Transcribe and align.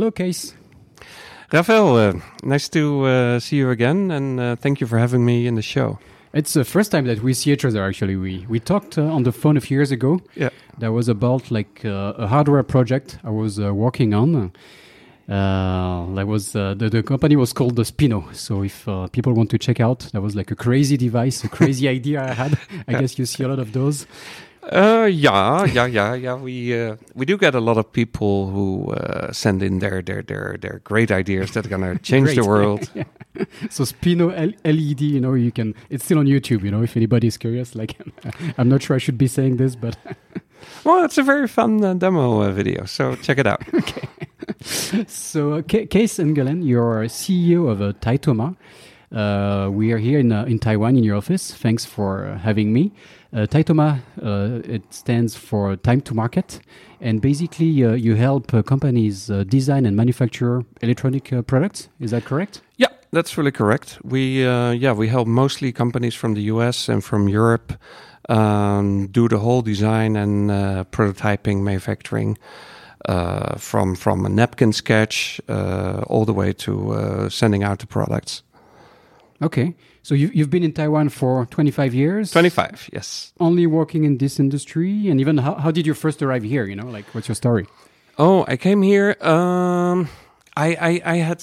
Hello, 0.00 0.10
Kees. 0.10 0.54
Raphael, 1.52 1.94
uh, 1.94 2.14
nice 2.42 2.70
to 2.70 3.04
uh, 3.04 3.38
see 3.38 3.56
you 3.56 3.68
again, 3.68 4.10
and 4.10 4.40
uh, 4.40 4.56
thank 4.56 4.80
you 4.80 4.86
for 4.86 4.98
having 4.98 5.26
me 5.26 5.46
in 5.46 5.56
the 5.56 5.62
show. 5.62 5.98
It's 6.32 6.54
the 6.54 6.64
first 6.64 6.90
time 6.90 7.04
that 7.04 7.22
we 7.22 7.34
see 7.34 7.52
each 7.52 7.66
other. 7.66 7.84
Actually, 7.84 8.16
we 8.16 8.46
we 8.48 8.60
talked 8.60 8.96
uh, 8.96 9.02
on 9.02 9.24
the 9.24 9.30
phone 9.30 9.58
a 9.58 9.60
few 9.60 9.76
years 9.76 9.90
ago. 9.90 10.22
Yeah, 10.34 10.48
that 10.78 10.92
was 10.92 11.10
about 11.10 11.50
like 11.50 11.84
uh, 11.84 12.14
a 12.16 12.26
hardware 12.26 12.62
project 12.62 13.18
I 13.24 13.28
was 13.28 13.60
uh, 13.60 13.74
working 13.74 14.14
on. 14.14 14.52
that 15.28 16.26
was 16.26 16.52
the 16.52 16.88
the 16.90 17.02
company 17.02 17.36
was 17.36 17.52
called 17.52 17.76
the 17.76 17.84
Spino. 17.84 18.34
So 18.34 18.62
if 18.64 18.88
people 19.12 19.34
want 19.34 19.50
to 19.50 19.58
check 19.58 19.80
out, 19.80 20.08
that 20.12 20.22
was 20.22 20.34
like 20.34 20.50
a 20.50 20.56
crazy 20.56 20.96
device, 20.96 21.44
a 21.44 21.48
crazy 21.50 21.86
idea 21.98 22.24
I 22.24 22.32
had. 22.32 22.58
I 22.88 22.92
guess 23.00 23.18
you 23.18 23.26
see 23.26 23.44
a 23.44 23.48
lot 23.48 23.58
of 23.58 23.74
those. 23.74 24.06
Uh, 24.62 25.08
yeah, 25.10 25.64
yeah, 25.64 25.86
yeah, 25.86 26.14
yeah. 26.14 26.34
We 26.34 26.78
uh, 26.78 26.96
we 27.14 27.24
do 27.24 27.38
get 27.38 27.54
a 27.54 27.60
lot 27.60 27.78
of 27.78 27.90
people 27.92 28.50
who 28.50 28.92
uh, 28.92 29.32
send 29.32 29.62
in 29.62 29.78
their 29.78 30.02
their 30.02 30.22
their 30.22 30.58
their 30.60 30.80
great 30.84 31.10
ideas 31.10 31.52
that 31.52 31.66
are 31.66 31.68
gonna 31.68 31.98
change 32.02 32.34
the 32.34 32.44
world. 32.44 32.90
So 33.70 33.84
Spino 33.84 34.34
LED, 34.64 35.00
you 35.00 35.20
know, 35.20 35.32
you 35.34 35.50
can. 35.52 35.74
It's 35.88 36.04
still 36.04 36.18
on 36.18 36.26
YouTube. 36.26 36.62
You 36.62 36.70
know, 36.70 36.82
if 36.82 36.96
anybody 36.96 37.26
is 37.28 37.38
curious, 37.38 37.74
like, 37.74 37.96
I'm 38.58 38.68
not 38.68 38.82
sure 38.82 38.96
I 38.96 38.98
should 38.98 39.16
be 39.16 39.28
saying 39.28 39.56
this, 39.56 39.76
but 39.76 39.96
well, 40.84 41.04
it's 41.04 41.16
a 41.16 41.22
very 41.22 41.48
fun 41.48 41.82
uh, 41.82 41.94
demo 41.94 42.42
uh, 42.42 42.50
video. 42.50 42.84
So 42.84 43.16
check 43.16 43.38
it 43.38 43.46
out. 43.46 43.62
okay. 43.72 44.08
So 45.06 45.54
uh, 45.54 45.62
Kees 45.62 46.18
Engelen, 46.18 46.62
you're 46.66 47.04
CEO 47.04 47.70
of 47.70 47.80
uh, 47.80 47.92
Titoma. 47.94 48.56
Uh, 49.10 49.70
we 49.70 49.92
are 49.92 49.98
here 49.98 50.18
in 50.18 50.32
in 50.32 50.58
Taiwan 50.58 50.96
in 50.96 51.04
your 51.04 51.16
office. 51.16 51.52
Thanks 51.54 51.84
for 51.84 52.38
having 52.42 52.72
me. 52.72 52.92
Uh, 53.32 53.46
Titoma, 53.46 54.00
uh, 54.20 54.60
it 54.64 54.82
stands 54.92 55.36
for 55.36 55.76
time 55.76 56.00
to 56.00 56.14
market. 56.14 56.60
And 57.00 57.20
basically, 57.20 57.84
uh, 57.84 57.92
you 57.92 58.16
help 58.16 58.52
uh, 58.52 58.62
companies 58.62 59.30
uh, 59.30 59.44
design 59.44 59.86
and 59.86 59.96
manufacture 59.96 60.62
electronic 60.80 61.32
uh, 61.32 61.42
products. 61.42 61.88
Is 62.00 62.10
that 62.10 62.24
correct? 62.24 62.60
Yeah, 62.76 62.88
that's 63.12 63.38
really 63.38 63.52
correct. 63.52 63.98
We, 64.02 64.44
yeah, 64.44 64.92
we 64.92 65.08
help 65.08 65.28
mostly 65.28 65.72
companies 65.72 66.14
from 66.14 66.34
the 66.34 66.42
US 66.42 66.88
and 66.88 67.04
from 67.04 67.28
Europe 67.28 67.72
um, 68.28 69.06
do 69.06 69.28
the 69.28 69.38
whole 69.38 69.62
design 69.62 70.16
and 70.16 70.50
prototyping, 70.90 71.62
manufacturing. 71.62 72.36
from 73.58 73.96
from 73.96 74.26
a 74.26 74.28
napkin 74.28 74.72
sketch 74.72 75.40
all 75.48 76.24
the 76.24 76.34
way 76.34 76.52
to 76.52 77.28
sending 77.30 77.62
out 77.64 77.78
the 77.78 77.86
products. 77.86 78.42
Okay. 79.42 79.74
So 80.02 80.14
you, 80.14 80.30
you've 80.34 80.50
been 80.50 80.62
in 80.62 80.72
Taiwan 80.72 81.08
for 81.08 81.46
25 81.46 81.94
years? 81.94 82.30
25, 82.30 82.90
yes. 82.92 83.32
Only 83.40 83.66
working 83.66 84.04
in 84.04 84.18
this 84.18 84.38
industry? 84.38 85.08
And 85.08 85.20
even 85.20 85.38
how, 85.38 85.54
how 85.54 85.70
did 85.70 85.86
you 85.86 85.94
first 85.94 86.22
arrive 86.22 86.42
here? 86.42 86.64
You 86.64 86.76
know, 86.76 86.86
like 86.86 87.06
what's 87.14 87.28
your 87.28 87.34
story? 87.34 87.66
Oh, 88.18 88.44
I 88.48 88.56
came 88.56 88.82
here. 88.82 89.16
Um, 89.22 90.08
I, 90.56 90.74
I, 90.74 91.02
I 91.04 91.16
had 91.16 91.42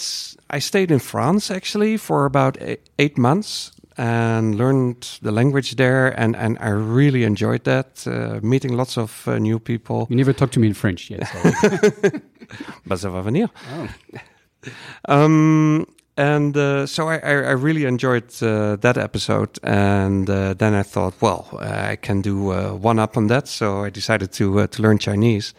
I 0.50 0.59
stayed 0.59 0.92
in 0.92 1.00
France 1.00 1.50
actually 1.50 1.98
for 1.98 2.25
about 2.25 2.58
eight 3.00 3.18
months 3.18 3.72
and 3.98 4.56
learned 4.56 5.18
the 5.23 5.31
language 5.31 5.75
there, 5.75 6.09
and, 6.20 6.36
and 6.36 6.58
I 6.59 6.70
really 6.70 7.23
enjoyed 7.23 7.64
that. 7.64 8.06
Uh, 8.06 8.40
meeting 8.44 8.78
lots 8.78 8.95
of 8.95 9.28
uh, 9.28 9.40
new 9.40 9.58
people. 9.58 10.06
You 10.12 10.16
never 10.16 10.34
talked 10.34 10.53
to 10.53 10.59
me 10.59 10.68
in 10.68 10.75
French 10.75 11.09
yet. 11.09 11.28
But 12.86 13.00
ça 13.00 13.12
va 13.12 13.22
venir. 13.22 13.50
Oh. 13.73 13.88
Um, 15.08 15.86
and 16.18 16.58
uh, 16.58 16.88
so 16.88 17.08
I, 17.08 17.18
I, 17.18 17.52
really 17.52 17.86
enjoyed 17.86 18.32
uh, 18.42 18.76
that 18.78 18.98
episode. 18.98 19.60
And 19.62 20.28
uh, 20.28 20.56
then 20.56 20.74
I 20.74 20.82
thought, 20.82 21.14
well, 21.22 21.48
I 21.59 21.96
can 21.96 22.22
do 22.22 22.52
uh, 22.52 22.72
one 22.72 22.98
up 22.98 23.18
on 23.18 23.28
that. 23.28 23.48
So 23.48 23.84
I 23.84 23.92
decided 23.92 24.32
to 24.34 24.62
uh, 24.62 24.68
to 24.68 24.82
learn 24.82 24.98
Chinese. 24.98 25.53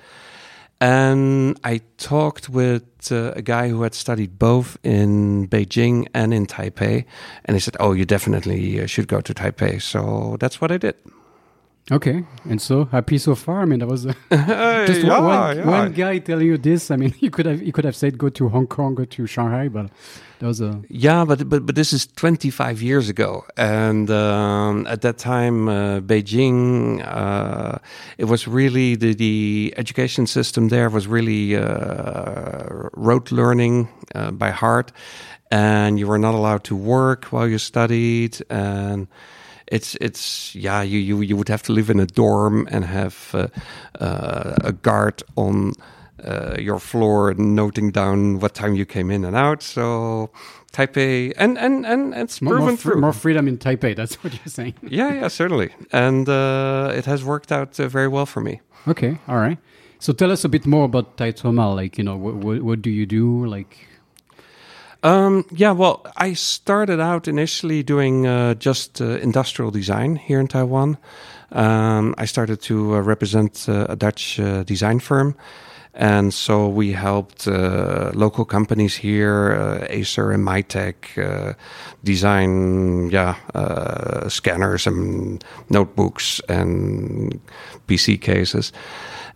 And 0.81 1.59
I 1.65 1.81
talked 1.97 2.49
with 2.49 3.11
uh, 3.11 3.33
a 3.35 3.43
guy 3.43 3.69
who 3.69 3.83
had 3.83 3.95
studied 3.95 4.39
both 4.39 4.79
in 4.83 5.49
Beijing 5.49 6.07
and 6.15 6.33
in 6.35 6.47
Taipei, 6.47 7.05
and 7.45 7.55
he 7.55 7.61
said, 7.61 7.77
"Oh, 7.81 7.93
you 7.93 8.05
definitely 8.05 8.87
should 8.87 9.09
go 9.09 9.21
to 9.21 9.35
Taipei." 9.35 9.81
So 9.81 10.37
that's 10.41 10.61
what 10.61 10.71
I 10.71 10.77
did. 10.77 10.95
Okay, 11.91 12.23
and 12.45 12.61
so 12.61 12.85
happy 12.85 13.17
so 13.17 13.35
far. 13.35 13.63
I 13.63 13.65
mean, 13.65 13.79
that 13.79 13.89
was 13.89 14.05
uh, 14.05 14.13
just 14.87 15.03
yeah, 15.03 15.21
one, 15.21 15.57
yeah. 15.57 15.67
one 15.67 15.93
guy 15.93 16.19
telling 16.19 16.47
you 16.47 16.59
this. 16.59 16.91
I 16.91 16.97
mean, 16.97 17.15
you 17.21 17.31
could 17.31 17.47
have 17.47 17.63
you 17.63 17.73
could 17.73 17.87
have 17.87 17.97
said 17.97 18.19
go 18.19 18.29
to 18.29 18.49
Hong 18.51 18.67
Kong, 18.67 18.95
go 18.95 19.07
to 19.07 19.27
Shanghai, 19.27 19.69
but 19.69 19.91
that 20.41 20.47
was 20.47 20.61
a 20.61 20.83
yeah. 20.91 21.25
But 21.25 21.49
but 21.49 21.65
but 21.65 21.75
this 21.77 21.95
is 21.95 22.07
twenty 22.07 22.51
five 22.51 22.83
years 22.83 23.09
ago, 23.09 23.47
and 23.57 24.11
um, 24.11 24.87
at 24.87 25.01
that 25.01 25.17
time, 25.17 25.69
uh, 25.69 26.01
Beijing, 26.01 27.03
uh, 27.07 27.79
it 28.19 28.27
was 28.27 28.47
really 28.47 28.95
the 28.95 29.15
the 29.15 29.73
education 29.79 30.27
system 30.27 30.69
there 30.69 30.91
was 30.91 31.07
really 31.07 31.57
uh, 31.57 32.65
rote 32.93 33.33
learning 33.33 33.89
uh, 34.15 34.31
by 34.31 34.51
heart, 34.51 34.93
and 35.51 35.99
you 35.99 36.07
were 36.07 36.19
not 36.19 36.35
allowed 36.35 36.65
to 36.65 36.77
work 36.77 37.25
while 37.27 37.49
you 37.49 37.57
studied 37.57 38.43
and 38.51 39.09
it's 39.71 39.95
it's 40.01 40.55
yeah 40.55 40.83
you 40.83 40.99
you 40.99 41.21
you 41.21 41.37
would 41.37 41.49
have 41.49 41.63
to 41.63 41.73
live 41.73 41.91
in 41.91 42.01
a 42.01 42.07
dorm 42.07 42.67
and 42.71 42.85
have 42.85 43.31
uh, 43.35 43.49
uh, 44.01 44.55
a 44.65 44.73
guard 44.73 45.23
on 45.37 45.73
uh, 46.25 46.57
your 46.59 46.79
floor 46.79 47.35
noting 47.35 47.91
down 47.91 48.41
what 48.41 48.55
time 48.55 48.75
you 48.75 48.85
came 48.85 49.11
in 49.11 49.25
and 49.25 49.37
out. 49.37 49.63
So 49.63 50.31
Taipei 50.73 51.33
and 51.37 51.59
and 51.59 51.87
and 51.87 52.15
it's 52.15 52.43
more, 52.43 52.55
proven 52.55 52.69
more, 52.69 52.77
through. 52.77 53.01
more 53.01 53.13
freedom 53.13 53.49
in 53.49 53.59
Taipei. 53.59 53.95
That's 53.95 54.17
what 54.23 54.33
you're 54.33 54.47
saying. 54.47 54.75
yeah, 54.83 55.13
yeah, 55.13 55.29
certainly, 55.29 55.71
and 55.93 56.29
uh, 56.29 56.93
it 56.95 57.05
has 57.05 57.25
worked 57.25 57.53
out 57.53 57.79
uh, 57.79 57.89
very 57.89 58.09
well 58.09 58.27
for 58.27 58.41
me. 58.41 58.61
Okay, 58.87 59.19
all 59.29 59.37
right. 59.37 59.59
So 60.01 60.13
tell 60.13 60.31
us 60.31 60.45
a 60.45 60.49
bit 60.49 60.67
more 60.67 60.85
about 60.85 61.17
Titoma. 61.17 61.75
Like 61.75 61.99
you 61.99 62.05
know, 62.05 62.17
what 62.17 62.63
what 62.63 62.83
do 62.83 62.91
you 62.91 63.07
do? 63.07 63.47
Like 63.47 63.77
um, 65.03 65.45
yeah, 65.53 65.73
well, 65.73 66.05
I 66.17 66.33
started 66.33 67.01
out 67.01 67.29
initially 67.29 67.83
doing 67.83 68.27
uh, 68.27 68.55
just 68.55 69.01
uh, 69.01 69.19
industrial 69.19 69.71
design 69.71 70.17
here 70.17 70.41
in 70.41 70.49
Taiwan. 70.49 70.99
Um, 71.53 72.15
I 72.19 72.27
started 72.27 72.61
to 72.63 72.97
uh, 72.97 73.01
represent 73.01 73.67
uh, 73.69 73.87
a 73.89 73.97
Dutch 73.97 74.41
uh, 74.41 74.65
design 74.65 74.99
firm. 74.99 75.37
And 75.95 76.33
so 76.33 76.69
we 76.69 76.93
helped 76.93 77.49
uh, 77.49 78.13
local 78.15 78.45
companies 78.45 78.95
here, 78.95 79.87
Acer 79.91 80.31
and 80.31 80.47
Mytek, 80.47 81.57
design 82.05 83.11
yeah 83.11 83.35
scanners 84.29 84.87
and 84.87 85.43
notebooks 85.71 86.41
and 86.49 87.41
PC 87.89 88.21
cases 88.21 88.73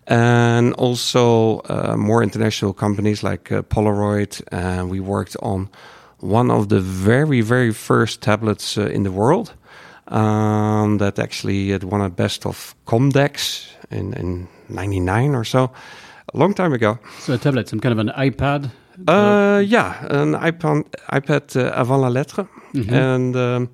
and 0.06 0.74
also 0.74 1.60
uh, 1.68 1.96
more 1.96 2.22
international 2.22 2.72
companies 2.72 3.22
like 3.22 3.52
uh, 3.52 3.62
Polaroid. 3.62 4.42
And 4.50 4.90
we 4.90 5.00
worked 5.00 5.36
on 5.42 5.68
one 6.18 6.50
of 6.50 6.68
the 6.68 6.80
very, 6.80 7.40
very 7.40 7.72
first 7.72 8.20
tablets 8.20 8.78
uh, 8.78 8.86
in 8.86 9.02
the 9.02 9.12
world 9.12 9.54
um, 10.08 10.98
that 10.98 11.18
actually 11.18 11.70
had 11.70 11.84
won 11.84 12.00
a 12.00 12.10
best 12.10 12.46
of 12.46 12.74
Comdex 12.86 13.66
in, 13.90 14.14
in 14.14 14.48
99 14.68 15.34
or 15.34 15.44
so, 15.44 15.70
a 16.34 16.38
long 16.38 16.54
time 16.54 16.72
ago. 16.72 16.98
So 17.18 17.34
a 17.34 17.38
tablet, 17.38 17.68
some 17.68 17.80
kind 17.80 17.92
of 17.92 17.98
an 17.98 18.12
iPad? 18.16 18.70
Uh, 19.06 19.62
yeah, 19.64 20.04
an 20.10 20.34
iPad, 20.34 20.84
iPad 21.12 21.56
uh, 21.56 21.72
avant 21.74 22.00
la 22.00 22.08
lettre. 22.08 22.46
Mm 22.72 22.82
-hmm. 22.82 22.94
And 22.94 23.36
um, 23.36 23.70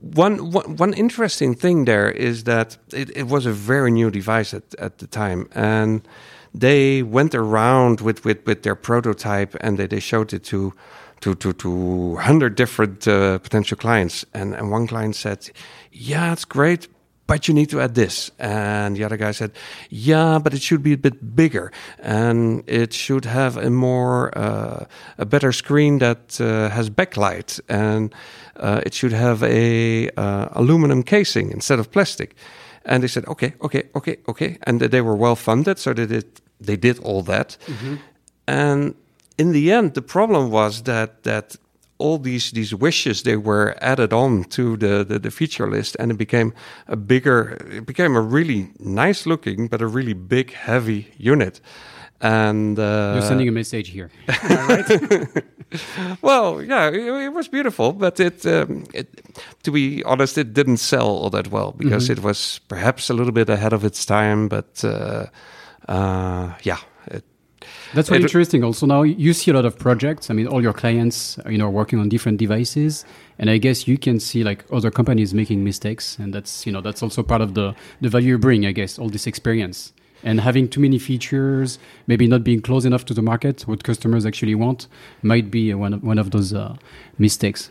one, 0.00 0.50
one, 0.50 0.76
one 0.76 0.92
interesting 0.94 1.54
thing 1.54 1.84
there 1.84 2.10
is 2.10 2.44
that 2.44 2.76
it, 2.92 3.16
it 3.16 3.26
was 3.26 3.46
a 3.46 3.52
very 3.52 3.90
new 3.90 4.10
device 4.10 4.54
at, 4.54 4.74
at 4.78 4.98
the 4.98 5.06
time. 5.06 5.48
And 5.52 6.06
they 6.54 7.02
went 7.02 7.34
around 7.34 8.00
with, 8.00 8.24
with, 8.24 8.46
with 8.46 8.62
their 8.62 8.74
prototype 8.74 9.56
and 9.60 9.78
they, 9.78 9.86
they 9.86 10.00
showed 10.00 10.32
it 10.32 10.44
to 10.44 10.72
to 11.20 11.34
to 11.34 11.52
to 11.54 12.16
hundred 12.16 12.56
different 12.56 13.08
uh, 13.08 13.38
potential 13.38 13.76
clients, 13.76 14.24
and 14.34 14.54
and 14.54 14.70
one 14.70 14.86
client 14.86 15.16
said, 15.16 15.50
"Yeah, 15.90 16.32
it's 16.32 16.44
great, 16.44 16.88
but 17.26 17.48
you 17.48 17.54
need 17.54 17.70
to 17.70 17.80
add 17.80 17.94
this. 17.94 18.30
And 18.38 18.96
the 18.96 19.04
other 19.04 19.16
guy 19.16 19.32
said, 19.32 19.52
yeah, 19.90 20.38
but 20.38 20.54
it 20.54 20.62
should 20.62 20.82
be 20.82 20.92
a 20.92 20.98
bit 20.98 21.34
bigger 21.34 21.72
and 21.98 22.62
it 22.66 22.92
should 22.92 23.24
have 23.24 23.56
a 23.56 23.70
more, 23.70 24.36
uh, 24.38 24.84
a 25.18 25.26
better 25.26 25.52
screen 25.52 25.98
that 25.98 26.40
uh, 26.40 26.68
has 26.70 26.90
backlight 26.90 27.60
and 27.68 28.14
uh, 28.56 28.80
it 28.86 28.94
should 28.94 29.12
have 29.12 29.42
a 29.42 30.10
uh, 30.16 30.48
aluminum 30.52 31.02
casing 31.02 31.50
instead 31.50 31.78
of 31.78 31.90
plastic. 31.90 32.36
And 32.84 33.02
they 33.02 33.08
said, 33.08 33.26
okay, 33.26 33.54
okay, 33.60 33.88
okay, 33.94 34.18
okay. 34.28 34.58
And 34.62 34.80
they 34.80 35.00
were 35.00 35.16
well 35.16 35.34
funded, 35.34 35.78
so 35.78 35.92
they 35.92 36.06
did, 36.06 36.40
they 36.60 36.76
did 36.76 37.00
all 37.00 37.22
that. 37.22 37.56
Mm-hmm. 37.66 37.96
And 38.46 38.94
in 39.38 39.52
the 39.52 39.72
end, 39.72 39.94
the 39.94 40.02
problem 40.02 40.50
was 40.50 40.82
that, 40.84 41.24
that 41.24 41.56
all 41.98 42.18
these 42.18 42.50
these 42.50 42.74
wishes 42.74 43.22
they 43.22 43.36
were 43.36 43.76
added 43.80 44.12
on 44.12 44.44
to 44.44 44.76
the, 44.76 45.04
the, 45.04 45.18
the 45.18 45.30
feature 45.30 45.70
list 45.70 45.96
and 45.98 46.10
it 46.10 46.18
became 46.18 46.52
a 46.88 46.96
bigger 46.96 47.56
it 47.70 47.86
became 47.86 48.16
a 48.16 48.20
really 48.20 48.70
nice 48.78 49.26
looking 49.26 49.68
but 49.68 49.80
a 49.80 49.86
really 49.86 50.14
big 50.14 50.52
heavy 50.52 51.12
unit. 51.16 51.60
And 52.18 52.78
uh, 52.78 53.12
you're 53.14 53.22
sending 53.22 53.48
a 53.48 53.52
message 53.52 53.90
here. 53.90 54.10
Right. 55.68 56.22
Well 56.22 56.62
yeah 56.62 56.88
it, 56.88 57.24
it, 57.26 57.32
was 57.32 57.48
beautiful 57.48 57.92
but 57.92 58.20
it, 58.20 58.46
um, 58.46 58.84
it, 58.94 59.08
to 59.64 59.72
be 59.72 60.02
honest 60.04 60.38
it 60.38 60.54
didn't 60.54 60.76
sell 60.76 61.08
all 61.08 61.30
that 61.30 61.50
well 61.50 61.72
because 61.76 62.04
mm 62.04 62.14
-hmm. 62.14 62.18
it 62.18 62.24
was 62.24 62.60
perhaps 62.68 63.10
a 63.10 63.14
little 63.14 63.32
bit 63.32 63.50
ahead 63.50 63.72
of 63.72 63.84
its 63.84 64.04
time 64.04 64.48
but 64.48 64.84
uh, 64.84 65.26
uh, 65.88 66.52
yeah 66.62 66.78
That's 67.94 68.08
very 68.08 68.22
interesting. 68.22 68.64
Also, 68.64 68.86
now 68.86 69.02
you 69.02 69.32
see 69.32 69.50
a 69.50 69.54
lot 69.54 69.64
of 69.64 69.78
projects. 69.78 70.30
I 70.30 70.34
mean, 70.34 70.46
all 70.46 70.62
your 70.62 70.72
clients, 70.72 71.38
you 71.48 71.58
know, 71.58 71.66
are 71.66 71.70
working 71.70 71.98
on 71.98 72.08
different 72.08 72.38
devices, 72.38 73.04
and 73.38 73.48
I 73.50 73.58
guess 73.58 73.86
you 73.86 73.98
can 73.98 74.20
see 74.20 74.44
like 74.44 74.64
other 74.72 74.90
companies 74.90 75.32
making 75.32 75.64
mistakes, 75.64 76.18
and 76.18 76.34
that's 76.34 76.66
you 76.66 76.72
know 76.72 76.80
that's 76.80 77.02
also 77.02 77.22
part 77.22 77.40
of 77.40 77.54
the 77.54 77.74
the 78.00 78.08
value 78.08 78.30
you 78.30 78.38
bring. 78.38 78.66
I 78.66 78.72
guess 78.72 78.98
all 78.98 79.08
this 79.08 79.26
experience 79.26 79.92
and 80.22 80.40
having 80.40 80.68
too 80.68 80.80
many 80.80 80.98
features, 80.98 81.78
maybe 82.06 82.26
not 82.26 82.42
being 82.42 82.60
close 82.60 82.84
enough 82.84 83.04
to 83.06 83.14
the 83.14 83.22
market, 83.22 83.66
what 83.68 83.84
customers 83.84 84.24
actually 84.24 84.54
want, 84.54 84.88
might 85.22 85.50
be 85.50 85.72
one 85.74 85.94
of, 85.94 86.02
one 86.02 86.18
of 86.18 86.30
those 86.30 86.52
uh, 86.52 86.74
mistakes. 87.18 87.68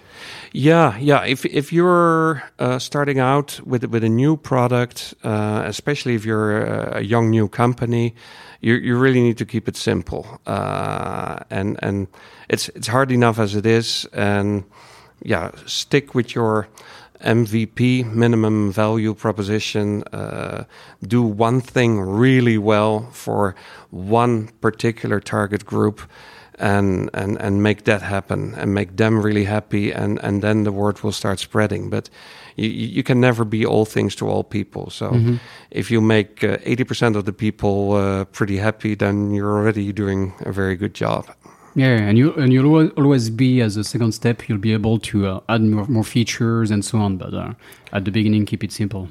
Yeah, 0.53 0.97
yeah. 0.97 1.25
If 1.25 1.45
if 1.45 1.73
you're 1.73 2.43
uh, 2.59 2.79
starting 2.79 3.19
out 3.19 3.59
with 3.65 3.83
with 3.85 4.03
a 4.03 4.09
new 4.09 4.37
product, 4.37 5.13
uh, 5.23 5.63
especially 5.65 6.15
if 6.15 6.25
you're 6.25 6.63
a 6.63 7.01
young 7.01 7.29
new 7.29 7.47
company, 7.47 8.15
you 8.65 8.73
you 8.75 8.97
really 8.97 9.21
need 9.21 9.37
to 9.37 9.45
keep 9.45 9.67
it 9.67 9.77
simple. 9.77 10.25
Uh, 10.47 11.37
and 11.51 11.77
and 11.83 12.07
it's 12.49 12.69
it's 12.69 12.87
hard 12.87 13.11
enough 13.11 13.37
as 13.39 13.55
it 13.55 13.65
is. 13.65 14.07
And 14.11 14.63
yeah, 15.21 15.51
stick 15.67 16.15
with 16.15 16.33
your 16.33 16.67
MVP, 17.21 18.11
minimum 18.11 18.71
value 18.71 19.13
proposition, 19.13 20.03
uh, 20.11 20.65
do 21.07 21.21
one 21.21 21.61
thing 21.61 21.99
really 21.99 22.57
well 22.57 23.09
for 23.11 23.55
one 23.91 24.47
particular 24.61 25.19
target 25.19 25.65
group 25.65 26.01
and, 26.59 27.09
and, 27.13 27.37
and 27.41 27.61
make 27.61 27.83
that 27.83 28.01
happen 28.01 28.53
and 28.55 28.73
make 28.73 28.95
them 28.97 29.21
really 29.21 29.45
happy 29.45 29.91
and, 29.91 30.19
and 30.23 30.41
then 30.41 30.63
the 30.63 30.71
word 30.71 31.01
will 31.03 31.11
start 31.11 31.39
spreading. 31.39 31.89
But 31.89 32.09
you, 32.55 32.69
you 32.69 33.03
can 33.03 33.19
never 33.19 33.45
be 33.45 33.65
all 33.65 33.85
things 33.85 34.15
to 34.15 34.27
all 34.27 34.43
people. 34.43 34.89
So 34.89 35.11
mm-hmm. 35.11 35.35
if 35.71 35.91
you 35.91 36.01
make 36.01 36.43
uh, 36.43 36.57
80% 36.57 37.15
of 37.15 37.25
the 37.25 37.33
people 37.33 37.93
uh, 37.93 38.25
pretty 38.25 38.57
happy, 38.57 38.95
then 38.95 39.31
you're 39.31 39.51
already 39.51 39.91
doing 39.91 40.33
a 40.41 40.51
very 40.51 40.75
good 40.75 40.93
job. 40.93 41.27
Yeah, 41.75 41.97
and 41.97 42.17
you 42.17 42.33
and 42.35 42.53
you'll 42.53 42.89
always 42.91 43.29
be 43.29 43.61
as 43.61 43.75
a 43.75 43.83
second 43.83 44.13
step. 44.13 44.47
You'll 44.47 44.57
be 44.57 44.71
able 44.71 44.97
to 44.99 45.27
uh, 45.27 45.39
add 45.49 45.61
more, 45.61 45.85
more 45.87 46.03
features 46.05 46.71
and 46.71 46.85
so 46.85 46.97
on. 46.99 47.17
But 47.17 47.33
uh, 47.33 47.53
at 47.91 48.05
the 48.05 48.11
beginning, 48.11 48.45
keep 48.45 48.63
it 48.63 48.71
simple. 48.71 49.09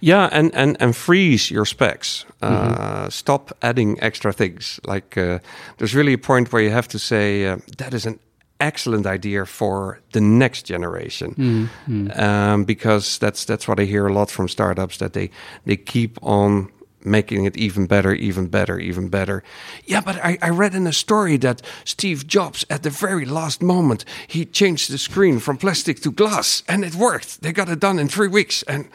Yeah, 0.00 0.28
and 0.30 0.54
and 0.54 0.76
and 0.78 0.94
freeze 0.94 1.50
your 1.50 1.64
specs. 1.64 2.26
Uh, 2.42 2.50
mm-hmm. 2.50 3.08
Stop 3.08 3.56
adding 3.62 3.98
extra 4.02 4.32
things. 4.32 4.78
Like 4.84 5.16
uh, 5.16 5.38
there's 5.78 5.94
really 5.94 6.12
a 6.12 6.18
point 6.18 6.52
where 6.52 6.62
you 6.62 6.70
have 6.70 6.88
to 6.88 6.98
say 6.98 7.46
uh, 7.46 7.56
that 7.78 7.94
is 7.94 8.04
an 8.04 8.18
excellent 8.60 9.06
idea 9.06 9.44
for 9.44 9.98
the 10.12 10.20
next 10.20 10.62
generation 10.62 11.34
mm-hmm. 11.34 12.20
um, 12.20 12.64
because 12.64 13.18
that's 13.18 13.44
that's 13.44 13.66
what 13.66 13.80
I 13.80 13.84
hear 13.84 14.06
a 14.06 14.12
lot 14.12 14.30
from 14.30 14.48
startups 14.48 14.98
that 14.98 15.14
they 15.14 15.30
they 15.64 15.76
keep 15.76 16.16
on 16.22 16.70
making 17.04 17.44
it 17.44 17.56
even 17.56 17.86
better, 17.86 18.12
even 18.12 18.46
better, 18.46 18.78
even 18.78 19.08
better. 19.08 19.42
Yeah, 19.84 20.00
but 20.00 20.16
I, 20.16 20.38
I, 20.42 20.50
read 20.50 20.74
in 20.74 20.86
a 20.86 20.92
story 20.92 21.36
that 21.38 21.62
Steve 21.84 22.26
Jobs, 22.26 22.64
at 22.70 22.82
the 22.82 22.90
very 22.90 23.24
last 23.24 23.62
moment, 23.62 24.04
he 24.26 24.44
changed 24.44 24.90
the 24.90 24.98
screen 24.98 25.38
from 25.38 25.56
plastic 25.56 26.00
to 26.00 26.10
glass 26.10 26.62
and 26.68 26.84
it 26.84 26.94
worked. 26.94 27.42
They 27.42 27.52
got 27.52 27.68
it 27.68 27.80
done 27.80 27.98
in 27.98 28.08
three 28.08 28.28
weeks. 28.28 28.62
And 28.64 28.88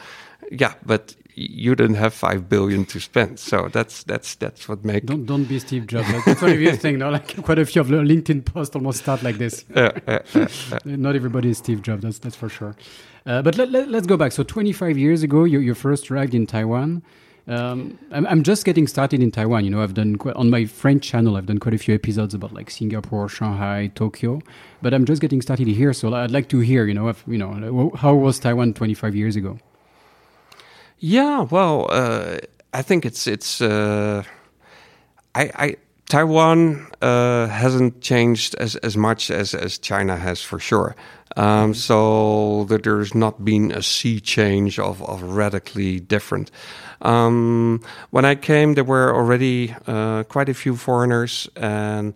yeah, 0.50 0.74
but 0.84 1.14
you 1.38 1.74
didn't 1.74 1.96
have 1.96 2.12
five 2.12 2.48
billion 2.48 2.84
to 2.86 2.98
spend, 2.98 3.38
so 3.38 3.68
that's 3.68 4.02
that's 4.02 4.34
that's 4.34 4.68
what 4.68 4.84
makes. 4.84 5.06
Don't 5.06 5.24
don't 5.24 5.44
be 5.44 5.58
Steve 5.60 5.86
Jobs. 5.86 6.08
That's 6.24 6.42
what 6.42 6.58
you 6.58 6.76
thing. 6.76 6.98
No, 6.98 7.10
like 7.10 7.42
quite 7.44 7.58
a 7.60 7.64
few 7.64 7.80
of 7.80 7.88
the 7.88 7.98
LinkedIn 7.98 8.44
posts 8.44 8.74
almost 8.74 9.00
start 9.00 9.22
like 9.22 9.38
this. 9.38 9.64
Uh, 9.74 9.90
uh, 10.06 10.18
uh, 10.34 10.78
Not 10.84 11.14
everybody 11.14 11.50
is 11.50 11.58
Steve 11.58 11.82
Jobs. 11.82 12.02
That's 12.02 12.18
that's 12.18 12.36
for 12.36 12.48
sure. 12.48 12.74
Uh, 13.24 13.42
but 13.42 13.56
let, 13.56 13.70
let, 13.70 13.94
us 13.94 14.06
go 14.06 14.16
back. 14.16 14.32
So 14.32 14.42
25 14.42 14.96
years 14.96 15.22
ago, 15.22 15.44
you, 15.44 15.58
you 15.58 15.74
first 15.74 16.10
arrived 16.10 16.34
in 16.34 16.46
Taiwan. 16.46 17.02
Um, 17.48 17.98
I'm, 18.10 18.42
just 18.42 18.66
getting 18.66 18.86
started 18.86 19.22
in 19.22 19.30
Taiwan. 19.30 19.64
You 19.64 19.70
know, 19.70 19.82
I've 19.82 19.94
done 19.94 20.16
quite, 20.16 20.36
on 20.36 20.50
my 20.50 20.66
French 20.66 21.08
channel. 21.08 21.36
I've 21.36 21.46
done 21.46 21.58
quite 21.58 21.74
a 21.74 21.78
few 21.78 21.94
episodes 21.94 22.34
about 22.34 22.52
like 22.52 22.70
Singapore, 22.70 23.26
Shanghai, 23.28 23.90
Tokyo. 23.94 24.40
But 24.82 24.92
I'm 24.92 25.06
just 25.06 25.22
getting 25.22 25.40
started 25.40 25.66
here, 25.66 25.94
so 25.94 26.12
I'd 26.12 26.30
like 26.30 26.50
to 26.50 26.58
hear. 26.58 26.86
You 26.86 26.94
know, 26.94 27.08
if, 27.08 27.24
you 27.26 27.38
know, 27.38 27.92
how 27.96 28.14
was 28.14 28.38
Taiwan 28.38 28.74
25 28.74 29.16
years 29.16 29.34
ago? 29.34 29.58
Yeah, 30.98 31.42
well, 31.42 31.86
uh, 31.90 32.38
I 32.74 32.82
think 32.82 33.06
it's 33.06 33.26
it's. 33.26 33.62
Uh, 33.62 34.24
I, 35.34 35.50
I 35.54 35.76
Taiwan 36.08 36.86
uh, 37.02 37.48
hasn't 37.48 38.00
changed 38.00 38.54
as, 38.54 38.76
as 38.76 38.96
much 38.96 39.30
as, 39.30 39.54
as 39.54 39.78
China 39.78 40.16
has 40.16 40.40
for 40.40 40.58
sure. 40.58 40.96
Um, 41.38 41.72
so 41.72 42.64
that 42.64 42.82
there's 42.82 43.14
not 43.14 43.44
been 43.44 43.70
a 43.70 43.82
sea 43.82 44.18
change 44.20 44.78
of, 44.78 45.02
of 45.02 45.22
radically 45.22 46.00
different. 46.00 46.50
Um, 47.00 47.80
when 48.10 48.24
I 48.24 48.34
came, 48.34 48.74
there 48.74 48.84
were 48.84 49.14
already 49.14 49.74
uh, 49.86 50.24
quite 50.24 50.48
a 50.48 50.54
few 50.54 50.74
foreigners, 50.74 51.48
and 51.54 52.14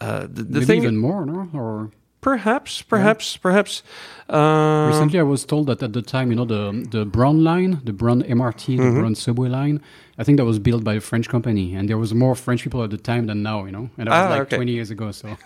uh, 0.00 0.20
the, 0.20 0.42
the 0.42 0.60
Maybe 0.60 0.64
thing 0.64 0.82
even 0.82 0.96
more, 0.96 1.26
no? 1.26 1.50
Or 1.52 1.90
Perhaps, 2.22 2.82
perhaps, 2.82 3.34
yeah. 3.34 3.40
perhaps. 3.42 3.82
Uh, 4.30 4.86
Recently, 4.92 5.18
I 5.18 5.24
was 5.24 5.44
told 5.44 5.66
that 5.66 5.82
at 5.82 5.92
the 5.92 6.02
time, 6.02 6.30
you 6.30 6.36
know, 6.36 6.44
the 6.44 6.86
the 6.88 7.04
Brown 7.04 7.42
line, 7.42 7.80
the 7.82 7.92
Brown 7.92 8.22
MRT, 8.22 8.76
the 8.76 8.82
mm-hmm. 8.82 9.00
Brown 9.00 9.14
subway 9.16 9.48
line, 9.48 9.82
I 10.18 10.22
think 10.22 10.38
that 10.38 10.44
was 10.44 10.60
built 10.60 10.84
by 10.84 10.94
a 10.94 11.00
French 11.00 11.28
company, 11.28 11.74
and 11.74 11.88
there 11.88 11.98
was 11.98 12.14
more 12.14 12.36
French 12.36 12.62
people 12.62 12.84
at 12.84 12.90
the 12.90 12.96
time 12.96 13.26
than 13.26 13.42
now, 13.42 13.64
you 13.64 13.72
know, 13.72 13.90
and 13.98 14.06
that 14.06 14.10
was 14.10 14.30
ah, 14.30 14.30
like 14.30 14.42
okay. 14.42 14.56
20 14.56 14.70
years 14.70 14.90
ago. 14.92 15.10
So, 15.10 15.36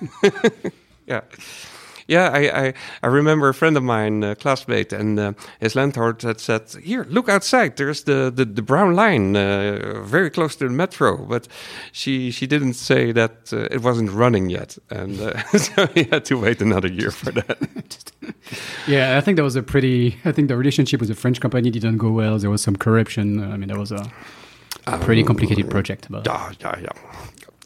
yeah. 1.06 1.22
Yeah, 2.08 2.30
I, 2.32 2.66
I, 2.66 2.74
I 3.02 3.06
remember 3.08 3.48
a 3.48 3.54
friend 3.54 3.76
of 3.76 3.82
mine, 3.82 4.22
a 4.22 4.36
classmate, 4.36 4.92
and 4.92 5.18
uh, 5.18 5.32
his 5.58 5.74
landlord 5.74 6.22
had 6.22 6.38
said, 6.40 6.62
"Here, 6.82 7.04
look 7.08 7.28
outside. 7.28 7.76
There's 7.76 8.04
the 8.04 8.30
the, 8.34 8.44
the 8.44 8.62
brown 8.62 8.94
line, 8.94 9.34
uh, 9.36 10.02
very 10.04 10.30
close 10.30 10.54
to 10.56 10.68
the 10.68 10.74
metro." 10.74 11.16
But 11.16 11.48
she 11.90 12.30
she 12.30 12.46
didn't 12.46 12.74
say 12.74 13.12
that 13.12 13.52
uh, 13.52 13.66
it 13.70 13.82
wasn't 13.82 14.12
running 14.12 14.50
yet, 14.50 14.78
and 14.88 15.20
uh, 15.20 15.42
so 15.58 15.86
he 15.88 16.04
had 16.04 16.24
to 16.26 16.36
wait 16.38 16.62
another 16.62 16.88
year 16.88 17.10
for 17.10 17.32
that. 17.32 18.12
yeah, 18.86 19.18
I 19.18 19.20
think 19.20 19.36
that 19.36 19.44
was 19.44 19.56
a 19.56 19.62
pretty. 19.62 20.16
I 20.24 20.30
think 20.30 20.46
the 20.48 20.56
relationship 20.56 21.00
with 21.00 21.08
the 21.08 21.16
French 21.16 21.40
company 21.40 21.70
didn't 21.70 21.98
go 21.98 22.10
well. 22.10 22.38
There 22.38 22.50
was 22.50 22.62
some 22.62 22.76
corruption. 22.76 23.42
I 23.52 23.56
mean, 23.56 23.68
that 23.68 23.78
was 23.78 23.90
a, 23.90 24.08
a 24.86 24.98
pretty 24.98 25.24
complicated 25.24 25.70
project. 25.70 26.06
But. 26.08 26.24
Yeah, 26.24 26.52
yeah, 26.60 26.78
yeah. 26.82 26.92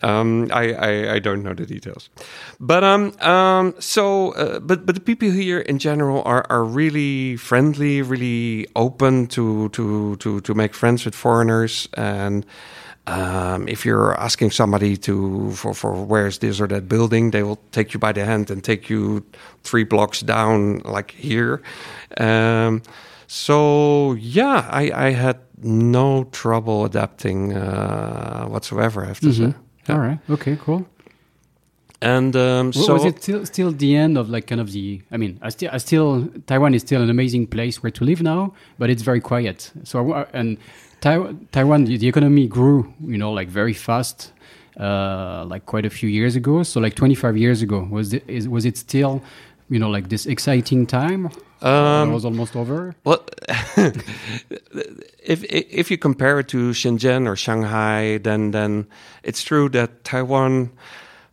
Um, 0.03 0.49
I, 0.53 0.73
I, 0.73 1.15
I 1.15 1.19
don't 1.19 1.43
know 1.43 1.55
the 1.55 1.67
details, 1.67 2.11
but 2.59 2.83
um 2.85 3.13
um 3.21 3.75
so 3.79 4.33
uh, 4.33 4.61
but 4.61 4.87
but 4.87 4.95
the 4.95 5.01
people 5.01 5.31
here 5.31 5.61
in 5.61 5.79
general 5.79 6.23
are, 6.25 6.47
are 6.49 6.65
really 6.65 7.37
friendly, 7.37 8.03
really 8.03 8.67
open 8.75 9.27
to 9.29 9.69
to 9.71 10.17
to 10.17 10.41
to 10.41 10.55
make 10.55 10.75
friends 10.75 11.05
with 11.05 11.15
foreigners, 11.15 11.89
and 11.95 12.47
um, 13.07 13.67
if 13.67 13.85
you're 13.85 14.15
asking 14.21 14.51
somebody 14.53 14.97
to 14.99 15.51
for 15.53 15.75
for 15.75 15.93
where's 16.05 16.39
this 16.39 16.61
or 16.61 16.67
that 16.69 16.89
building, 16.89 17.31
they 17.31 17.43
will 17.43 17.59
take 17.73 17.93
you 17.93 17.99
by 17.99 18.13
the 18.13 18.25
hand 18.25 18.51
and 18.51 18.63
take 18.63 18.89
you 18.91 19.25
three 19.65 19.85
blocks 19.85 20.21
down, 20.21 20.79
like 20.85 21.11
here. 21.13 21.63
Um, 22.19 22.83
so 23.27 24.13
yeah, 24.13 24.69
I 24.71 25.09
I 25.09 25.11
had 25.11 25.41
no 25.63 26.25
trouble 26.25 26.85
adapting 26.85 27.53
uh, 27.57 28.47
whatsoever. 28.47 29.03
I 29.03 29.07
have 29.07 29.21
to 29.21 29.27
mm 29.27 29.33
-hmm. 29.33 29.53
say. 29.53 29.70
Yeah. 29.89 29.95
All 29.95 30.01
right. 30.01 30.19
Okay. 30.29 30.57
Cool. 30.61 30.87
And 32.03 32.35
um, 32.35 32.73
so 32.73 32.95
was 32.95 33.05
it 33.05 33.23
still, 33.23 33.45
still 33.45 33.73
the 33.73 33.95
end 33.95 34.17
of 34.17 34.31
like 34.31 34.47
kind 34.47 34.61
of 34.61 34.73
the? 34.73 35.03
I 35.11 35.19
mean, 35.19 35.39
I 35.43 35.51
still, 35.51 35.71
I 35.71 35.77
still 35.77 36.29
Taiwan 36.47 36.73
is 36.73 36.81
still 36.81 37.03
an 37.03 37.11
amazing 37.11 37.47
place 37.47 37.83
where 37.83 37.91
to 37.91 38.05
live 38.05 38.23
now, 38.23 38.55
but 38.79 38.89
it's 38.89 39.03
very 39.03 39.21
quiet. 39.21 39.71
So 39.85 40.27
and 40.33 40.57
Taiwan, 41.03 41.85
the 41.85 42.09
economy 42.09 42.47
grew, 42.47 42.93
you 43.05 43.19
know, 43.19 43.33
like 43.33 43.49
very 43.49 43.75
fast, 43.75 44.33
uh, 44.79 45.45
like 45.47 45.67
quite 45.67 45.85
a 45.85 45.91
few 45.91 46.09
years 46.09 46.37
ago. 46.37 46.63
So 46.63 46.81
like 46.81 46.95
25 46.95 47.37
years 47.37 47.61
ago, 47.61 47.87
was 47.91 48.15
it 48.15 48.25
is, 48.27 48.49
was 48.49 48.65
it 48.65 48.79
still, 48.79 49.23
you 49.69 49.79
know, 49.79 49.91
like 49.91 50.09
this 50.09 50.25
exciting 50.25 50.87
time? 50.87 51.31
Um, 51.63 52.11
it 52.11 52.15
was 52.15 52.25
almost 52.25 52.57
over. 52.57 52.95
Well, 53.05 53.25
if 53.77 55.45
if 55.45 55.91
you 55.91 55.99
compare 55.99 56.41
it 56.41 56.49
to 56.49 56.71
Shenzhen 56.71 57.27
or 57.27 57.37
Shanghai, 57.37 58.19
then 58.19 58.53
then 58.53 58.87
it's 59.23 59.43
true 59.43 59.69
that 59.71 60.05
Taiwan 60.05 60.71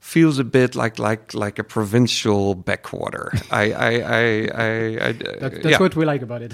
feels 0.07 0.39
a 0.39 0.43
bit 0.43 0.73
like 0.73 0.97
like 0.99 1.33
like 1.33 1.59
a 1.59 1.63
provincial 1.63 2.55
backwater. 2.55 3.29
I 3.51 3.73
I 3.73 3.91
I, 3.91 4.23
I, 4.55 5.07
I 5.07 5.11
that, 5.11 5.39
that's 5.39 5.65
yeah. 5.65 5.79
what 5.79 5.95
we 5.95 6.05
like 6.05 6.23
about 6.23 6.41
it. 6.41 6.53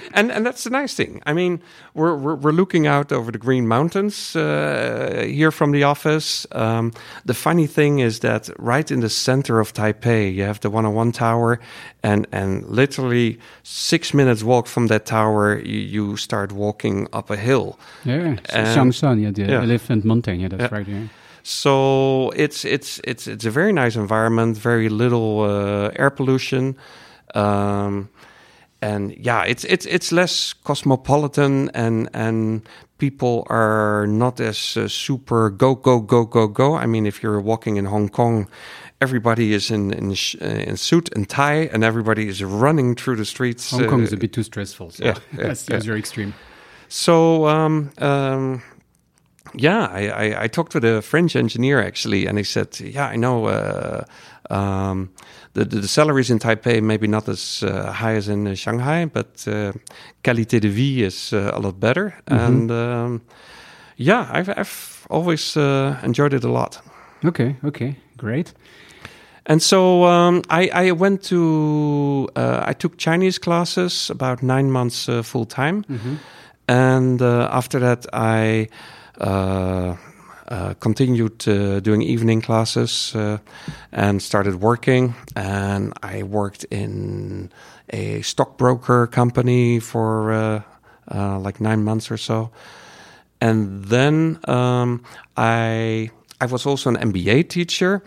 and 0.14 0.32
and 0.32 0.46
that's 0.46 0.64
the 0.64 0.70
nice 0.70 0.94
thing. 0.94 1.20
I 1.26 1.34
mean, 1.34 1.60
we're 1.92 2.16
we're, 2.16 2.36
we're 2.36 2.56
looking 2.56 2.86
out 2.86 3.12
over 3.12 3.30
the 3.32 3.38
Green 3.38 3.68
Mountains 3.68 4.34
uh, 4.34 5.24
here 5.26 5.50
from 5.50 5.72
the 5.72 5.84
office. 5.84 6.46
Um, 6.52 6.92
the 7.26 7.34
funny 7.34 7.66
thing 7.66 8.00
is 8.00 8.20
that 8.20 8.48
right 8.58 8.90
in 8.90 9.00
the 9.00 9.10
center 9.10 9.60
of 9.60 9.72
Taipei, 9.72 10.34
you 10.34 10.44
have 10.44 10.60
the 10.60 10.70
101 10.70 11.12
Tower, 11.12 11.60
and 12.02 12.26
and 12.32 12.64
literally 12.64 13.38
six 13.62 14.14
minutes 14.14 14.42
walk 14.42 14.66
from 14.66 14.86
that 14.86 15.04
tower, 15.04 15.58
you, 15.58 15.80
you 15.80 16.16
start 16.16 16.52
walking 16.52 17.08
up 17.12 17.30
a 17.30 17.36
hill. 17.36 17.78
Yeah, 18.04 18.36
Xiangshan, 18.48 19.20
yeah, 19.20 19.32
the 19.32 19.52
yeah. 19.52 19.62
Elephant 19.62 20.04
Mountain. 20.04 20.40
Yeah, 20.40 20.48
that's 20.48 20.72
yeah. 20.72 20.78
right. 20.78 20.88
Yeah. 20.88 21.08
So 21.42 22.30
it's 22.30 22.64
it's 22.64 23.00
it's 23.04 23.26
it's 23.26 23.44
a 23.44 23.50
very 23.50 23.72
nice 23.72 23.96
environment, 23.96 24.56
very 24.56 24.88
little 24.88 25.40
uh, 25.40 25.90
air 25.96 26.10
pollution, 26.10 26.76
um, 27.34 28.08
and 28.82 29.16
yeah, 29.16 29.44
it's 29.44 29.64
it's 29.64 29.86
it's 29.86 30.12
less 30.12 30.52
cosmopolitan 30.52 31.70
and 31.74 32.08
and 32.12 32.68
people 32.98 33.46
are 33.48 34.06
not 34.06 34.40
as 34.40 34.76
uh, 34.76 34.86
super 34.86 35.50
go 35.50 35.74
go 35.74 36.00
go 36.00 36.24
go 36.24 36.46
go. 36.46 36.76
I 36.76 36.86
mean, 36.86 37.06
if 37.06 37.22
you're 37.22 37.40
walking 37.40 37.76
in 37.76 37.86
Hong 37.86 38.08
Kong, 38.08 38.46
everybody 39.00 39.52
is 39.52 39.70
in 39.70 39.92
in, 39.92 40.14
sh- 40.14 40.36
uh, 40.40 40.46
in 40.46 40.76
suit 40.76 41.08
and 41.16 41.28
tie, 41.28 41.68
and 41.72 41.82
everybody 41.82 42.28
is 42.28 42.42
running 42.44 42.94
through 42.94 43.16
the 43.16 43.24
streets. 43.24 43.70
Hong 43.70 43.88
Kong 43.88 44.00
uh, 44.00 44.04
is 44.04 44.12
a 44.12 44.16
bit 44.16 44.32
too 44.32 44.42
stressful. 44.42 44.90
So 44.90 45.04
yeah, 45.04 45.14
yeah, 45.14 45.18
that's, 45.48 45.68
yeah. 45.68 45.76
that's 45.76 45.86
very 45.86 45.98
extreme. 45.98 46.34
So 46.88 47.46
um, 47.46 47.90
um, 47.98 48.62
yeah, 49.54 49.86
I, 49.86 50.08
I, 50.08 50.42
I 50.44 50.48
talked 50.48 50.74
with 50.74 50.84
a 50.84 51.02
French 51.02 51.36
engineer 51.36 51.80
actually, 51.80 52.26
and 52.26 52.38
he 52.38 52.44
said, 52.44 52.78
"Yeah, 52.80 53.08
I 53.08 53.16
know 53.16 53.46
uh, 53.46 54.04
um, 54.50 55.10
the, 55.54 55.64
the 55.64 55.80
the 55.80 55.88
salaries 55.88 56.30
in 56.30 56.38
Taipei 56.38 56.82
maybe 56.82 57.06
not 57.06 57.28
as 57.28 57.62
uh, 57.62 57.92
high 57.92 58.16
as 58.16 58.28
in 58.28 58.46
uh, 58.46 58.54
Shanghai, 58.54 59.06
but 59.06 59.44
uh, 59.46 59.72
qualité 60.22 60.60
de 60.60 60.68
vie 60.68 61.02
is 61.04 61.32
uh, 61.32 61.50
a 61.54 61.58
lot 61.60 61.80
better." 61.80 62.14
And 62.26 62.70
um, 62.70 63.22
yeah, 63.96 64.28
I've, 64.32 64.48
I've 64.48 65.06
always 65.10 65.56
uh, 65.56 65.98
enjoyed 66.02 66.32
it 66.32 66.44
a 66.44 66.50
lot. 66.50 66.80
Okay, 67.24 67.56
okay, 67.64 67.96
great. 68.16 68.54
And 69.46 69.60
so 69.62 70.04
um, 70.04 70.42
I, 70.48 70.68
I 70.72 70.92
went 70.92 71.24
to 71.24 72.28
uh, 72.36 72.62
I 72.66 72.72
took 72.72 72.98
Chinese 72.98 73.38
classes 73.38 74.10
about 74.10 74.42
nine 74.42 74.70
months 74.70 75.08
uh, 75.08 75.22
full 75.22 75.44
time, 75.46 75.84
and 76.68 77.20
uh, 77.20 77.48
after 77.50 77.80
that 77.80 78.06
I 78.12 78.68
uh, 79.20 79.96
uh, 80.48 80.74
continued 80.80 81.46
uh, 81.48 81.80
doing 81.80 82.02
evening 82.02 82.40
classes 82.40 83.14
uh, 83.14 83.38
and 83.92 84.20
started 84.20 84.56
working. 84.60 85.14
And 85.36 85.92
I 86.02 86.22
worked 86.24 86.64
in 86.64 87.50
a 87.90 88.22
stockbroker 88.22 89.06
company 89.06 89.80
for 89.80 90.32
uh, 90.32 90.62
uh, 91.14 91.38
like 91.38 91.60
nine 91.60 91.84
months 91.84 92.10
or 92.10 92.16
so, 92.16 92.50
and 93.40 93.84
then 93.84 94.38
um, 94.44 95.02
I 95.36 96.10
I 96.40 96.46
was 96.46 96.66
also 96.66 96.90
an 96.90 96.96
MBA 96.96 97.48
teacher 97.48 98.02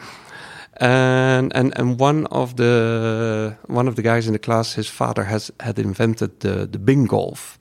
and 0.77 1.55
and 1.55 1.77
and 1.77 1.99
one 1.99 2.25
of 2.27 2.55
the 2.55 3.57
one 3.67 3.87
of 3.87 3.95
the 3.95 4.01
guys 4.01 4.27
in 4.27 4.33
the 4.33 4.39
class, 4.39 4.73
his 4.73 4.89
father 4.89 5.23
has 5.23 5.51
had 5.59 5.79
invented 5.79 6.39
the 6.39 6.67
the 6.67 6.79
Bing 6.79 7.05
golf. 7.05 7.59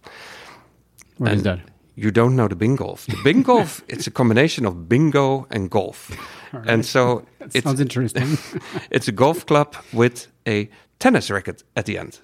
What 1.18 1.32
is 1.32 1.44
And 1.44 1.44
that? 1.44 1.71
You 1.94 2.10
don't 2.10 2.36
know 2.36 2.48
the 2.48 2.56
Bing 2.56 2.76
golf. 2.76 3.06
The 3.06 3.20
Bing 3.22 3.42
golf, 3.52 3.82
it's 3.88 4.06
a 4.06 4.10
combination 4.10 4.66
of 4.66 4.88
bingo 4.88 5.46
and 5.50 5.70
golf, 5.70 6.10
and 6.52 6.84
so 6.86 7.24
it's 7.40 7.64
Sounds 7.64 7.80
interesting. 7.80 8.38
it's 8.90 9.08
a 9.08 9.12
golf 9.12 9.44
club 9.46 9.76
with 9.92 10.28
a 10.46 10.70
tennis 10.98 11.30
racket 11.30 11.62
at 11.76 11.86
the 11.86 11.98
end. 11.98 12.20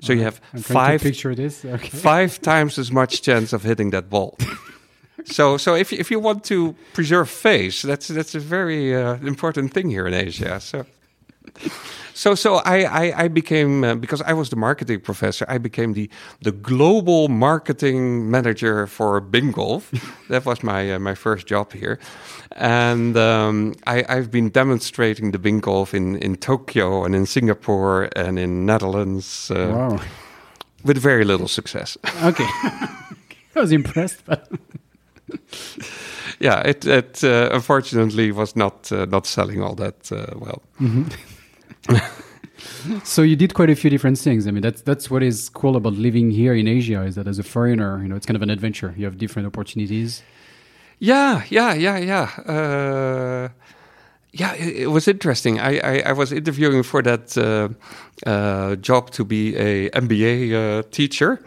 So 0.00 0.12
you 0.12 0.22
have 0.22 0.40
five 0.56 1.00
picture 1.00 1.34
this. 1.34 1.64
Okay. 1.64 1.88
five 1.88 2.40
times 2.40 2.78
as 2.78 2.92
much 2.92 3.22
chance 3.22 3.52
of 3.54 3.62
hitting 3.62 3.90
that 3.90 4.10
ball. 4.10 4.36
so, 5.24 5.56
so 5.56 5.74
if 5.74 5.92
you, 5.92 5.98
if 5.98 6.10
you 6.10 6.20
want 6.20 6.44
to 6.44 6.74
preserve 6.92 7.30
face, 7.30 7.82
that's 7.82 8.08
that's 8.08 8.34
a 8.34 8.40
very 8.40 8.94
uh, 8.94 9.14
important 9.26 9.72
thing 9.72 9.88
here 9.90 10.06
in 10.06 10.12
Asia. 10.12 10.60
So, 10.60 10.84
so, 12.14 12.34
so 12.34 12.54
I 12.64 12.84
I, 12.84 13.24
I 13.24 13.28
became 13.28 13.84
uh, 13.84 13.94
because 13.94 14.22
I 14.22 14.32
was 14.32 14.48
the 14.48 14.56
marketing 14.56 15.00
professor. 15.00 15.44
I 15.48 15.58
became 15.58 15.92
the 15.94 16.08
the 16.42 16.52
global 16.52 17.28
marketing 17.28 18.30
manager 18.30 18.86
for 18.86 19.20
Bingolf. 19.20 19.82
That 20.28 20.44
was 20.44 20.62
my 20.62 20.94
uh, 20.94 20.98
my 20.98 21.14
first 21.14 21.50
job 21.50 21.72
here, 21.72 21.98
and 22.56 23.16
um, 23.16 23.72
I, 23.86 24.04
I've 24.08 24.30
been 24.30 24.50
demonstrating 24.50 25.32
the 25.32 25.38
Bingolf 25.38 25.92
in 25.94 26.16
in 26.16 26.36
Tokyo 26.36 27.04
and 27.04 27.14
in 27.14 27.26
Singapore 27.26 28.08
and 28.16 28.38
in 28.38 28.64
Netherlands. 28.66 29.50
Uh, 29.50 29.68
Wow. 29.72 29.98
with 30.84 31.02
very 31.02 31.24
little 31.24 31.48
success. 31.48 31.98
Okay. 32.22 32.46
I 33.56 33.60
was 33.60 33.70
impressed, 33.72 34.22
but 34.26 34.48
yeah, 36.40 36.60
it, 36.68 36.84
it 36.86 37.22
uh, 37.24 37.48
unfortunately 37.54 38.32
was 38.32 38.54
not 38.56 38.92
uh, 38.92 39.06
not 39.10 39.26
selling 39.26 39.62
all 39.62 39.74
that 39.76 40.12
uh, 40.12 40.24
well. 40.38 40.62
so 43.04 43.22
you 43.22 43.36
did 43.36 43.54
quite 43.54 43.70
a 43.70 43.76
few 43.76 43.90
different 43.90 44.18
things. 44.18 44.46
I 44.46 44.50
mean, 44.50 44.62
that's 44.62 44.82
that's 44.82 45.10
what 45.10 45.22
is 45.22 45.48
cool 45.48 45.76
about 45.76 45.94
living 45.94 46.30
here 46.30 46.54
in 46.54 46.68
Asia 46.68 47.02
is 47.02 47.14
that 47.14 47.26
as 47.26 47.38
a 47.38 47.42
foreigner, 47.42 48.00
you 48.02 48.08
know, 48.08 48.16
it's 48.16 48.26
kind 48.26 48.36
of 48.36 48.42
an 48.42 48.50
adventure. 48.50 48.94
You 48.96 49.04
have 49.04 49.18
different 49.18 49.46
opportunities. 49.46 50.22
Yeah, 50.98 51.42
yeah, 51.48 51.74
yeah, 51.74 51.98
yeah. 51.98 52.30
Uh, 52.46 53.48
yeah, 54.32 54.54
it, 54.54 54.76
it 54.76 54.86
was 54.90 55.06
interesting. 55.06 55.60
I, 55.60 55.78
I, 55.78 56.02
I 56.06 56.12
was 56.12 56.32
interviewing 56.32 56.82
for 56.82 57.02
that 57.02 57.36
uh, 57.38 57.68
uh, 58.28 58.76
job 58.76 59.10
to 59.12 59.24
be 59.24 59.54
a 59.56 59.90
MBA 59.90 60.52
uh, 60.52 60.82
teacher, 60.90 61.40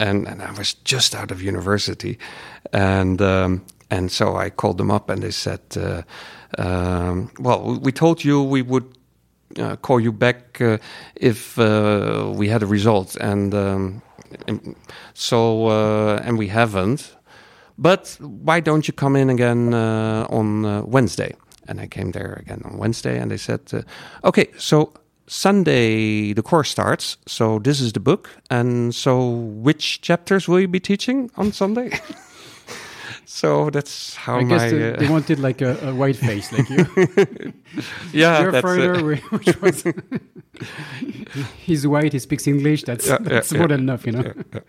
and 0.00 0.26
and 0.26 0.42
I 0.42 0.50
was 0.52 0.74
just 0.74 1.14
out 1.14 1.30
of 1.30 1.42
university, 1.42 2.18
and 2.72 3.20
um, 3.22 3.64
and 3.90 4.10
so 4.10 4.36
I 4.36 4.50
called 4.50 4.78
them 4.78 4.90
up 4.90 5.08
and 5.10 5.22
they 5.22 5.30
said, 5.30 5.60
uh, 5.76 6.02
um, 6.58 7.30
"Well, 7.38 7.78
we 7.80 7.92
told 7.92 8.24
you 8.24 8.42
we 8.42 8.62
would 8.62 8.96
call 9.82 10.00
you 10.00 10.12
back 10.12 10.60
uh, 10.60 10.78
if 11.14 11.58
uh, 11.58 12.32
we 12.34 12.48
had 12.48 12.62
a 12.62 12.66
result, 12.66 13.16
and, 13.16 13.54
um, 13.54 14.02
and 14.46 14.76
so 15.14 15.66
uh, 15.66 16.22
and 16.24 16.38
we 16.38 16.48
haven't. 16.48 17.16
But 17.78 18.16
why 18.20 18.60
don't 18.60 18.88
you 18.88 18.94
come 18.94 19.16
in 19.16 19.30
again 19.30 19.74
uh, 19.74 20.26
on 20.30 20.64
uh, 20.64 20.82
Wednesday? 20.82 21.34
And 21.68 21.80
I 21.80 21.86
came 21.86 22.12
there 22.12 22.34
again 22.40 22.62
on 22.64 22.78
Wednesday, 22.78 23.18
and 23.18 23.30
they 23.30 23.36
said, 23.36 23.60
uh, 23.72 23.82
"Okay, 24.22 24.46
so 24.56 24.92
Sunday 25.26 26.32
the 26.32 26.42
course 26.42 26.70
starts. 26.70 27.18
So 27.26 27.58
this 27.58 27.80
is 27.80 27.92
the 27.92 28.00
book, 28.00 28.30
and 28.50 28.94
so 28.94 29.28
which 29.62 30.00
chapters 30.00 30.48
will 30.48 30.60
you 30.60 30.68
be 30.68 30.80
teaching 30.80 31.30
on 31.36 31.52
Sunday?" 31.52 31.90
so 33.36 33.68
that's 33.68 34.14
how 34.16 34.38
I 34.38 34.44
my 34.44 34.48
guess 34.48 34.70
the, 34.70 34.94
uh, 34.94 34.98
they 34.98 35.08
wanted 35.10 35.38
like 35.40 35.60
a, 35.60 35.90
a 35.90 35.94
white 35.94 36.16
face, 36.16 36.50
like 36.52 36.70
you. 36.70 36.86
yeah 38.12 38.40
You're 38.40 38.52
that's, 38.52 38.64
uh, 38.64 39.16
which 39.36 39.60
was 39.60 39.84
he's 41.66 41.86
white, 41.86 42.14
he 42.14 42.18
speaks 42.18 42.46
English. 42.46 42.84
That's 42.84 43.06
Yeah, 43.06 43.18
yeah, 43.20 43.28
that's 43.28 43.52
yeah. 43.52 43.58
more 43.58 43.68
than 43.68 43.80
enough, 43.80 44.06
you 44.06 44.12
know. 44.12 44.22
yeah, 44.24 44.32
yeah. 44.54 44.60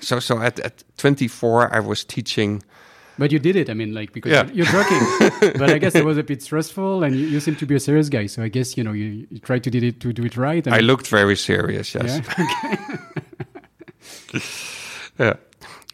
So 0.00 0.18
so 0.20 0.40
at, 0.40 0.58
at 0.60 0.82
24 0.96 1.74
I 1.76 1.80
was 1.80 2.04
teaching 2.04 2.62
But 3.18 3.32
you 3.32 3.38
did 3.38 3.54
it. 3.56 3.68
I 3.68 3.74
mean, 3.74 3.92
like 3.92 4.12
because 4.14 4.32
Yeah. 4.32 4.48
you're 4.56 4.72
joking. 4.72 5.02
but 5.60 5.68
I 5.70 5.78
guess 5.78 5.94
it 5.94 6.04
was 6.04 6.16
a 6.18 6.22
bit 6.22 6.42
stressful, 6.42 7.02
and 7.04 7.14
you, 7.14 7.26
you 7.32 7.40
seem 7.40 7.56
to 7.56 7.66
be 7.66 7.74
a 7.74 7.80
serious 7.80 8.08
guy. 8.08 8.26
So 8.28 8.42
I 8.42 8.48
guess 8.48 8.76
you 8.78 8.84
know 8.84 8.92
you, 8.94 9.26
you 9.30 9.38
try 9.40 9.58
to 9.58 9.70
did 9.70 9.82
it 9.84 10.00
to 10.00 10.12
do 10.12 10.24
it 10.24 10.36
right. 10.36 10.66
I 10.68 10.80
looked 10.80 11.08
very 11.10 11.36
serious, 11.36 11.94
yes. 11.94 12.20
Yeah. 12.38 12.96
Yeah. 15.18 15.34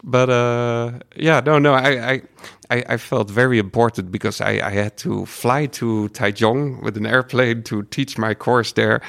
But 0.05 0.29
uh, 0.29 0.99
yeah, 1.15 1.39
no, 1.39 1.59
no, 1.59 1.73
I, 1.73 2.21
I, 2.69 2.83
I, 2.89 2.97
felt 2.97 3.29
very 3.31 3.57
important 3.57 4.11
because 4.11 4.41
I, 4.41 4.59
I 4.61 4.71
had 4.71 4.97
to 4.97 5.25
fly 5.25 5.67
to 5.67 6.09
Taichung 6.09 6.83
with 6.83 6.97
an 6.97 7.05
airplane 7.05 7.63
to 7.63 7.83
teach 7.83 8.17
my 8.17 8.33
course 8.33 8.73
there, 8.73 8.99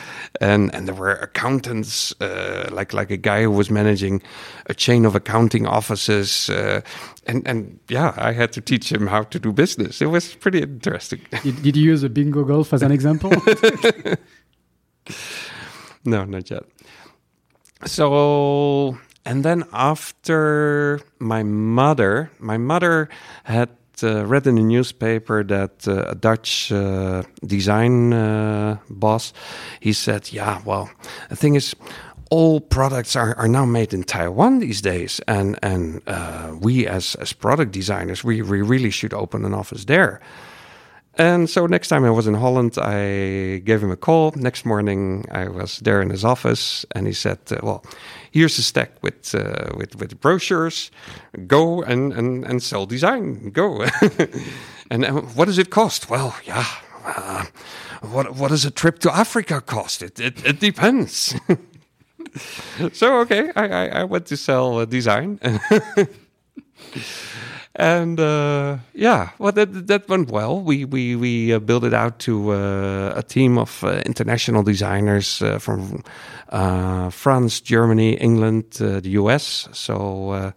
and 0.41 0.73
and 0.73 0.87
there 0.87 0.95
were 0.95 1.15
accountants, 1.15 2.15
uh, 2.21 2.69
like 2.71 2.93
like 2.93 3.11
a 3.11 3.17
guy 3.17 3.43
who 3.43 3.51
was 3.51 3.71
managing 3.71 4.23
a 4.67 4.75
chain 4.75 5.05
of 5.05 5.17
accounting 5.17 5.67
offices, 5.67 6.49
uh, 6.49 6.81
and 7.27 7.45
and 7.45 7.81
yeah, 7.89 8.15
I 8.17 8.33
had 8.33 8.53
to 8.53 8.61
teach 8.61 8.93
him 8.93 9.09
how 9.09 9.25
to 9.25 9.39
do 9.41 9.53
business. 9.53 10.01
It 10.01 10.11
was 10.11 10.37
pretty 10.37 10.63
interesting. 10.63 11.23
did, 11.43 11.61
did 11.61 11.77
you 11.77 11.91
use 11.91 12.05
a 12.05 12.09
bingo 12.09 12.45
golf 12.45 12.73
as 12.73 12.83
an 12.83 12.93
example? 12.93 13.33
No, 16.05 16.25
not 16.25 16.51
yet. 16.51 16.65
So, 17.87 18.99
and 19.25 19.45
then 19.45 19.65
after 19.73 21.01
my 21.19 21.43
mother, 21.43 22.31
my 22.39 22.59
mother 22.59 23.09
had 23.45 23.71
uh, 24.03 24.27
read 24.27 24.47
in 24.47 24.57
the 24.57 24.63
newspaper 24.63 25.45
that 25.45 25.87
uh, 25.87 26.05
a 26.09 26.15
Dutch 26.15 26.73
uh, 26.73 27.23
design 27.47 28.13
uh, 28.13 28.79
boss, 28.91 29.33
he 29.81 29.93
said, 29.93 30.33
"Yeah, 30.33 30.61
well, 30.65 30.91
the 31.29 31.37
thing 31.37 31.55
is." 31.55 31.75
All 32.31 32.59
products 32.59 33.15
are, 33.15 33.37
are 33.37 33.47
now 33.47 33.65
made 33.65 33.95
in 33.95 34.03
Taiwan 34.03 34.59
these 34.59 34.81
days, 34.81 35.21
and 35.29 35.57
and 35.63 36.01
uh, 36.09 36.57
we 36.59 36.87
as 36.87 37.15
as 37.17 37.33
product 37.33 37.71
designers, 37.71 38.25
we, 38.25 38.43
we 38.43 38.61
really 38.61 38.91
should 38.91 39.15
open 39.15 39.45
an 39.45 39.55
office 39.55 39.85
there. 39.85 40.21
And 41.17 41.49
so 41.49 41.67
next 41.67 41.89
time 41.89 42.05
I 42.05 42.11
was 42.11 42.27
in 42.27 42.35
Holland, 42.35 42.77
I 42.77 43.63
gave 43.65 43.83
him 43.83 43.91
a 43.91 43.97
call. 43.97 44.33
Next 44.35 44.65
morning, 44.65 45.25
I 45.31 45.47
was 45.49 45.79
there 45.79 46.03
in 46.03 46.11
his 46.11 46.25
office, 46.25 46.85
and 46.93 47.07
he 47.07 47.13
said, 47.13 47.39
uh, 47.51 47.59
"Well, 47.63 47.85
here's 48.33 48.59
a 48.59 48.63
stack 48.63 48.91
with 49.01 49.33
uh, 49.35 49.71
with 49.77 49.95
with 50.01 50.21
brochures. 50.21 50.91
Go 51.47 51.83
and 51.85 52.13
and 52.13 52.45
and 52.45 52.63
sell 52.63 52.87
design. 52.87 53.51
Go. 53.51 53.85
and 54.91 55.05
uh, 55.05 55.13
what 55.37 55.45
does 55.45 55.59
it 55.59 55.71
cost? 55.71 56.11
Well, 56.11 56.35
yeah. 56.45 56.67
Uh, 57.05 57.45
what 58.01 58.35
what 58.35 58.49
does 58.49 58.65
a 58.65 58.71
trip 58.71 58.99
to 59.01 59.15
Africa 59.15 59.61
cost? 59.61 60.03
It 60.03 60.19
it, 60.19 60.45
it 60.45 60.59
depends." 60.59 61.37
so 62.93 63.21
okay, 63.21 63.53
I, 63.55 63.69
I 63.69 63.87
I 64.01 64.05
went 64.05 64.27
to 64.27 64.37
sell 64.37 64.79
uh, 64.79 64.85
design. 64.85 65.39
and 67.77 68.21
uh, 68.21 68.79
yeah, 68.95 69.31
well, 69.39 69.53
that 69.53 69.87
that 69.89 70.09
went 70.09 70.31
well. 70.31 70.61
We 70.61 70.85
we 70.85 71.17
we 71.17 71.53
uh, 71.53 71.59
built 71.59 71.85
it 71.85 71.93
out 71.95 72.19
to 72.21 72.53
uh, 72.53 73.13
a 73.17 73.23
team 73.23 73.59
of 73.59 73.83
uh, 73.83 74.01
international 74.07 74.63
designers 74.63 75.43
uh, 75.43 75.59
from 75.59 76.03
uh, 76.51 77.11
France, 77.11 77.61
Germany, 77.61 78.15
England, 78.15 78.65
uh, 78.81 79.01
the 79.01 79.11
US. 79.11 79.69
So 79.73 80.31
uh, 80.31 80.51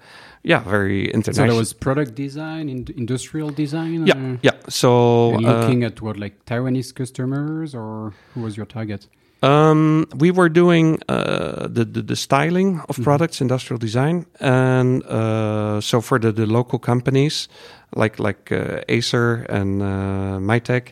yeah, 0.43 0.59
very 0.59 1.05
So 1.07 1.11
international. 1.15 1.47
there 1.47 1.57
was 1.57 1.73
product 1.73 2.15
design, 2.15 2.69
in, 2.69 2.85
industrial 2.95 3.49
design. 3.49 4.05
yeah, 4.07 4.37
yeah. 4.43 4.51
So 4.69 5.31
looking 5.31 5.83
at 5.83 6.01
what 6.01 6.17
like 6.17 6.45
Taiwanese 6.45 6.93
customers, 6.93 7.73
or 7.73 8.13
who 8.33 8.41
was 8.41 8.55
your 8.55 8.65
target? 8.67 9.07
Um, 9.43 10.07
we 10.17 10.31
were 10.31 10.49
doing 10.49 10.99
uh, 11.09 11.67
the, 11.67 11.85
the 11.85 12.01
the 12.01 12.15
styling 12.15 12.81
of 12.89 12.97
products, 13.03 13.39
industrial 13.41 13.77
design, 13.77 14.25
and 14.39 15.03
uh, 15.03 15.79
so 15.79 16.01
for 16.01 16.19
the, 16.19 16.31
the 16.31 16.45
local 16.47 16.79
companies 16.79 17.47
like 17.95 18.17
like 18.19 18.51
uh, 18.51 18.81
Acer 18.89 19.45
and 19.49 19.81
uh, 19.83 20.39
Mytech, 20.39 20.91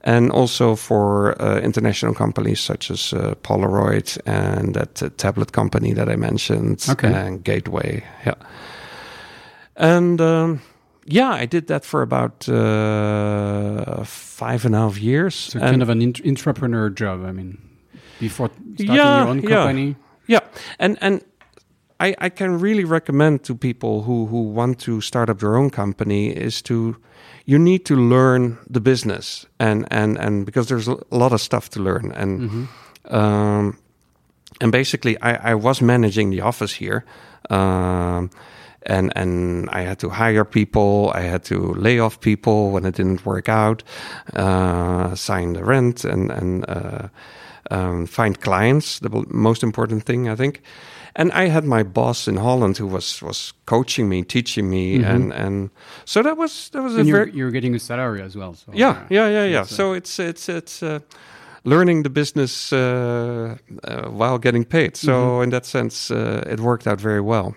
and 0.00 0.32
also 0.32 0.74
for 0.76 1.40
uh, 1.40 1.60
international 1.60 2.14
companies 2.14 2.60
such 2.60 2.90
as 2.90 3.12
uh, 3.12 3.34
Polaroid 3.42 4.18
and 4.26 4.74
that 4.74 5.00
uh, 5.02 5.10
tablet 5.16 5.52
company 5.52 5.94
that 5.94 6.08
I 6.08 6.16
mentioned, 6.16 6.84
Okay. 6.88 7.12
and 7.12 7.44
Gateway, 7.44 8.02
yeah, 8.26 8.34
and. 9.76 10.20
Um, 10.20 10.60
yeah, 11.06 11.42
I 11.42 11.44
did 11.44 11.66
that 11.66 11.84
for 11.84 12.00
about 12.00 12.48
uh, 12.48 14.04
five 14.04 14.64
and 14.64 14.74
a 14.74 14.78
half 14.78 14.98
years. 14.98 15.34
So 15.34 15.60
kind 15.60 15.82
of 15.82 15.90
an 15.90 16.00
int- 16.00 16.24
entrepreneur 16.26 16.88
job. 16.88 17.26
I 17.26 17.30
mean, 17.32 17.58
before 18.18 18.50
starting 18.74 18.94
Yeah, 18.94 19.18
your 19.18 19.28
own 19.28 19.42
company. 19.42 19.96
Yeah, 20.26 20.40
and 20.78 20.98
and 21.00 21.22
I 22.00 22.14
I 22.18 22.28
can 22.30 22.60
really 22.60 22.84
recommend 22.84 23.42
to 23.44 23.54
people 23.54 24.02
who 24.02 24.26
who 24.26 24.42
want 24.54 24.78
to 24.80 25.00
start 25.00 25.30
up 25.30 25.38
their 25.38 25.56
own 25.56 25.70
company 25.70 26.28
is 26.30 26.62
to 26.62 26.96
you 27.46 27.58
need 27.58 27.84
to 27.84 27.94
learn 27.94 28.58
the 28.70 28.80
business 28.80 29.46
and 29.58 29.86
and 29.90 30.18
and 30.18 30.46
because 30.46 30.66
there's 30.68 30.88
a 30.88 30.96
lot 31.10 31.32
of 31.32 31.40
stuff 31.40 31.68
to 31.70 31.80
learn 31.80 32.12
and 32.12 32.68
um 33.10 33.76
and 34.60 34.72
basically 34.72 35.16
I 35.20 35.52
I 35.52 35.54
was 35.54 35.80
managing 35.80 36.30
the 36.30 36.42
office 36.42 36.74
here. 36.74 37.04
Um, 37.50 38.30
and 38.86 39.12
and 39.16 39.68
I 39.70 39.82
had 39.82 39.98
to 40.00 40.10
hire 40.10 40.44
people. 40.44 41.10
I 41.14 41.22
had 41.22 41.42
to 41.44 41.72
lay 41.74 41.98
off 41.98 42.20
people 42.20 42.70
when 42.70 42.84
it 42.84 42.94
didn't 42.96 43.24
work 43.24 43.48
out, 43.48 43.82
uh, 44.34 45.14
sign 45.14 45.54
the 45.54 45.64
rent, 45.64 46.04
and 46.04 46.30
and 46.30 46.64
uh, 46.68 47.08
um, 47.70 48.06
find 48.06 48.40
clients. 48.40 48.98
The 49.00 49.24
most 49.28 49.62
important 49.62 50.04
thing, 50.04 50.28
I 50.28 50.36
think. 50.36 50.60
And 51.16 51.30
I 51.32 51.48
had 51.48 51.64
my 51.64 51.84
boss 51.84 52.26
in 52.28 52.36
Holland 52.36 52.76
who 52.78 52.88
was 52.88 53.22
was 53.22 53.52
coaching 53.66 54.08
me, 54.08 54.24
teaching 54.24 54.68
me, 54.68 55.04
and 55.04 55.32
and 55.32 55.70
so 56.04 56.22
that 56.22 56.36
was 56.36 56.70
that 56.70 56.82
was 56.82 56.96
a 56.96 57.04
you're, 57.04 57.16
very 57.16 57.32
you're 57.32 57.52
getting 57.52 57.74
a 57.74 57.78
salary 57.78 58.22
as 58.22 58.34
well. 58.34 58.54
So 58.54 58.72
yeah 58.74 59.06
yeah 59.10 59.28
yeah 59.28 59.44
yeah. 59.44 59.60
uh, 59.60 59.66
So 59.66 59.94
it's 59.94 60.18
it's 60.18 60.48
it's. 60.48 60.82
Uh, 60.82 60.98
Learning 61.66 62.02
the 62.02 62.10
business 62.10 62.72
uh, 62.72 63.56
uh, 63.84 64.10
while 64.10 64.38
getting 64.38 64.66
paid, 64.66 64.98
so 64.98 65.40
in 65.40 65.48
that 65.50 65.64
sense, 65.64 66.10
uh, 66.10 66.42
it 66.46 66.60
worked 66.60 66.86
out 66.86 67.00
very 67.00 67.22
well. 67.22 67.54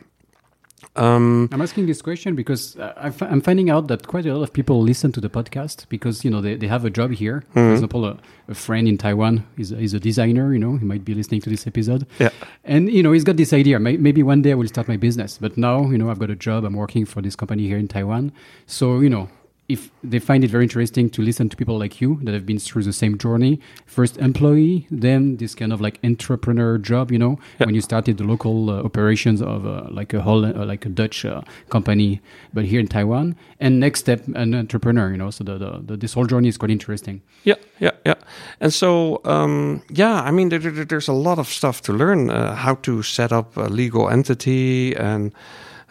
Um, 0.97 1.49
I'm 1.51 1.61
asking 1.61 1.85
this 1.85 2.01
question 2.01 2.35
because 2.35 2.75
uh, 2.77 2.93
I 2.97 3.11
I'm 3.25 3.41
finding 3.41 3.69
out 3.69 3.87
that 3.87 4.07
quite 4.07 4.25
a 4.25 4.33
lot 4.33 4.43
of 4.43 4.51
people 4.53 4.81
listen 4.81 5.11
to 5.13 5.21
the 5.21 5.29
podcast 5.29 5.87
because 5.89 6.25
you 6.25 6.31
know 6.31 6.41
they, 6.41 6.55
they 6.55 6.67
have 6.67 6.85
a 6.85 6.89
job 6.89 7.11
here. 7.11 7.43
Hmm. 7.53 7.59
For 7.59 7.71
example, 7.73 8.05
a, 8.05 8.17
a 8.47 8.55
friend 8.55 8.87
in 8.87 8.97
Taiwan 8.97 9.45
is 9.57 9.71
is 9.71 9.93
a 9.93 9.99
designer. 9.99 10.53
You 10.53 10.59
know, 10.59 10.77
he 10.77 10.85
might 10.85 11.05
be 11.05 11.13
listening 11.13 11.41
to 11.41 11.49
this 11.49 11.67
episode. 11.67 12.05
Yeah. 12.19 12.29
and 12.63 12.91
you 12.91 13.03
know 13.03 13.11
he's 13.11 13.23
got 13.23 13.37
this 13.37 13.53
idea. 13.53 13.79
Maybe 13.79 14.23
one 14.23 14.41
day 14.41 14.51
I 14.51 14.55
will 14.55 14.67
start 14.67 14.87
my 14.87 14.97
business, 14.97 15.37
but 15.39 15.57
now 15.57 15.89
you 15.89 15.97
know 15.97 16.09
I've 16.09 16.19
got 16.19 16.29
a 16.29 16.35
job. 16.35 16.65
I'm 16.65 16.75
working 16.75 17.05
for 17.05 17.21
this 17.21 17.35
company 17.35 17.67
here 17.67 17.77
in 17.77 17.87
Taiwan. 17.87 18.31
So 18.65 18.99
you 18.99 19.09
know. 19.09 19.29
If 19.69 19.91
they 20.01 20.19
find 20.19 20.43
it 20.45 20.49
very 20.49 20.63
interesting 20.63 21.09
to 21.09 21.21
listen 21.21 21.49
to 21.49 21.57
people 21.57 21.77
like 21.77 21.99
you 21.99 22.19
that 22.23 22.33
have 22.33 22.45
been 22.45 22.57
through 22.57 22.83
the 22.83 22.93
same 22.93 23.17
journey, 23.17 23.59
first 23.85 24.17
employee, 24.17 24.87
then 24.89 25.35
this 25.37 25.53
kind 25.55 25.73
of 25.73 25.81
like 25.81 25.99
entrepreneur 26.05 26.77
job, 26.77 27.11
you 27.11 27.19
know, 27.19 27.37
Yeah. 27.59 27.65
when 27.65 27.75
you 27.75 27.81
started 27.81 28.17
the 28.17 28.23
local 28.23 28.69
uh, 28.69 28.81
operations 28.83 29.41
of 29.41 29.65
uh, 29.65 29.87
like 29.91 30.13
a 30.13 30.21
Holland, 30.21 30.55
uh, 30.57 30.63
like 30.65 30.85
a 30.85 30.89
Dutch 30.89 31.25
uh, 31.25 31.41
company, 31.69 32.21
but 32.53 32.63
here 32.63 32.79
in 32.79 32.87
Taiwan. 32.87 33.35
And 33.59 33.79
next 33.81 33.99
step, 33.99 34.25
an 34.35 34.53
entrepreneur, 34.55 35.11
you 35.11 35.17
know. 35.17 35.31
So 35.31 35.43
the, 35.43 35.57
the, 35.57 35.81
the 35.85 35.97
this 35.97 36.13
whole 36.13 36.25
journey 36.27 36.47
is 36.47 36.57
quite 36.57 36.71
interesting. 36.71 37.21
Yeah, 37.43 37.55
yeah, 37.79 37.91
yeah. 38.05 38.15
And 38.61 38.73
so, 38.73 39.19
um, 39.25 39.81
yeah, 39.89 40.21
I 40.21 40.31
mean, 40.31 40.47
there, 40.49 40.59
there- 40.59 40.85
there's 40.85 41.09
a 41.09 41.13
lot 41.13 41.39
of 41.39 41.47
stuff 41.47 41.81
to 41.81 41.91
learn. 41.93 42.29
Uh, 42.29 42.55
how 42.55 42.75
to 42.83 43.03
set 43.03 43.31
up 43.33 43.57
a 43.57 43.67
legal 43.67 44.07
entity, 44.09 44.95
and 44.95 45.33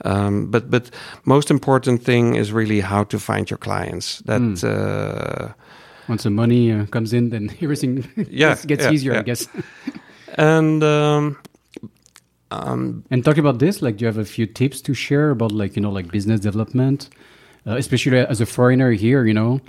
um, 0.05 0.51
but 0.51 0.71
but 0.71 0.91
most 1.25 1.51
important 1.51 2.03
thing 2.05 2.35
is 2.37 2.53
really 2.53 2.81
how 2.81 3.05
to 3.05 3.19
find 3.19 3.49
your 3.51 3.59
clients. 3.59 4.21
That 4.27 4.63
uh, 4.65 5.53
Once 6.09 6.23
the 6.25 6.31
money 6.31 6.73
uh, 6.73 6.87
comes 6.87 7.13
in, 7.13 7.31
then 7.31 7.51
everything 7.61 8.05
Yeah, 8.31 8.51
gets, 8.51 8.65
gets 8.65 8.85
yeah, 8.85 8.91
easier, 8.93 9.15
I 9.15 9.23
guess. 9.23 9.49
and 10.39 10.83
um, 10.83 11.37
um, 12.51 13.05
and 13.11 13.25
talking 13.25 13.41
about 13.41 13.59
this, 13.59 13.83
like, 13.83 13.97
do 13.97 14.05
you 14.05 14.07
have 14.07 14.19
a 14.19 14.25
few 14.25 14.47
tips 14.47 14.81
to 14.83 14.95
share 14.95 15.31
about, 15.31 15.53
like, 15.53 15.75
you 15.77 15.83
know, 15.83 15.91
like 15.91 16.11
business 16.13 16.41
development, 16.41 17.09
uh, 17.67 17.77
especially 17.77 18.19
as 18.19 18.41
a 18.41 18.47
foreigner 18.47 18.93
here, 18.93 19.27
you 19.27 19.35
know? 19.35 19.61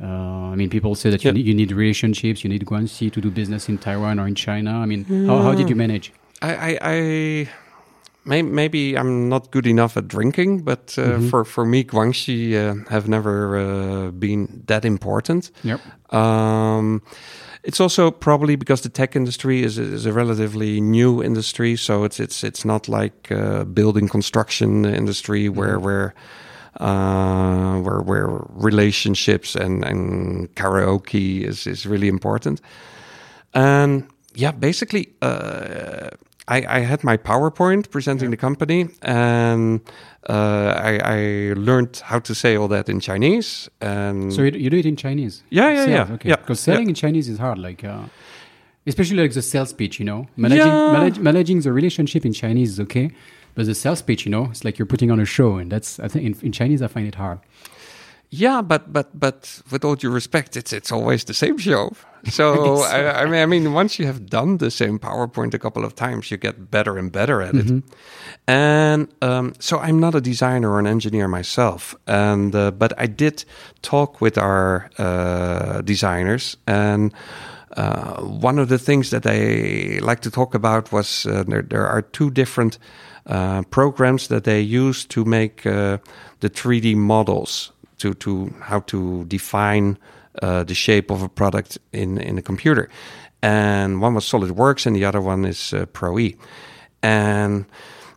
Uh, 0.00 0.06
I 0.52 0.56
mean, 0.56 0.70
people 0.70 0.94
say 0.94 1.10
that 1.10 1.22
you, 1.22 1.28
Yeah. 1.28 1.34
need, 1.34 1.46
you 1.46 1.54
need 1.54 1.70
relationships, 1.70 2.42
you 2.42 2.48
need 2.50 2.64
guanxi 2.64 3.10
to 3.12 3.20
do 3.20 3.30
business 3.30 3.68
in 3.68 3.78
Taiwan 3.78 4.18
or 4.18 4.26
in 4.26 4.34
China. 4.34 4.72
I 4.78 4.86
mean, 4.86 5.04
how, 5.26 5.40
how 5.42 5.54
did 5.54 5.68
you 5.68 5.76
manage? 5.76 6.12
I, 6.42 6.54
I, 6.54 6.78
I 6.82 7.48
may, 8.24 8.42
maybe 8.42 8.96
I'm 8.96 9.28
not 9.28 9.50
good 9.50 9.66
enough 9.66 9.96
at 9.96 10.08
drinking, 10.08 10.62
but 10.62 10.96
uh, 10.98 11.20
for 11.30 11.44
for 11.44 11.64
me, 11.64 11.84
guanxi 11.84 12.54
uh, 12.54 12.90
have 12.90 13.08
never 13.08 13.56
uh, 13.56 14.10
been 14.10 14.62
that 14.66 14.84
important. 14.84 15.50
Yep. 15.62 15.80
Um, 16.12 17.02
it's 17.62 17.80
also 17.80 18.10
probably 18.10 18.56
because 18.56 18.82
the 18.82 18.90
tech 18.90 19.16
industry 19.16 19.62
is, 19.62 19.78
is 19.78 20.06
a 20.06 20.12
relatively 20.12 20.80
new 20.80 21.22
industry, 21.22 21.76
so 21.76 22.04
it's 22.04 22.20
it's 22.20 22.44
it's 22.44 22.64
not 22.64 22.88
like 22.88 23.30
uh, 23.30 23.64
building 23.64 24.08
construction 24.08 24.84
industry 24.84 25.48
where 25.48 25.78
where 25.78 26.14
uh, 26.80 27.78
where 27.80 28.02
where 28.02 28.26
relationships 28.50 29.56
and 29.56 29.84
and 29.84 30.54
karaoke 30.54 31.42
is 31.42 31.66
is 31.66 31.86
really 31.86 32.08
important. 32.08 32.60
And 33.54 34.08
yeah, 34.34 34.52
basically, 34.52 35.14
uh, 35.22 36.10
I, 36.46 36.58
I 36.68 36.80
had 36.80 37.02
my 37.02 37.16
PowerPoint 37.16 37.90
presenting 37.90 38.30
the 38.30 38.36
company, 38.36 38.88
and 39.00 39.80
uh, 40.28 40.74
I, 40.76 40.98
I 41.02 41.52
learned 41.56 42.02
how 42.04 42.18
to 42.18 42.34
say 42.34 42.54
all 42.56 42.68
that 42.68 42.88
in 42.88 43.00
Chinese. 43.00 43.70
And 43.80 44.32
So 44.32 44.42
you, 44.42 44.50
you 44.52 44.68
do 44.70 44.76
it 44.76 44.84
in 44.86 44.96
Chinese? 44.96 45.42
Yeah, 45.50 45.70
yeah, 45.70 45.84
Sales, 45.84 46.08
yeah, 46.08 46.14
Okay. 46.14 46.28
yeah, 46.28 46.36
Because 46.36 46.60
selling 46.60 46.82
yeah. 46.84 46.88
in 46.90 46.94
Chinese 46.94 47.28
is 47.30 47.38
hard, 47.38 47.58
like, 47.58 47.82
uh, 47.82 48.02
especially 48.86 49.16
like 49.22 49.32
the 49.32 49.40
sales 49.42 49.72
pitch, 49.72 49.98
you 49.98 50.04
know? 50.04 50.26
Managing, 50.36 50.66
Yeah. 50.66 50.92
manage, 50.92 51.18
managing 51.18 51.60
the 51.62 51.72
relationship 51.72 52.26
in 52.26 52.32
Chinese 52.34 52.72
is 52.72 52.80
okay. 52.80 53.10
But 53.54 53.64
the 53.66 53.74
sales 53.74 54.02
pitch, 54.02 54.26
you 54.26 54.30
know, 54.30 54.48
it's 54.50 54.64
like 54.64 54.78
you're 54.78 54.86
putting 54.86 55.10
on 55.10 55.20
a 55.20 55.24
show. 55.24 55.56
And 55.56 55.72
that's, 55.72 55.98
I 56.00 56.08
think, 56.08 56.24
in, 56.26 56.46
in 56.46 56.52
Chinese, 56.52 56.82
I 56.82 56.88
find 56.88 57.06
it 57.06 57.14
hard. 57.14 57.38
Yeah, 58.36 58.62
but 58.62 58.92
but 58.92 59.08
but 59.18 59.62
with 59.70 59.84
all 59.84 59.94
due 59.94 60.10
respect, 60.10 60.56
it's 60.56 60.72
it's 60.72 60.90
always 60.90 61.24
the 61.24 61.34
same 61.34 61.58
show. 61.58 61.92
So 62.30 62.80
I, 62.84 63.22
I 63.22 63.24
mean, 63.26 63.42
I 63.42 63.46
mean, 63.46 63.74
once 63.74 63.98
you 63.98 64.06
have 64.06 64.30
done 64.30 64.56
the 64.56 64.70
same 64.70 64.98
PowerPoint 64.98 65.52
a 65.52 65.58
couple 65.58 65.84
of 65.84 65.94
times, 65.94 66.30
you 66.30 66.38
get 66.38 66.70
better 66.70 66.96
and 66.96 67.12
better 67.12 67.42
at 67.42 67.54
it. 67.54 67.84
And 68.46 69.08
um, 69.20 69.52
so 69.58 69.78
I'm 69.78 70.00
not 70.00 70.14
a 70.14 70.22
designer 70.22 70.70
or 70.70 70.78
an 70.78 70.86
engineer 70.86 71.28
myself, 71.28 71.94
and 72.06 72.54
uh, 72.54 72.70
but 72.70 72.94
I 72.96 73.08
did 73.08 73.44
talk 73.82 74.22
with 74.22 74.38
our 74.38 74.90
uh, 74.98 75.82
designers 75.82 76.56
and. 76.66 77.12
Uh, 77.76 78.20
one 78.40 78.60
of 78.60 78.68
the 78.68 78.78
things 78.78 79.10
that 79.10 79.24
they 79.24 79.98
like 79.98 80.20
to 80.20 80.30
talk 80.30 80.54
about 80.54 80.92
was 80.92 81.26
uh, 81.26 81.42
there, 81.48 81.62
there 81.62 81.88
are 81.88 82.02
two 82.02 82.30
different 82.30 82.78
uh, 83.26 83.62
programs 83.70 84.28
that 84.28 84.44
they 84.44 84.60
use 84.60 85.04
to 85.04 85.24
make 85.24 85.66
uh, 85.66 85.98
the 86.38 86.48
3D 86.48 86.94
models 86.94 87.72
to, 88.04 88.12
to 88.14 88.54
how 88.60 88.80
to 88.80 89.24
define 89.24 89.96
uh, 90.42 90.62
the 90.64 90.74
shape 90.74 91.10
of 91.10 91.22
a 91.22 91.28
product 91.28 91.78
in, 91.92 92.18
in 92.18 92.36
a 92.36 92.42
computer. 92.42 92.90
And 93.42 94.00
one 94.00 94.14
was 94.14 94.24
SolidWorks 94.24 94.86
and 94.86 94.94
the 94.94 95.04
other 95.04 95.20
one 95.20 95.44
is 95.44 95.72
uh, 95.72 95.86
Pro 95.86 96.18
E. 96.18 96.36
And 97.02 97.64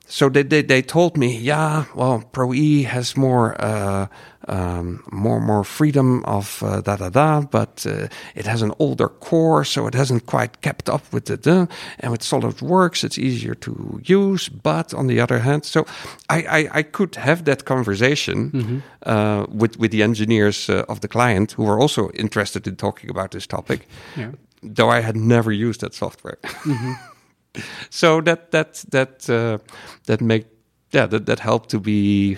so 0.05 0.29
they, 0.29 0.43
they, 0.43 0.61
they 0.61 0.81
told 0.81 1.17
me, 1.17 1.37
yeah, 1.37 1.85
well, 1.95 2.23
Pro 2.31 2.53
E 2.53 2.83
has 2.83 3.15
more 3.15 3.55
uh, 3.61 4.07
um, 4.47 5.03
more 5.11 5.39
more 5.39 5.63
freedom 5.63 6.23
of 6.25 6.61
uh, 6.63 6.81
da 6.81 6.95
da 6.97 7.09
da, 7.09 7.41
but 7.41 7.85
uh, 7.85 8.07
it 8.35 8.45
has 8.47 8.61
an 8.61 8.71
older 8.79 9.09
core, 9.09 9.65
so 9.65 9.87
it 9.87 9.93
hasn't 9.95 10.25
quite 10.25 10.61
kept 10.61 10.89
up 10.89 11.01
with 11.11 11.25
the 11.25 11.37
da. 11.37 11.65
And 11.99 12.11
with 12.11 12.21
SolidWorks, 12.21 13.03
it's 13.03 13.17
easier 13.17 13.55
to 13.55 13.99
use. 14.03 14.49
But 14.49 14.93
on 14.93 15.07
the 15.07 15.19
other 15.23 15.39
hand, 15.39 15.65
so 15.65 15.85
I 16.29 16.37
I, 16.59 16.79
I 16.79 16.83
could 16.83 17.15
have 17.15 17.43
that 17.43 17.63
conversation 17.63 18.81
uh, 19.05 19.45
with 19.59 19.77
with 19.79 19.91
the 19.91 20.03
engineers 20.03 20.69
uh, 20.69 20.83
of 20.87 20.99
the 20.99 21.07
client 21.07 21.53
who 21.57 21.63
were 21.65 21.79
also 21.81 22.09
interested 22.13 22.67
in 22.67 22.75
talking 22.75 23.09
about 23.09 23.29
this 23.31 23.47
topic, 23.47 23.79
Yeah. 24.17 24.31
though 24.75 24.97
I 24.97 25.01
had 25.01 25.15
never 25.15 25.51
used 25.51 25.79
that 25.81 25.93
software. 25.93 26.37
so 27.89 28.21
that 28.21 28.51
that 28.51 28.83
that 28.91 29.29
uh, 29.29 29.57
that 30.05 30.21
make 30.21 30.45
yeah 30.93 31.07
that, 31.09 31.25
that 31.25 31.39
helped 31.39 31.69
to 31.69 31.79
be 31.79 32.37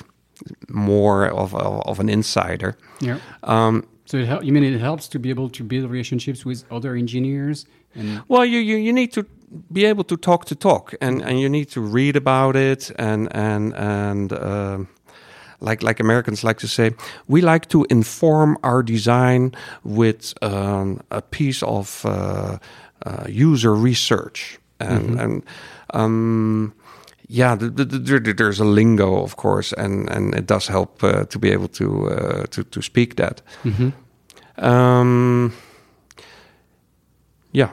more 0.69 1.27
of 1.27 1.53
of, 1.53 1.81
of 1.85 1.99
an 1.99 2.09
insider 2.09 2.73
Yeah. 3.01 3.19
um, 3.43 3.83
So 4.05 4.17
it 4.17 4.27
hel- 4.27 4.43
you 4.43 4.51
mean 4.53 4.63
it 4.63 4.79
helps 4.81 5.07
to 5.09 5.19
be 5.19 5.29
able 5.29 5.49
to 5.49 5.63
build 5.63 5.89
relationships 5.91 6.45
with 6.45 6.63
other 6.71 6.95
engineers? 6.95 7.65
And 7.95 8.21
Well, 8.27 8.45
you, 8.45 8.59
you, 8.59 8.77
you 8.77 8.93
need 8.93 9.11
to 9.13 9.23
be 9.71 9.89
able 9.89 10.03
to 10.03 10.15
talk 10.17 10.45
to 10.45 10.55
talk, 10.55 10.93
and, 11.01 11.21
and 11.21 11.39
you 11.39 11.49
need 11.49 11.69
to 11.71 11.81
read 11.81 12.15
about 12.15 12.55
it, 12.55 12.91
and 12.97 13.27
and 13.35 13.73
and 13.75 14.31
um 14.33 14.87
like 15.61 15.83
like 15.83 15.99
Americans 16.03 16.43
like 16.43 16.59
to 16.59 16.67
say, 16.67 16.91
we 17.27 17.41
like 17.41 17.65
to 17.67 17.85
inform 17.89 18.57
our 18.61 18.83
design 18.83 19.51
with 19.83 20.33
um, 20.41 20.99
a 21.09 21.21
piece 21.21 21.65
of 21.65 22.05
uh, 22.05 22.57
uh, 23.05 23.25
user 23.27 23.75
research, 23.75 24.59
and 24.79 25.19
and 25.19 25.43
um, 25.93 26.73
yeah, 27.31 27.55
th 27.57 27.75
th 27.75 27.89
th 27.89 28.23
th- 28.23 28.35
there's 28.37 28.59
a 28.59 28.65
lingo, 28.65 29.21
of 29.23 29.35
course, 29.35 29.75
and 29.77 30.09
and 30.09 30.33
it 30.35 30.47
does 30.47 30.67
help 30.67 31.03
uh, 31.03 31.23
to 31.25 31.39
be 31.39 31.53
able 31.53 31.67
to 31.69 31.85
uh, 32.09 32.43
to 32.49 32.63
to 32.63 32.81
speak 32.81 33.15
that. 33.15 33.41
Um, 34.57 35.53
yeah. 37.51 37.69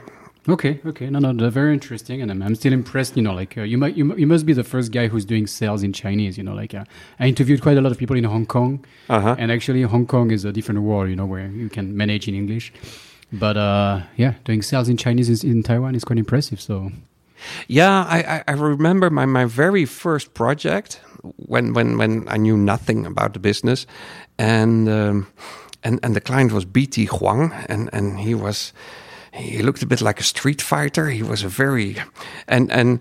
okay, 0.49 0.79
okay, 0.85 1.09
no, 1.09 1.19
no, 1.19 1.33
they're 1.33 1.49
very 1.49 1.73
interesting, 1.73 2.21
and 2.21 2.31
I'm, 2.31 2.41
I'm 2.41 2.55
still 2.55 2.73
impressed. 2.73 3.17
You 3.17 3.23
know, 3.23 3.33
like 3.33 3.57
uh, 3.57 3.63
you 3.63 3.77
might 3.77 3.97
you, 3.97 4.15
you 4.15 4.27
must 4.27 4.45
be 4.45 4.53
the 4.53 4.63
first 4.63 4.91
guy 4.91 5.07
who's 5.07 5.25
doing 5.25 5.47
sales 5.47 5.83
in 5.83 5.91
Chinese. 5.93 6.37
You 6.37 6.43
know, 6.43 6.55
like 6.61 6.73
uh, 6.73 6.85
I 7.19 7.27
interviewed 7.27 7.61
quite 7.61 7.77
a 7.77 7.81
lot 7.81 7.91
of 7.91 7.97
people 7.97 8.15
in 8.17 8.23
Hong 8.23 8.45
Kong, 8.45 8.85
Uh-huh. 9.09 9.35
and 9.37 9.51
actually 9.51 9.81
Hong 9.83 10.05
Kong 10.07 10.31
is 10.31 10.45
a 10.45 10.51
different 10.51 10.81
world. 10.81 11.09
You 11.09 11.15
know, 11.15 11.25
where 11.25 11.47
you 11.49 11.69
can 11.69 11.95
manage 11.97 12.27
in 12.27 12.35
English. 12.35 12.71
But 13.31 13.57
uh, 13.57 14.01
yeah, 14.15 14.33
doing 14.45 14.61
sales 14.63 14.87
in 14.87 14.95
Chinese 14.97 15.29
is, 15.29 15.43
in 15.43 15.61
Taiwan 15.63 15.95
is 15.95 16.03
quite 16.05 16.19
impressive. 16.19 16.61
So 16.61 16.91
Yeah, 17.67 17.91
I, 17.91 18.43
I, 18.47 18.53
remember 18.53 19.09
my, 19.09 19.25
my 19.25 19.45
very 19.45 19.85
first 19.85 20.33
project 20.33 21.01
when, 21.35 21.73
when, 21.73 21.97
when 21.97 22.27
I 22.27 22.37
knew 22.37 22.57
nothing 22.57 23.05
about 23.05 23.33
the 23.33 23.39
business, 23.39 23.85
and 24.37 24.89
um, 24.89 25.27
and 25.83 25.99
and 26.03 26.15
the 26.15 26.21
client 26.21 26.51
was 26.51 26.65
BT 26.65 27.05
Huang, 27.05 27.51
and 27.67 27.89
and 27.93 28.19
he 28.19 28.33
was 28.33 28.73
he 29.37 29.61
looked 29.61 29.83
a 29.83 29.85
bit 29.85 30.01
like 30.01 30.19
a 30.19 30.23
street 30.23 30.61
fighter. 30.61 31.09
He 31.09 31.23
was 31.23 31.43
a 31.43 31.49
very 31.49 31.97
and 32.47 32.71
and 32.71 32.99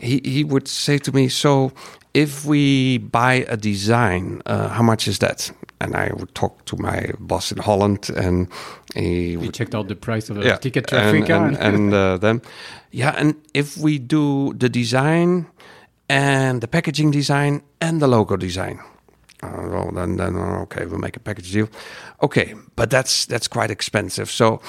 he 0.00 0.20
he 0.24 0.44
would 0.44 0.68
say 0.68 0.98
to 0.98 1.12
me, 1.12 1.28
so 1.28 1.72
if 2.14 2.44
we 2.44 2.98
buy 2.98 3.44
a 3.48 3.56
design, 3.56 4.40
uh, 4.46 4.68
how 4.68 4.82
much 4.82 5.06
is 5.06 5.18
that? 5.18 5.50
And 5.80 5.94
I 5.94 6.10
would 6.14 6.34
talk 6.34 6.64
to 6.64 6.76
my 6.76 7.12
boss 7.18 7.52
in 7.52 7.58
Holland, 7.58 8.10
and 8.16 8.48
he 8.96 9.36
we 9.36 9.46
would 9.46 9.54
checked 9.54 9.74
out 9.74 9.88
the 9.88 9.94
price 9.94 10.30
of 10.30 10.36
the 10.36 10.46
yeah. 10.46 10.56
ticket 10.56 10.86
to 10.88 10.96
and, 10.96 11.06
Africa. 11.06 11.34
and, 11.36 11.56
and 11.58 11.94
uh, 11.94 12.16
then 12.16 12.42
yeah 12.90 13.14
and 13.16 13.34
if 13.52 13.76
we 13.76 13.98
do 13.98 14.52
the 14.54 14.68
design 14.68 15.46
and 16.08 16.60
the 16.60 16.68
packaging 16.68 17.10
design 17.10 17.62
and 17.80 18.00
the 18.00 18.08
logo 18.08 18.36
design 18.36 18.80
uh, 19.42 19.68
well 19.68 19.90
then 19.92 20.16
then 20.16 20.36
okay 20.36 20.86
we'll 20.86 20.98
make 20.98 21.16
a 21.16 21.20
package 21.20 21.52
deal 21.52 21.68
okay 22.22 22.54
but 22.74 22.90
that's 22.90 23.26
that's 23.26 23.48
quite 23.48 23.70
expensive 23.70 24.30
so 24.30 24.60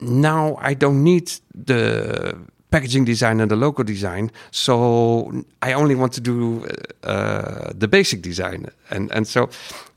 now 0.00 0.56
I 0.60 0.74
don't 0.74 1.02
need 1.02 1.32
the 1.54 2.36
packaging 2.70 3.04
design 3.04 3.40
and 3.40 3.50
the 3.50 3.56
logo 3.56 3.82
design, 3.82 4.30
so 4.50 5.44
I 5.62 5.72
only 5.72 5.94
want 5.94 6.12
to 6.14 6.20
do 6.20 6.66
uh, 7.02 7.72
the 7.74 7.88
basic 7.88 8.22
design, 8.22 8.66
and 8.90 9.10
and 9.12 9.26
so 9.26 9.48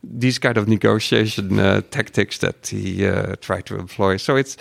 these 0.03 0.39
kind 0.39 0.57
of 0.57 0.67
negotiation 0.67 1.59
uh, 1.59 1.81
tactics 1.91 2.37
that 2.39 2.67
he 2.67 3.05
uh, 3.05 3.35
tried 3.41 3.65
to 3.65 3.75
employ. 3.75 4.17
So 4.17 4.35
it's. 4.35 4.57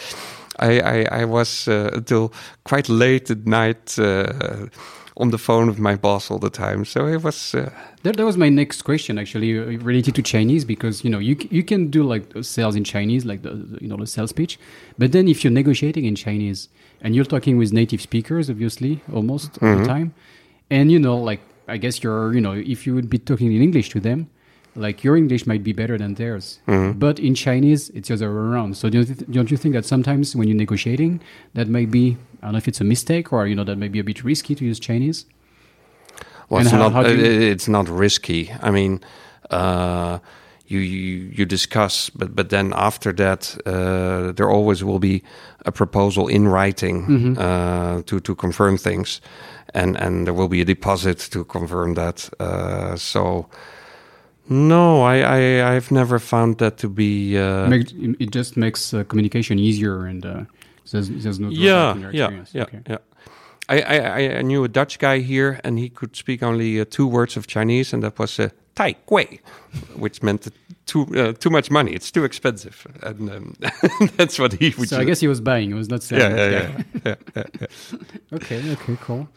I, 0.59 0.81
I, 0.81 1.23
I 1.23 1.25
was 1.25 1.69
uh, 1.69 1.91
until 1.95 2.35
quite 2.65 2.91
late 2.91 3.31
at 3.31 3.47
night 3.47 3.99
uh, 3.99 4.67
on 5.21 5.31
the 5.31 5.39
phone 5.39 5.67
with 5.67 5.79
my 5.79 5.97
boss 5.97 6.31
all 6.31 6.39
the 6.39 6.51
time. 6.51 6.85
So 6.85 7.07
it 7.07 7.23
was 7.23 7.55
uh, 7.55 7.71
That, 8.03 8.17
that 8.17 8.25
was 8.25 8.37
my 8.37 8.49
next 8.49 8.83
question 8.83 9.19
actually 9.19 9.59
uh, 9.59 9.65
related 9.85 10.15
to 10.15 10.23
Chinese 10.23 10.65
because 10.65 11.05
you 11.05 11.11
know 11.11 11.19
you 11.19 11.37
you 11.51 11.63
can 11.63 11.91
do 11.91 12.03
like 12.03 12.25
sales 12.43 12.75
in 12.75 12.85
Chinese 12.85 13.25
like 13.25 13.43
the, 13.43 13.51
the 13.51 13.79
you 13.83 13.89
know 13.89 13.97
the 13.97 14.07
sales 14.07 14.33
pitch, 14.33 14.59
but 14.99 15.13
then 15.13 15.29
if 15.29 15.45
you're 15.45 15.53
negotiating 15.53 16.05
in 16.07 16.15
Chinese 16.17 16.69
and 17.03 17.15
you're 17.15 17.31
talking 17.35 17.59
with 17.59 17.73
native 17.73 18.01
speakers 18.01 18.49
obviously 18.51 19.03
almost 19.13 19.51
all 19.63 19.77
the 19.77 19.85
time, 19.85 20.15
and 20.71 20.91
you 20.91 20.99
know 20.99 21.17
like 21.31 21.41
I 21.69 21.77
guess 21.77 22.03
you're 22.03 22.33
you 22.37 22.41
know 22.41 22.53
if 22.53 22.87
you 22.87 22.95
would 22.95 23.11
be 23.11 23.19
talking 23.19 23.53
in 23.53 23.63
English 23.63 23.91
to 23.91 24.01
them, 24.01 24.29
like 24.77 25.03
your 25.05 25.17
English 25.17 25.47
might 25.47 25.63
be 25.63 25.73
better 25.73 25.99
than 25.99 26.15
theirs, 26.15 26.61
but 26.99 27.19
in 27.19 27.35
Chinese 27.35 27.91
it's 27.91 28.09
the 28.09 28.15
other 28.15 28.31
way 28.31 28.41
around. 28.55 28.77
So 28.77 28.89
don't 28.89 29.09
you, 29.09 29.15
th- 29.15 29.31
don't 29.31 29.51
you 29.51 29.57
think 29.57 29.75
that 29.75 29.85
sometimes 29.85 30.35
when 30.37 30.47
you're 30.49 30.57
negotiating 30.57 31.21
that 31.55 31.69
might 31.69 31.91
be 31.91 32.17
I 32.43 32.47
don't 32.47 32.53
know 32.53 32.59
if 32.59 32.69
it's 32.69 32.81
a 32.81 32.85
mistake 32.85 33.33
or 33.33 33.47
you 33.47 33.55
know 33.55 33.65
that 33.65 33.77
may 33.79 33.89
be 33.89 33.99
a 33.99 34.05
bit 34.05 34.23
risky 34.25 34.55
to 34.55 34.65
use 34.65 34.79
Chinese. 34.81 35.27
Well, 36.49 36.59
And 36.61 36.67
it's 36.67 36.73
how- 36.73 36.89
not. 36.89 36.93
how 36.93 37.07
you- 37.11 37.51
it's 37.53 37.69
not 37.69 37.89
risky. 37.89 38.51
I 38.63 38.71
mean, 38.71 39.01
uh, 39.51 40.19
you, 40.67 40.79
you 40.79 41.31
you 41.39 41.45
discuss, 41.47 42.11
but 42.11 42.35
but 42.37 42.49
then 42.49 42.73
after 42.77 43.13
that, 43.15 43.57
uh, 43.67 44.33
there 44.33 44.49
always 44.51 44.83
will 44.85 44.99
be 45.01 45.23
a 45.67 45.73
proposal 45.73 46.29
in 46.29 46.49
writing 46.49 47.07
Mm-hmm. 47.07 47.39
uh, 47.39 48.03
to 48.07 48.21
to 48.21 48.35
confirm 48.35 48.79
things, 48.79 49.21
and 49.75 49.97
and 49.97 50.25
there 50.27 50.35
will 50.35 50.49
be 50.49 50.61
a 50.61 50.65
deposit 50.65 51.19
to 51.31 51.45
confirm 51.45 51.95
that. 51.95 52.31
Uh, 52.41 52.97
so. 52.97 53.47
No, 54.51 55.03
I, 55.03 55.19
I 55.21 55.77
I've 55.77 55.91
never 55.93 56.19
found 56.19 56.59
that 56.59 56.77
to 56.79 56.89
be 56.89 57.39
uh, 57.39 57.69
Make, 57.69 57.93
it 58.21 58.31
just 58.35 58.57
makes 58.57 58.93
uh, 58.93 59.05
communication 59.05 59.59
easier 59.59 60.07
and 60.07 60.27
uh, 60.27 60.45
there's, 60.91 61.09
there's 61.09 61.39
no 61.39 61.49
yeah, 61.51 61.95
yeah, 61.95 62.09
experience. 62.27 62.51
yeah, 62.55 62.63
Okay. 62.65 62.81
yeah. 62.89 62.99
I, 63.69 63.81
I, 63.83 64.39
I- 64.39 64.43
knew 64.43 64.65
a 64.65 64.69
Dutch 64.69 64.99
guy 64.99 65.21
here, 65.21 65.61
and 65.63 65.79
he 65.79 65.89
could 65.89 66.17
speak 66.17 66.43
only 66.43 66.81
uh, 66.81 66.85
two 66.91 67.07
words 67.07 67.37
of 67.37 67.47
Chinese, 67.47 67.93
and 67.95 68.03
that 68.03 68.19
was 68.19 68.41
uh, 68.41 68.49
Tai 68.75 68.97
Gui, 69.07 69.41
which 69.95 70.21
meant 70.25 70.49
too 70.87 71.07
uh, 71.17 71.33
too 71.39 71.51
much 71.51 71.71
money. 71.71 71.93
It's 71.93 72.11
too 72.11 72.25
expensive, 72.25 72.85
and 73.05 73.31
um, 73.31 73.55
that's 74.17 74.41
what 74.41 74.55
he 74.55 74.75
would. 74.77 74.89
So 74.89 74.99
I 74.99 75.05
guess 75.05 75.21
he 75.21 75.29
was 75.29 75.41
buying. 75.41 75.69
He 75.69 75.75
was 75.75 75.89
not 75.89 76.03
selling. 76.03 76.37
yeah, 76.37 76.51
yeah, 76.51 76.51
yeah, 76.51 76.75
yeah, 77.05 77.15
yeah, 77.37 77.45
yeah. 77.61 77.67
Okay. 78.37 78.73
Okay. 78.73 78.97
Cool. 79.01 79.29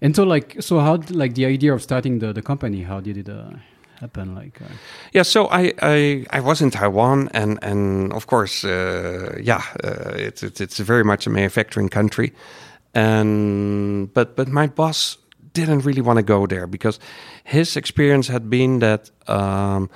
And 0.00 0.14
so, 0.14 0.22
like, 0.22 0.56
so 0.62 0.78
how, 0.78 0.98
like, 1.10 1.34
the 1.34 1.46
idea 1.46 1.74
of 1.74 1.82
starting 1.82 2.20
the, 2.20 2.32
the 2.32 2.42
company, 2.42 2.84
how 2.84 3.00
did 3.00 3.16
it 3.16 3.28
uh, 3.28 3.50
happen? 4.00 4.34
Like, 4.34 4.60
uh, 4.60 4.74
Yeah, 5.12 5.24
so 5.24 5.46
I, 5.46 5.72
I 5.82 6.26
I 6.30 6.40
was 6.40 6.60
in 6.60 6.70
Taiwan, 6.70 7.28
and 7.32 7.58
and 7.62 8.12
of 8.12 8.26
course, 8.26 8.64
uh, 8.64 9.38
yeah, 9.42 9.62
uh, 9.84 10.14
it's, 10.16 10.42
it's 10.42 10.60
it's 10.60 10.78
very 10.78 11.04
much 11.04 11.26
a 11.26 11.30
manufacturing 11.30 11.88
country, 11.90 12.32
and 12.94 14.12
but 14.12 14.36
but 14.36 14.48
my 14.48 14.66
boss 14.66 15.18
didn't 15.52 15.84
really 15.84 16.02
want 16.02 16.16
to 16.16 16.22
go 16.22 16.46
there 16.46 16.66
because 16.66 16.98
his 17.44 17.76
experience 17.76 18.32
had 18.32 18.48
been 18.48 18.78
that. 18.80 19.10
Um, 19.28 19.90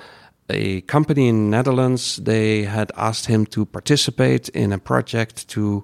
a 0.49 0.81
company 0.81 1.27
in 1.27 1.49
Netherlands 1.49 2.17
they 2.17 2.63
had 2.63 2.91
asked 2.95 3.25
him 3.25 3.45
to 3.47 3.65
participate 3.65 4.49
in 4.49 4.71
a 4.73 4.77
project 4.77 5.47
to 5.49 5.83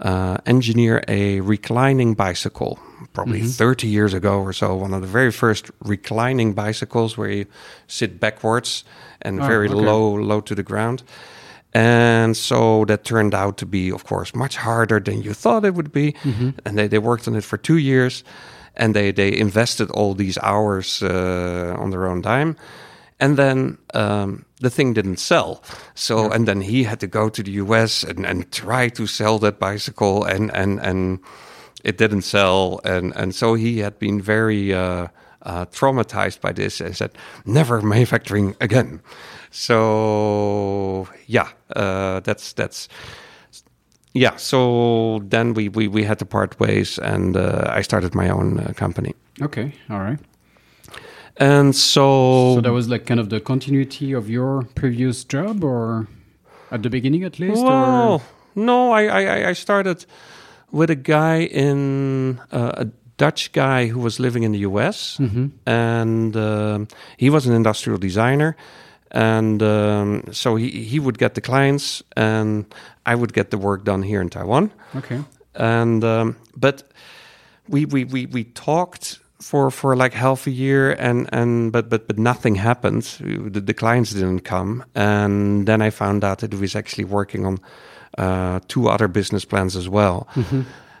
uh, 0.00 0.36
engineer 0.46 1.02
a 1.08 1.40
reclining 1.40 2.14
bicycle 2.14 2.78
probably 3.12 3.42
30 3.42 3.86
years 3.88 4.14
ago 4.14 4.40
or 4.40 4.52
so 4.52 4.74
one 4.74 4.92
of 4.94 5.00
the 5.00 5.06
very 5.06 5.30
first 5.32 5.70
reclining 5.84 6.54
bicycles 6.54 7.16
where 7.16 7.30
you 7.30 7.46
sit 7.86 8.18
backwards 8.20 8.84
and 9.22 9.40
Oh, 9.40 9.46
very 9.46 9.68
okay. 9.68 9.74
low 9.74 10.14
low 10.14 10.40
to 10.40 10.54
the 10.54 10.62
ground. 10.62 11.02
And 11.74 12.36
so 12.36 12.84
that 12.84 13.04
turned 13.04 13.34
out 13.34 13.56
to 13.58 13.66
be 13.66 13.90
of 13.92 14.04
course 14.04 14.34
much 14.34 14.56
harder 14.56 15.00
than 15.00 15.22
you 15.22 15.32
thought 15.34 15.64
it 15.64 15.74
would 15.74 15.90
be. 15.92 16.14
And 16.66 16.76
they, 16.76 16.88
they 16.88 16.98
worked 16.98 17.26
on 17.28 17.34
it 17.36 17.44
for 17.44 17.56
two 17.56 17.78
years 17.78 18.24
and 18.76 18.94
they, 18.94 19.12
they 19.12 19.34
invested 19.38 19.90
all 19.90 20.14
these 20.14 20.38
hours 20.42 21.02
uh, 21.02 21.76
on 21.78 21.90
their 21.90 22.06
own 22.06 22.22
time 22.22 22.56
and 23.22 23.36
then 23.36 23.78
um, 23.94 24.44
the 24.60 24.68
thing 24.70 24.94
didn't 24.94 25.18
sell. 25.18 25.62
So 25.94 26.30
and 26.30 26.46
then 26.46 26.60
he 26.60 26.82
had 26.84 26.98
to 27.00 27.06
go 27.06 27.28
to 27.28 27.42
the 27.42 27.52
US 27.52 28.02
and, 28.02 28.26
and 28.26 28.50
try 28.50 28.88
to 28.88 29.06
sell 29.06 29.38
that 29.38 29.58
bicycle, 29.58 30.24
and 30.24 30.50
and 30.54 30.80
and 30.80 31.20
it 31.84 31.98
didn't 31.98 32.22
sell, 32.22 32.80
and 32.84 33.12
and 33.16 33.34
so 33.34 33.54
he 33.54 33.78
had 33.78 33.98
been 33.98 34.20
very 34.20 34.74
uh, 34.74 35.06
uh, 35.42 35.66
traumatized 35.66 36.40
by 36.40 36.52
this 36.52 36.80
and 36.80 36.96
said 36.96 37.10
never 37.44 37.80
manufacturing 37.80 38.56
again. 38.60 39.00
So 39.50 41.06
yeah, 41.26 41.48
uh, 41.76 42.20
that's 42.20 42.52
that's. 42.52 42.88
Yeah, 44.14 44.36
so 44.36 45.20
then 45.30 45.54
we, 45.54 45.70
we, 45.70 45.88
we 45.88 46.04
had 46.04 46.18
to 46.18 46.26
part 46.26 46.60
ways, 46.60 46.98
and 46.98 47.34
uh, 47.34 47.78
I 47.78 47.80
started 47.80 48.14
my 48.14 48.28
own 48.28 48.60
uh, 48.60 48.74
company. 48.76 49.14
okay. 49.40 49.72
All 49.88 50.00
right. 50.00 50.18
And 51.36 51.74
so, 51.74 52.54
So 52.56 52.60
that 52.60 52.72
was 52.72 52.88
like 52.88 53.06
kind 53.06 53.18
of 53.20 53.28
the 53.28 53.40
continuity 53.40 54.12
of 54.12 54.28
your 54.28 54.64
previous 54.74 55.24
job, 55.24 55.64
or 55.64 56.06
at 56.70 56.82
the 56.82 56.90
beginning 56.90 57.24
at 57.24 57.38
least. 57.38 57.62
Well, 57.64 58.14
or? 58.14 58.20
no, 58.54 58.92
I, 58.92 59.04
I 59.06 59.48
I 59.50 59.52
started 59.54 60.04
with 60.70 60.90
a 60.90 60.94
guy 60.96 61.40
in 61.50 62.38
uh, 62.52 62.72
a 62.84 62.86
Dutch 63.16 63.52
guy 63.52 63.86
who 63.86 63.98
was 64.00 64.18
living 64.18 64.42
in 64.42 64.52
the 64.52 64.58
U.S. 64.70 65.18
and 65.66 66.36
um, 66.36 66.88
he 67.16 67.30
was 67.30 67.46
an 67.46 67.54
industrial 67.54 67.98
designer, 67.98 68.54
and 69.10 69.62
um, 69.62 70.22
so 70.32 70.56
he 70.56 70.84
he 70.84 70.98
would 71.00 71.18
get 71.18 71.34
the 71.34 71.40
clients, 71.40 72.02
and 72.16 72.64
I 73.06 73.14
would 73.14 73.32
get 73.32 73.50
the 73.50 73.58
work 73.58 73.84
done 73.84 74.02
here 74.02 74.20
in 74.20 74.28
Taiwan, 74.28 74.70
Okay. 74.96 75.20
and 75.54 76.04
um, 76.04 76.36
but 76.56 76.82
we 77.68 77.86
we 77.86 78.04
we 78.04 78.26
we 78.26 78.44
talked 78.44 79.18
for 79.42 79.70
for 79.70 79.96
like 79.96 80.14
half 80.14 80.46
a 80.46 80.50
year, 80.50 80.92
and 80.92 81.28
and 81.32 81.72
but 81.72 81.88
but 81.88 82.06
but 82.06 82.18
nothing 82.18 82.54
happened. 82.54 83.02
The, 83.20 83.60
the 83.60 83.74
clients 83.74 84.12
didn't 84.12 84.40
come, 84.40 84.84
and 84.94 85.66
then 85.66 85.82
I 85.82 85.90
found 85.90 86.24
out 86.24 86.38
that 86.38 86.52
he 86.52 86.58
was 86.60 86.76
actually 86.76 87.04
working 87.04 87.46
on 87.46 87.58
uh, 88.18 88.60
two 88.68 88.88
other 88.88 89.08
business 89.08 89.44
plans 89.44 89.76
as 89.76 89.88
well. 89.88 90.28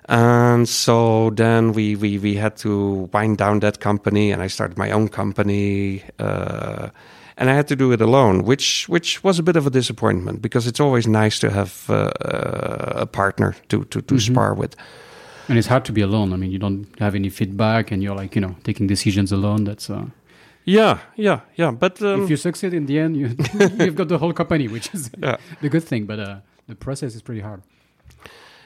And 0.08 0.68
so 0.68 1.30
then 1.30 1.72
we, 1.72 1.94
we, 1.94 2.18
we 2.18 2.34
had 2.34 2.56
to 2.56 3.08
wind 3.12 3.38
down 3.38 3.60
that 3.60 3.78
company, 3.78 4.32
and 4.32 4.42
I 4.42 4.48
started 4.48 4.76
my 4.76 4.90
own 4.90 5.08
company. 5.08 6.02
Uh, 6.18 6.88
and 7.36 7.48
I 7.48 7.54
had 7.54 7.66
to 7.68 7.76
do 7.76 7.92
it 7.92 8.00
alone, 8.00 8.44
which 8.44 8.88
which 8.88 9.24
was 9.24 9.38
a 9.38 9.42
bit 9.42 9.56
of 9.56 9.66
a 9.66 9.70
disappointment 9.70 10.42
because 10.42 10.66
it's 10.66 10.80
always 10.80 11.06
nice 11.06 11.38
to 11.38 11.50
have 11.50 11.88
uh, 11.88 12.10
a 12.20 13.06
partner 13.06 13.54
to 13.68 13.84
to, 13.84 14.02
to 14.02 14.18
spar 14.20 14.54
with. 14.54 14.76
And 15.52 15.58
it's 15.58 15.68
hard 15.68 15.84
to 15.84 15.92
be 15.92 16.00
alone. 16.02 16.32
I 16.32 16.36
mean, 16.36 16.50
you 16.50 16.58
don't 16.58 16.86
have 16.98 17.14
any 17.14 17.28
feedback, 17.30 17.92
and 17.92 18.02
you're 18.02 18.16
like 18.22 18.34
you 18.34 18.40
know 18.40 18.54
taking 18.62 18.88
decisions 18.88 19.32
alone. 19.32 19.64
That's 19.64 19.90
uh, 19.90 20.04
Yeah, 20.64 20.98
yeah, 21.16 21.40
yeah. 21.56 21.70
But 21.78 22.00
um, 22.00 22.22
if 22.22 22.30
you 22.30 22.36
succeed 22.36 22.72
in 22.72 22.86
the 22.86 22.98
end, 22.98 23.16
you 23.16 23.26
you've 23.84 23.94
got 23.96 24.08
the 24.08 24.16
whole 24.18 24.32
company, 24.32 24.68
which 24.68 24.94
is 24.94 25.10
Yeah. 25.22 25.36
the 25.60 25.68
good 25.68 25.84
thing. 25.84 26.06
But 26.06 26.18
uh, 26.18 26.36
the 26.68 26.74
process 26.74 27.14
is 27.14 27.22
pretty 27.22 27.42
hard. 27.42 27.60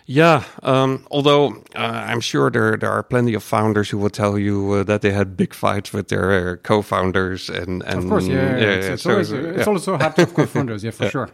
Yeah, 0.08 0.44
um, 0.62 1.00
although 1.10 1.46
uh, 1.74 2.10
I'm 2.12 2.20
sure 2.20 2.50
there 2.50 2.76
there 2.76 2.90
are 2.92 3.02
plenty 3.02 3.34
of 3.36 3.42
founders 3.42 3.90
who 3.92 3.98
will 3.98 4.10
tell 4.10 4.38
you 4.38 4.72
uh, 4.72 4.84
that 4.84 5.00
they 5.00 5.10
had 5.12 5.36
big 5.36 5.52
fights 5.54 5.92
with 5.92 6.06
their 6.08 6.30
uh, 6.52 6.56
co-founders 6.62 7.50
and, 7.50 7.82
and 7.84 7.98
Of 8.04 8.08
course, 8.08 8.28
yeah. 8.28 8.56
yeah, 8.56 8.76
it's, 8.76 8.86
yeah, 8.86 8.92
it's 8.94 9.02
so, 9.02 9.10
always, 9.10 9.32
uh, 9.32 9.58
it's 9.58 9.66
also 9.68 9.96
hard 9.98 10.14
to 10.14 10.20
have 10.22 10.34
co-founders, 10.34 10.82
yeah, 10.84 10.92
for 10.92 11.10
sure. 11.14 11.28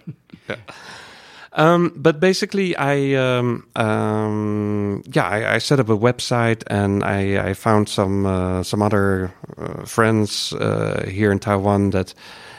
Um, 1.55 1.93
but 1.95 2.19
basically, 2.19 2.75
I 2.77 3.15
um, 3.15 3.67
um, 3.77 5.03
yeah, 5.13 5.29
I, 5.29 5.55
I 5.55 5.59
set 5.59 5.81
up 5.81 5.91
a 5.91 5.97
website 5.97 6.63
and 6.69 7.05
I, 7.05 7.51
I 7.51 7.55
found 7.55 7.89
some 7.89 8.25
uh, 8.25 8.63
some 8.63 8.81
other 8.81 9.35
uh, 9.59 9.85
friends 9.85 10.55
uh, 10.55 11.05
here 11.07 11.31
in 11.31 11.39
Taiwan 11.39 11.91
that 11.91 12.15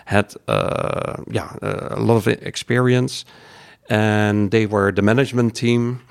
had 0.05 0.35
uh, 0.47 1.23
yeah 1.27 1.55
uh, 1.63 1.87
a 1.91 2.01
lot 2.01 2.17
of 2.17 2.27
experience, 2.27 3.25
and 3.89 4.51
they 4.51 4.67
were 4.67 4.91
the 4.91 5.01
management 5.01 5.55
team. 5.55 6.01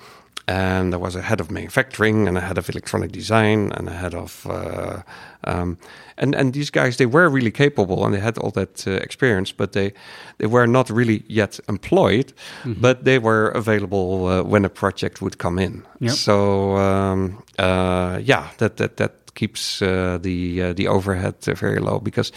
And 0.49 0.93
there 0.93 0.99
was 0.99 1.15
a 1.15 1.23
head 1.23 1.41
of 1.41 1.51
manufacturing 1.51 2.29
and 2.29 2.37
a 2.37 2.41
head 2.41 2.59
of 2.59 2.69
electronic 2.69 3.13
design 3.13 3.73
and 3.73 3.89
a 3.89 3.93
head 3.93 4.15
of 4.15 4.47
uh, 4.47 5.03
um, 5.45 5.79
and 6.19 6.35
and 6.35 6.53
these 6.53 6.71
guys 6.71 6.97
they 6.97 7.07
were 7.07 7.29
really 7.29 7.51
capable 7.51 8.05
and 8.05 8.15
they 8.15 8.21
had 8.21 8.39
all 8.39 8.51
that 8.51 8.87
uh, 8.87 8.91
experience, 8.93 9.53
but 9.53 9.73
they 9.73 9.93
they 10.39 10.47
were 10.47 10.67
not 10.67 10.91
really 10.91 11.25
yet 11.29 11.61
employed, 11.69 12.33
but 12.65 13.05
they 13.05 13.19
were 13.19 13.49
available 13.49 14.27
uh, 14.27 14.43
when 14.43 14.65
a 14.65 14.69
project 14.69 15.21
would 15.21 15.39
come 15.39 15.59
in. 15.59 15.85
Yep. 16.01 16.13
So 16.13 16.77
um, 16.77 17.43
uh, 17.59 18.19
yeah, 18.23 18.49
that 18.59 18.77
that 18.77 18.97
that 18.97 19.13
keeps 19.35 19.83
uh, 19.83 20.19
the 20.21 20.63
uh, 20.63 20.73
the 20.73 20.89
overhead 20.89 21.35
uh, 21.47 21.55
very 21.55 21.81
low 21.81 21.99
because 21.99 22.33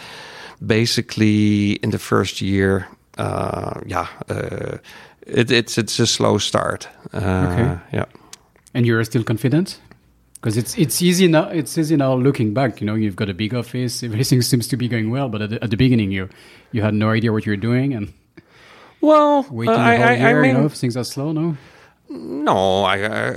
basically 0.66 1.74
in 1.84 1.92
the 1.92 2.00
first 2.00 2.42
year, 2.42 2.88
uh, 3.18 3.82
yeah, 3.86 4.08
uh, 4.30 4.78
it, 5.26 5.52
it's 5.52 5.78
it's 5.78 6.00
a 6.00 6.06
slow 6.08 6.38
start. 6.38 6.88
Uh, 7.14 7.18
Okay. 7.18 7.78
Yeah. 7.94 8.06
And 8.74 8.86
you're 8.86 9.04
still 9.06 9.24
confident? 9.24 9.80
Because 10.34 10.58
it's 10.58 10.78
it's 10.78 11.02
easy 11.02 11.28
now. 11.28 11.50
It's 11.50 11.78
easy 11.78 11.96
now 11.96 12.14
looking 12.16 12.54
back. 12.54 12.82
You 12.82 12.88
know, 12.88 12.96
you've 12.96 13.16
got 13.16 13.30
a 13.30 13.34
big 13.34 13.54
office. 13.54 14.04
Everything 14.04 14.42
seems 14.52 14.68
to 14.68 14.78
be 14.78 14.88
going 14.88 15.10
well. 15.12 15.30
But 15.30 15.42
at 15.42 15.50
the, 15.50 15.64
at 15.64 15.70
the 15.70 15.78
beginning, 15.78 16.12
you 16.12 16.30
you 16.72 16.84
had 16.84 16.94
no 16.94 17.10
idea 17.10 17.32
what 17.32 17.46
you're 17.46 17.58
doing, 17.62 17.94
and 17.96 18.14
Well, 19.02 19.46
waiting 19.50 19.74
uh, 19.76 19.78
a 19.78 19.82
I, 19.82 19.96
whole 19.98 20.08
I, 20.08 20.16
year. 20.18 20.40
I 20.40 20.42
mean, 20.42 20.56
you 20.56 20.62
know, 20.62 20.70
things 20.70 20.96
are 20.98 21.04
slow. 21.06 21.32
No. 21.32 21.56
No, 22.10 22.84
I 22.84 22.98
I, 23.00 23.32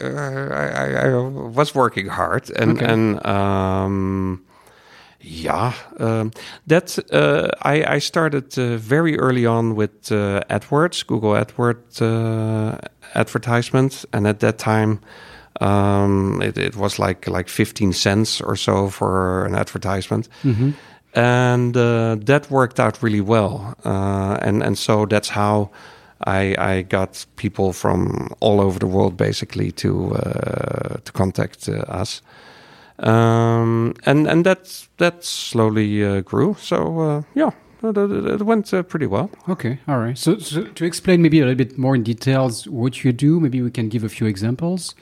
I, 0.51 0.67
I, 0.85 1.09
I 1.09 1.17
was 1.57 1.75
working 1.75 2.09
hard, 2.09 2.51
and 2.61 2.73
Okay. 2.77 2.93
and 2.93 3.25
um, 3.27 4.41
yeah, 5.29 5.73
um, 5.99 6.31
that 6.67 6.99
uh, 7.13 7.49
I 7.63 7.97
I 7.97 7.99
started 8.01 8.59
uh, 8.59 8.77
very 8.77 9.19
early 9.19 9.47
on 9.47 9.75
with 9.75 10.13
uh, 10.13 10.41
AdWords, 10.49 11.07
Google 11.07 11.33
AdWords 11.33 12.01
uh, 12.01 12.79
advertisement, 13.15 14.05
and 14.13 14.27
at 14.27 14.41
that 14.41 14.59
time. 14.59 15.01
Um, 15.61 16.41
it, 16.41 16.57
it 16.57 16.77
was 16.77 17.01
like 17.01 17.27
like 17.27 17.49
15 17.49 17.93
cents 17.93 18.41
or 18.41 18.55
so 18.55 18.91
for 18.91 19.45
an 19.45 19.57
advertisement 19.57 20.29
and 21.15 21.77
uh, 21.77 22.17
that 22.21 22.51
worked 22.51 22.79
out 22.79 23.03
really 23.03 23.21
well. 23.21 23.75
Uh, 23.85 24.39
and 24.43 24.63
and 24.63 24.79
so 24.79 25.07
that's 25.07 25.29
how 25.29 25.71
I, 26.27 26.55
I 26.59 26.83
got 26.83 27.27
people 27.37 27.73
from 27.73 28.29
all 28.41 28.61
over 28.61 28.79
the 28.79 28.87
world 28.87 29.17
basically 29.17 29.73
to 29.73 30.15
uh, 30.15 30.97
to 31.05 31.13
contact 31.13 31.69
uh, 31.69 31.81
us. 31.89 32.23
Um, 32.99 33.95
and 34.07 34.27
and 34.27 34.45
that 34.45 34.89
that 34.97 35.25
slowly 35.25 36.05
uh, 36.05 36.21
grew. 36.23 36.57
So 36.61 37.01
uh, 37.01 37.23
yeah, 37.35 37.51
it, 37.83 38.43
went 38.43 38.73
uh, 38.75 38.83
pretty 38.83 39.07
well. 39.07 39.31
Okay, 39.49 39.79
all 39.87 39.99
right. 39.99 40.19
So, 40.19 40.39
so 40.39 40.65
to 40.65 40.85
explain 40.85 41.23
maybe 41.23 41.41
a 41.41 41.45
little 41.45 41.57
bit 41.57 41.79
more 41.79 41.95
in 41.95 42.03
details 42.03 42.67
what 42.67 43.05
you 43.05 43.13
do, 43.13 43.41
maybe 43.41 43.63
we 43.63 43.71
can 43.71 43.89
give 43.89 44.05
a 44.05 44.09
few 44.09 44.27
examples. 44.27 44.95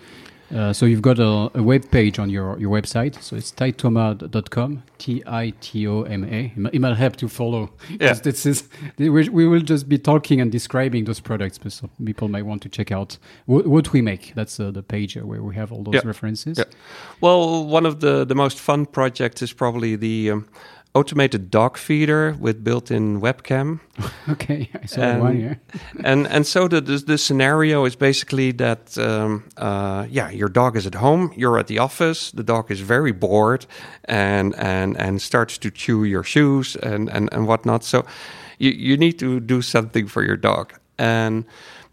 Uh, 0.55 0.73
so 0.73 0.87
you've 0.87 1.03
got 1.03 1.19
a, 1.19 1.51
a 1.55 1.63
web 1.63 1.91
page 1.91 2.19
on 2.21 2.31
your, 2.31 2.59
your 2.59 2.71
website. 2.71 3.21
So 3.21 3.35
it's 3.37 3.51
titoma.com, 3.53 4.83
T-I-T-O-M-A. 4.99 6.45
It 6.45 6.57
mi- 6.57 6.71
It 6.73 6.81
might 6.81 6.97
help 6.97 7.17
to 7.17 7.29
follow. 7.29 7.71
Yeah. 8.01 8.15
This 8.23 8.47
is, 8.47 8.69
we, 8.99 9.09
we 9.29 9.47
will 9.47 9.61
just 9.61 9.89
be 9.89 9.99
talking 9.99 10.41
and 10.41 10.51
describing 10.53 11.05
those 11.05 11.21
products, 11.21 11.59
but 11.59 11.73
so 11.73 11.89
people 12.05 12.29
might 12.29 12.45
want 12.47 12.63
to 12.63 12.69
check 12.69 12.91
out 12.93 13.19
what, 13.47 13.67
what 13.67 13.93
we 13.93 14.03
make. 14.03 14.33
That's 14.35 14.59
uh, 14.61 14.71
the 14.71 14.83
page 14.83 15.17
uh, 15.17 15.21
where 15.27 15.43
we 15.43 15.55
have 15.55 15.73
all 15.73 15.83
those 15.83 15.95
Yeah. 15.95 16.03
references. 16.05 16.59
Yeah. 16.59 16.65
Well, 17.21 17.65
one 17.67 17.87
of 17.87 18.01
the, 18.01 18.25
the 18.25 18.35
most 18.35 18.59
fun 18.59 18.87
projects 18.87 19.43
is 19.43 19.53
probably 19.53 19.97
the 19.97 20.31
um, 20.33 20.49
automated 20.97 21.51
dog 21.51 21.77
feeder 21.79 22.35
with 22.41 22.63
built-in 22.65 23.21
webcam. 23.21 23.81
Okay, 24.29 24.69
I 24.83 24.87
saw 24.87 25.01
And- 25.03 25.21
one 25.23 25.37
here. 25.37 25.59
and 26.05 26.27
and 26.27 26.47
so 26.47 26.69
the, 26.69 26.81
the 26.81 26.99
the 27.07 27.19
scenario 27.19 27.87
is 27.87 27.97
basically 27.97 28.53
that 28.53 28.97
um, 28.99 29.43
uh, 29.57 30.07
yeah 30.11 30.31
your 30.41 30.49
dog 30.51 30.77
is 30.77 30.87
at 30.87 30.95
home 30.95 31.31
you're 31.37 31.59
at 31.61 31.67
the 31.67 31.79
office 31.81 32.33
the 32.37 32.43
dog 32.45 32.71
is 32.71 32.81
very 32.81 33.13
bored 33.13 33.67
and 34.09 34.55
and 34.57 34.97
and 34.99 35.21
starts 35.23 35.59
to 35.59 35.71
chew 35.71 36.05
your 36.05 36.25
shoes 36.25 36.77
and 36.83 37.09
and, 37.11 37.29
and 37.33 37.47
whatnot 37.47 37.85
so 37.85 38.05
you, 38.59 38.71
you 38.71 38.97
need 38.99 39.19
to 39.19 39.41
do 39.41 39.63
something 39.63 40.09
for 40.09 40.23
your 40.25 40.37
dog 40.37 40.73
and 40.99 41.45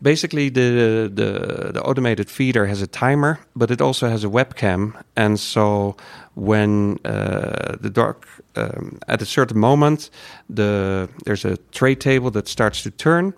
basically 0.04 0.50
the, 0.50 1.10
the 1.20 1.30
the 1.74 1.82
automated 1.82 2.30
feeder 2.30 2.66
has 2.68 2.82
a 2.82 2.88
timer 2.88 3.38
but 3.56 3.70
it 3.72 3.82
also 3.82 4.08
has 4.10 4.24
a 4.24 4.28
webcam. 4.30 4.94
And 5.16 5.39
so 5.39 5.96
when 6.36 6.98
uh, 7.06 7.78
the 7.82 7.89
dog 7.89 8.16
um, 8.56 8.98
at 9.08 9.22
a 9.22 9.26
certain 9.26 9.60
moment 9.60 10.10
the 10.56 11.08
there's 11.26 11.46
a 11.46 11.56
tray 11.72 11.96
table 11.96 12.32
that 12.32 12.48
starts 12.48 12.84
to 12.84 12.92
turn. 12.92 13.34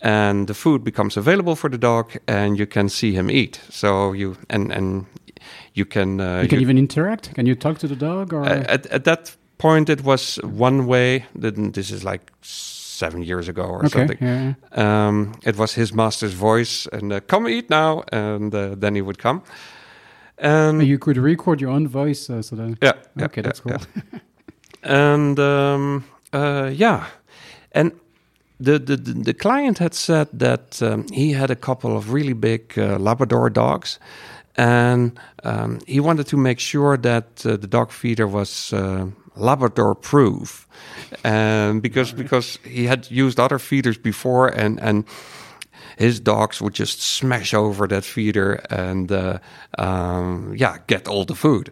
And 0.00 0.46
the 0.46 0.54
food 0.54 0.84
becomes 0.84 1.16
available 1.16 1.56
for 1.56 1.70
the 1.70 1.78
dog 1.78 2.12
and 2.26 2.58
you 2.58 2.66
can 2.66 2.88
see 2.88 3.12
him 3.12 3.28
eat. 3.30 3.60
So 3.70 4.14
you 4.14 4.36
and 4.48 4.72
and 4.72 5.06
you 5.74 5.84
can 5.86 6.20
uh, 6.20 6.42
You 6.42 6.48
can 6.48 6.58
you- 6.60 6.66
even 6.70 6.78
interact. 6.78 7.34
Can 7.34 7.46
you 7.46 7.56
talk 7.56 7.78
to 7.78 7.88
the 7.88 7.96
dog? 7.96 8.32
Or? 8.32 8.44
Uh, 8.44 8.74
at, 8.74 8.86
at 8.86 9.02
that 9.04 9.36
point 9.56 9.88
it 9.88 10.00
was 10.04 10.38
one 10.44 10.86
way. 10.86 11.24
Then 11.40 11.72
this 11.72 11.90
is 11.90 12.02
like 12.04 12.30
seven 12.98 13.22
years 13.22 13.48
ago 13.48 13.62
or 13.62 13.78
okay, 13.78 13.88
something 13.88 14.18
yeah. 14.20 14.54
um, 14.82 15.32
it 15.42 15.56
was 15.56 15.74
his 15.74 15.92
master's 15.92 16.34
voice 16.34 16.88
and 16.92 17.12
uh, 17.12 17.20
come 17.26 17.48
eat 17.48 17.70
now 17.70 18.02
and 18.12 18.54
uh, 18.54 18.74
then 18.82 18.94
he 18.94 19.02
would 19.02 19.18
come 19.18 19.42
and 20.38 20.86
You 20.86 20.98
could 20.98 21.16
record 21.16 21.60
your 21.60 21.70
own 21.70 21.88
voice, 21.88 22.30
uh, 22.30 22.42
so 22.42 22.56
that 22.56 22.78
yeah, 22.80 22.92
yeah, 23.16 23.24
okay, 23.24 23.42
that's 23.42 23.60
cool. 23.60 23.72
yeah. 23.72 24.20
and 24.82 25.38
um, 25.38 26.04
uh, 26.32 26.70
yeah, 26.72 27.06
and 27.72 27.92
the, 28.60 28.78
the 28.78 28.96
the 28.96 29.34
client 29.34 29.78
had 29.78 29.94
said 29.94 30.28
that 30.32 30.80
um, 30.82 31.06
he 31.12 31.32
had 31.32 31.50
a 31.50 31.56
couple 31.56 31.96
of 31.96 32.12
really 32.12 32.34
big 32.34 32.78
uh, 32.78 32.98
Labrador 32.98 33.50
dogs, 33.50 33.98
and 34.56 35.18
um, 35.42 35.80
he 35.86 36.00
wanted 36.00 36.26
to 36.28 36.36
make 36.36 36.60
sure 36.60 36.96
that 36.96 37.44
uh, 37.44 37.56
the 37.56 37.66
dog 37.66 37.90
feeder 37.90 38.28
was 38.28 38.72
uh, 38.72 39.06
Labrador 39.38 39.94
proof, 39.94 40.66
and 41.24 41.82
because 41.82 42.12
because 42.12 42.58
he 42.64 42.86
had 42.86 43.10
used 43.10 43.40
other 43.40 43.58
feeders 43.58 43.98
before, 43.98 44.48
and 44.48 44.80
and 44.80 45.04
his 45.98 46.20
dogs 46.20 46.60
would 46.60 46.74
just 46.74 47.00
smash 47.02 47.52
over 47.52 47.88
that 47.88 48.04
feeder 48.04 48.54
and 48.70 49.10
uh, 49.10 49.38
um, 49.78 50.54
yeah, 50.56 50.78
get 50.86 51.08
all 51.08 51.24
the 51.24 51.34
food. 51.34 51.70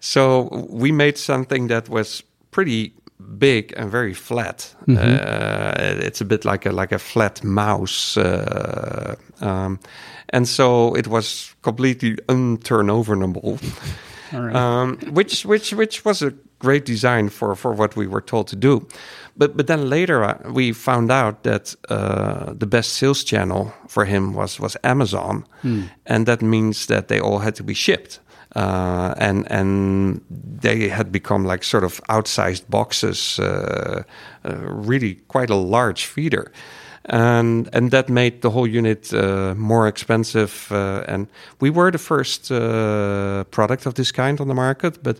So 0.00 0.48
we 0.68 0.92
made 0.92 1.16
something 1.16 1.68
that 1.68 1.88
was 1.88 2.22
pretty 2.50 2.92
big 3.38 3.72
and 3.76 3.90
very 3.90 4.14
flat. 4.14 4.74
Uh, 4.88 5.74
it's 5.78 6.20
a 6.20 6.24
bit 6.24 6.44
like 6.44 6.66
a 6.66 6.72
like 6.72 6.92
a 6.92 6.98
flat 6.98 7.42
mouse, 7.42 8.16
uh, 8.16 9.14
um, 9.40 9.78
and 10.28 10.46
so 10.46 10.94
it 10.94 11.06
was 11.06 11.54
completely 11.62 12.16
unturnoverable. 12.28 13.58
Right. 14.32 14.54
um, 14.54 14.98
which 15.12 15.44
which 15.44 15.72
which 15.74 16.04
was 16.04 16.22
a 16.22 16.32
great 16.58 16.84
design 16.86 17.28
for 17.30 17.54
for 17.56 17.72
what 17.74 17.96
we 17.96 18.06
were 18.06 18.22
told 18.22 18.46
to 18.48 18.56
do. 18.56 18.86
But 19.36 19.56
but 19.56 19.66
then 19.66 19.88
later 19.88 20.24
uh, 20.24 20.52
we 20.52 20.72
found 20.72 21.10
out 21.10 21.42
that 21.42 21.74
uh, 21.88 22.54
the 22.58 22.66
best 22.66 22.92
sales 22.94 23.24
channel 23.24 23.72
for 23.88 24.04
him 24.04 24.32
was 24.34 24.58
was 24.60 24.76
Amazon, 24.82 25.44
and 26.06 26.26
that 26.26 26.40
means 26.42 26.86
that 26.86 27.08
they 27.08 27.20
all 27.20 27.38
had 27.38 27.54
to 27.56 27.62
be 27.64 27.74
shipped. 27.74 28.20
uh, 28.56 29.14
and 29.16 29.50
and 29.50 30.20
they 30.60 30.88
had 30.88 31.10
become 31.10 31.48
like 31.48 31.64
sort 31.64 31.84
of 31.84 32.00
outsized 32.08 32.64
boxes, 32.68 33.38
uh, 33.38 34.02
uh, 34.44 34.56
really 34.88 35.14
quite 35.28 35.50
a 35.50 35.56
large 35.56 36.04
feeder 36.06 36.52
and 37.04 37.68
and 37.72 37.90
that 37.90 38.08
made 38.08 38.40
the 38.42 38.50
whole 38.50 38.66
unit 38.66 39.12
uh, 39.12 39.54
more 39.56 39.88
expensive. 39.88 40.68
Uh, 40.70 41.04
and 41.08 41.26
we 41.60 41.70
were 41.70 41.90
the 41.90 41.98
first 41.98 42.50
uh, 42.50 43.44
product 43.50 43.86
of 43.86 43.94
this 43.94 44.12
kind 44.12 44.40
on 44.40 44.48
the 44.48 44.54
market, 44.54 45.02
but 45.02 45.18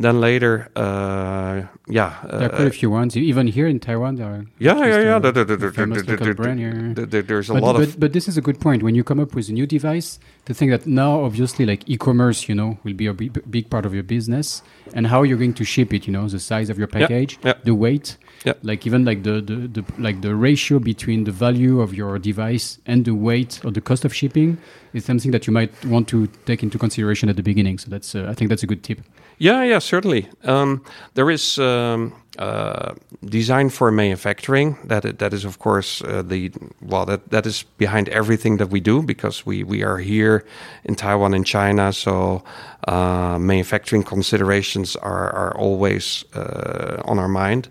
then 0.00 0.20
later, 0.20 0.68
uh, 0.76 1.62
yeah, 1.88 2.14
there 2.30 2.42
are 2.44 2.48
quite 2.50 2.68
a 2.68 2.70
few 2.70 2.88
ones. 2.88 3.16
Even 3.16 3.48
here 3.48 3.66
in 3.66 3.80
Taiwan, 3.80 4.14
there 4.16 4.26
are 4.26 4.44
yeah, 4.58 4.78
yeah, 4.78 5.00
yeah. 5.02 5.18
the- 5.18 5.32
the- 5.32 5.44
the- 5.44 5.56
the 5.56 5.66
the- 5.66 5.72
famous 5.72 6.02
the- 6.02 6.12
local 6.12 6.26
the- 6.26 6.34
brand 6.34 6.58
here. 6.60 6.92
the- 6.94 7.06
the- 7.06 7.22
There's 7.22 7.50
a 7.50 7.54
but, 7.54 7.62
lot 7.62 7.72
but, 7.76 7.82
of 7.88 7.98
but 8.00 8.12
this 8.12 8.28
is 8.28 8.36
a 8.38 8.40
good 8.40 8.60
point 8.60 8.82
when 8.82 8.94
you 8.94 9.02
come 9.04 9.18
up 9.20 9.34
with 9.34 9.48
a 9.48 9.52
new 9.52 9.66
device 9.66 10.18
to 10.46 10.54
think 10.54 10.70
that 10.70 10.86
now 10.86 11.24
obviously 11.24 11.66
like 11.66 11.82
e-commerce 11.88 12.48
you 12.48 12.54
know 12.54 12.78
will 12.84 12.94
be 12.94 13.06
a 13.06 13.12
big, 13.12 13.32
big 13.50 13.68
part 13.70 13.84
of 13.84 13.92
your 13.92 14.04
business 14.04 14.62
and 14.94 15.06
how 15.08 15.22
you're 15.24 15.36
going 15.36 15.54
to 15.54 15.64
ship 15.64 15.92
it 15.92 16.06
you 16.06 16.12
know 16.12 16.28
the 16.28 16.38
size 16.38 16.70
of 16.70 16.78
your 16.78 16.88
Yeah, 16.92 17.00
package 17.00 17.38
yeah. 17.44 17.54
the 17.64 17.74
weight 17.74 18.16
Yeah. 18.44 18.54
like 18.62 18.86
even 18.86 19.04
like 19.04 19.22
the, 19.24 19.40
the, 19.40 19.56
the 19.68 19.84
like 19.98 20.20
the 20.22 20.34
ratio 20.34 20.78
between 20.78 21.24
the 21.24 21.32
value 21.32 21.80
of 21.80 21.92
your 21.94 22.18
device 22.18 22.78
and 22.86 23.04
the 23.04 23.14
weight 23.14 23.60
or 23.64 23.72
the 23.72 23.80
cost 23.80 24.04
of 24.04 24.14
shipping 24.14 24.58
is 24.94 25.04
something 25.04 25.32
that 25.32 25.46
you 25.46 25.52
might 25.52 25.72
want 25.86 26.08
to 26.08 26.28
take 26.46 26.62
into 26.62 26.78
consideration 26.78 27.28
at 27.28 27.36
the 27.36 27.42
beginning 27.42 27.78
so 27.78 27.90
that's 27.90 28.14
uh, 28.14 28.26
i 28.30 28.34
think 28.34 28.48
that's 28.48 28.62
a 28.62 28.66
good 28.66 28.82
tip 28.82 29.00
Yeah, 29.38 29.62
yeah, 29.64 29.80
certainly. 29.80 30.28
Um, 30.44 30.82
there 31.14 31.30
is 31.30 31.58
um, 31.58 32.12
uh, 32.38 32.94
design 33.24 33.70
for 33.70 33.90
manufacturing. 33.92 34.76
That 34.84 35.18
that 35.18 35.32
is, 35.32 35.44
of 35.44 35.58
course, 35.58 36.02
uh, 36.02 36.22
the 36.22 36.50
well, 36.80 37.06
that 37.06 37.20
that 37.30 37.46
is 37.46 37.64
behind 37.78 38.08
everything 38.08 38.58
that 38.58 38.70
we 38.70 38.80
do 38.80 39.02
because 39.02 39.46
we 39.46 39.62
we 39.64 39.84
are 39.84 39.98
here 39.98 40.44
in 40.84 40.94
Taiwan 40.96 41.34
and 41.34 41.46
China. 41.46 41.92
So 41.92 42.42
uh, 42.88 43.38
manufacturing 43.38 44.04
considerations 44.04 44.96
are 44.96 45.30
are 45.32 45.56
always 45.56 46.24
uh, 46.34 47.02
on 47.04 47.18
our 47.18 47.28
mind. 47.28 47.68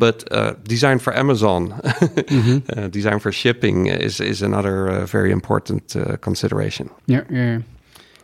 But 0.00 0.24
uh, 0.32 0.54
design 0.64 0.98
for 0.98 1.12
Amazon, 1.18 1.72
uh, 2.76 2.88
design 2.90 3.18
for 3.20 3.32
shipping 3.32 3.86
is 3.86 4.20
is 4.20 4.42
another 4.42 4.76
uh, 4.88 5.06
very 5.06 5.30
important 5.30 5.94
uh, 5.96 6.16
consideration. 6.20 6.88
Yeah, 7.06 7.24
yeah. 7.30 7.58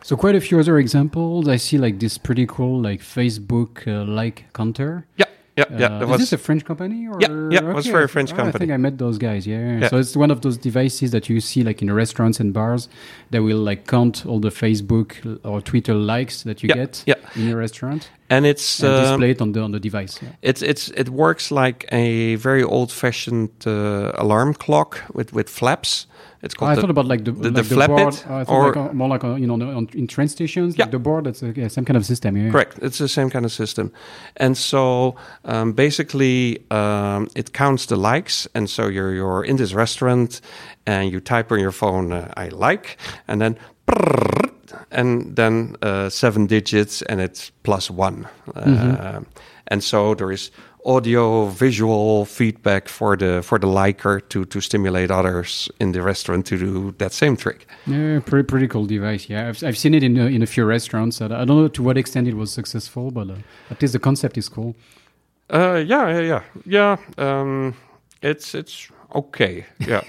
So 0.03 0.15
quite 0.15 0.35
a 0.35 0.41
few 0.41 0.59
other 0.59 0.77
examples. 0.79 1.47
I 1.47 1.57
see 1.57 1.77
like 1.77 1.99
this 1.99 2.17
pretty 2.17 2.45
cool 2.47 2.81
like 2.81 3.01
Facebook 3.01 3.85
uh, 3.87 4.05
like 4.21 4.45
counter. 4.53 5.05
Yeah, 5.17 5.25
yeah, 5.57 5.65
yeah. 5.79 5.99
Uh, 5.99 6.03
is 6.03 6.09
was 6.09 6.19
this 6.19 6.33
a 6.33 6.37
French 6.37 6.63
company? 6.65 7.07
Or? 7.07 7.17
Yeah, 7.19 7.49
yeah, 7.51 7.69
it 7.69 7.75
was 7.75 7.87
for 7.87 8.03
a 8.03 8.07
French 8.07 8.31
Oh, 8.33 8.43
I 8.47 8.51
think 8.51 8.71
I 8.71 8.77
met 8.77 8.97
those 8.97 9.17
guys. 9.17 9.45
Yeah. 9.45 9.79
Yeah. 9.79 9.89
So 9.89 9.97
it's 9.97 10.15
one 10.15 10.31
of 10.31 10.39
those 10.41 10.57
devices 10.57 11.11
that 11.11 11.29
you 11.29 11.39
see 11.41 11.63
like 11.63 11.81
in 11.81 11.91
restaurants 11.93 12.39
and 12.39 12.53
bars 12.53 12.89
that 13.31 13.41
will 13.43 13.63
like 13.69 13.81
count 13.87 14.25
all 14.25 14.39
the 14.39 14.51
Facebook 14.51 15.09
or 15.43 15.61
Twitter 15.61 15.93
likes 15.93 16.43
that 16.43 16.61
you 16.63 16.69
Yeah, 16.69 16.75
get 16.85 17.03
yeah. 17.05 17.15
in 17.35 17.47
your 17.49 17.57
restaurant 17.57 18.09
and 18.29 18.45
it's 18.45 18.83
and 18.83 18.93
um, 18.93 19.19
display 19.19 19.35
on 19.41 19.51
the 19.53 19.61
on 19.61 19.71
the 19.71 19.79
device. 19.79 20.19
Yeah. 20.21 20.29
It's 20.41 20.61
it's 20.61 20.89
it 20.89 21.09
works 21.09 21.51
like 21.51 21.85
a 21.91 22.35
very 22.35 22.63
old-fashioned 22.63 23.49
uh, 23.67 24.11
alarm 24.15 24.53
clock 24.53 25.01
with 25.13 25.33
with 25.33 25.49
flaps. 25.49 26.07
It's 26.43 26.53
Oh, 26.55 26.59
called 26.59 26.71
I 26.71 26.75
the, 26.75 26.81
thought 26.81 26.89
about 26.91 27.05
like 27.07 27.23
the, 27.25 27.31
the- 27.31 27.49
like 27.49 27.55
the 27.55 27.63
flap 27.63 27.89
board. 27.89 28.47
or- 28.47 28.67
like, 28.67 28.77
uh, 28.77 28.93
more 28.93 29.09
like 29.09 29.23
uh, 29.23 29.35
you 29.35 29.47
know 29.47 29.55
on, 29.77 29.87
in 29.93 30.07
train 30.07 30.27
stations. 30.27 30.75
Yeah. 30.77 30.85
Like 30.85 30.91
the 30.91 30.99
board. 30.99 31.23
That's 31.25 31.41
a, 31.43 31.51
yeah, 31.55 31.67
some 31.69 31.83
kind 31.85 31.97
of 31.97 32.05
system. 32.05 32.37
Yeah. 32.37 32.51
correct. 32.51 32.77
It's 32.81 32.97
the 32.99 33.07
same 33.07 33.29
kind 33.31 33.45
of 33.45 33.51
system, 33.51 33.91
and 34.35 34.55
so 34.57 35.15
um, 35.45 35.73
basically 35.73 36.59
um, 36.69 37.27
it 37.35 37.53
counts 37.53 37.85
the 37.85 37.95
likes. 37.95 38.47
And 38.53 38.69
so 38.69 38.87
you're 38.87 39.13
you're 39.13 39.43
in 39.43 39.55
this 39.57 39.73
restaurant, 39.73 40.41
and 40.85 41.11
you 41.11 41.19
type 41.21 41.51
on 41.51 41.59
your 41.59 41.71
phone 41.73 42.11
uh, 42.13 42.31
"I 42.37 42.49
like," 42.49 42.97
and 43.27 43.39
then. 43.41 43.57
And 44.91 45.35
then 45.35 45.75
uh, 45.81 46.09
seven 46.09 46.47
digits, 46.47 47.01
and 47.03 47.21
it's 47.21 47.51
plus 47.63 47.91
one. 47.91 48.27
Uh, 48.55 49.21
and 49.67 49.83
so 49.83 50.15
there 50.15 50.31
is 50.31 50.51
audio 50.85 51.47
visual 51.47 52.25
feedback 52.25 52.87
for 52.87 53.17
the 53.17 53.41
for 53.43 53.59
the 53.59 53.67
liker 53.67 54.21
to 54.21 54.45
to 54.45 54.61
stimulate 54.61 55.11
others 55.11 55.69
in 55.79 55.91
the 55.91 56.01
restaurant 56.01 56.45
to 56.45 56.57
do 56.57 56.95
that 56.97 57.11
same 57.11 57.35
trick. 57.35 57.67
Yeah, 57.85 58.19
pretty 58.25 58.45
pretty 58.45 58.67
cool 58.67 58.85
device. 58.85 59.29
Yeah, 59.29 59.49
I've, 59.49 59.63
I've 59.63 59.77
seen 59.77 59.93
it 59.93 60.03
in 60.03 60.17
a, 60.17 60.25
in 60.25 60.41
a 60.41 60.45
few 60.45 60.65
restaurants. 60.65 61.21
I 61.21 61.27
don't 61.27 61.47
know 61.47 61.67
to 61.67 61.83
what 61.83 61.97
extent 61.97 62.27
it 62.27 62.35
was 62.35 62.51
successful, 62.51 63.11
but 63.11 63.29
uh, 63.29 63.35
at 63.69 63.81
least 63.81 63.93
the 63.93 63.99
concept 63.99 64.37
is 64.37 64.49
cool. 64.49 64.75
Uh, 65.49 65.83
yeah, 65.85 66.09
yeah, 66.09 66.21
yeah, 66.21 66.43
yeah. 66.65 66.97
Um, 67.17 67.75
it's 68.21 68.55
it's 68.55 68.89
okay. 69.15 69.65
Yeah, 69.87 70.01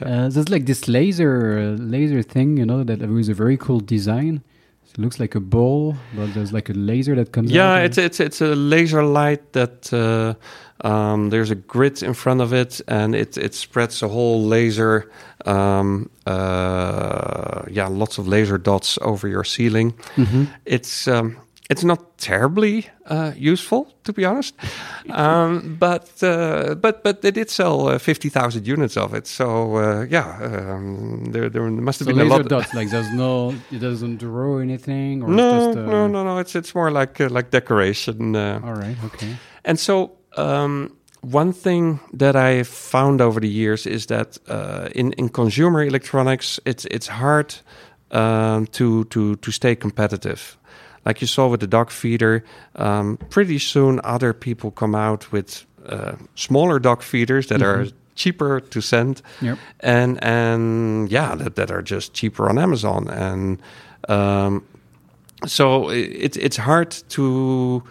Uh, 0.00 0.28
there's 0.28 0.48
like 0.48 0.66
this 0.66 0.88
laser 0.88 1.58
uh, 1.58 1.82
laser 1.82 2.22
thing, 2.22 2.56
you 2.58 2.66
know, 2.66 2.84
that 2.84 3.00
was 3.08 3.28
a 3.28 3.34
very 3.34 3.56
cool 3.56 3.80
design. 3.80 4.42
It 4.90 4.98
looks 4.98 5.18
like 5.18 5.34
a 5.34 5.40
ball, 5.40 5.96
but 6.14 6.34
there's 6.34 6.52
like 6.52 6.68
a 6.68 6.74
laser 6.74 7.14
that 7.14 7.32
comes. 7.32 7.50
yeah. 7.50 7.78
It's 7.78 7.96
it's 7.96 8.20
it's 8.20 8.40
a 8.42 8.54
laser 8.54 9.02
light 9.02 9.52
that 9.52 9.90
uh, 9.92 10.34
um, 10.86 11.30
there's 11.30 11.50
a 11.50 11.54
grid 11.54 12.02
in 12.02 12.12
front 12.14 12.42
of 12.42 12.52
it, 12.52 12.80
and 12.88 13.14
it 13.14 13.38
it 13.38 13.54
spreads 13.54 14.02
a 14.02 14.08
whole 14.08 14.44
laser. 14.44 15.10
Um, 15.46 16.10
uh, 16.26 17.62
yeah, 17.70 17.88
lots 17.88 18.18
of 18.18 18.26
laser 18.28 18.58
dots 18.58 18.98
over 19.00 19.28
your 19.28 19.44
ceiling. 19.44 19.94
Mhm. 20.16 20.46
It's 20.66 21.08
um, 21.08 21.36
it's 21.70 21.84
not 21.84 22.18
terribly 22.18 22.86
uh, 23.06 23.32
useful, 23.36 23.86
to 24.04 24.12
be 24.12 24.24
honest, 24.24 24.54
um, 25.10 25.76
but 25.80 26.22
uh, 26.22 26.74
but 26.74 27.02
but 27.02 27.20
they 27.22 27.30
did 27.30 27.50
sell 27.50 27.88
uh, 27.88 27.98
fifty 27.98 28.28
thousand 28.28 28.66
units 28.66 28.96
of 28.96 29.14
it. 29.14 29.26
So 29.26 29.76
uh, 29.76 30.06
yeah, 30.10 30.38
um, 30.42 31.24
there 31.32 31.48
there 31.48 31.70
must 31.70 32.00
have 32.00 32.06
So 32.08 32.14
been 32.14 32.26
a 32.26 32.28
lot. 32.28 32.48
dots, 32.48 32.74
like 32.74 32.90
there's 32.90 33.12
no, 33.12 33.54
it 33.70 33.78
doesn't 33.80 34.18
draw 34.18 34.58
anything, 34.58 35.22
or 35.22 35.28
no, 35.28 35.72
just, 35.72 35.78
uh, 35.78 35.86
no, 35.86 36.06
no, 36.08 36.24
no. 36.24 36.38
It's 36.38 36.54
it's 36.54 36.74
more 36.74 36.90
like 36.90 37.20
uh, 37.20 37.28
like 37.30 37.50
decoration. 37.50 38.34
Uh, 38.36 38.60
All 38.64 38.74
right, 38.74 38.96
okay. 39.04 39.36
and 39.64 39.78
so, 39.78 40.10
um, 40.36 40.90
one 41.20 41.52
thing 41.52 42.00
that 42.18 42.34
I 42.34 42.64
found 42.64 43.20
over 43.20 43.40
the 43.40 43.48
years 43.48 43.86
is 43.86 44.06
that 44.06 44.38
uh, 44.48 44.88
in 44.94 45.12
in 45.12 45.28
consumer 45.28 45.82
electronics, 45.84 46.60
it's 46.64 46.84
it's 46.86 47.08
hard 47.08 47.54
um, 48.10 48.66
to 48.72 49.04
to 49.04 49.36
to 49.36 49.50
stay 49.52 49.76
competitive. 49.76 50.58
Like 51.04 51.20
you 51.20 51.26
saw 51.26 51.48
with 51.48 51.60
the 51.60 51.66
dog 51.66 51.90
feeder, 51.90 52.44
um, 52.76 53.16
pretty 53.30 53.58
soon 53.58 54.00
other 54.04 54.32
people 54.32 54.70
come 54.70 54.94
out 54.94 55.32
with 55.32 55.66
uh, 55.88 56.12
smaller 56.34 56.78
dog 56.78 57.02
feeders 57.02 57.46
that 57.46 57.60
are 57.62 57.86
cheaper 58.14 58.60
to 58.60 58.80
send, 58.80 59.22
Yep. 59.40 59.58
and 59.80 60.18
and 60.22 61.10
yeah, 61.10 61.34
that, 61.34 61.54
that 61.56 61.70
are 61.70 61.82
just 61.82 62.12
cheaper 62.14 62.48
on 62.48 62.58
Amazon, 62.58 63.08
and 63.08 63.58
um, 64.08 64.62
so 65.46 65.90
it, 65.90 66.36
it's 66.36 66.56
hard 66.58 66.90
to 67.08 67.82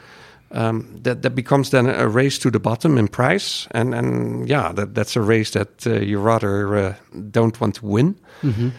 um, 0.52 0.86
that 1.04 1.22
that 1.22 1.36
becomes 1.36 1.70
then 1.70 1.88
a 1.88 2.08
race 2.08 2.40
to 2.40 2.52
the 2.52 2.60
bottom 2.60 2.98
in 2.98 3.08
price, 3.08 3.68
and 3.72 3.94
and 3.94 4.48
yeah, 4.50 4.72
that 4.74 4.96
that's 4.96 5.18
a 5.18 5.22
race 5.22 5.52
that 5.52 5.86
uh, 5.88 6.00
you 6.00 6.20
rather 6.20 6.76
uh, 6.78 6.94
don't 7.32 7.60
want 7.60 7.76
to 7.76 7.86
win. 7.86 8.16
Mhm. 8.42 8.72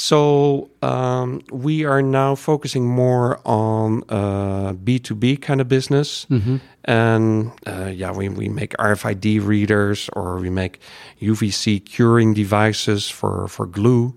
So 0.00 0.70
um, 0.80 1.40
we 1.50 1.84
are 1.84 2.00
now 2.02 2.36
focusing 2.36 2.86
more 2.86 3.40
on 3.44 4.04
uh, 4.08 4.72
B 4.74 5.00
two 5.00 5.16
B 5.16 5.36
kind 5.36 5.60
of 5.60 5.66
business, 5.68 6.24
Mhm. 6.30 6.60
and 6.84 7.50
uh, 7.66 7.90
yeah, 7.92 8.12
we 8.16 8.28
we 8.28 8.48
make 8.48 8.76
RFID 8.78 9.40
readers 9.44 10.08
or 10.14 10.38
we 10.38 10.50
make 10.50 10.78
UVC 11.20 11.80
curing 11.84 12.32
devices 12.34 13.10
for 13.10 13.48
for 13.48 13.66
glue 13.66 14.14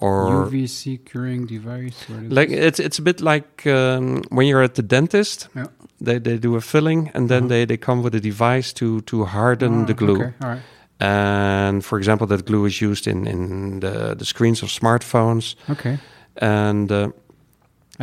or 0.00 0.44
UVC 0.50 0.98
curing 1.10 1.46
device. 1.46 1.96
like 2.28 2.50
it's 2.50 2.78
it's 2.78 2.98
a 2.98 3.02
bit 3.02 3.20
like 3.22 3.64
um, 3.66 4.20
when 4.28 4.46
you're 4.46 4.62
at 4.64 4.74
the 4.74 4.82
dentist. 4.86 5.48
Yeah. 5.56 5.66
They, 6.04 6.18
they 6.18 6.36
do 6.36 6.56
a 6.56 6.60
filling 6.60 7.10
and 7.14 7.28
then 7.28 7.42
Uh-huh. 7.44 7.48
they, 7.48 7.64
they 7.66 7.76
come 7.78 8.02
with 8.02 8.14
a 8.14 8.20
device 8.20 8.72
to 8.74 9.00
to 9.02 9.24
harden 9.24 9.82
Ah, 9.82 9.86
the 9.86 9.94
glue. 9.94 10.16
Okay, 10.20 10.32
all 10.42 10.48
right. 10.50 10.62
And 11.02 11.84
for 11.84 11.98
example, 11.98 12.26
that 12.28 12.44
glue 12.44 12.66
is 12.66 12.80
used 12.80 13.06
in 13.06 13.26
in 13.26 13.80
the, 13.80 14.14
the 14.14 14.24
screens 14.24 14.62
of 14.62 14.68
smartphones. 14.70 15.56
Okay. 15.68 15.98
And 16.36 16.90
uh, 16.92 17.08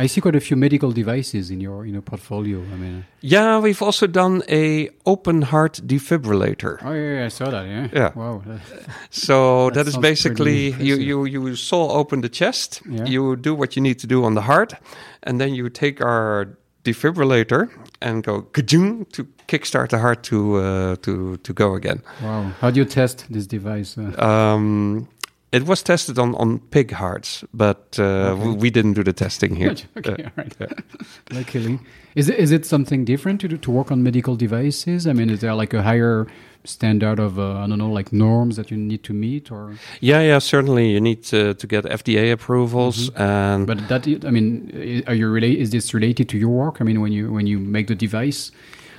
I 0.02 0.06
see 0.08 0.20
quite 0.20 0.36
a 0.36 0.40
few 0.40 0.56
medical 0.56 0.92
devices 0.92 1.50
in 1.50 1.60
your 1.60 1.84
in 1.86 1.92
your 1.92 2.02
portfolio. 2.02 2.58
I 2.58 2.76
mean, 2.76 3.04
yeah, 3.22 3.58
we've 3.62 3.82
also 3.86 4.06
done 4.06 4.42
a 4.48 4.88
open 5.04 5.42
heart 5.42 5.80
defibrillator. 5.86 6.78
oh 6.84 6.92
yeah, 6.94 7.14
yeah 7.18 7.26
I 7.26 7.30
saw 7.30 7.50
that. 7.50 7.66
Yeah. 7.66 7.88
Yeah. 7.92 8.12
Wow. 8.14 8.42
So 9.10 9.70
That 9.70 9.74
that 9.74 9.86
is 9.88 9.96
basically 9.98 10.72
you, 10.78 10.96
you 10.96 11.26
you 11.26 11.56
saw 11.56 11.88
open 12.00 12.20
the 12.20 12.28
chest, 12.30 12.82
Yeah. 12.90 13.08
you 13.08 13.36
do 13.36 13.54
what 13.54 13.74
you 13.76 13.82
need 13.82 13.98
to 14.00 14.06
do 14.06 14.24
on 14.24 14.34
the 14.34 14.42
heart, 14.42 14.74
and 15.22 15.38
then 15.40 15.54
you 15.54 15.68
take 15.70 16.00
our 16.04 16.46
defibrillator 16.84 17.68
and 18.00 18.24
go 18.24 18.42
kajung 18.52 19.10
to 19.12 19.26
kickstart 19.46 19.88
the 19.90 19.98
heart 19.98 20.22
to 20.22 20.56
uh, 20.56 20.96
to 21.02 21.36
to 21.38 21.52
go 21.52 21.74
again. 21.74 22.02
Wow. 22.22 22.52
How 22.60 22.70
do 22.70 22.80
you 22.80 22.86
test 22.86 23.26
this 23.30 23.46
device? 23.46 23.98
Uh, 23.98 24.24
Um, 24.24 25.08
It 25.52 25.66
was 25.66 25.82
tested 25.82 26.16
on, 26.16 26.36
on 26.36 26.60
pig 26.70 26.92
hearts, 26.92 27.42
but 27.52 27.98
uh, 27.98 28.02
okay. 28.38 28.56
we 28.62 28.70
didn't 28.70 28.94
do 28.94 29.02
the 29.02 29.12
testing 29.12 29.56
here. 29.56 29.74
okay, 29.98 30.22
all 30.22 30.30
right. 30.36 30.54
Yeah. 30.60 30.68
Luckily, 31.38 31.80
is 32.14 32.28
it 32.28 32.38
is 32.38 32.52
it 32.52 32.64
something 32.64 33.04
different 33.04 33.40
to 33.40 33.48
do, 33.48 33.56
to 33.56 33.70
work 33.72 33.90
on 33.90 34.00
medical 34.00 34.36
devices? 34.36 35.06
I 35.06 35.12
mean, 35.12 35.28
is 35.28 35.40
there 35.40 35.52
like 35.56 35.74
a 35.74 35.82
higher 35.82 36.28
standard 36.64 37.18
of 37.18 37.38
uh, 37.38 37.58
I 37.58 37.66
don't 37.66 37.78
know 37.78 37.90
like 37.90 38.12
norms 38.12 38.56
that 38.56 38.70
you 38.70 38.76
need 38.76 39.02
to 39.04 39.12
meet 39.12 39.50
or? 39.50 39.74
Yeah, 40.00 40.20
yeah, 40.20 40.38
certainly 40.38 40.90
you 40.90 41.00
need 41.00 41.22
to, 41.24 41.54
to 41.54 41.66
get 41.66 41.84
FDA 41.84 42.32
approvals 42.32 43.10
mm-hmm. 43.10 43.22
and. 43.22 43.66
But 43.66 43.88
that 43.88 44.06
I 44.24 44.30
mean, 44.30 45.02
are 45.06 45.14
you 45.14 45.28
relate? 45.28 45.58
Is 45.58 45.70
this 45.70 45.94
related 45.94 46.28
to 46.30 46.38
your 46.38 46.50
work? 46.50 46.80
I 46.80 46.84
mean, 46.84 47.00
when 47.00 47.12
you 47.12 47.32
when 47.32 47.46
you 47.46 47.58
make 47.58 47.86
the 47.86 47.94
device, 47.94 48.50
do 48.50 48.56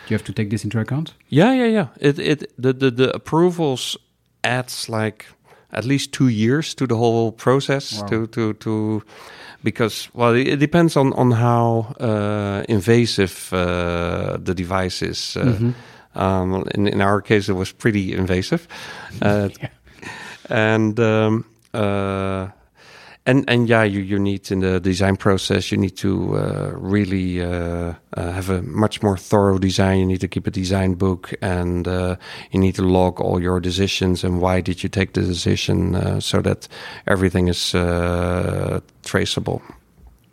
you 0.10 0.16
have 0.16 0.26
to 0.26 0.34
take 0.34 0.50
this 0.50 0.64
into 0.64 0.80
account? 0.80 1.14
Yeah, 1.30 1.54
yeah, 1.54 1.68
yeah. 1.68 1.88
It 2.00 2.20
it 2.20 2.62
the 2.62 2.74
the, 2.74 2.92
the 2.92 3.16
approvals 3.16 3.98
adds 4.44 4.90
like 4.90 5.26
at 5.72 5.86
least 5.86 6.12
two 6.12 6.28
years 6.28 6.74
to 6.76 6.88
the 6.88 6.96
whole 6.96 7.32
process 7.32 8.02
wow. 8.02 8.08
to 8.08 8.28
to 8.28 8.54
to 8.54 9.04
because 9.64 10.10
well 10.14 10.34
it, 10.34 10.58
depends 10.58 10.98
on 10.98 11.14
on 11.14 11.32
how 11.32 11.96
uh, 12.00 12.64
invasive 12.68 13.54
uh, 13.54 14.38
the 14.44 14.54
device 14.54 15.02
is. 15.02 15.38
Uh, 15.38 15.46
mm-hmm. 15.46 15.72
Um, 16.16 16.66
in 16.76 16.88
in 16.88 17.02
our 17.02 17.22
case, 17.22 17.50
it 17.50 17.56
was 17.56 17.72
pretty 17.72 18.14
invasive, 18.14 18.68
uh, 19.22 19.50
yeah. 19.60 19.70
and 20.50 21.00
um, 21.00 21.46
uh, 21.74 22.48
and 23.26 23.46
and 23.48 23.70
yeah, 23.70 23.84
you 23.84 24.00
you 24.02 24.18
need 24.18 24.52
in 24.52 24.60
the 24.62 24.80
design 24.80 25.16
process, 25.16 25.72
you 25.72 25.78
need 25.78 25.96
to 25.98 26.38
uh, 26.38 26.72
really 26.76 27.42
uh, 27.42 27.94
uh, 28.18 28.32
have 28.32 28.50
a 28.50 28.62
much 28.64 29.04
more 29.04 29.18
thorough 29.18 29.60
design. 29.60 30.00
You 30.00 30.06
need 30.06 30.22
to 30.22 30.28
keep 30.28 30.48
a 30.48 30.52
design 30.52 30.96
book, 30.96 31.34
and 31.42 31.88
uh, 31.88 32.16
you 32.52 32.60
need 32.60 32.76
to 32.76 32.82
log 32.82 33.22
all 33.22 33.40
your 33.42 33.60
decisions 33.60 34.24
and 34.24 34.42
why 34.42 34.62
did 34.62 34.82
you 34.84 34.90
take 34.90 35.14
the 35.14 35.22
decision, 35.22 35.96
uh, 35.96 36.20
so 36.20 36.42
that 36.42 36.68
everything 37.06 37.48
is 37.48 37.76
uh, 37.76 38.80
traceable. 39.04 39.62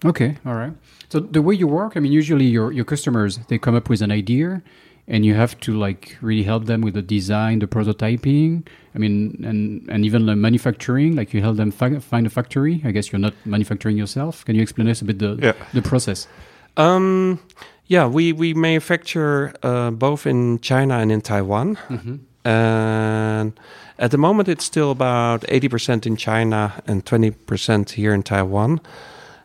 Okay, 0.04 0.38
all 0.46 0.54
right. 0.54 0.72
So 1.10 1.20
the 1.20 1.42
way 1.42 1.54
you 1.54 1.66
work, 1.66 1.96
I 1.96 2.00
mean, 2.00 2.12
usually 2.12 2.46
your 2.46 2.72
your 2.72 2.84
customers 2.86 3.38
they 3.48 3.58
come 3.58 3.76
up 3.76 3.88
with 3.90 4.02
an 4.02 4.10
idea 4.10 4.62
and 5.09 5.24
you 5.24 5.34
have 5.34 5.59
to 5.61 5.76
like 5.76 6.16
really 6.20 6.42
help 6.42 6.66
them 6.66 6.82
with 6.82 6.94
the 6.94 7.02
design, 7.02 7.59
the 7.59 7.66
prototyping. 7.66 8.66
I 8.94 8.98
mean, 8.98 9.42
and 9.44 9.88
and 9.88 10.04
even 10.04 10.26
the 10.26 10.36
manufacturing. 10.36 11.16
Like 11.16 11.32
you 11.32 11.40
help 11.40 11.56
them 11.56 11.70
fi- 11.70 11.98
find 11.98 12.26
a 12.26 12.30
factory. 12.30 12.82
I 12.84 12.90
guess 12.90 13.11
you're 13.11 13.18
not 13.18 13.34
manufacturing 13.44 13.96
yourself. 13.96 14.44
Can 14.44 14.54
you 14.54 14.62
explain 14.62 14.88
us 14.88 15.00
a 15.00 15.04
bit 15.04 15.18
the 15.18 15.38
yeah. 15.42 15.52
the 15.72 15.82
process? 15.82 16.28
Um, 16.76 17.40
yeah, 17.86 18.06
we 18.06 18.32
we 18.32 18.54
manufacture 18.54 19.54
uh, 19.62 19.90
both 19.90 20.26
in 20.26 20.61
China 20.61 20.98
and 20.98 21.11
in 21.11 21.22
Taiwan, 21.22 21.76
mm-hmm. 21.88 22.16
and 22.48 23.59
at 23.98 24.11
the 24.11 24.18
moment 24.18 24.48
it's 24.48 24.64
still 24.64 24.90
about 24.90 25.44
eighty 25.48 25.68
percent 25.68 26.06
in 26.06 26.16
China 26.16 26.82
and 26.86 27.04
twenty 27.06 27.30
percent 27.30 27.90
here 27.92 28.12
in 28.12 28.22
Taiwan. 28.22 28.80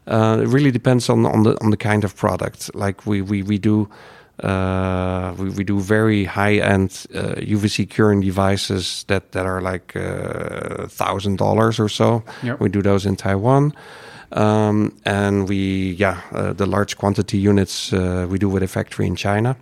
Uh, 0.05 0.39
it 0.41 0.47
really 0.47 0.71
depends 0.71 1.09
on 1.09 1.25
on 1.25 1.43
the 1.43 1.57
on 1.63 1.71
the 1.71 1.77
kind 1.77 2.03
of 2.03 2.17
product. 2.17 2.75
Like 2.75 3.05
we 3.05 3.21
we 3.21 3.43
we 3.43 3.57
do 3.57 3.87
uh, 4.39 5.35
we, 5.37 5.49
we 5.49 5.63
do 5.63 5.79
very 5.79 6.25
high 6.25 6.55
end 6.55 7.05
uh, 7.13 7.35
UVC 7.35 7.89
curing 7.89 8.21
devices 8.21 9.05
that, 9.07 9.31
that 9.31 9.45
are 9.45 9.61
like 9.61 9.95
uh, 9.95 10.87
thousand 10.87 11.37
dollars 11.37 11.79
or 11.79 11.89
so. 11.89 12.23
Yep. 12.41 12.59
We 12.59 12.69
do 12.69 12.81
those 12.81 13.05
in 13.05 13.15
Taiwan. 13.15 13.73
Um, 14.31 14.97
and 15.05 15.47
we, 15.47 15.91
yeah, 15.99 16.21
uh, 16.31 16.53
the 16.53 16.65
large 16.65 16.97
quantity 16.97 17.37
units 17.37 17.93
uh, 17.93 18.25
we 18.27 18.39
do 18.39 18.49
with 18.49 18.63
a 18.63 18.67
factory 18.67 19.05
in 19.05 19.15
China. 19.15 19.55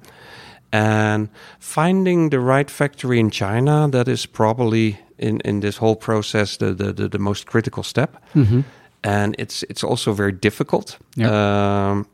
And 0.72 1.28
finding 1.59 2.30
the 2.30 2.39
right 2.39 2.72
factory 2.72 3.19
in 3.19 3.30
China, 3.30 3.89
that 3.91 4.07
is 4.07 4.26
probably 4.26 4.97
in, 5.17 5.41
in 5.41 5.59
this 5.59 5.78
whole 5.78 5.97
process 5.97 6.57
the, 6.57 6.74
the, 6.74 6.93
the, 6.93 7.09
the 7.09 7.19
most 7.19 7.45
critical 7.45 7.84
step. 7.84 8.24
Mm-hmm. 8.34 8.61
And 9.03 9.36
it's 9.38 9.63
it's 9.63 9.84
also 9.84 10.13
very 10.13 10.32
difficult. 10.32 10.97
Yep. 11.15 11.32
Um, 11.32 12.07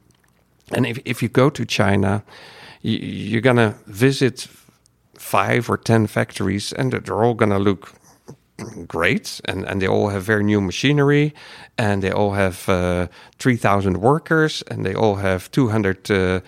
and 0.71 0.85
if, 0.85 0.99
if 1.05 1.21
you 1.21 1.29
go 1.29 1.49
to 1.49 1.65
China, 1.65 2.23
you, 2.81 2.97
you're 2.97 3.41
going 3.41 3.57
to 3.57 3.75
visit 3.85 4.47
five 5.15 5.69
or 5.69 5.77
10 5.77 6.07
factories 6.07 6.73
and 6.73 6.91
they're 6.91 7.23
all 7.23 7.33
going 7.33 7.51
to 7.51 7.59
look 7.59 7.93
great. 8.87 9.39
And, 9.45 9.65
and 9.65 9.81
they 9.81 9.87
all 9.87 10.09
have 10.09 10.23
very 10.23 10.43
new 10.43 10.61
machinery 10.61 11.33
and 11.77 12.01
they 12.01 12.11
all 12.11 12.33
have 12.33 12.67
uh, 12.69 13.07
3000 13.39 13.97
workers 13.97 14.63
and 14.63 14.85
they 14.85 14.93
all 14.93 15.15
have 15.15 15.51
200 15.51 16.11
uh, 16.11 16.39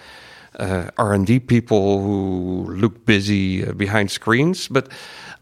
uh, 0.57 0.89
r&d 0.97 1.39
people 1.39 2.01
who 2.01 2.65
look 2.73 3.05
busy 3.05 3.65
uh, 3.65 3.73
behind 3.73 4.11
screens. 4.11 4.67
But 4.67 4.89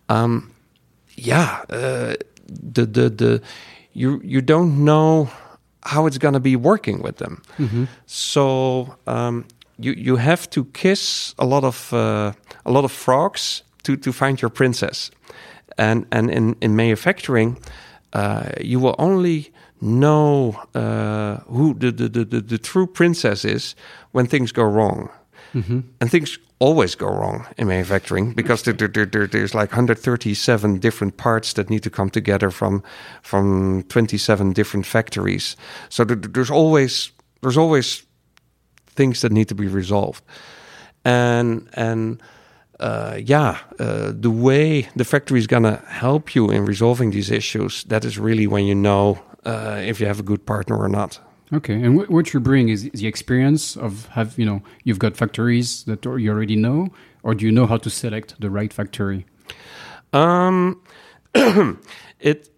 um, 0.10 0.52
yeah 1.16 1.64
uh, 1.70 2.16
the, 2.48 2.86
the, 2.86 3.10
the, 3.10 3.42
you, 3.94 4.22
you 4.24 4.42
don't 4.42 4.84
know 4.84 5.30
how 5.88 6.08
it's 6.08 6.18
going 6.18 6.34
to 6.34 6.40
be 6.40 6.56
working 6.56 7.02
with 7.02 7.18
them. 7.18 7.42
Mm-hmm. 7.58 7.86
So 8.06 8.96
um, 9.06 9.46
you 9.80 9.94
you 9.94 10.18
have 10.18 10.48
to 10.50 10.66
kiss 10.74 11.36
a 11.38 11.46
lot 11.46 11.64
of 11.64 11.94
uh, 11.94 12.32
a 12.66 12.72
lot 12.72 12.84
of 12.84 12.92
frogs 12.92 13.64
to 13.84 13.98
to 13.98 14.12
find 14.12 14.42
your 14.42 14.52
princess, 14.52 15.12
and 15.78 16.06
and 16.12 16.30
in 16.30 16.56
in 16.60 16.76
manufacturing, 16.76 17.58
uh, 18.14 18.44
you 18.62 18.80
will 18.80 18.96
only 18.98 19.52
know 19.80 20.56
uh, 20.74 21.38
who 21.48 21.74
the, 21.74 21.92
the, 21.92 22.26
the, 22.26 22.42
the, 22.42 22.58
true 22.58 22.88
princess 22.88 23.46
is 23.46 23.76
when 24.12 24.26
things 24.26 24.52
go 24.52 24.64
wrong. 24.64 25.10
Mm-hmm. 25.58 25.80
And 26.00 26.12
things 26.12 26.38
always 26.60 26.96
go 26.96 27.08
wrong 27.08 27.48
in 27.58 27.68
manufacturing 27.68 28.34
because 28.34 28.64
there, 28.64 28.74
there, 28.74 29.06
there, 29.06 29.28
there's 29.28 29.56
like 29.56 29.72
137 29.72 30.80
different 30.80 31.18
parts 31.18 31.54
that 31.54 31.70
need 31.70 31.84
to 31.84 31.90
come 31.90 32.10
together 32.10 32.52
from 32.52 32.84
from 33.22 33.84
27 33.84 34.54
different 34.54 34.86
factories. 34.86 35.56
So 35.90 36.04
there's 36.04 36.52
always 36.52 37.12
there's 37.42 37.58
always 37.58 38.04
things 38.96 39.22
that 39.22 39.32
need 39.32 39.48
to 39.50 39.56
be 39.56 39.68
resolved, 39.68 40.24
and 41.04 41.68
and. 41.74 42.22
Uh, 42.80 43.20
yeah, 43.26 43.58
uh, 43.80 44.12
the 44.14 44.30
way 44.30 44.88
the 44.96 45.04
factory 45.04 45.40
is 45.40 45.48
gonna 45.48 45.82
help 45.88 46.36
you 46.36 46.52
in 46.52 46.64
resolving 46.64 47.10
these 47.10 47.32
issues, 47.32 47.84
that 47.86 48.06
is 48.06 48.20
really 48.20 48.46
when 48.46 48.66
you 48.66 48.76
know 48.76 49.18
uh, 49.44 49.82
if 49.84 50.00
you 50.00 50.06
have 50.06 50.20
a 50.20 50.24
good 50.24 50.46
partner 50.46 50.78
or 50.78 50.88
not. 50.88 51.20
Okay, 51.54 51.76
and 51.76 51.98
what 52.10 52.34
you 52.34 52.42
bring 52.42 52.68
is 52.68 52.90
the 52.92 53.08
experience 53.08 53.78
of 53.78 54.08
have 54.08 54.38
you 54.38 54.46
know 54.46 54.62
you've 54.84 55.00
got 55.00 55.16
factories 55.16 55.84
that 55.86 56.04
you 56.04 56.30
already 56.30 56.58
know, 56.58 56.90
or 57.24 57.34
do 57.34 57.46
you 57.46 57.52
know 57.52 57.66
how 57.66 57.78
to 57.78 57.90
select 57.90 58.36
the 58.42 58.50
right 58.50 58.74
factory? 58.74 59.26
Um, 60.12 60.82
it 62.20 62.50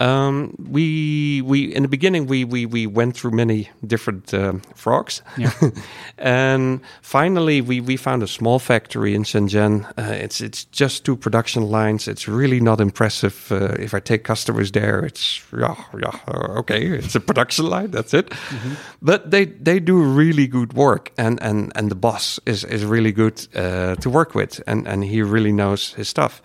um, 0.00 0.54
we 0.70 1.42
we 1.42 1.74
in 1.74 1.82
the 1.82 1.88
beginning 1.88 2.26
we 2.26 2.44
we 2.44 2.64
we 2.64 2.86
went 2.86 3.14
through 3.14 3.32
many 3.32 3.68
different 3.86 4.32
uh, 4.32 4.54
frogs, 4.74 5.22
yeah. 5.36 5.52
and 6.18 6.80
finally 7.02 7.60
we 7.60 7.80
we 7.80 7.96
found 7.96 8.22
a 8.22 8.26
small 8.26 8.58
factory 8.58 9.14
in 9.14 9.24
Shenzhen. 9.24 9.84
Uh, 9.98 10.12
it's 10.12 10.40
it's 10.40 10.64
just 10.64 11.04
two 11.04 11.16
production 11.16 11.64
lines. 11.64 12.08
It's 12.08 12.26
really 12.26 12.60
not 12.60 12.80
impressive. 12.80 13.52
Uh, 13.52 13.76
if 13.78 13.92
I 13.92 14.00
take 14.00 14.24
customers 14.24 14.72
there, 14.72 15.04
it's 15.04 15.42
yeah 15.52 15.76
yeah 15.98 16.18
uh, 16.26 16.58
okay. 16.60 16.86
It's 16.86 17.14
a 17.14 17.20
production 17.20 17.66
line. 17.66 17.90
That's 17.90 18.14
it. 18.14 18.30
Mm-hmm. 18.30 18.74
But 19.02 19.30
they 19.30 19.44
they 19.44 19.80
do 19.80 20.02
really 20.02 20.46
good 20.46 20.72
work, 20.72 21.12
and 21.18 21.42
and 21.42 21.72
and 21.74 21.90
the 21.90 21.96
boss 21.96 22.40
is 22.46 22.64
is 22.64 22.84
really 22.84 23.12
good 23.12 23.46
uh, 23.54 23.96
to 23.96 24.08
work 24.08 24.34
with, 24.34 24.62
and 24.66 24.88
and 24.88 25.04
he 25.04 25.20
really 25.20 25.52
knows 25.52 25.92
his 25.94 26.08
stuff 26.08 26.40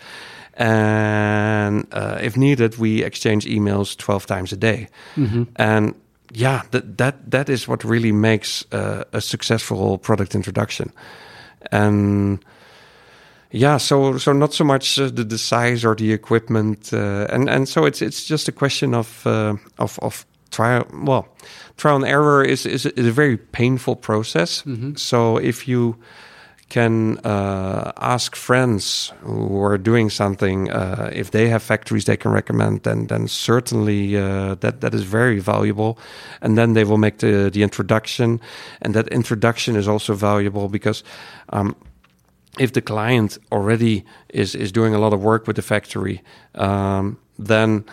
and 0.56 1.88
uh, 1.92 2.18
if 2.22 2.36
needed, 2.36 2.78
we 2.78 3.04
exchange 3.04 3.46
emails 3.46 3.96
twelve 3.98 4.26
times 4.26 4.54
a 4.54 4.58
day. 4.58 4.88
Mm-hmm. 5.16 5.44
And 5.56 5.94
yeah, 6.34 6.64
that 6.72 6.98
that 6.98 7.32
that 7.32 7.50
is 7.50 7.68
what 7.68 7.84
really 7.84 8.12
makes 8.12 8.66
uh, 8.72 9.04
a 9.14 9.22
successful 9.22 9.98
product 9.98 10.36
introduction. 10.36 10.92
And 11.72 12.40
yeah, 13.52 13.78
so 13.78 14.18
so 14.18 14.34
not 14.34 14.54
so 14.54 14.64
much 14.64 15.00
uh, 15.00 15.10
the, 15.10 15.24
the 15.24 15.38
size 15.38 15.86
or 15.86 15.96
the 15.96 16.14
equipment, 16.14 16.94
uh, 16.94 17.28
and 17.30 17.50
and 17.50 17.68
so 17.68 17.86
it's 17.86 18.02
it's 18.02 18.26
just 18.26 18.48
a 18.48 18.52
question 18.52 18.94
of 18.94 19.26
uh, 19.26 19.56
of 19.78 20.00
of 20.00 20.26
trial. 20.52 20.86
Well, 20.94 21.28
trial 21.78 21.96
and 21.96 22.06
error 22.06 22.44
is 22.44 22.66
is, 22.66 22.86
is 22.86 23.08
a 23.08 23.12
very 23.12 23.38
painful 23.38 23.96
process. 23.96 24.64
Mm-hmm. 24.64 24.96
So 24.96 25.38
if 25.38 25.68
you 25.68 25.96
can 26.76 27.18
uh, 27.20 27.94
ask 28.02 28.36
friends 28.36 29.14
who 29.22 29.64
are 29.64 29.78
doing 29.78 30.10
something 30.10 30.70
uh, 30.72 31.10
if 31.14 31.30
they 31.30 31.48
have 31.48 31.64
factories 31.64 32.04
they 32.04 32.18
can 32.18 32.34
recommend 32.34 32.84
then 32.84 33.08
then 33.08 33.28
certainly 33.28 34.18
uh, 34.18 34.56
that 34.60 34.82
that 34.82 34.94
is 34.94 35.04
very 35.04 35.40
valuable. 35.40 35.98
And 36.42 36.58
then 36.58 36.74
they 36.74 36.84
will 36.84 36.98
make 36.98 37.18
the 37.18 37.50
the 37.50 37.64
introduction. 37.64 38.40
And 38.82 38.94
that 38.94 39.08
introduction 39.08 39.76
is 39.76 39.88
also 39.88 40.16
valuable 40.16 40.68
because 40.68 41.04
um, 41.54 41.76
if 42.60 42.72
the 42.72 42.82
client 42.82 43.38
already 43.52 44.04
is 44.34 44.56
is 44.56 44.72
doing 44.72 44.96
a 44.96 45.00
lot 45.00 45.14
of 45.14 45.20
work 45.20 45.48
with 45.48 45.56
the 45.56 45.62
factory 45.62 46.22
um, 46.56 47.18
then 47.46 47.86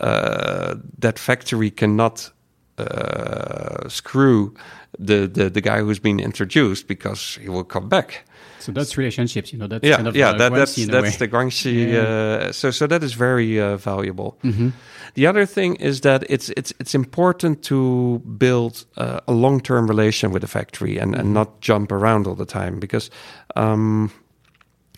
uh, 0.00 0.74
that 0.98 1.18
factory 1.18 1.70
cannot 1.70 2.32
uh, 2.78 3.88
screw 3.88 4.54
the, 4.98 5.26
the 5.26 5.50
the 5.50 5.60
guy 5.60 5.80
who's 5.80 5.98
been 5.98 6.20
introduced 6.20 6.88
because 6.88 7.38
he 7.42 7.48
will 7.48 7.64
come 7.64 7.88
back. 7.88 8.24
So 8.58 8.72
that's 8.72 8.96
relationships, 8.96 9.52
you 9.52 9.58
know. 9.58 9.68
That's 9.68 9.84
yeah, 9.84 9.96
kind 9.96 10.08
of 10.08 10.16
yeah. 10.16 10.32
That, 10.32 10.52
that's 10.52 10.74
that's 10.74 11.02
way. 11.02 11.10
the 11.10 11.28
guanxi. 11.28 11.86
Yeah. 11.92 12.48
Uh, 12.48 12.52
so 12.52 12.70
so 12.70 12.86
that 12.86 13.02
is 13.02 13.14
very 13.14 13.60
uh, 13.60 13.76
valuable. 13.76 14.38
Mhm. 14.42 14.72
The 15.14 15.26
other 15.26 15.46
thing 15.46 15.76
is 15.76 16.00
that 16.00 16.24
it's 16.28 16.50
it's 16.50 16.72
it's 16.78 16.94
important 16.94 17.62
to 17.62 18.18
build 18.38 18.84
uh, 18.96 19.20
a 19.26 19.32
long 19.32 19.60
term 19.60 19.86
relation 19.86 20.32
with 20.32 20.42
the 20.42 20.48
factory 20.48 20.98
and, 20.98 21.14
and 21.14 21.32
not 21.32 21.60
jump 21.60 21.92
around 21.92 22.26
all 22.26 22.34
the 22.34 22.44
time 22.44 22.80
because 22.80 23.10
um, 23.54 24.10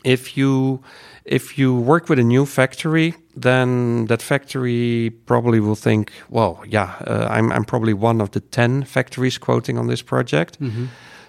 if 0.04 0.36
you 0.36 0.80
if 1.24 1.58
you 1.58 1.74
work 1.74 2.08
with 2.08 2.18
a 2.18 2.24
new 2.24 2.46
factory, 2.46 3.14
then 3.42 4.06
that 4.06 4.22
factory 4.22 5.10
probably 5.26 5.60
will 5.60 5.76
think, 5.76 6.12
well, 6.28 6.62
yeah, 6.66 6.94
uh, 7.06 7.26
I'm 7.30 7.52
I'm 7.52 7.64
probably 7.64 7.94
one 7.94 8.20
of 8.20 8.30
the 8.30 8.40
ten 8.40 8.84
factories 8.84 9.38
quoting 9.38 9.78
on 9.78 9.86
this 9.86 10.02
project. 10.02 10.58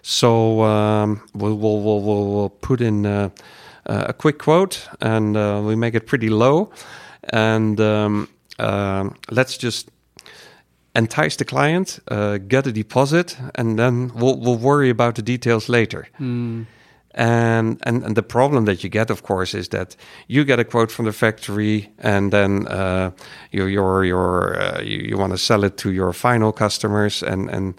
So 0.02 0.62
um, 0.64 1.22
we'll, 1.34 1.58
we'll, 1.58 1.82
we'll, 1.82 2.02
we'll, 2.02 2.50
put 2.50 2.82
in 2.82 3.06
uh, 3.06 3.30
uh, 3.86 4.06
a 4.08 4.14
quick 4.14 4.40
quote 4.40 4.88
and 5.02 5.36
uh, 5.36 5.62
we 5.64 5.76
make 5.76 5.94
it 5.94 6.08
pretty 6.08 6.30
low. 6.30 6.72
And 7.32 7.80
um, 7.82 8.30
um, 8.60 9.16
let's 9.30 9.58
just 9.58 9.90
entice 10.96 11.36
the 11.36 11.46
client, 11.46 12.00
uh, 12.08 12.38
get 12.38 12.66
a 12.66 12.72
deposit, 12.72 13.38
and 13.56 13.78
then 13.78 14.12
we'll, 14.16 14.40
we'll 14.40 14.58
worry 14.58 14.90
about 14.90 15.16
the 15.16 15.22
details 15.22 15.70
later. 15.70 16.08
Mm. 16.20 16.66
And, 17.16 17.80
and 17.84 18.04
and 18.04 18.16
the 18.16 18.22
problem 18.24 18.66
that 18.66 18.84
you 18.84 18.90
get, 18.90 19.10
of 19.10 19.22
course, 19.24 19.58
is 19.58 19.70
that 19.70 19.96
you 20.28 20.46
get 20.46 20.60
a 20.60 20.64
quote 20.64 20.92
from 20.92 21.06
the 21.06 21.12
factory, 21.12 21.90
and 21.98 22.32
then 22.32 22.68
uh, 22.68 23.10
you 23.52 23.66
you're, 23.66 24.06
you're, 24.06 24.62
uh, 24.62 24.82
you 24.84 25.00
you 25.10 25.18
want 25.18 25.32
to 25.34 25.38
sell 25.38 25.64
it 25.64 25.76
to 25.78 25.90
your 25.90 26.14
final 26.14 26.52
customers, 26.52 27.24
and 27.24 27.50
and 27.50 27.74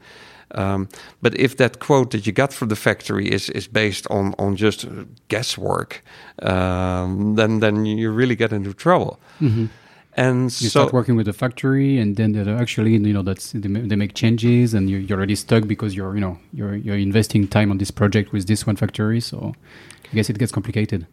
um, 0.55 0.89
but 1.23 1.35
if 1.39 1.57
that 1.57 1.79
quote 1.79 2.11
that 2.11 2.27
you 2.27 2.33
got 2.33 2.53
from 2.53 2.69
the 2.69 2.77
factory 2.77 3.29
is 3.33 3.49
is 3.51 3.69
based 3.69 4.07
on 4.11 4.35
on 4.39 4.57
just 4.57 4.87
guesswork, 5.29 6.03
um, 6.43 7.37
then 7.37 7.61
then 7.61 7.87
you 7.87 8.11
really 8.11 8.37
get 8.37 8.53
into 8.53 8.73
trouble. 8.75 9.19
Mhm. 9.41 9.69
And 10.17 10.45
You 10.45 10.51
so 10.51 10.69
start 10.69 10.93
working 10.93 11.15
with 11.17 11.27
the 11.27 11.33
factory, 11.33 11.99
and 11.99 12.17
then 12.17 12.37
actually, 12.49 12.93
you 12.93 13.13
know, 13.13 13.23
that's 13.23 13.53
they 13.53 13.97
make 13.97 14.15
changes, 14.15 14.75
and 14.75 14.91
you're, 14.91 15.01
you're 15.01 15.19
already 15.19 15.37
stuck 15.37 15.69
because 15.69 15.95
you're, 15.95 16.15
you 16.15 16.21
know, 16.21 16.39
you're 16.53 16.75
you're 16.75 16.99
investing 16.99 17.47
time 17.47 17.71
on 17.71 17.79
this 17.79 17.93
project 17.93 18.33
with 18.33 18.47
this 18.47 18.67
one 18.67 18.77
factory. 18.77 19.21
So, 19.21 19.55
I 20.11 20.15
guess 20.15 20.29
it 20.29 20.39
gets 20.39 20.51
complicated. 20.53 21.07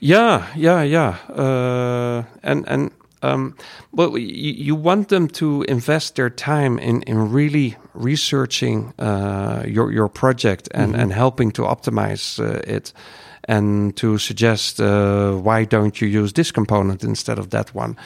Yeah, 0.00 0.46
yeah, 0.56 0.82
yeah. 0.82 1.18
Uh, 1.28 2.24
and 2.42 2.64
and 2.66 2.90
um, 3.24 3.56
well, 3.92 4.18
you, 4.18 4.52
you 4.52 4.74
want 4.74 5.08
them 5.08 5.28
to 5.28 5.62
invest 5.62 6.16
their 6.16 6.30
time 6.30 6.78
in, 6.78 7.02
in 7.02 7.30
really 7.32 7.76
researching 7.94 8.92
uh, 8.98 9.64
your 9.66 9.90
your 9.92 10.08
project 10.08 10.68
and, 10.72 10.94
and 10.94 11.12
helping 11.12 11.50
to 11.52 11.62
optimize 11.62 12.38
uh, 12.38 12.60
it, 12.66 12.92
and 13.46 13.96
to 13.96 14.18
suggest 14.18 14.80
uh, 14.80 15.32
why 15.32 15.64
don't 15.64 16.00
you 16.00 16.08
use 16.08 16.32
this 16.32 16.50
component 16.50 17.04
instead 17.04 17.38
of 17.38 17.50
that 17.50 17.74
one, 17.74 17.96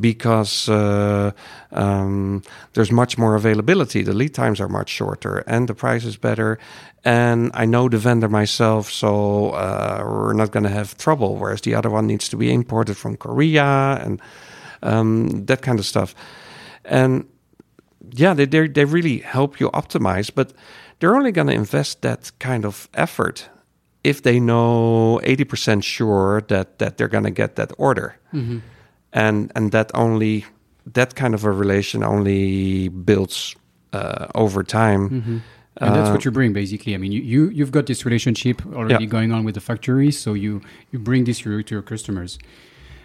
because 0.00 0.68
uh, 0.68 1.32
um, 1.72 2.42
there's 2.72 2.90
much 2.90 3.18
more 3.18 3.34
availability. 3.34 4.02
The 4.02 4.14
lead 4.14 4.34
times 4.34 4.60
are 4.60 4.68
much 4.68 4.88
shorter, 4.88 5.38
and 5.46 5.68
the 5.68 5.74
price 5.74 6.04
is 6.04 6.16
better. 6.16 6.58
And 7.04 7.50
I 7.54 7.66
know 7.66 7.88
the 7.88 7.98
vendor 7.98 8.28
myself, 8.28 8.90
so 8.90 9.50
uh, 9.50 10.02
we're 10.02 10.32
not 10.32 10.50
going 10.50 10.64
to 10.64 10.70
have 10.70 10.96
trouble. 10.96 11.36
Whereas 11.36 11.60
the 11.60 11.74
other 11.74 11.90
one 11.90 12.06
needs 12.06 12.28
to 12.30 12.36
be 12.36 12.52
imported 12.52 12.96
from 12.96 13.16
Korea 13.16 14.00
and 14.02 14.20
um, 14.82 15.44
that 15.46 15.62
kind 15.62 15.78
of 15.78 15.86
stuff. 15.86 16.14
And 16.84 17.26
yeah, 18.12 18.34
they 18.34 18.46
they 18.46 18.68
they 18.68 18.84
really 18.84 19.18
help 19.18 19.60
you 19.60 19.70
optimize, 19.70 20.30
but 20.34 20.52
they're 20.98 21.16
only 21.16 21.32
going 21.32 21.48
to 21.48 21.52
invest 21.52 22.02
that 22.02 22.32
kind 22.38 22.64
of 22.64 22.88
effort 22.94 23.50
if 24.06 24.20
they 24.22 24.38
know 24.40 25.20
eighty 25.22 25.44
percent 25.44 25.84
sure 25.84 26.42
that 26.48 26.78
that 26.78 26.96
they're 26.96 27.12
going 27.16 27.24
to 27.34 27.42
get 27.42 27.54
that 27.56 27.72
order, 27.78 28.08
and 29.12 29.52
and 29.54 29.70
that 29.72 29.90
only 29.94 30.44
that 30.94 31.14
kind 31.14 31.34
of 31.34 31.44
a 31.44 31.50
relation 31.50 32.02
only 32.04 32.88
builds 32.88 33.56
uh, 33.92 34.26
over 34.34 34.62
time. 34.62 35.42
And 35.78 35.94
that's 35.94 36.10
what 36.10 36.24
you 36.24 36.30
bring, 36.32 36.52
basically. 36.54 36.94
I 36.94 36.98
mean, 36.98 37.12
you, 37.12 37.22
you 37.22 37.50
you've 37.50 37.70
got 37.70 37.84
this 37.86 38.04
relationship 38.04 38.62
already 38.66 39.04
Yeah. 39.04 39.10
going 39.10 39.32
on 39.32 39.44
with 39.44 39.54
the 39.54 39.60
factory, 39.60 40.10
so 40.10 40.34
you 40.34 40.60
you 40.92 40.98
bring 40.98 41.24
this 41.24 41.40
to 41.40 41.62
your 41.74 41.82
customers. 41.82 42.38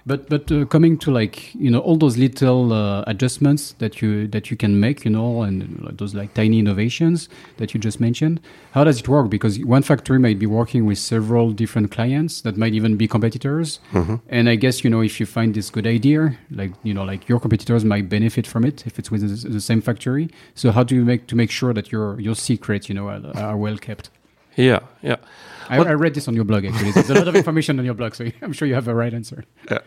But 0.05 0.29
but 0.29 0.51
uh, 0.51 0.65
coming 0.65 0.97
to 0.99 1.11
like 1.11 1.53
you 1.53 1.69
know 1.69 1.79
all 1.79 1.97
those 1.97 2.17
little 2.17 2.73
uh, 2.73 3.03
adjustments 3.07 3.73
that 3.79 4.01
you 4.01 4.27
that 4.27 4.49
you 4.49 4.57
can 4.57 4.79
make, 4.79 5.05
you 5.05 5.11
know, 5.11 5.43
and 5.43 5.77
those 5.97 6.15
like 6.15 6.33
tiny 6.33 6.59
innovations 6.59 7.29
that 7.57 7.73
you 7.73 7.79
just 7.79 7.99
mentioned. 7.99 8.39
How 8.71 8.83
does 8.83 8.99
it 8.99 9.07
work? 9.07 9.29
Because 9.29 9.59
one 9.59 9.83
factory 9.83 10.19
might 10.19 10.39
be 10.39 10.45
working 10.45 10.85
with 10.85 10.97
several 10.97 11.51
different 11.51 11.91
clients 11.91 12.41
that 12.41 12.57
might 12.57 12.73
even 12.73 12.97
be 12.97 13.07
competitors. 13.07 13.79
And 14.29 14.49
I 14.49 14.55
guess 14.55 14.83
you 14.83 14.89
know 14.89 15.01
if 15.01 15.19
you 15.19 15.25
find 15.25 15.53
this 15.53 15.69
good 15.69 15.85
idea, 15.87 16.37
like 16.49 16.71
you 16.83 16.93
know 16.93 17.03
like 17.03 17.29
your 17.29 17.39
competitors 17.39 17.85
might 17.85 18.09
benefit 18.09 18.47
from 18.47 18.65
it 18.65 18.87
if 18.87 18.97
it's 18.97 19.11
with 19.11 19.21
the, 19.21 19.49
the 19.49 19.61
same 19.61 19.81
factory. 19.81 20.29
So 20.55 20.71
how 20.71 20.83
do 20.83 20.95
you 20.95 21.05
make 21.05 21.27
to 21.27 21.35
make 21.35 21.51
sure 21.51 21.73
that 21.73 21.91
your 21.91 22.19
your 22.19 22.35
secrets 22.35 22.89
you 22.89 22.95
know 22.95 23.07
are, 23.07 23.21
are 23.35 23.57
well 23.57 23.77
kept? 23.77 24.09
Yeah, 24.61 24.79
yeah. 25.01 25.15
I, 25.69 25.77
I 25.77 25.93
read 25.93 26.13
this 26.13 26.27
on 26.27 26.35
your 26.35 26.43
blog 26.45 26.65
actually. 26.65 26.91
There's 26.91 27.09
a 27.09 27.13
lot 27.15 27.27
of 27.27 27.35
information 27.35 27.79
on 27.79 27.85
your 27.85 27.93
blog, 27.95 28.15
so 28.15 28.25
I'm 28.41 28.53
sure 28.53 28.67
you 28.67 28.75
have 28.75 28.87
a 28.87 28.95
right 28.95 29.13
answer. 29.13 29.43
Yeah. 29.69 29.79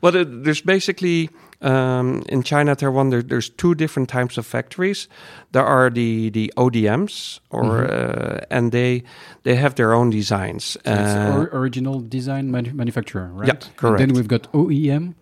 Well, 0.00 0.12
there's 0.24 0.60
basically 0.62 1.30
um, 1.60 2.24
in 2.28 2.42
China 2.42 2.74
Taiwan 2.74 3.10
there, 3.10 3.22
there's 3.22 3.48
two 3.50 3.74
different 3.76 4.08
types 4.08 4.36
of 4.36 4.44
factories. 4.46 5.06
There 5.52 5.64
are 5.64 5.90
the 5.90 6.30
the 6.30 6.52
ODMs, 6.56 7.38
or 7.50 7.84
uh, 7.84 8.40
and 8.50 8.72
they 8.72 9.04
they 9.44 9.54
have 9.54 9.74
their 9.74 9.92
own 9.94 10.10
designs. 10.10 10.64
So 10.64 10.80
it's 10.80 11.14
Uh, 11.14 11.36
or, 11.52 11.60
original 11.60 12.00
design 12.00 12.50
manu- 12.50 12.74
manufacturer, 12.74 13.30
right? 13.32 13.46
Yeah, 13.46 13.54
And 13.62 13.76
correct. 13.76 13.98
then 13.98 14.12
we've 14.12 14.26
got 14.28 14.50
OEM. 14.52 15.14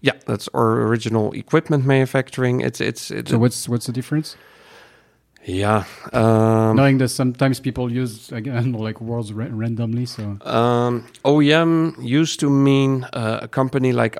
yeah, 0.00 0.14
that's 0.26 0.48
or 0.52 0.80
original 0.86 1.32
equipment 1.34 1.84
manufacturing. 1.84 2.60
It's 2.60 2.80
it's, 2.80 3.10
it's 3.10 3.30
So 3.30 3.38
what's 3.38 3.68
what's 3.68 3.86
the 3.86 3.92
difference? 3.92 4.36
Yeah. 5.44 5.84
Um, 6.12 6.76
Knowing 6.76 6.98
that 6.98 7.08
sometimes 7.08 7.60
people 7.60 7.90
use 7.92 8.30
again 8.32 8.72
like 8.86 9.00
words 9.00 9.32
ra- 9.32 9.48
randomly, 9.50 10.06
so 10.06 10.38
Um, 10.44 11.04
OEM 11.24 11.94
used 12.02 12.40
to 12.40 12.50
mean 12.50 13.04
uh, 13.12 13.40
a 13.42 13.48
company 13.48 13.92
like 13.92 14.18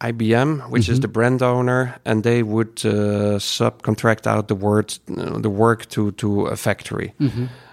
IBM, 0.00 0.70
which 0.70 0.88
is 0.88 1.00
the 1.00 1.08
brand 1.08 1.42
owner, 1.42 1.98
and 2.04 2.22
they 2.22 2.42
would 2.42 2.80
uh, 2.86 3.38
subcontract 3.38 4.26
out 4.26 4.48
the 4.48 4.54
word, 4.54 4.98
uh, 5.16 5.38
the 5.38 5.50
work 5.50 5.86
to 5.90 6.12
to 6.12 6.46
a 6.46 6.56
factory. 6.56 7.12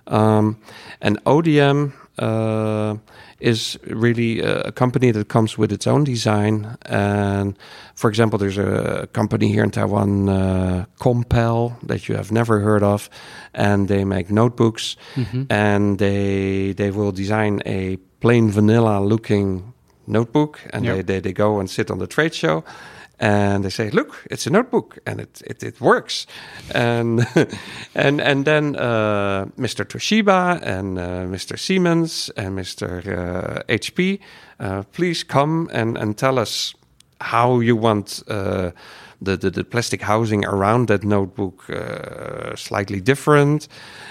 Um, 0.07 0.57
and 1.01 1.23
ODM 1.25 1.91
uh, 2.19 2.95
is 3.39 3.77
really 3.87 4.39
a 4.41 4.71
company 4.71 5.11
that 5.11 5.27
comes 5.27 5.57
with 5.57 5.71
its 5.71 5.85
own 5.87 6.03
design. 6.03 6.77
And 6.85 7.55
for 7.95 8.09
example, 8.09 8.39
there's 8.39 8.57
a 8.57 9.07
company 9.13 9.47
here 9.49 9.63
in 9.63 9.71
Taiwan, 9.71 10.29
uh, 10.29 10.85
Compal, 10.99 11.73
that 11.87 12.07
you 12.09 12.15
have 12.15 12.31
never 12.31 12.59
heard 12.59 12.83
of, 12.83 13.09
and 13.53 13.87
they 13.87 14.03
make 14.05 14.29
notebooks, 14.31 14.97
and 15.49 15.97
they 15.99 16.73
they 16.73 16.91
will 16.91 17.11
design 17.11 17.61
a 17.65 17.97
plain 18.19 18.49
vanilla 18.51 18.99
looking 18.99 19.73
notebook, 20.07 20.59
and 20.73 20.85
Yep. 20.85 20.95
they, 20.95 21.01
they 21.03 21.19
they 21.21 21.33
go 21.33 21.59
and 21.59 21.69
sit 21.69 21.91
on 21.91 21.99
the 21.99 22.07
trade 22.07 22.33
show. 22.33 22.63
And 23.19 23.63
they 23.63 23.71
say, 23.71 23.89
"Look, 23.89 24.23
it's 24.29 24.45
a 24.47 24.51
notebook, 24.51 24.99
and 25.05 25.19
it 25.19 25.41
it, 25.45 25.63
it 25.63 25.81
works." 25.81 26.27
And 26.75 27.25
and 27.95 28.21
and 28.21 28.45
then 28.45 28.75
uh, 28.75 29.45
Mr. 29.57 29.83
Toshiba 29.85 30.61
and 30.61 30.99
uh, 30.99 31.25
Mr. 31.25 31.57
Siemens 31.57 32.29
and 32.37 32.57
Mr. 32.57 32.99
Uh, 33.07 33.63
HP, 33.67 34.19
uh, 34.59 34.83
please 34.93 35.23
come 35.23 35.69
and 35.73 35.97
and 35.97 36.15
tell 36.17 36.37
us 36.37 36.75
how 37.19 37.59
you 37.59 37.75
want 37.75 38.21
uh, 38.27 38.71
the, 39.21 39.37
the 39.37 39.49
the 39.49 39.63
plastic 39.63 40.01
housing 40.01 40.45
around 40.45 40.87
that 40.87 41.03
notebook 41.03 41.69
uh, 41.69 42.55
slightly 42.55 43.01
different, 43.01 43.67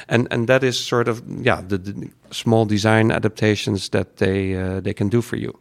and 0.09 0.29
and 0.31 0.47
that 0.47 0.63
is 0.63 0.79
sort 0.79 1.09
of 1.09 1.23
yeah 1.47 1.61
the, 1.69 1.79
the 1.79 2.11
small 2.31 2.67
design 2.67 3.11
adaptations 3.11 3.89
that 3.89 4.17
they 4.17 4.55
uh, 4.55 4.81
they 4.81 4.95
can 4.95 5.09
do 5.09 5.23
for 5.23 5.37
you. 5.37 5.53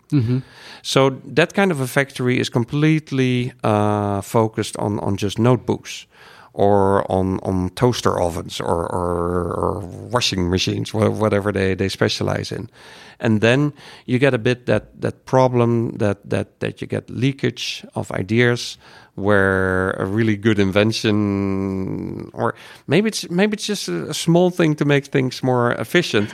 So 0.81 1.09
that 1.35 1.53
kind 1.53 1.71
of 1.71 1.79
a 1.81 1.87
factory 1.87 2.39
is 2.39 2.49
completely 2.49 3.53
uh, 3.63 4.21
focused 4.21 4.77
on 4.77 4.99
on 4.99 5.17
just 5.17 5.37
notebooks. 5.37 6.07
Or 6.57 7.03
on, 7.11 7.39
on 7.43 7.69
toaster 7.71 8.17
ovens 8.17 8.61
or, 8.61 8.87
or, 8.89 9.53
or 9.53 9.79
washing 10.09 10.49
machines, 10.49 10.93
whatever 10.93 11.51
they, 11.51 11.75
they 11.75 11.89
specialize 11.89 12.55
in, 12.55 12.69
and 13.19 13.41
then 13.41 13.73
you 14.05 14.19
get 14.19 14.33
a 14.33 14.37
bit 14.37 14.65
that, 14.65 15.01
that 15.01 15.25
problem 15.25 15.97
that, 15.97 16.29
that, 16.29 16.59
that 16.59 16.79
you 16.79 16.87
get 16.87 17.09
leakage 17.09 17.85
of 17.93 18.09
ideas, 18.11 18.77
where 19.15 19.91
a 19.99 20.05
really 20.05 20.35
good 20.37 20.59
invention, 20.59 22.29
or 22.33 22.53
maybe 22.87 23.07
it's 23.07 23.29
maybe 23.29 23.53
it's 23.55 23.65
just 23.67 23.87
a, 23.87 24.13
small 24.13 24.51
thing 24.51 24.75
to 24.75 24.85
make 24.85 25.05
things 25.05 25.41
more 25.43 25.71
efficient, 25.79 26.33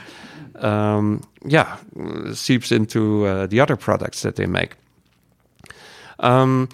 um, 0.60 1.20
yeah, 1.44 1.76
seeps 2.34 2.70
into 2.72 3.26
uh, 3.26 3.46
the 3.46 3.60
other 3.60 3.76
products 3.76 4.22
that 4.22 4.34
they 4.36 4.46
make. 4.46 4.74
Um, 6.18 6.68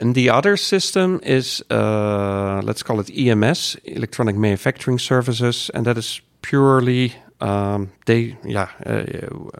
And 0.00 0.14
the 0.14 0.30
other 0.30 0.56
system 0.56 1.18
is, 1.24 1.60
uh, 1.70 2.60
let's 2.64 2.84
call 2.84 3.00
it 3.00 3.10
EMS, 3.10 3.76
Electronic 3.84 4.36
Manufacturing 4.36 5.00
Services, 5.00 5.70
and 5.74 5.84
that 5.86 5.96
is 5.98 6.20
purely 6.40 7.12
um, 7.40 7.88
they, 8.04 8.36
yeah, 8.44 8.68
uh, 8.86 9.02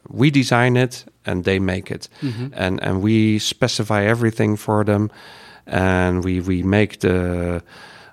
we 0.09 0.31
design 0.31 0.77
it 0.77 1.05
and 1.25 1.45
they 1.45 1.59
make 1.61 1.95
it, 1.95 2.09
Mhm. 2.23 2.53
and 2.57 2.81
and 2.83 3.03
we 3.03 3.39
specify 3.39 4.03
everything 4.11 4.57
for 4.59 4.85
them, 4.85 5.11
and 5.69 6.25
we 6.25 6.41
we 6.41 6.62
make 6.62 6.99
the. 7.01 7.62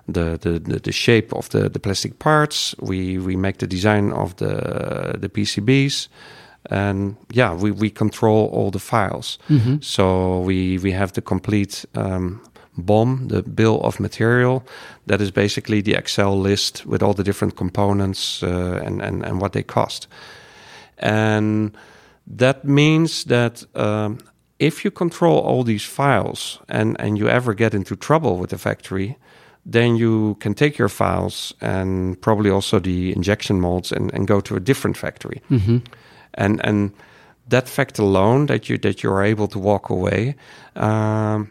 The, 0.08 0.38
the, 0.40 0.78
the, 0.78 0.92
shape 0.92 1.32
of 1.32 1.48
the, 1.48 1.68
the 1.68 1.80
plastic 1.80 2.20
parts. 2.20 2.76
We 2.78 3.18
we 3.18 3.34
make 3.34 3.58
the 3.58 3.66
design 3.66 4.12
of 4.12 4.36
the 4.36 5.18
the 5.18 5.28
PCBs, 5.28 6.06
and 6.70 7.16
yeah, 7.32 7.52
we, 7.52 7.72
we 7.72 7.90
control 7.90 8.48
all 8.52 8.70
the 8.70 8.78
files. 8.78 9.38
Mhm. 9.48 9.82
So 9.82 10.38
we 10.46 10.78
we 10.78 10.92
have 10.92 11.12
the 11.12 11.22
complete 11.22 11.84
um, 11.96 12.40
BOM, 12.76 13.28
the 13.28 13.42
bill 13.42 13.80
of 13.82 13.98
material. 13.98 14.62
That 15.06 15.20
is 15.20 15.30
basically 15.32 15.82
the 15.82 15.94
Excel 15.94 16.40
list 16.40 16.86
with 16.86 17.02
all 17.02 17.14
the 17.14 17.24
different 17.24 17.56
components 17.56 18.42
uh, 18.42 18.80
and, 18.86 19.02
and 19.02 19.24
and 19.24 19.40
what 19.40 19.52
they 19.52 19.64
cost. 19.64 20.08
And 20.98 21.76
that 22.38 22.64
means 22.64 23.24
that 23.24 23.64
um, 23.74 24.18
if 24.58 24.84
you 24.84 24.90
control 24.90 25.38
all 25.38 25.64
these 25.64 25.84
files 25.84 26.58
and 26.68 26.96
and 27.00 27.18
you 27.18 27.28
ever 27.28 27.54
get 27.54 27.74
into 27.74 27.96
trouble 27.96 28.36
with 28.38 28.50
the 28.50 28.58
factory, 28.58 29.16
then 29.72 29.96
you 29.96 30.34
can 30.40 30.54
take 30.54 30.78
your 30.78 30.88
files 30.88 31.54
and 31.60 32.16
probably 32.20 32.50
also 32.50 32.80
the 32.80 33.12
injection 33.12 33.60
molds 33.60 33.92
and, 33.92 34.14
and 34.14 34.26
go 34.28 34.40
to 34.40 34.56
a 34.56 34.60
different 34.60 34.96
factory 34.96 35.40
Mhm. 35.50 35.80
and 36.34 36.60
and 36.64 36.90
that 37.50 37.68
fact 37.68 37.98
alone 37.98 38.46
that 38.46 38.68
you 38.68 38.78
that 38.78 39.02
you're 39.02 39.22
able 39.32 39.48
to 39.48 39.58
walk 39.58 39.90
away 39.90 40.34
um, 40.76 41.48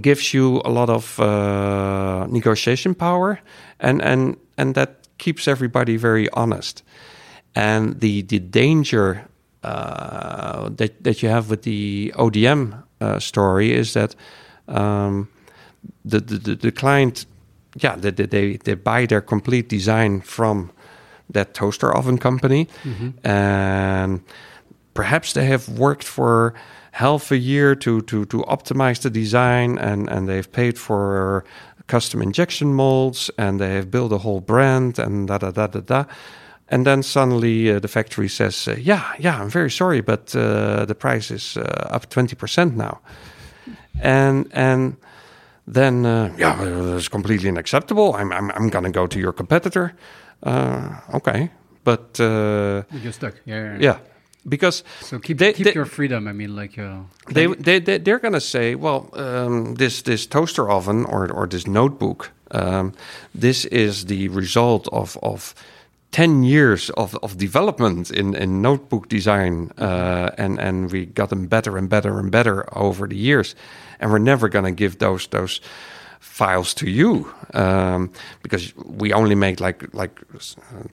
gives 0.00 0.32
you 0.34 0.60
a 0.64 0.70
lot 0.70 0.88
of 0.90 1.18
uh, 1.20 2.26
negotiation 2.30 2.94
power 2.94 3.38
and 3.80 4.02
and 4.02 4.36
and 4.56 4.74
that 4.74 4.88
keeps 5.18 5.46
everybody 5.48 5.96
very 5.98 6.28
honest 6.32 6.82
and 7.54 8.00
the 8.00 8.22
the 8.22 8.38
danger 8.38 9.24
uh, 9.64 10.68
that 10.76 11.02
that 11.04 11.22
you 11.22 11.28
have 11.30 11.48
with 11.50 11.62
the 11.62 12.12
ODM 12.16 12.82
uh, 13.00 13.18
story 13.18 13.72
is 13.72 13.92
that 13.92 14.14
um, 14.68 15.28
the, 16.04 16.20
the 16.20 16.54
the 16.56 16.72
client 16.72 17.26
yeah 17.82 17.96
they 18.00 18.10
they- 18.10 18.58
they 18.64 18.74
buy 18.74 19.06
their 19.06 19.20
complete 19.22 19.68
design 19.68 20.20
from 20.22 20.70
that 21.32 21.54
toaster 21.54 21.90
oven 21.96 22.18
company. 22.18 22.66
And 23.22 24.20
perhaps 24.94 25.32
they 25.32 25.46
have 25.46 25.68
worked 25.68 26.04
for 26.04 26.52
half 26.92 27.30
a 27.32 27.36
year 27.36 27.74
to 27.76 28.00
to 28.02 28.24
to 28.26 28.38
optimize 28.46 29.00
the 29.00 29.10
design 29.10 29.78
and 29.78 30.08
and 30.08 30.28
they've 30.28 30.50
paid 30.52 30.78
for 30.78 31.44
custom 31.86 32.22
injection 32.22 32.72
molds 32.74 33.30
and 33.36 33.58
they 33.58 33.74
have 33.74 33.90
built 33.90 34.12
a 34.12 34.18
whole 34.18 34.40
brand 34.40 34.98
and 34.98 35.28
da 35.28 35.38
da 35.38 35.50
da 35.50 35.66
da 35.66 35.80
da 35.80 36.04
and 36.68 36.84
then 36.86 37.02
suddenly 37.02 37.70
uh, 37.70 37.78
the 37.80 37.88
factory 37.88 38.28
says 38.28 38.68
uh, 38.68 38.76
yeah 38.78 39.02
yeah 39.18 39.40
i'm 39.42 39.50
very 39.50 39.70
sorry 39.70 40.00
but 40.02 40.34
uh, 40.36 40.84
the 40.86 40.94
price 40.94 41.30
is 41.34 41.56
uh, 41.56 41.96
up 41.96 42.08
20% 42.10 42.74
now 42.76 43.00
and 44.00 44.46
and 44.52 44.96
then 45.66 46.04
uh, 46.06 46.32
yeah 46.38 46.96
it's 46.96 47.08
completely 47.08 47.48
unacceptable 47.48 48.14
i'm 48.14 48.32
i'm, 48.32 48.50
I'm 48.50 48.68
going 48.70 48.84
to 48.84 48.90
go 49.00 49.06
to 49.06 49.18
your 49.18 49.32
competitor 49.32 49.92
uh, 50.42 50.88
okay 51.14 51.50
but 51.84 52.18
uh, 52.20 52.82
You're 53.02 53.12
stuck. 53.12 53.34
Yeah. 53.44 53.74
yeah, 53.74 53.78
yeah. 53.80 53.98
because 54.48 54.84
So 55.00 55.18
keep 55.18 55.36
They- 55.38 55.52
keep 55.52 55.64
they- 55.66 55.74
your 55.74 55.84
freedom. 55.86 56.26
I 56.28 56.32
mean, 56.32 56.56
like. 56.56 56.78
Uh, 56.78 57.02
they, 57.34 57.46
they, 57.46 57.78
they 57.80 57.98
they're 57.98 58.18
going 58.18 58.32
to 58.32 58.40
say, 58.40 58.74
well, 58.74 59.10
um, 59.12 59.74
this 59.74 60.02
this 60.02 60.26
toaster 60.26 60.70
oven 60.70 61.04
or 61.04 61.30
or 61.30 61.46
this 61.46 61.66
notebook, 61.66 62.30
um, 62.52 62.92
this 63.40 63.66
is 63.66 64.04
the 64.06 64.28
result 64.28 64.88
of 64.92 65.18
of 65.22 65.54
ten 66.14 66.44
years 66.44 66.90
of, 66.90 67.16
of 67.24 67.36
development 67.38 68.08
in, 68.12 68.36
in 68.36 68.62
notebook 68.62 69.08
design, 69.08 69.72
uh, 69.78 70.30
and 70.38 70.60
and 70.60 70.92
we 70.92 71.06
got 71.06 71.28
them 71.28 71.48
better 71.48 71.76
and 71.76 71.88
better 71.88 72.20
and 72.20 72.30
better 72.30 72.64
over 72.78 73.08
the 73.08 73.16
years, 73.16 73.56
and 73.98 74.12
we're 74.12 74.20
never 74.20 74.48
going 74.48 74.64
to 74.64 74.70
give 74.70 74.98
those 74.98 75.26
those 75.28 75.60
files 76.24 76.74
to 76.74 76.86
you 76.86 77.32
um, 77.54 78.10
because 78.42 78.72
we 78.98 79.12
only 79.12 79.34
make 79.34 79.60
like 79.60 79.84
like 79.92 80.20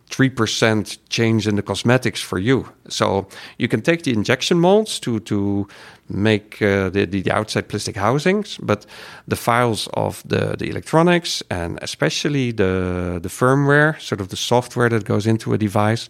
three 0.10 0.30
percent 0.30 1.00
change 1.10 1.48
in 1.48 1.56
the 1.56 1.64
cosmetics 1.64 2.22
for 2.22 2.38
you. 2.38 2.66
So 2.88 3.28
you 3.58 3.68
can 3.68 3.82
take 3.82 4.04
the 4.04 4.12
injection 4.12 4.60
molds 4.60 5.00
to 5.00 5.20
to 5.20 5.68
make 6.08 6.62
uh, 6.62 6.90
the, 6.90 7.06
the 7.06 7.32
outside 7.32 7.68
plastic 7.68 7.96
housings, 7.96 8.58
but 8.62 8.86
the 9.28 9.36
files 9.36 9.88
of 9.94 10.22
the 10.28 10.56
the 10.58 10.70
electronics 10.70 11.44
and 11.50 11.80
especially 11.82 12.52
the 12.54 13.20
the 13.22 13.30
firmware, 13.30 14.00
sort 14.00 14.22
of 14.22 14.28
the 14.28 14.38
software 14.38 14.90
that 14.90 15.06
goes 15.06 15.26
into 15.26 15.54
a 15.54 15.58
device, 15.58 16.10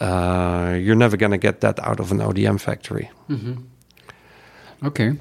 uh, 0.00 0.76
you're 0.78 0.98
never 0.98 1.16
going 1.16 1.32
to 1.32 1.38
get 1.38 1.60
that 1.60 1.78
out 1.78 2.00
of 2.00 2.12
an 2.12 2.18
ODM 2.18 2.58
factory. 2.60 3.08
Okay. 4.82 5.12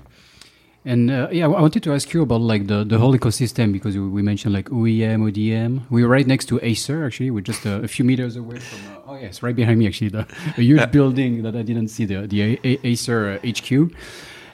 And 0.87 1.09
uh, 1.09 1.29
yeah, 1.31 1.45
I 1.45 1.47
wanted 1.47 1.81
to 1.83 1.93
ask 1.93 2.13
you 2.13 2.21
about 2.21 2.41
like 2.41 2.67
the, 2.67 2.83
the 2.83 2.99
whole 2.99 3.17
ecosystem 3.17 3.73
because 3.73 3.97
we 3.97 4.21
mentioned 4.21 4.53
like 4.53 4.69
OEM, 4.69 5.31
ODM. 5.31 5.81
We 5.89 6.03
were 6.03 6.09
right 6.09 6.27
next 6.27 6.45
to 6.49 6.59
Acer 6.61 7.03
actually. 7.05 7.31
We're 7.31 7.41
just 7.41 7.65
a, 7.65 7.81
a 7.83 7.87
few 7.87 8.05
meters 8.05 8.35
away 8.35 8.59
from. 8.59 8.79
Uh, 8.93 8.99
oh 9.07 9.15
yes, 9.15 9.41
right 9.41 9.55
behind 9.55 9.79
me 9.79 9.87
actually, 9.87 10.09
the, 10.09 10.27
a 10.57 10.61
huge 10.61 10.91
building 10.91 11.41
that 11.41 11.55
I 11.55 11.63
didn't 11.63 11.87
see 11.87 12.05
the 12.05 12.27
the 12.27 12.41
A- 12.43 12.59
A- 12.63 12.79
Acer 12.87 13.39
uh, 13.43 13.49
HQ. 13.49 13.91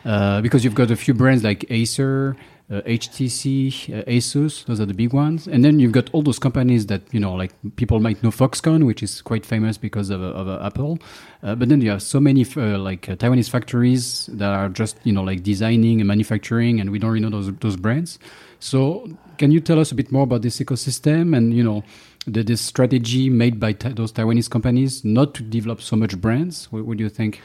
Uh, 0.03 0.41
because 0.41 0.63
you've 0.63 0.73
got 0.73 0.89
a 0.89 0.95
few 0.95 1.13
brands 1.13 1.43
like 1.43 1.65
Acer, 1.69 2.35
uh, 2.71 2.81
HTC, 2.83 3.99
uh, 3.99 4.03
Asus. 4.09 4.65
Those 4.65 4.79
are 4.79 4.85
the 4.85 4.93
big 4.93 5.11
ones, 5.11 5.45
and 5.45 5.63
then 5.63 5.79
you've 5.79 5.91
got 5.91 6.09
all 6.13 6.21
those 6.21 6.39
companies 6.39 6.85
that 6.87 7.01
you 7.11 7.19
know, 7.19 7.33
like 7.33 7.51
people 7.75 7.99
might 7.99 8.23
know 8.23 8.31
Foxconn, 8.31 8.85
which 8.85 9.03
is 9.03 9.21
quite 9.21 9.45
famous 9.45 9.77
because 9.77 10.09
of, 10.09 10.21
of 10.21 10.47
uh, 10.47 10.65
Apple. 10.65 10.97
Uh, 11.43 11.53
but 11.55 11.67
then 11.67 11.81
you 11.81 11.89
have 11.89 12.01
so 12.01 12.19
many 12.19 12.45
uh, 12.55 12.77
like 12.77 13.07
Taiwanese 13.07 13.49
factories 13.49 14.27
that 14.27 14.53
are 14.53 14.69
just 14.69 14.97
you 15.03 15.11
know 15.11 15.21
like 15.21 15.43
designing 15.43 15.99
and 15.99 16.07
manufacturing, 16.07 16.79
and 16.79 16.91
we 16.91 16.99
don't 16.99 17.11
really 17.11 17.21
know 17.21 17.29
those 17.29 17.53
those 17.55 17.75
brands. 17.75 18.17
So 18.59 19.09
can 19.37 19.51
you 19.51 19.59
tell 19.59 19.79
us 19.79 19.91
a 19.91 19.95
bit 19.95 20.11
more 20.11 20.23
about 20.23 20.43
this 20.43 20.59
ecosystem 20.59 21.35
and 21.35 21.53
you 21.53 21.63
know 21.63 21.83
the, 22.25 22.43
this 22.43 22.61
strategy 22.61 23.29
made 23.29 23.59
by 23.59 23.73
those 23.73 24.13
Taiwanese 24.13 24.49
companies 24.49 25.03
not 25.03 25.33
to 25.33 25.43
develop 25.43 25.81
so 25.81 25.97
much 25.97 26.15
brands? 26.21 26.71
What, 26.71 26.85
what 26.85 26.97
do 26.97 27.03
you 27.03 27.09
think? 27.09 27.41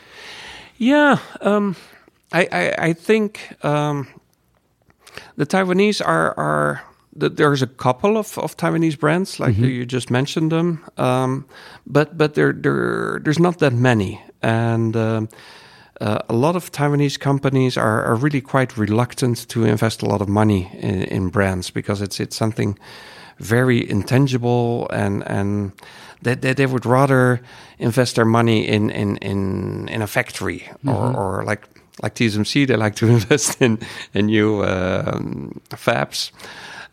Yeah, 0.76 1.18
um, 1.40 1.74
I, 2.32 2.48
I 2.52 2.74
I 2.88 2.92
think 2.92 3.56
um, 3.64 4.06
the 5.36 5.46
Taiwanese 5.46 6.00
are 6.04 6.34
are 6.38 6.82
th- 7.18 7.32
there's 7.32 7.62
a 7.62 7.66
couple 7.66 8.16
of, 8.16 8.38
of 8.38 8.56
Taiwanese 8.56 8.98
brands 8.98 9.40
like 9.40 9.56
you 9.56 9.86
just 9.86 10.10
mentioned 10.10 10.52
them, 10.52 10.84
um, 10.96 11.44
but 11.86 12.16
but 12.16 12.34
there 12.34 12.52
there 12.52 13.20
there's 13.22 13.38
not 13.38 13.58
that 13.58 13.72
many, 13.72 14.20
and 14.42 14.96
um, 14.96 15.28
uh, 16.00 16.18
a 16.28 16.34
lot 16.34 16.56
of 16.56 16.70
Taiwanese 16.72 17.18
companies 17.18 17.76
are, 17.76 18.04
are 18.04 18.16
really 18.16 18.40
quite 18.40 18.76
reluctant 18.76 19.48
to 19.48 19.64
invest 19.64 20.02
a 20.02 20.06
lot 20.06 20.20
of 20.20 20.28
money 20.28 20.70
in, 20.74 21.02
in 21.04 21.28
brands 21.28 21.70
because 21.70 22.02
it's 22.02 22.20
it's 22.20 22.36
something 22.36 22.78
very 23.38 23.88
intangible 23.88 24.88
and 24.90 25.22
and 25.26 25.72
they, 26.22 26.34
they, 26.34 26.54
they 26.54 26.66
would 26.66 26.86
rather 26.86 27.40
invest 27.78 28.16
their 28.16 28.24
money 28.24 28.66
in 28.66 28.90
in 28.90 29.16
in, 29.18 29.88
in 29.88 30.02
a 30.02 30.06
factory 30.06 30.68
or, 30.86 31.16
or 31.16 31.44
like 31.44 31.66
like 32.02 32.14
TSMC 32.14 32.66
they 32.66 32.76
like 32.76 32.94
to 32.96 33.08
invest 33.18 33.60
in 33.60 33.78
in 34.14 34.26
new 34.26 34.62
um, 34.62 35.60
fabs 35.70 36.32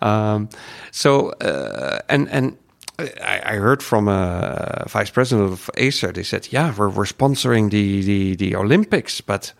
um, 0.03 0.49
so 0.91 1.29
uh, 1.41 1.99
and 2.09 2.29
and 2.29 2.57
I, 2.99 3.41
I 3.45 3.55
heard 3.55 3.81
from 3.81 4.07
a 4.07 4.85
vice 4.87 5.09
president 5.09 5.51
of 5.51 5.69
Acer. 5.77 6.11
They 6.11 6.23
said, 6.23 6.47
"Yeah, 6.51 6.73
we're 6.77 6.89
we're 6.89 7.05
sponsoring 7.05 7.71
the 7.71 8.01
the, 8.01 8.35
the 8.35 8.55
Olympics, 8.55 9.21
but 9.21 9.53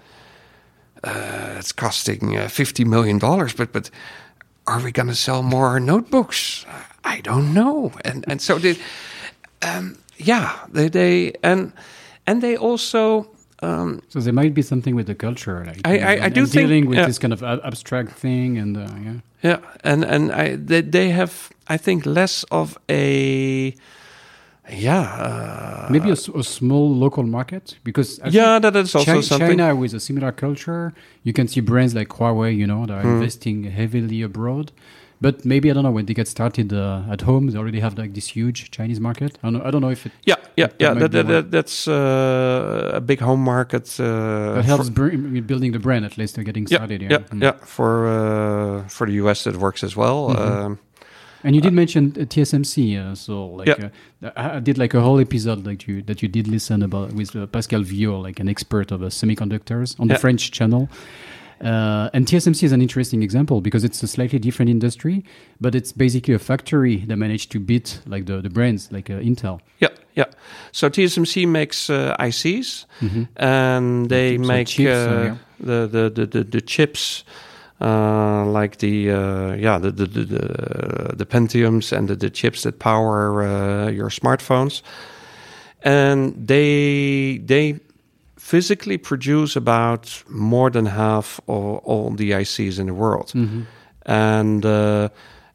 uh, 1.04 1.56
it's 1.58 1.72
costing 1.72 2.38
uh, 2.38 2.48
fifty 2.50 2.84
million 2.84 3.20
dollars. 3.20 3.54
But 3.54 3.72
but 3.72 3.89
are 4.68 4.82
we 4.82 4.91
going 4.91 5.08
to 5.08 5.16
sell 5.16 5.44
more 5.44 5.80
notebooks? 5.80 6.66
I 7.04 7.22
don't 7.22 7.54
know." 7.54 7.94
And 8.04 8.26
and 8.28 8.41
so 8.41 8.60
they, 8.60 8.76
um, 9.62 9.98
yeah, 10.18 10.60
they 10.70 10.89
they 10.89 11.34
and 11.41 11.72
and 12.28 12.41
they 12.41 12.58
also. 12.58 13.33
Um, 13.64 14.01
So 14.09 14.20
there 14.20 14.34
might 14.34 14.53
be 14.53 14.61
something 14.61 14.95
with 14.95 15.07
the 15.07 15.16
culture, 15.16 15.64
like 15.66 15.80
I- 15.86 15.97
know, 15.97 16.07
I- 16.11 16.26
I 16.26 16.30
do 16.30 16.45
think- 16.45 16.51
dealing 16.68 16.86
with 16.89 16.97
yeah. 16.97 17.07
this 17.07 17.20
kind 17.20 17.34
of 17.34 17.41
ab- 17.43 17.61
abstract 17.64 18.11
thing, 18.24 18.57
and 18.61 18.78
uh, 18.78 18.82
yeah, 19.05 19.20
Yeah, 19.49 19.59
and 19.91 20.03
and 20.14 20.24
I 20.32 20.45
they, 20.70 20.82
they 20.82 21.09
have 21.11 21.32
I 21.76 21.78
think 21.78 22.05
less 22.05 22.45
of 22.49 22.78
a 22.89 23.74
yeah 24.70 25.01
uh, 25.01 25.88
maybe 25.91 26.09
a 26.09 26.16
small 26.16 26.88
local 26.95 27.24
market 27.24 27.76
because 27.84 28.20
I 28.24 28.30
yeah 28.30 28.59
that 28.59 28.76
is 28.76 28.95
also 28.95 29.16
Chi- 29.16 29.22
something 29.22 29.57
China 29.59 29.76
with 29.76 29.93
a 29.93 29.99
similar 29.99 30.32
culture, 30.32 30.93
you 31.24 31.34
can 31.34 31.47
see 31.47 31.61
brands 31.61 31.93
like 31.93 32.09
Huawei, 32.18 32.55
you 32.55 32.68
know, 32.68 32.86
that 32.86 32.95
are 32.99 33.01
Hmm. 33.01 33.16
investing 33.18 33.64
heavily 33.80 34.22
abroad. 34.22 34.72
But 35.26 35.36
maybe 35.46 35.66
I 35.70 35.74
don't 35.74 35.84
know 35.88 35.96
when 35.98 36.06
they 36.06 36.14
get 36.22 36.28
started 36.28 36.68
uh, 36.74 37.14
at 37.16 37.22
home, 37.22 37.44
they 37.52 37.58
already 37.58 37.80
have 37.80 37.94
like 38.02 38.12
this 38.14 38.28
huge 38.36 38.60
Chinese 38.78 39.00
market. 39.08 39.32
I 39.42 39.48
don't 39.48 39.54
know, 39.54 39.64
I 39.68 39.72
don't 39.72 39.82
know 39.86 39.92
if 39.98 40.06
it. 40.06 40.12
Yeah, 40.32 40.36
yeah, 40.62 40.68
that 40.68 40.82
yeah. 40.84 40.94
That, 41.02 41.12
that, 41.16 41.28
that, 41.34 41.46
that's 41.56 41.88
uh, 41.88 43.00
a 43.00 43.02
big 43.02 43.20
home 43.22 43.42
market. 43.56 43.86
Uh, 44.00 44.56
That 44.58 44.66
helps 44.66 44.90
building 44.90 45.72
the 45.72 45.80
brand 45.80 46.04
at 46.06 46.18
least. 46.18 46.36
They're 46.36 46.44
getting 46.52 46.68
yeah, 46.70 46.78
started. 46.78 47.02
yeah, 47.02 47.20
Mm. 47.32 47.42
yeah. 47.42 47.54
For 47.76 47.92
uh, 48.08 48.88
for 48.96 49.08
the 49.08 49.14
US, 49.24 49.44
that 49.46 49.56
works 49.58 49.84
as 49.84 49.94
well. 49.96 50.18
Mhm. 50.30 50.66
Um, 50.66 50.78
And 51.46 51.56
you 51.56 51.62
did 51.62 51.74
mention 51.74 52.04
uh, 52.18 52.26
TSMC, 52.34 52.76
uh, 52.98 53.16
so 53.16 53.34
like 53.60 53.68
Yeah. 53.68 53.90
uh, 54.24 54.56
I 54.58 54.60
did 54.62 54.78
like 54.78 54.94
a 54.98 55.02
whole 55.02 55.20
episode 55.22 55.60
like 55.70 55.82
you 55.88 56.02
that 56.04 56.22
you 56.22 56.30
did 56.38 56.48
listen 56.48 56.82
about 56.84 57.08
with 57.20 57.36
uh, 57.36 57.46
Pascal 57.48 57.84
Viau, 57.84 58.16
like 58.28 58.42
an 58.44 58.48
expert 58.48 58.92
of 58.92 59.02
uh, 59.02 59.10
semiconductors 59.10 59.96
on 60.00 60.08
the 60.08 60.16
French 60.24 60.52
channel. 60.58 60.88
Uh, 61.64 62.09
and 62.14 62.26
TSMC 62.26 62.64
is 62.64 62.72
an 62.72 62.82
interesting 62.82 63.24
example 63.24 63.61
because 63.61 63.84
it's 63.84 64.03
a 64.03 64.07
slightly 64.07 64.38
different 64.39 64.70
industry, 64.70 65.24
but 65.61 65.74
it's 65.76 65.91
basically 65.93 66.34
a 66.34 66.39
factory 66.39 66.97
that 67.07 67.16
managed 67.18 67.51
to 67.51 67.59
beat 67.59 68.01
like 68.05 68.26
the, 68.26 68.41
the 68.41 68.49
brands 68.49 68.91
like 68.91 69.09
uh, 69.09 69.14
Intel. 69.20 69.59
yeah, 69.80 69.88
yeah. 70.16 70.26
So 70.72 70.89
TSMC 70.89 71.47
makes 71.47 71.89
uh, 71.89 72.16
ICs, 72.20 72.86
and 73.38 74.09
they 74.09 74.38
So 74.38 74.43
make 74.43 74.68
chips, 74.68 74.89
uh, 74.89 75.09
uh, 75.09 75.24
yeah. 75.24 75.38
the, 75.59 75.88
the, 75.88 76.09
the, 76.09 76.26
the 76.26 76.43
the 76.43 76.61
chips. 76.61 77.24
Uh, 77.82 78.45
like 78.45 78.78
the 78.78 79.11
uh, 79.11 79.55
yeah 79.55 79.78
the 79.78 79.91
the, 79.91 80.05
the 80.05 80.24
the 80.24 81.16
the 81.18 81.26
Pentiums 81.26 81.91
and 81.91 82.07
the, 82.07 82.16
the 82.16 82.30
chips 82.30 82.64
that 82.64 82.80
power 82.80 83.43
uh, 83.43 83.89
your 83.89 84.09
smartphones, 84.09 84.82
and 85.82 86.47
they 86.47 87.39
they 87.43 87.80
physically 88.44 88.98
produce 88.98 89.56
about 89.60 90.24
more 90.30 90.70
than 90.70 90.86
half 90.86 91.39
of 91.48 91.78
all 91.86 92.10
the 92.18 92.32
ICs 92.41 92.78
in 92.80 92.88
the 92.88 92.94
world, 92.94 93.32
and 94.06 94.66
uh, 94.66 95.08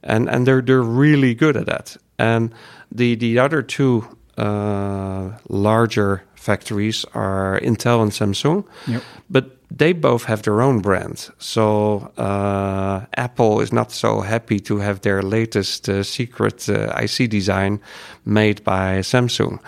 and 0.03 0.29
and 0.29 0.47
they're 0.47 0.63
they're 0.63 0.83
really 0.83 1.35
good 1.35 1.57
at 1.57 1.67
that. 1.67 1.97
And 2.19 2.51
the 2.97 3.17
the 3.17 3.39
other 3.39 3.63
two 3.63 4.03
uh, 4.39 5.33
larger 5.49 6.23
factories 6.35 7.05
are 7.15 7.61
Intel 7.63 8.01
and 8.03 8.13
Samsung, 8.13 8.65
Yep. 8.87 9.03
but 9.31 9.45
they 9.79 9.93
both 9.95 10.25
have 10.25 10.43
their 10.43 10.63
own 10.63 10.81
brand. 10.81 11.29
So 11.39 12.11
uh, 12.17 13.05
Apple 13.17 13.61
is 13.63 13.71
not 13.73 13.93
so 13.93 14.21
happy 14.23 14.61
to 14.61 14.79
have 14.79 15.01
their 15.01 15.23
latest 15.23 15.89
uh, 15.89 16.03
secret 16.03 16.69
uh, 16.69 17.03
IC 17.03 17.29
design 17.31 17.81
made 18.25 18.63
by 18.65 19.03
Samsung. 19.03 19.59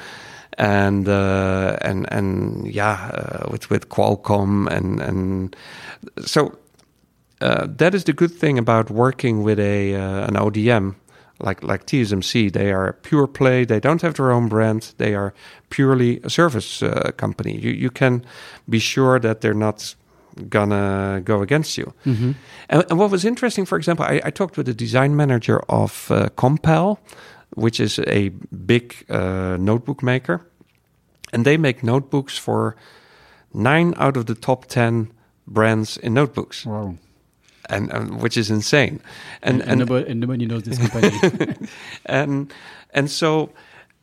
And 0.59 1.09
uh, 1.09 1.77
and 1.81 2.07
and 2.13 2.67
yeah, 2.67 3.11
uh, 3.15 3.51
with 3.51 3.71
with 3.71 3.89
Qualcomm 3.89 4.67
and 4.67 5.01
and 5.01 5.57
so 6.25 6.59
uh, 7.41 7.67
that 7.77 7.95
is 7.95 8.05
the 8.05 8.13
good 8.13 8.33
thing 8.33 8.59
about 8.59 8.91
working 8.91 9.43
with 9.43 9.59
a 9.59 9.95
uh, 9.95 10.27
an 10.27 10.35
ODM 10.35 10.95
like 11.39 11.63
like 11.63 11.87
TSMC. 11.87 12.53
They 12.53 12.73
are 12.73 12.93
pure 13.03 13.27
play. 13.27 13.65
They 13.65 13.81
don't 13.81 14.03
have 14.03 14.15
their 14.15 14.31
own 14.31 14.49
brand. 14.49 14.95
They 14.99 15.15
are 15.15 15.33
purely 15.71 16.21
a 16.23 16.31
service 16.31 16.83
uh, 16.83 17.11
company. 17.17 17.59
You 17.59 17.71
you 17.71 17.91
can 17.91 18.25
be 18.69 18.79
sure 18.79 19.19
that 19.21 19.41
they're 19.41 19.55
not 19.55 19.95
gonna 20.49 21.21
go 21.25 21.43
against 21.43 21.79
you. 21.79 21.93
Mm-hmm. 22.07 22.33
And, 22.69 22.85
and 22.89 22.99
what 22.99 23.11
was 23.11 23.25
interesting, 23.25 23.67
for 23.67 23.77
example, 23.77 24.05
I, 24.05 24.21
I 24.25 24.31
talked 24.31 24.57
with 24.57 24.67
the 24.67 24.75
design 24.75 25.17
manager 25.17 25.61
of 25.69 26.11
uh, 26.11 26.29
Compal, 26.37 26.99
which 27.57 27.81
is 27.81 27.99
a 28.07 28.31
big 28.67 28.95
uh, 29.09 29.57
notebook 29.59 30.03
maker, 30.03 30.41
and 31.33 31.45
they 31.45 31.57
make 31.57 31.83
notebooks 31.83 32.39
for 32.39 32.77
nine 33.53 33.95
out 33.97 34.17
of 34.17 34.25
the 34.27 34.35
top 34.35 34.67
ten 34.67 35.11
brands 35.47 35.97
in 35.97 36.15
notebooks, 36.15 36.65
Wow. 36.67 36.95
and, 37.69 37.91
and 37.93 38.23
which 38.23 38.37
is 38.37 38.51
insane. 38.51 39.01
And, 39.43 39.61
And 39.63 39.71
and, 39.71 39.79
nobody, 39.81 40.11
and 40.11 40.21
nobody 40.21 40.47
knows 40.47 40.63
this 40.63 40.79
company. 40.79 41.69
and 42.07 42.53
and 42.95 43.11
so 43.11 43.51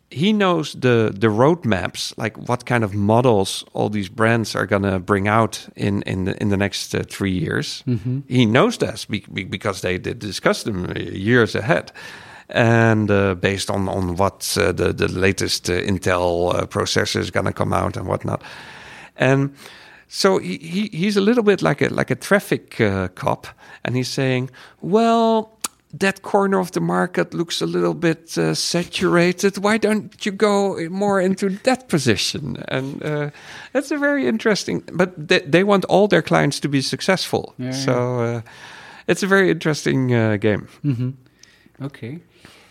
he 0.09 0.31
knows 0.31 0.73
the 0.73 1.11
the 1.19 1.27
roadmaps, 1.27 2.13
like 2.17 2.37
what 2.49 2.65
kind 2.65 2.83
of 2.83 2.93
models 2.93 3.65
all 3.73 3.89
these 3.89 4.09
brands 4.09 4.55
are 4.55 4.65
gonna 4.65 4.99
bring 4.99 5.27
out 5.27 5.67
in 5.75 6.01
in 6.03 6.25
the 6.25 6.41
in 6.41 6.49
the 6.49 6.57
next 6.57 6.95
uh, 6.95 7.03
three 7.09 7.37
years. 7.39 7.83
Mhm. 7.85 8.23
He 8.27 8.45
knows 8.45 8.77
be, 9.33 9.43
because 9.49 9.81
they 9.81 9.97
did 9.99 10.19
discuss 10.19 10.63
them 10.63 10.85
uh, 10.85 10.99
years 10.99 11.55
ahead. 11.55 11.91
And 12.49 13.11
uh, 13.11 13.35
based 13.35 13.69
on 13.69 13.89
on 13.89 14.15
what 14.15 14.57
uh, 14.57 14.71
the 14.71 14.93
the 14.93 15.07
latest 15.07 15.69
uh, 15.69 15.73
Intel 15.73 16.53
uh, 16.55 16.65
processor 16.65 17.19
is 17.19 17.31
gonna 17.31 17.51
come 17.53 17.73
out 17.73 17.97
and 17.97 18.07
whatnot, 18.07 18.41
and 19.15 19.49
so 20.07 20.37
he, 20.37 20.57
he 20.57 20.89
he's 20.93 21.17
a 21.17 21.21
little 21.21 21.43
bit 21.43 21.61
like 21.61 21.81
a 21.81 21.89
like 21.89 22.09
a 22.09 22.15
traffic 22.15 22.79
uh, 22.79 23.09
cop, 23.15 23.47
and 23.83 23.95
he's 23.95 24.09
saying, 24.13 24.49
well. 24.81 25.49
That 25.99 26.21
corner 26.21 26.59
of 26.59 26.71
the 26.71 26.81
market 26.81 27.33
looks 27.33 27.61
a 27.61 27.65
little 27.65 27.93
bit 27.93 28.37
uh, 28.37 28.53
saturated. 28.53 29.57
Why 29.57 29.77
don't 29.77 30.25
you 30.25 30.33
go 30.33 30.75
more 30.89 31.21
into 31.21 31.49
that 31.63 31.87
position? 31.87 32.57
And 32.67 33.01
uh, 33.01 33.29
that's 33.71 33.89
a 33.91 33.97
very 33.97 34.27
interesting. 34.27 34.83
But 34.91 35.13
they, 35.15 35.39
they 35.39 35.63
want 35.63 35.85
all 35.85 36.07
their 36.09 36.21
clients 36.21 36.59
to 36.59 36.69
be 36.69 36.81
successful. 36.81 37.53
Yeah, 37.57 37.71
so 37.71 38.19
uh, 38.19 38.41
it's 39.07 39.23
a 39.23 39.27
very 39.27 39.49
interesting 39.49 40.13
uh, 40.13 40.35
game. 40.37 40.67
hmm 40.83 41.11
Okay. 41.81 42.19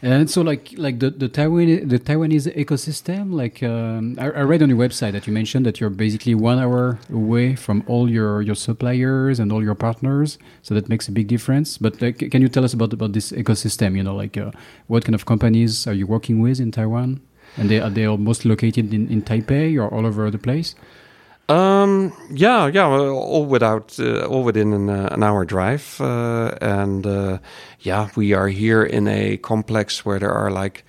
And 0.03 0.29
so, 0.31 0.43
like, 0.43 0.75
like 0.77 0.99
the 0.99 1.11
the 1.11 1.29
Taiwan 1.29 1.89
the 1.89 1.99
Taiwanese 1.99 2.55
ecosystem, 2.55 3.33
like 3.33 3.63
um, 3.63 4.17
I, 4.21 4.27
I 4.27 4.43
read 4.43 4.63
on 4.63 4.69
your 4.69 4.79
website 4.79 5.13
that 5.13 5.27
you 5.27 5.33
mentioned 5.33 5.65
that 5.65 5.81
you're 5.81 5.91
basically 5.91 6.35
one 6.35 6.59
hour 6.59 6.99
away 7.11 7.57
from 7.57 7.83
all 7.87 8.11
your 8.11 8.43
your 8.43 8.55
suppliers 8.55 9.41
and 9.41 9.51
all 9.51 9.63
your 9.63 9.75
partners, 9.75 10.39
so 10.63 10.75
that 10.75 10.89
makes 10.89 11.09
a 11.09 11.13
big 11.13 11.29
difference. 11.29 11.79
But 11.79 12.03
like, 12.03 12.31
can 12.31 12.43
you 12.43 12.49
tell 12.49 12.65
us 12.65 12.75
about 12.75 12.93
about 12.93 13.15
this 13.15 13.33
ecosystem? 13.33 13.97
You 13.97 14.03
know, 14.03 14.15
like 14.15 14.37
uh, 14.37 14.51
what 14.87 15.05
kind 15.05 15.15
of 15.15 15.25
companies 15.25 15.87
are 15.87 15.95
you 15.95 16.07
working 16.07 16.41
with 16.41 16.61
in 16.61 16.73
Taiwan? 16.73 17.21
And 17.57 17.71
they 17.71 17.81
are 17.81 17.89
they 17.89 18.05
all 18.05 18.19
mostly 18.19 18.51
located 18.51 18.93
in, 18.93 19.09
in 19.09 19.23
Taipei 19.23 19.77
or 19.79 19.89
all 19.89 20.05
over 20.05 20.31
the 20.31 20.39
place? 20.39 20.75
Um, 21.49 22.13
yeah, 22.31 22.67
yeah, 22.67 22.87
all 22.87 23.47
without, 23.47 23.97
uh, 24.01 24.27
all 24.27 24.43
within 24.43 24.73
an, 24.73 24.91
uh, 24.91 25.11
an 25.13 25.23
hour 25.23 25.45
drive, 25.45 26.01
uh, 26.01 26.57
and 26.61 27.07
uh, 27.07 27.39
yeah, 27.81 28.09
we 28.17 28.33
are 28.33 28.49
here 28.49 28.83
in 28.83 29.07
a 29.07 29.37
complex 29.37 30.05
where 30.05 30.19
there 30.19 30.33
are 30.33 30.51
like 30.51 30.85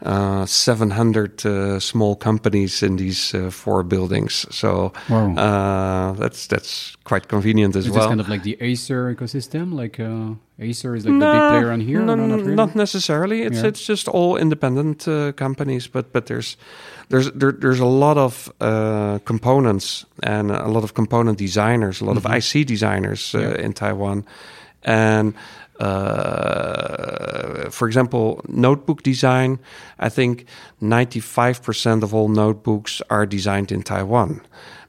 700 0.00 1.44
uh, 1.46 1.80
small 1.80 2.16
companies 2.16 2.82
in 2.82 2.96
these 2.96 3.34
uh, 3.34 3.50
four 3.50 3.82
buildings. 3.82 4.46
So 4.50 4.92
Wow. 5.08 5.34
uh, 5.36 6.12
that's 6.12 6.46
that's 6.46 6.96
quite 7.04 7.28
convenient 7.28 7.76
as 7.76 7.84
Is 7.86 7.90
well. 7.90 8.00
this 8.00 8.08
kind 8.08 8.20
of 8.20 8.28
like 8.28 8.42
the 8.42 8.56
Acer 8.60 9.14
ecosystem? 9.14 9.72
Like 9.72 9.98
uh, 10.00 10.34
Acer 10.58 10.94
is 10.96 11.04
like 11.04 11.14
the 11.18 11.26
big 11.32 11.50
player 11.50 11.70
on 11.72 11.80
here? 11.80 12.02
No, 12.02 12.14
not, 12.14 12.40
really? 12.40 12.54
not 12.54 12.74
necessarily. 12.74 13.42
It's 13.42 13.60
Yeah. 13.60 13.68
it's 13.68 13.86
just 13.88 14.08
all 14.08 14.36
independent 14.36 15.06
uh, 15.08 15.32
companies, 15.32 15.88
but 15.88 16.12
but 16.12 16.26
there's 16.26 16.56
there's 17.08 17.30
there, 17.32 17.52
there's 17.52 17.80
a 17.80 17.86
lot 17.98 18.16
of 18.18 18.52
uh, 18.60 19.18
components 19.24 20.06
and 20.22 20.50
a 20.50 20.68
lot 20.68 20.84
of 20.84 20.92
component 20.92 21.38
designers, 21.38 22.00
a 22.00 22.04
lot 22.04 22.16
of 22.16 22.24
IC 22.26 22.66
designers 22.66 23.34
uh, 23.34 23.38
Mm-hmm. 23.40 23.50
Yeah. 23.58 23.64
in 23.66 23.72
Taiwan, 23.72 24.24
and. 24.84 25.34
Uh, 25.78 27.70
for 27.70 27.86
example, 27.86 28.40
notebook 28.48 29.02
design. 29.02 29.58
I 29.98 30.08
think 30.08 30.46
95% 30.82 32.02
of 32.02 32.14
all 32.14 32.28
notebooks 32.28 33.02
are 33.10 33.26
designed 33.26 33.72
in 33.72 33.82
Taiwan 33.82 34.40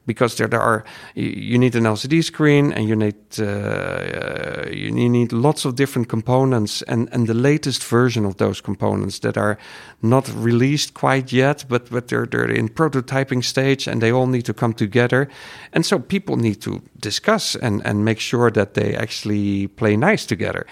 because 0.08 0.36
there, 0.36 0.48
there 0.48 0.60
are 0.60 0.84
you, 1.14 1.58
need 1.58 1.76
an 1.76 1.84
LCD 1.84 2.24
screen 2.24 2.72
and 2.72 2.88
you 2.88 2.96
need 2.96 3.14
uh, 3.38 3.44
uh, 3.44 4.68
you 4.72 4.90
need 4.90 5.32
lots 5.32 5.64
of 5.64 5.74
different 5.76 6.08
components 6.08 6.82
and, 6.82 7.08
and 7.12 7.28
the 7.28 7.34
latest 7.34 7.84
version 7.84 8.24
of 8.24 8.38
those 8.38 8.60
components 8.60 9.20
that 9.20 9.36
are 9.36 9.56
not 10.02 10.28
released 10.34 10.94
quite 10.94 11.32
yet, 11.32 11.64
but 11.68 11.90
but 11.90 12.08
they're 12.08 12.26
they're 12.26 12.50
in 12.50 12.68
prototyping 12.68 13.44
stage 13.44 13.86
and 13.86 14.00
they 14.00 14.10
all 14.10 14.26
need 14.26 14.44
to 14.46 14.54
come 14.54 14.72
together, 14.72 15.28
and 15.72 15.86
so 15.86 15.98
people 15.98 16.36
need 16.36 16.60
to 16.62 16.82
discuss 16.98 17.54
and 17.56 17.82
and 17.84 18.04
make 18.04 18.18
sure 18.18 18.50
that 18.50 18.74
they 18.74 18.96
actually 18.96 19.68
play 19.68 19.96
nice 19.96 20.26
together, 20.26 20.66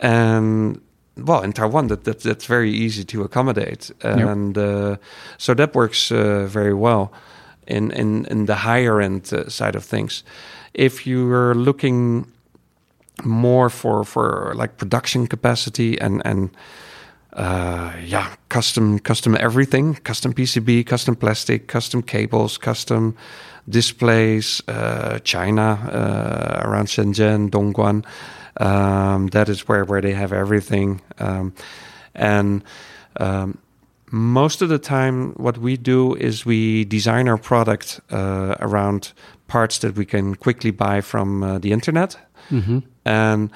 and 0.00 0.80
well, 1.16 1.42
in 1.42 1.52
Taiwan, 1.52 1.88
that, 1.88 2.04
that 2.04 2.20
that's 2.20 2.46
very 2.46 2.72
easy 2.72 3.04
to 3.04 3.22
accommodate, 3.22 3.90
and 4.28 4.58
uh, 4.58 4.96
so 5.38 5.54
that 5.54 5.74
works 5.74 6.10
uh, 6.10 6.46
very 6.48 6.74
well 6.74 7.12
in 7.72 7.90
in 7.90 8.26
in 8.26 8.46
the 8.46 8.54
higher 8.54 9.00
end 9.00 9.32
uh, 9.32 9.48
side 9.48 9.76
of 9.76 9.84
things. 9.84 10.24
If 10.74 11.06
you 11.06 11.32
are 11.32 11.54
looking 11.54 12.26
more 13.24 13.70
for 13.70 14.04
for 14.04 14.52
like 14.54 14.76
production 14.76 15.26
capacity 15.26 16.00
and 16.00 16.22
and 16.24 16.50
uh, 17.32 17.92
yeah, 18.04 18.34
custom 18.48 18.98
custom 18.98 19.36
everything, 19.40 19.94
custom 20.04 20.34
PCB, 20.34 20.86
custom 20.86 21.16
plastic, 21.16 21.66
custom 21.66 22.02
cables, 22.02 22.58
custom 22.58 23.16
displays. 23.68 24.62
Uh, 24.68 25.18
China 25.24 25.78
uh, 25.92 26.68
around 26.68 26.88
Shenzhen, 26.88 27.50
Dongguan. 27.50 28.04
Um, 28.60 29.28
that 29.28 29.48
is 29.48 29.66
where 29.68 29.84
where 29.84 30.02
they 30.02 30.12
have 30.12 30.32
everything, 30.32 31.00
um, 31.18 31.54
and 32.14 32.62
um, 33.16 33.58
most 34.12 34.62
of 34.62 34.68
the 34.68 34.78
time, 34.78 35.32
what 35.36 35.58
we 35.58 35.76
do 35.76 36.14
is 36.14 36.44
we 36.46 36.84
design 36.84 37.28
our 37.28 37.38
product 37.38 38.00
uh, 38.10 38.54
around 38.60 39.12
parts 39.46 39.78
that 39.78 39.96
we 39.96 40.04
can 40.04 40.34
quickly 40.34 40.70
buy 40.70 41.00
from 41.00 41.42
uh, 41.42 41.58
the 41.58 41.72
internet, 41.72 42.16
Mm-hmm. 42.50 42.78
and 43.04 43.50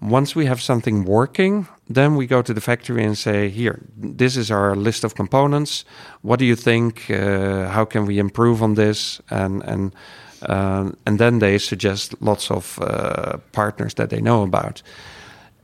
once 0.00 0.36
we 0.36 0.46
have 0.46 0.60
something 0.60 1.04
working, 1.04 1.66
then 1.94 2.16
we 2.16 2.26
go 2.26 2.42
to 2.42 2.52
the 2.54 2.60
factory 2.60 3.02
and 3.02 3.16
say, 3.16 3.48
"Here, 3.48 3.80
this 3.96 4.36
is 4.36 4.50
our 4.50 4.76
list 4.76 5.04
of 5.04 5.14
components. 5.14 5.84
What 6.22 6.38
do 6.38 6.44
you 6.44 6.56
think? 6.56 7.10
Uh, 7.10 7.68
how 7.70 7.86
can 7.86 8.06
we 8.06 8.18
improve 8.18 8.62
on 8.62 8.74
this?" 8.74 9.20
And 9.30 9.62
and 9.64 9.94
uh, 10.42 10.92
and 11.06 11.18
then 11.18 11.38
they 11.38 11.58
suggest 11.58 12.14
lots 12.20 12.50
of 12.50 12.78
uh, 12.78 13.38
partners 13.52 13.94
that 13.94 14.10
they 14.10 14.20
know 14.20 14.42
about. 14.42 14.82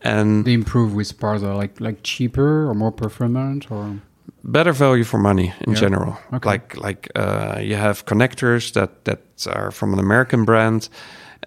And 0.05 0.45
they 0.45 0.55
improve 0.55 0.95
with 0.95 1.21
parts 1.21 1.43
that 1.43 1.51
are 1.51 1.61
like 1.63 1.81
like 1.81 1.99
cheaper 2.03 2.69
or 2.69 2.75
more 2.75 2.93
performant 2.93 3.71
or 3.71 4.01
better 4.45 4.73
value 4.73 5.05
for 5.05 5.19
money 5.19 5.53
in 5.67 5.73
Yeah. 5.73 5.81
general. 5.81 6.17
Okay. 6.33 6.51
Like 6.51 6.77
like 6.77 7.09
uh, 7.15 7.61
you 7.61 7.77
have 7.77 8.05
connectors 8.05 8.73
that 8.73 9.05
that 9.05 9.21
are 9.47 9.71
from 9.71 9.93
an 9.93 9.99
American 9.99 10.45
brand, 10.45 10.89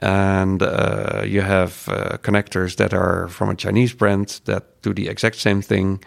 and 0.01 0.61
uh, 0.61 1.21
you 1.25 1.41
have 1.41 1.87
uh, 1.89 2.17
connectors 2.21 2.75
that 2.75 2.93
are 2.93 3.27
from 3.29 3.49
a 3.49 3.55
Chinese 3.55 3.95
brand 3.95 4.41
that 4.45 4.63
do 4.83 4.93
the 4.93 5.07
exact 5.09 5.35
same 5.35 5.61
thing, 5.61 5.99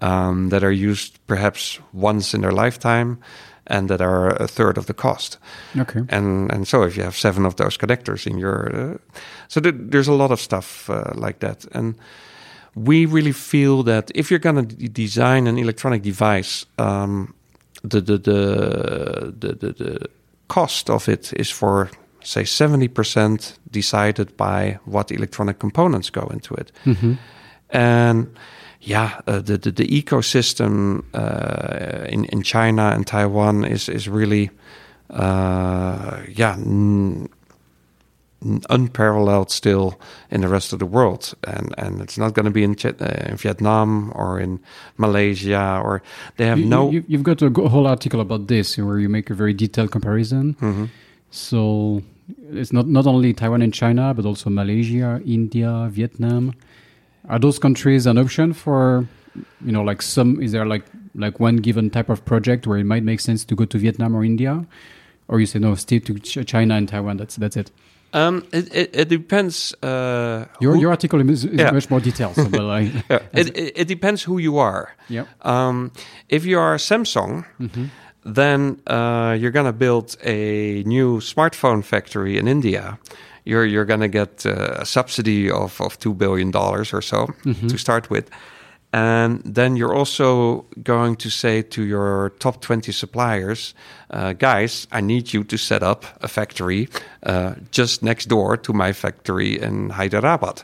um, 0.00 0.48
that 0.50 0.62
are 0.62 0.72
used 0.90 1.18
perhaps 1.26 1.80
once 1.92 2.34
in 2.36 2.42
their 2.42 2.52
lifetime, 2.64 3.16
and 3.66 3.88
that 3.88 4.00
are 4.00 4.30
a 4.42 4.46
third 4.46 4.78
of 4.78 4.84
the 4.86 4.94
cost. 4.94 5.38
okay. 5.80 6.00
And 6.08 6.52
and 6.52 6.66
so 6.68 6.82
if 6.86 6.96
you 6.96 7.04
have 7.04 7.16
seven 7.16 7.46
of 7.46 7.54
those 7.54 7.78
connectors 7.78 8.26
in 8.26 8.38
your, 8.38 8.74
uh, 8.74 8.98
so 9.48 9.60
there, 9.60 9.72
there's 9.90 10.08
a 10.08 10.16
lot 10.16 10.30
of 10.30 10.40
stuff 10.40 10.88
uh, 10.90 11.12
like 11.26 11.38
that, 11.38 11.66
and 11.72 11.94
we 12.76 13.06
really 13.06 13.32
feel 13.32 13.82
that 13.84 14.10
if 14.14 14.30
you're 14.30 14.38
going 14.38 14.68
to 14.68 14.88
design 14.88 15.46
an 15.46 15.58
electronic 15.58 16.02
device, 16.02 16.66
um, 16.78 17.32
the, 17.82 18.00
the, 18.00 18.18
the 18.18 19.34
the 19.38 19.72
the 19.72 20.08
cost 20.48 20.90
of 20.90 21.08
it 21.08 21.32
is 21.32 21.50
for 21.50 21.88
say 22.22 22.44
seventy 22.44 22.88
percent 22.88 23.58
decided 23.70 24.36
by 24.36 24.78
what 24.84 25.10
electronic 25.10 25.58
components 25.58 26.10
go 26.10 26.28
into 26.32 26.54
it, 26.54 26.72
and 27.70 28.26
yeah, 28.80 29.20
uh, 29.26 29.40
the, 29.40 29.58
the 29.58 29.70
the 29.70 29.86
ecosystem 30.02 31.02
uh, 31.14 32.06
in 32.08 32.24
in 32.26 32.42
China 32.42 32.90
and 32.94 33.06
Taiwan 33.06 33.64
is 33.64 33.88
is 33.88 34.06
really 34.08 34.50
uh, 35.10 36.20
yeah 36.36 36.54
n- 36.58 37.28
unparalleled 38.70 39.50
still 39.50 39.98
in 40.30 40.40
the 40.40 40.48
rest 40.48 40.72
of 40.72 40.78
the 40.78 40.86
world, 40.96 41.34
and 41.44 41.74
and 41.78 42.00
it's 42.04 42.18
not 42.18 42.34
going 42.34 42.44
to 42.46 42.54
be 42.58 42.62
in, 42.68 42.74
Ch- 42.76 42.86
uh, 43.00 43.30
in 43.30 43.36
Vietnam 43.36 44.12
or 44.14 44.40
in 44.40 44.58
Malaysia 44.96 45.80
or 45.84 46.02
they 46.36 46.46
have 46.46 46.58
You, 46.58 46.66
no. 46.66 46.90
you, 46.90 47.04
you've 47.08 47.22
got 47.22 47.42
a 47.42 47.50
whole 47.50 47.86
article 47.86 48.20
about 48.20 48.46
this 48.48 48.76
where 48.78 48.98
you 48.98 49.08
make 49.08 49.30
a 49.30 49.34
very 49.34 49.54
detailed 49.54 49.90
comparison. 49.90 50.54
Mhm. 50.60 50.88
So 51.30 52.02
it's 52.52 52.72
not 52.72 52.86
not 52.86 53.06
only 53.06 53.32
Taiwan 53.32 53.62
and 53.62 53.72
China, 53.74 54.14
but 54.14 54.24
also 54.26 54.50
Malaysia, 54.50 55.20
India, 55.26 55.88
Vietnam. 55.90 56.54
Are 57.28 57.38
those 57.38 57.58
countries 57.58 58.06
an 58.06 58.18
option 58.18 58.52
for, 58.52 59.06
you 59.64 59.72
know, 59.72 59.82
like 59.82 60.00
some? 60.02 60.40
Is 60.42 60.52
there 60.52 60.64
like 60.66 60.84
like 61.14 61.40
one 61.40 61.56
given 61.56 61.90
type 61.90 62.08
of 62.12 62.24
project 62.24 62.66
where 62.66 62.78
it 62.78 62.84
might 62.86 63.02
make 63.02 63.20
sense 63.20 63.44
to 63.44 63.54
go 63.56 63.64
to 63.64 63.78
Vietnam 63.78 64.14
or 64.14 64.22
India, 64.24 64.64
or 65.28 65.40
you 65.40 65.46
say 65.46 65.58
no, 65.58 65.74
stay 65.74 65.98
to 65.98 66.18
China 66.44 66.74
and 66.76 66.88
Taiwan. 66.88 67.16
That's 67.16 67.36
that's 67.36 67.56
it. 67.56 67.70
Um, 68.16 68.42
it, 68.52 68.74
it, 68.74 68.90
it 68.96 69.08
depends. 69.08 69.74
Uh, 69.82 70.46
Your 70.60 70.74
who- 70.74 70.80
your 70.80 70.90
article 70.90 71.20
is, 71.30 71.44
is 71.44 71.52
Yeah. 71.58 71.72
much 71.74 71.90
more 71.90 72.00
detailed. 72.00 72.34
So, 72.34 72.48
but 72.48 72.62
like, 72.62 72.92
yeah, 73.10 73.20
it, 73.40 73.56
it, 73.56 73.72
it 73.80 73.88
depends 73.88 74.22
who 74.26 74.38
you 74.38 74.58
are. 74.58 74.88
yeah, 75.08 75.24
Um, 75.42 75.90
if 76.28 76.44
you 76.46 76.58
are 76.60 76.78
Samsung, 76.78 77.44
then 78.24 78.80
uh, 78.86 79.36
you're 79.38 79.52
going 79.52 79.66
to 79.66 79.72
build 79.78 80.16
a 80.24 80.82
new 80.86 81.20
smartphone 81.20 81.82
factory 81.84 82.38
in 82.38 82.48
India. 82.48 82.98
You're 83.44 83.64
you're 83.66 83.84
going 83.86 84.00
to 84.00 84.08
get 84.08 84.44
uh, 84.46 84.80
a 84.82 84.84
subsidy 84.84 85.50
of 85.50 85.80
of 85.80 85.96
two 85.98 86.14
billion 86.14 86.50
dollars 86.50 86.92
or 86.92 87.02
so 87.02 87.26
to 87.68 87.76
start 87.78 88.10
with, 88.10 88.28
and 88.96 89.42
then 89.44 89.76
you're 89.76 89.94
also 89.94 90.64
going 90.82 91.16
to 91.16 91.28
say 91.28 91.62
to 91.62 91.82
your 91.82 92.30
top 92.38 92.62
twenty 92.62 92.92
suppliers, 92.92 93.74
uh, 94.10 94.32
guys, 94.32 94.86
I 94.90 95.02
need 95.02 95.34
you 95.34 95.44
to 95.44 95.58
set 95.58 95.82
up 95.82 96.04
a 96.22 96.28
factory 96.28 96.88
uh, 97.22 97.56
just 97.70 98.02
next 98.02 98.28
door 98.28 98.56
to 98.56 98.72
my 98.72 98.92
factory 98.94 99.60
in 99.60 99.90
Hyderabad 99.90 100.62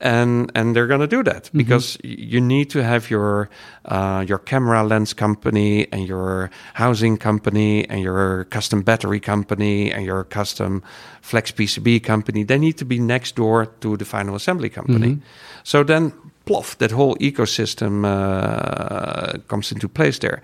and 0.00 0.50
and 0.54 0.74
they're 0.74 0.86
going 0.86 1.00
to 1.00 1.06
do 1.06 1.22
that 1.22 1.50
because 1.52 1.98
you 2.02 2.40
need 2.40 2.70
to 2.70 2.82
have 2.82 3.10
your 3.10 3.48
uh, 3.84 4.24
your 4.26 4.38
camera 4.38 4.82
lens 4.82 5.12
company 5.12 5.86
and 5.92 6.08
your 6.08 6.50
housing 6.74 7.18
company 7.18 7.88
and 7.88 8.00
your 8.00 8.44
custom 8.44 8.82
battery 8.82 9.20
company 9.20 9.92
and 9.92 10.04
your 10.04 10.24
custom 10.24 10.82
flex 11.20 11.52
PCB 11.52 12.02
company. 12.02 12.44
They 12.44 12.58
need 12.58 12.78
to 12.78 12.84
be 12.84 12.98
next 12.98 13.36
door 13.36 13.66
to 13.80 13.96
the 13.96 14.04
final 14.04 14.34
assembly 14.34 14.70
company. 14.70 15.18
So 15.64 15.84
then, 15.84 16.12
plof, 16.46 16.76
that 16.78 16.90
whole 16.90 17.16
ecosystem 17.16 18.04
uh, 18.04 19.38
comes 19.48 19.72
into 19.72 19.88
place 19.88 20.18
there. 20.18 20.42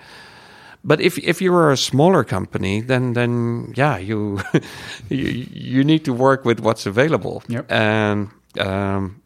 But 0.86 1.00
if 1.00 1.18
if 1.18 1.42
you 1.42 1.52
are 1.54 1.72
a 1.72 1.76
smaller 1.76 2.24
company, 2.24 2.80
then 2.80 3.14
then 3.14 3.72
yeah, 3.76 3.98
you 3.98 4.40
you, 5.08 5.46
you 5.52 5.84
need 5.84 6.04
to 6.04 6.12
work 6.12 6.44
with 6.44 6.60
what's 6.60 6.86
available. 6.86 7.42
Yep. 7.48 7.72
And 7.72 8.30
um, 8.60 9.20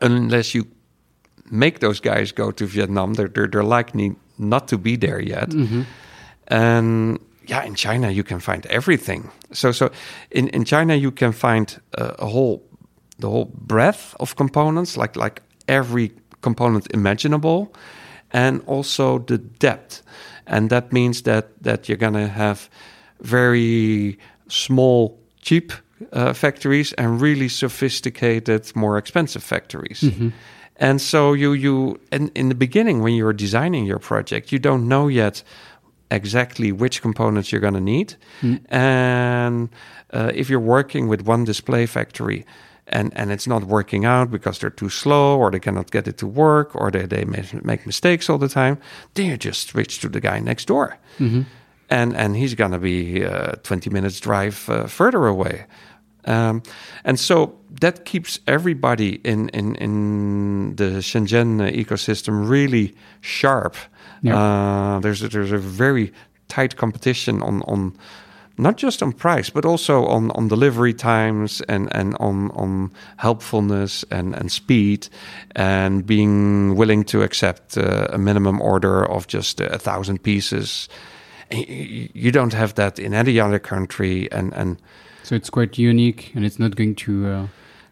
unless 0.00 0.54
you 0.54 0.66
make 1.50 1.80
those 1.80 2.00
guys 2.00 2.32
go 2.32 2.50
to 2.50 2.66
Vietnam, 2.66 3.14
they're 3.14 3.28
they're, 3.28 3.48
they're 3.48 3.78
likely 3.78 4.16
not 4.38 4.68
to 4.68 4.78
be 4.78 4.96
there 4.96 5.20
yet. 5.20 5.52
And 6.46 7.18
yeah, 7.46 7.64
in 7.64 7.74
China 7.74 8.10
you 8.10 8.24
can 8.24 8.40
find 8.40 8.64
everything. 8.66 9.30
So 9.52 9.72
so 9.72 9.90
in 10.30 10.48
in 10.48 10.64
China 10.64 10.94
you 10.94 11.10
can 11.12 11.32
find 11.32 11.80
uh, 11.98 12.14
a 12.18 12.26
whole 12.26 12.62
the 13.18 13.28
whole 13.28 13.50
breadth 13.66 14.14
of 14.20 14.36
components, 14.36 14.96
like 14.96 15.16
like 15.16 15.42
every 15.68 16.12
component 16.40 16.86
imaginable, 16.94 17.72
and 18.32 18.62
also 18.66 19.18
the 19.18 19.38
depth. 19.38 20.02
And 20.46 20.70
that 20.70 20.92
means 20.92 21.22
that 21.22 21.44
that 21.62 21.88
you're 21.88 21.98
gonna 21.98 22.28
have 22.28 22.68
very 23.20 24.16
small, 24.48 25.18
cheap 25.40 25.72
uh, 26.12 26.32
factories 26.32 26.92
and 26.94 27.20
really 27.20 27.48
sophisticated, 27.48 28.74
more 28.74 28.98
expensive 28.98 29.42
factories. 29.42 30.02
And 30.80 31.00
so 31.00 31.34
you 31.34 31.54
you 31.54 31.98
in, 32.12 32.30
in 32.34 32.48
the 32.48 32.54
beginning 32.54 33.02
when 33.02 33.14
you're 33.14 33.36
designing 33.36 33.86
your 33.86 33.98
project, 33.98 34.52
you 34.52 34.58
don't 34.60 34.86
know 34.86 35.08
yet 35.08 35.42
exactly 36.10 36.72
which 36.72 37.02
components 37.02 37.50
you're 37.52 37.60
going 37.60 37.74
to 37.74 37.80
need. 37.80 38.14
And 38.70 39.68
uh, 40.14 40.30
if 40.34 40.48
you're 40.48 40.60
working 40.60 41.08
with 41.08 41.26
one 41.26 41.44
display 41.44 41.86
factory 41.86 42.44
and, 42.88 43.12
and 43.16 43.30
it's 43.30 43.46
not 43.46 43.64
working 43.64 44.04
out 44.04 44.30
because 44.30 44.58
they're 44.58 44.70
too 44.70 44.88
slow 44.88 45.38
or 45.38 45.50
they 45.50 45.60
cannot 45.60 45.90
get 45.90 46.08
it 46.08 46.18
to 46.18 46.26
work 46.26 46.74
or 46.74 46.90
they, 46.90 47.06
they 47.06 47.24
make, 47.24 47.86
mistakes 47.86 48.28
all 48.28 48.38
the 48.38 48.48
time, 48.48 48.78
then 49.14 49.26
you 49.26 49.36
just 49.36 49.68
switch 49.68 50.00
to 50.00 50.08
the 50.08 50.20
guy 50.20 50.40
next 50.40 50.66
door. 50.66 50.98
And, 51.90 52.16
and 52.16 52.36
he's 52.36 52.54
going 52.54 52.72
to 52.72 52.78
be 52.78 53.24
uh, 53.24 53.52
20 53.62 53.90
minutes 53.90 54.20
drive 54.20 54.68
uh, 54.68 54.86
further 54.86 55.26
away. 55.26 55.66
Um, 56.24 56.62
and 57.04 57.18
so 57.18 57.58
that 57.80 58.04
keeps 58.04 58.40
everybody 58.46 59.16
in, 59.24 59.48
in, 59.50 59.74
in 59.76 60.76
the 60.76 61.00
Shenzhen 61.00 61.72
ecosystem 61.72 62.48
really 62.48 62.94
sharp. 63.20 63.76
Uh, 64.36 65.00
there's 65.00 65.22
a, 65.22 65.28
there's 65.28 65.52
a 65.52 65.58
very 65.58 66.12
tight 66.48 66.76
competition 66.76 67.42
on 67.42 67.62
on 67.62 67.96
not 68.58 68.76
just 68.76 69.02
on 69.02 69.12
price, 69.12 69.50
but 69.50 69.64
also 69.64 70.04
on, 70.06 70.30
on 70.32 70.48
delivery 70.48 70.92
times 70.94 71.60
and, 71.68 71.88
and 71.94 72.14
on 72.20 72.50
on 72.50 72.90
helpfulness 73.16 74.04
and, 74.10 74.34
and 74.34 74.50
speed, 74.50 75.08
and 75.56 76.04
being 76.04 76.74
willing 76.76 77.04
to 77.04 77.22
accept 77.22 77.76
uh, 77.78 78.08
a 78.12 78.18
minimum 78.18 78.60
order 78.60 79.04
of 79.04 79.26
just 79.26 79.60
a 79.60 79.78
thousand 79.78 80.22
pieces. 80.22 80.88
You 81.50 82.30
don't 82.30 82.52
have 82.52 82.74
that 82.74 82.98
in 82.98 83.14
any 83.14 83.40
other 83.40 83.58
country, 83.58 84.28
and 84.32 84.52
and 84.54 84.76
so 85.22 85.34
it's 85.34 85.50
quite 85.50 85.78
unique, 85.78 86.32
and 86.34 86.44
it's 86.44 86.58
not 86.58 86.76
going 86.76 86.94
to. 86.96 87.26
Uh, 87.26 87.46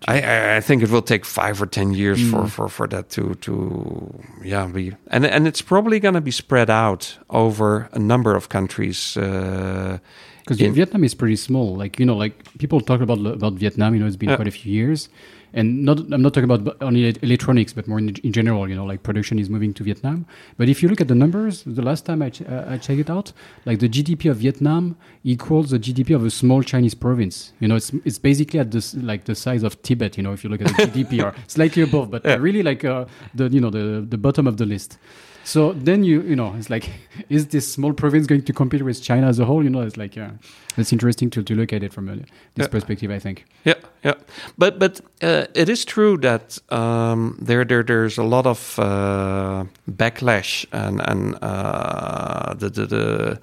I- 0.08 0.20
I, 0.20 0.56
I 0.56 0.60
think 0.60 0.82
it 0.82 0.90
will 0.90 1.02
take 1.02 1.24
five 1.24 1.60
or 1.62 1.66
ten 1.66 1.94
years 1.94 2.20
for, 2.30 2.46
for, 2.48 2.68
for 2.68 2.86
that 2.88 3.08
to 3.10 3.34
to 3.34 4.20
yeah 4.44 4.66
be 4.66 4.92
and 5.10 5.24
and 5.24 5.48
it's 5.48 5.62
probably 5.62 5.98
going 6.00 6.14
to 6.14 6.20
be 6.20 6.30
spread 6.30 6.68
out 6.68 7.18
over 7.30 7.88
a 7.92 7.98
number 7.98 8.36
of 8.36 8.48
countries. 8.48 9.16
Uh, 9.16 9.98
Because 10.46 10.60
in- 10.60 10.72
Vietnam 10.74 11.02
is 11.02 11.12
pretty 11.14 11.36
small. 11.36 11.74
Like 11.76 11.98
you 11.98 12.06
know, 12.06 12.16
like 12.16 12.34
people 12.58 12.80
talk 12.80 13.00
about 13.00 13.18
about 13.26 13.54
Vietnam. 13.54 13.94
You 13.94 14.00
know, 14.00 14.06
it's 14.06 14.16
been 14.16 14.28
Yeah. 14.30 14.36
quite 14.36 14.46
a 14.46 14.52
few 14.52 14.72
years, 14.72 15.08
and 15.52 15.84
not. 15.84 15.98
I'm 16.12 16.22
not 16.22 16.34
talking 16.34 16.48
about 16.50 16.76
only 16.80 17.16
electronics, 17.20 17.72
but 17.72 17.88
more 17.88 17.98
in, 17.98 18.10
in 18.22 18.32
general. 18.32 18.68
You 18.68 18.76
know, 18.76 18.84
like 18.86 19.02
production 19.02 19.40
is 19.40 19.50
moving 19.50 19.74
to 19.74 19.82
Vietnam. 19.82 20.24
But 20.56 20.68
if 20.68 20.82
you 20.84 20.88
look 20.88 21.00
at 21.00 21.08
the 21.08 21.16
numbers, 21.16 21.64
the 21.66 21.82
last 21.82 22.06
time 22.06 22.22
I 22.22 22.30
ch- 22.30 22.42
uh, 22.42 22.64
I 22.68 22.78
checked 22.78 23.00
it 23.00 23.10
out, 23.10 23.32
like 23.64 23.80
the 23.80 23.88
GDP 23.88 24.30
of 24.30 24.36
Vietnam 24.36 24.94
equals 25.24 25.70
the 25.70 25.80
GDP 25.80 26.14
of 26.14 26.24
a 26.24 26.30
small 26.30 26.62
Chinese 26.62 26.94
province. 26.94 27.52
You 27.58 27.66
know, 27.66 27.74
it's 27.74 27.90
it's 28.04 28.20
basically 28.20 28.60
at 28.60 28.70
this 28.70 28.94
like 28.94 29.24
the 29.24 29.34
size 29.34 29.64
of 29.64 29.82
Tibet. 29.82 30.16
You 30.16 30.22
know, 30.22 30.32
if 30.32 30.44
you 30.44 30.50
look 30.50 30.62
at 30.62 30.68
the 30.76 30.86
GDP, 30.86 31.24
or 31.24 31.34
slightly 31.48 31.82
above, 31.82 32.12
but 32.12 32.22
really 32.40 32.62
like 32.62 32.84
uh, 32.84 33.06
the 33.34 33.48
you 33.48 33.60
know 33.60 33.70
the 33.70 34.06
the 34.08 34.18
bottom 34.18 34.46
of 34.46 34.58
the 34.58 34.66
list. 34.66 34.98
So 35.46 35.72
then 35.72 36.02
you 36.02 36.22
you 36.22 36.34
know 36.34 36.54
it's 36.58 36.68
like 36.70 36.90
is 37.28 37.46
this 37.46 37.72
small 37.72 37.92
province 37.92 38.26
going 38.26 38.42
to 38.44 38.52
compete 38.52 38.82
with 38.84 39.00
China 39.02 39.28
as 39.28 39.38
a 39.38 39.44
whole? 39.44 39.62
You 39.64 39.70
know, 39.70 39.86
it's 39.86 39.96
like 39.96 40.16
yeah, 40.18 40.30
it's 40.76 40.92
interesting 40.92 41.30
to, 41.30 41.42
to 41.42 41.54
look 41.54 41.72
at 41.72 41.82
it 41.82 41.92
from 41.92 42.08
a, 42.08 42.16
this 42.16 42.26
Yeah. 42.56 42.66
perspective. 42.68 43.10
I 43.16 43.20
think. 43.20 43.44
Yeah, 43.64 43.74
yeah, 44.04 44.14
but 44.58 44.78
but 44.78 45.00
uh, 45.22 45.46
it 45.54 45.68
is 45.68 45.84
true 45.84 46.18
that 46.18 46.58
um, 46.72 47.38
there 47.46 47.64
there 47.64 47.84
there's 47.84 48.18
a 48.18 48.24
lot 48.24 48.46
of 48.46 48.78
uh, 48.78 49.64
backlash 49.88 50.66
and 50.72 51.00
and 51.10 51.36
uh, 51.42 52.54
the, 52.58 52.68
the 52.70 52.86
the 52.86 53.38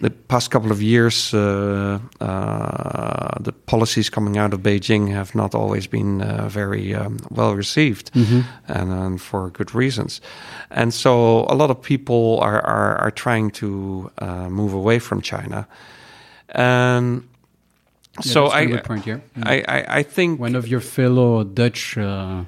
the 0.00 0.10
past 0.28 0.50
couple 0.50 0.70
of 0.70 0.80
years 0.82 1.34
uh, 1.34 1.98
uh, 2.20 3.42
the 3.44 3.52
policies 3.66 4.10
coming 4.10 4.38
out 4.38 4.54
of 4.54 4.60
Beijing 4.60 5.08
have 5.12 5.34
not 5.34 5.54
always 5.54 5.86
been 5.88 6.22
uh, 6.22 6.48
very 6.48 6.94
um, 6.94 7.16
well 7.30 7.54
received, 7.56 8.10
and, 8.14 8.44
and 8.92 9.20
for 9.20 9.50
good 9.50 9.74
reasons, 9.74 10.20
and 10.70 10.92
so 10.94 11.37
a 11.48 11.54
lot 11.54 11.70
of 11.70 11.80
people 11.82 12.38
are 12.40 12.60
are, 12.64 12.96
are 12.96 13.10
trying 13.10 13.50
to 13.52 14.10
uh, 14.18 14.48
move 14.48 14.74
away 14.74 14.98
from 14.98 15.20
China, 15.22 15.66
and. 16.50 17.22
Yeah, 18.24 18.32
so 18.32 18.42
that's 18.42 18.54
a 18.54 18.56
I, 18.56 18.64
good 18.64 18.84
point 18.84 19.04
here. 19.04 19.22
Mm. 19.36 19.46
I, 19.46 19.64
I, 19.68 19.98
I 19.98 20.02
think 20.02 20.40
One 20.40 20.56
of 20.56 20.66
your 20.66 20.80
fellow 20.80 21.44
Dutch, 21.44 21.96
uh, 21.96 22.42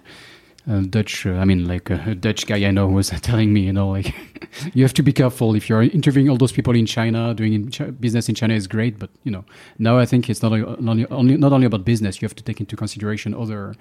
uh, 0.71 0.81
Dutch, 0.89 1.27
uh, 1.27 1.33
I 1.33 1.45
mean, 1.45 1.67
like 1.67 1.91
a, 1.91 2.03
a 2.07 2.15
Dutch 2.15 2.47
guy 2.47 2.65
I 2.67 2.71
know 2.71 2.87
was 2.87 3.11
telling 3.23 3.53
me, 3.53 3.63
you 3.63 3.73
know, 3.73 3.89
like 3.91 4.15
you 4.75 4.85
have 4.85 4.95
to 4.95 5.03
be 5.03 5.13
careful 5.13 5.55
if 5.55 5.69
you're 5.69 5.83
interviewing 5.83 6.29
all 6.29 6.37
those 6.37 6.53
people 6.53 6.75
in 6.75 6.87
China, 6.87 7.35
doing 7.35 7.53
in 7.53 7.71
Chi- 7.71 7.91
business 7.91 8.29
in 8.29 8.35
China 8.35 8.55
is 8.55 8.67
great, 8.67 8.99
but 8.99 9.11
you 9.25 9.33
know, 9.33 9.45
now 9.79 9.99
I 9.99 10.07
think 10.07 10.31
it's 10.31 10.43
not 10.43 10.53
only, 10.53 11.07
only, 11.07 11.37
not 11.37 11.53
only 11.53 11.67
about 11.67 11.85
business. 11.85 12.23
You 12.23 12.27
have 12.27 12.37
to 12.37 12.45
take 12.45 12.61
into 12.61 12.77
consideration 12.77 13.35
other 13.35 13.75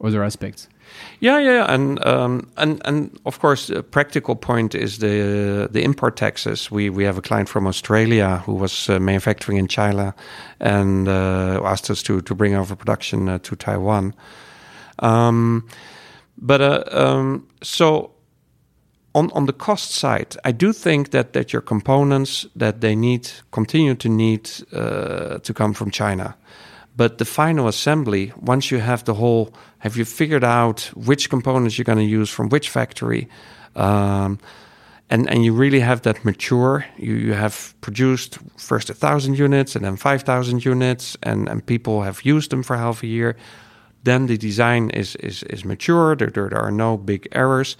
other 0.00 0.24
aspects. 0.24 0.68
yeah 1.20 1.38
yeah 1.38 1.72
and 1.72 2.04
um, 2.04 2.50
and 2.56 2.82
and 2.84 3.18
of 3.24 3.38
course 3.38 3.70
a 3.70 3.82
practical 3.82 4.34
point 4.36 4.74
is 4.74 4.98
the 4.98 5.68
the 5.70 5.82
import 5.82 6.16
taxes 6.16 6.70
we 6.70 6.90
we 6.90 7.04
have 7.04 7.16
a 7.16 7.22
client 7.22 7.48
from 7.48 7.66
Australia 7.66 8.42
who 8.44 8.54
was 8.54 8.88
uh, 8.88 8.98
manufacturing 8.98 9.56
in 9.58 9.68
China 9.68 10.14
and 10.60 11.08
uh, 11.08 11.60
asked 11.64 11.90
us 11.90 12.02
to 12.02 12.20
to 12.20 12.34
bring 12.34 12.54
over 12.56 12.76
production 12.76 13.28
uh, 13.28 13.38
to 13.38 13.56
Taiwan 13.56 14.14
um, 14.98 15.62
but 16.36 16.60
uh, 16.60 16.84
um, 16.90 17.48
so 17.62 18.14
on 19.14 19.30
on 19.32 19.46
the 19.46 19.52
cost 19.52 19.92
side, 19.92 20.36
I 20.44 20.52
do 20.52 20.72
think 20.72 21.10
that 21.10 21.32
that 21.32 21.52
your 21.52 21.62
components 21.62 22.46
that 22.56 22.80
they 22.80 22.96
need 22.96 23.30
continue 23.50 23.94
to 23.94 24.08
need 24.08 24.50
uh, 24.72 25.38
to 25.38 25.54
come 25.54 25.74
from 25.74 25.90
China. 25.90 26.36
But 26.96 27.18
the 27.18 27.24
final 27.24 27.66
assembly, 27.66 28.32
once 28.36 28.70
you 28.70 28.78
have 28.78 29.04
the 29.04 29.14
whole, 29.14 29.52
have 29.78 29.96
you 29.96 30.04
figured 30.04 30.44
out 30.44 30.92
which 30.94 31.28
components 31.28 31.76
you're 31.76 31.84
going 31.84 31.98
to 31.98 32.04
use 32.20 32.30
from 32.30 32.48
which 32.50 32.70
factory, 32.70 33.28
um, 33.74 34.38
and 35.10 35.28
and 35.28 35.44
you 35.44 35.52
really 35.52 35.80
have 35.80 36.02
that 36.02 36.24
mature. 36.24 36.84
You, 36.96 37.14
you 37.14 37.34
have 37.34 37.74
produced 37.80 38.38
first 38.56 38.90
a 38.90 38.94
thousand 38.94 39.38
units 39.38 39.76
and 39.76 39.84
then 39.84 39.96
five 39.96 40.22
thousand 40.22 40.64
units, 40.64 41.16
and 41.22 41.48
and 41.48 41.64
people 41.64 42.02
have 42.02 42.22
used 42.24 42.50
them 42.50 42.62
for 42.62 42.76
half 42.76 43.02
a 43.02 43.06
year 43.06 43.36
then 44.04 44.26
the 44.26 44.36
design 44.36 44.90
is 44.90 45.16
is 45.16 45.42
is 45.44 45.64
mature. 45.64 46.16
There, 46.16 46.30
there, 46.30 46.48
there 46.48 46.60
are 46.60 46.72
no 46.72 46.96
big 46.96 47.26
errors. 47.32 47.76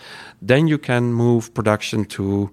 Then 0.46 0.68
you 0.68 0.78
can 0.78 1.12
move 1.12 1.50
production 1.54 2.04
to 2.06 2.50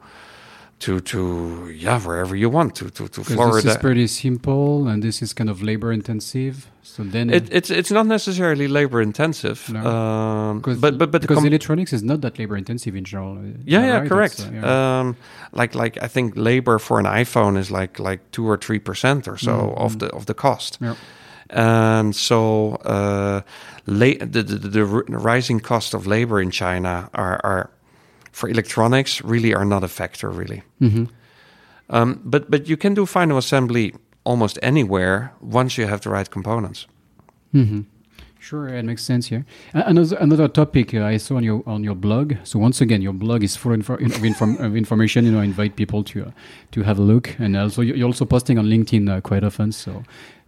to 0.80 1.00
to 1.00 1.70
yeah 1.70 2.00
wherever 2.00 2.36
you 2.36 2.50
want 2.50 2.76
to 2.76 2.90
to 2.90 3.08
to 3.08 3.22
Because 3.22 3.54
this 3.64 3.66
is 3.66 3.78
pretty 3.78 4.08
simple 4.08 4.88
and 4.88 5.04
this 5.04 5.22
is 5.22 5.34
kind 5.34 5.50
of 5.50 5.62
labor 5.62 5.92
intensive. 5.92 6.56
So 6.84 7.04
then, 7.04 7.30
It, 7.30 7.48
it's 7.54 7.70
it's 7.70 7.92
not 7.92 8.08
necessarily 8.08 8.68
labor 8.68 9.02
intensive, 9.02 9.70
No. 9.70 9.80
um, 9.86 10.62
but 10.62 10.98
but 10.98 11.12
but 11.12 11.22
because 11.22 11.46
electronics 11.46 11.94
is 11.94 12.02
not 12.04 12.22
that 12.22 12.38
labor 12.40 12.58
intensive 12.58 12.96
in 12.98 13.04
general. 13.04 13.38
uh, 13.38 13.42
yeah 13.66 13.86
yeah 13.86 14.00
right? 14.00 14.10
correct. 14.10 14.40
Uh, 14.42 14.54
yeah. 14.56 15.00
Um, 15.00 15.16
like 15.54 15.76
like 15.76 15.98
I 16.04 16.08
think 16.08 16.34
labor 16.36 16.80
for 16.80 17.00
an 17.00 17.06
iPhone 17.06 17.58
is 17.60 17.70
like 17.72 18.00
like 18.00 18.20
two 18.32 18.46
or 18.50 18.58
three 18.58 18.80
percent 18.80 19.28
or 19.28 19.38
so 19.38 19.52
Mm, 19.52 19.78
of 19.86 19.92
mm. 19.96 20.00
the 20.00 20.08
of 20.16 20.26
the 20.26 20.34
cost. 20.34 20.78
Yeah. 20.82 20.96
And 21.52 22.16
so, 22.16 22.76
uh, 22.86 23.42
la- 23.86 24.26
the, 24.32 24.44
the, 24.44 24.70
the 24.70 24.86
rising 24.86 25.60
cost 25.60 25.94
of 25.94 26.06
labor 26.08 26.42
in 26.42 26.52
China 26.52 27.10
are, 27.14 27.40
are, 27.44 27.70
for 28.32 28.50
electronics, 28.50 29.22
really 29.24 29.54
are 29.54 29.66
not 29.66 29.84
a 29.84 29.88
factor, 29.88 30.30
really. 30.30 30.62
Mhm. 30.82 31.08
Um, 31.90 32.22
but 32.24 32.50
but 32.50 32.68
you 32.70 32.78
can 32.78 32.94
do 32.94 33.06
final 33.06 33.38
assembly 33.38 33.94
almost 34.24 34.58
anywhere 34.62 35.32
once 35.42 35.78
you 35.82 35.88
have 35.88 36.00
the 36.02 36.10
right 36.10 36.30
components. 36.30 36.88
hmm 37.52 37.82
Sure, 38.40 38.68
it 38.70 38.86
makes 38.86 39.04
sense 39.04 39.28
here. 39.30 39.46
Another 39.74 40.18
another 40.20 40.48
topic 40.48 40.94
uh, 40.96 41.14
I 41.14 41.18
saw 41.20 41.36
on 41.36 41.44
your 41.44 41.62
on 41.68 41.84
your 41.84 41.96
blog. 41.96 42.34
So 42.44 42.60
once 42.60 42.82
again, 42.84 43.02
your 43.04 43.14
blog 43.14 43.44
is 43.44 43.56
full 43.58 43.74
info, 43.74 43.94
of, 43.96 44.24
inform, 44.24 44.58
of 44.66 44.76
information. 44.76 45.26
You 45.26 45.32
know, 45.32 45.42
I 45.42 45.46
invite 45.46 45.76
people 45.76 46.04
to 46.04 46.20
uh, 46.26 46.32
to 46.72 46.82
have 46.84 46.98
a 47.00 47.04
look, 47.04 47.36
and 47.40 47.56
also 47.56 47.82
you- 47.84 47.94
you're 47.96 48.08
also 48.08 48.26
posting 48.26 48.58
on 48.58 48.66
LinkedIn 48.66 49.10
uh, 49.10 49.22
quite 49.22 49.44
often. 49.46 49.72
So 49.72 49.92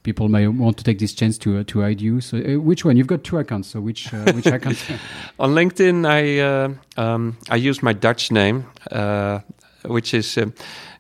people 0.04 0.30
may 0.30 0.48
want 0.48 0.78
to 0.78 0.84
take 0.84 1.00
this 1.00 1.14
chance 1.14 1.38
to 1.40 1.58
uh, 1.58 1.64
to 1.68 1.82
hide 1.82 2.02
you. 2.02 2.22
So 2.22 2.38
uh, 2.38 2.60
which 2.60 2.86
one? 2.86 2.98
You've 2.98 3.08
got 3.08 3.24
two 3.24 3.38
accounts. 3.40 3.70
So 3.70 3.80
which 3.82 4.14
uh, 4.14 4.32
which 4.34 4.46
account? 4.58 4.78
On 5.40 5.54
LinkedIn, 5.56 6.06
I 6.06 6.40
uh, 6.40 7.04
um, 7.04 7.38
I 7.50 7.56
use 7.56 7.82
my 7.84 7.94
Dutch 7.94 8.32
name, 8.32 8.66
uh, 8.92 9.40
which 9.86 10.14
is 10.14 10.38
uh, 10.38 10.46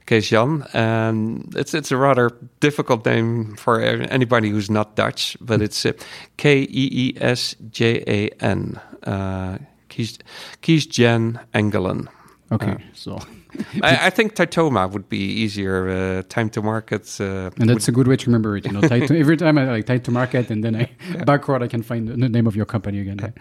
Kees 0.06 0.30
Jan, 0.30 0.66
and 0.74 1.54
it's 1.56 1.74
it's 1.74 1.91
a 1.91 1.97
rather 1.97 2.32
difficult 2.60 3.06
name 3.06 3.56
for 3.56 3.82
anybody 3.82 4.49
who's 4.49 4.70
not 4.70 4.95
Dutch, 4.95 5.38
but 5.41 5.62
it's 5.62 5.86
uh, 5.86 5.93
K 6.38 6.62
E 6.64 6.89
E 6.91 7.14
S 7.22 7.56
J 7.72 8.04
A 8.08 8.30
N. 8.43 8.80
Uh, 9.04 9.58
Kees 9.89 10.18
Kees 10.62 10.88
Jan 10.88 11.39
Engelen. 11.54 12.08
Okay, 12.51 12.72
Uh, 12.72 12.78
so 12.93 13.20
I, 13.82 14.08
I 14.08 14.10
think 14.10 14.36
Titoma 14.36 14.89
would 14.91 15.10
be 15.10 15.18
easier. 15.18 15.89
Uh, 15.89 16.24
time 16.30 16.49
to 16.51 16.62
market. 16.62 17.20
Uh, 17.20 17.51
and 17.58 17.70
that's 17.70 17.88
a 17.88 17.91
good 17.91 18.08
way 18.08 18.16
to 18.18 18.26
remember 18.28 18.58
it. 18.58 18.66
You 18.66 18.72
know, 18.72 18.82
to, 18.82 19.20
every 19.20 19.38
time 19.38 19.58
I 19.58 19.66
like 19.66 19.86
tied 19.86 20.04
to 20.06 20.12
market, 20.12 20.49
and 20.49 20.64
then 20.64 20.76
I 20.76 20.89
backward 21.26 21.64
I 21.64 21.68
can 21.68 21.84
find 21.84 22.08
the 22.08 22.30
name 22.30 22.47
of 22.47 22.56
your 22.56 22.66
company 22.66 22.99
again. 22.99 23.34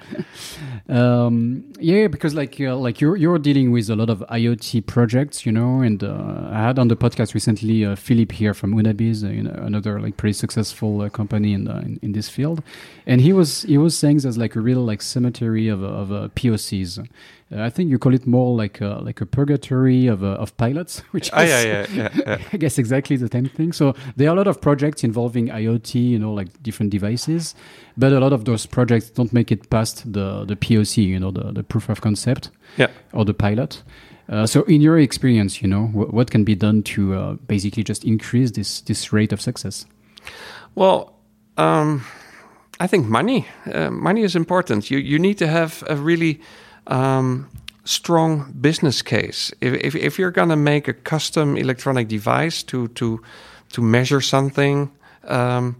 um, 0.89 1.65
yeah, 1.79 2.09
because 2.09 2.35
like 2.35 2.61
uh, 2.61 2.77
like 2.77 3.01
you're 3.01 3.17
you're 3.17 3.39
dealing 3.39 3.73
with 3.73 3.89
a 3.91 3.97
lot 3.97 4.11
of 4.11 4.21
IoT 4.31 4.87
projects, 4.87 5.47
you 5.47 5.53
know, 5.53 5.81
and 5.81 6.03
uh, 6.03 6.49
I 6.51 6.59
had 6.59 6.79
on 6.79 6.89
the 6.89 6.97
podcast 6.97 7.35
recently 7.35 7.85
uh, 7.85 7.97
Philip 7.97 8.33
here 8.33 8.55
from 8.55 8.75
Unabiz, 8.75 9.25
uh, 9.25 9.29
you 9.29 9.43
know, 9.43 9.53
another 9.53 10.01
like 10.01 10.17
pretty 10.17 10.35
successful 10.35 11.03
uh, 11.03 11.09
company 11.09 11.53
in, 11.53 11.69
in 11.69 11.99
in 12.03 12.13
this 12.13 12.29
field, 12.29 12.63
and 13.07 13.21
he 13.21 13.33
was 13.33 13.63
he 13.63 13.79
was 13.79 13.97
saying 13.97 14.19
there's 14.19 14.39
like 14.39 14.57
a 14.57 14.61
real 14.61 14.85
like 14.85 15.03
cemetery 15.03 15.69
of 15.69 15.83
of 15.83 16.13
uh, 16.13 16.29
POCs. 16.35 17.07
I 17.55 17.71
think 17.71 17.91
you 17.91 17.99
call 17.99 18.15
it 18.15 18.27
more 18.27 18.57
like 18.57 18.81
a, 18.81 19.01
like 19.05 19.21
a 19.21 19.27
purgatory 19.27 20.07
of 20.07 20.23
uh, 20.23 20.41
of 20.43 20.57
pilots, 20.57 21.03
which 21.13 21.31
Ah, 21.33 21.43
is- 21.43 21.51
yeah, 21.51 21.87
yeah, 21.95 22.09
yeah. 22.27 22.39
I 22.53 22.57
guess 22.57 22.79
exactly 22.79 23.17
the 23.17 23.29
same 23.33 23.49
thing. 23.49 23.73
So 23.73 23.95
there 24.17 24.29
are 24.29 24.33
a 24.33 24.37
lot 24.37 24.47
of 24.47 24.61
projects 24.61 25.05
involving 25.05 25.49
IoT, 25.49 25.95
you 25.95 26.19
know, 26.19 26.33
like 26.33 26.49
different 26.63 26.91
devices, 26.93 27.55
but 27.97 28.13
a 28.13 28.19
lot 28.21 28.33
of 28.33 28.45
those 28.45 28.67
projects 28.67 29.11
don't 29.11 29.33
make 29.33 29.53
it 29.53 29.69
past 29.71 30.05
the 30.13 30.45
the 30.47 30.57
POC, 30.57 30.97
you 31.07 31.19
know, 31.19 31.31
the, 31.33 31.53
the 31.53 31.63
proof 31.63 31.89
of 31.89 32.01
concept 32.01 32.51
Yeah. 32.79 32.89
or 33.13 33.25
the 33.25 33.35
pilot. 33.35 33.83
Uh, 34.29 34.47
so 34.47 34.63
in 34.67 34.81
your 34.81 34.99
experience, 34.99 35.61
you 35.63 35.69
know, 35.69 35.87
wh- 35.93 36.13
what 36.15 36.31
can 36.31 36.45
be 36.45 36.55
done 36.55 36.83
to 36.83 37.01
uh, 37.15 37.37
basically 37.49 37.83
just 37.89 38.05
increase 38.05 38.53
this 38.53 38.81
this 38.83 39.13
rate 39.13 39.33
of 39.35 39.41
success? 39.41 39.87
Well, 40.75 41.13
um, 41.59 42.03
I 42.81 42.87
think 42.89 43.07
money. 43.09 43.47
Uh, 43.67 43.91
money 43.91 44.23
is 44.23 44.35
important. 44.35 44.91
You 44.91 44.99
you 44.99 45.19
need 45.19 45.39
to 45.39 45.47
have 45.47 45.83
a 45.89 45.97
really 45.97 46.41
um, 46.87 47.49
strong 47.85 48.53
business 48.61 49.03
case. 49.03 49.53
If 49.61 49.75
if, 49.75 49.95
if 49.95 50.19
you're 50.19 50.31
gonna 50.31 50.57
make 50.57 50.89
a 50.89 50.93
custom 50.93 51.57
electronic 51.57 52.09
device 52.09 52.63
to 52.65 52.89
to 52.89 53.21
to 53.73 53.83
measure 53.83 54.21
something. 54.21 54.91
Um, 55.25 55.77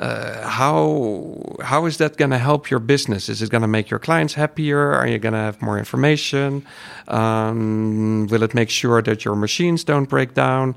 uh, 0.00 0.48
how 0.48 1.56
how 1.62 1.86
is 1.86 1.98
that 1.98 2.16
going 2.16 2.32
to 2.32 2.38
help 2.38 2.70
your 2.70 2.80
business? 2.80 3.28
Is 3.28 3.40
it 3.40 3.50
going 3.50 3.62
to 3.62 3.68
make 3.68 3.88
your 3.88 4.00
clients 4.00 4.34
happier? 4.34 4.92
Are 4.94 5.06
you 5.06 5.18
going 5.18 5.34
to 5.34 5.38
have 5.38 5.62
more 5.62 5.78
information? 5.78 6.66
Um, 7.06 8.26
will 8.26 8.42
it 8.42 8.52
make 8.52 8.68
sure 8.68 9.00
that 9.02 9.24
your 9.24 9.36
machines 9.36 9.84
don't 9.84 10.08
break 10.08 10.34
down? 10.34 10.74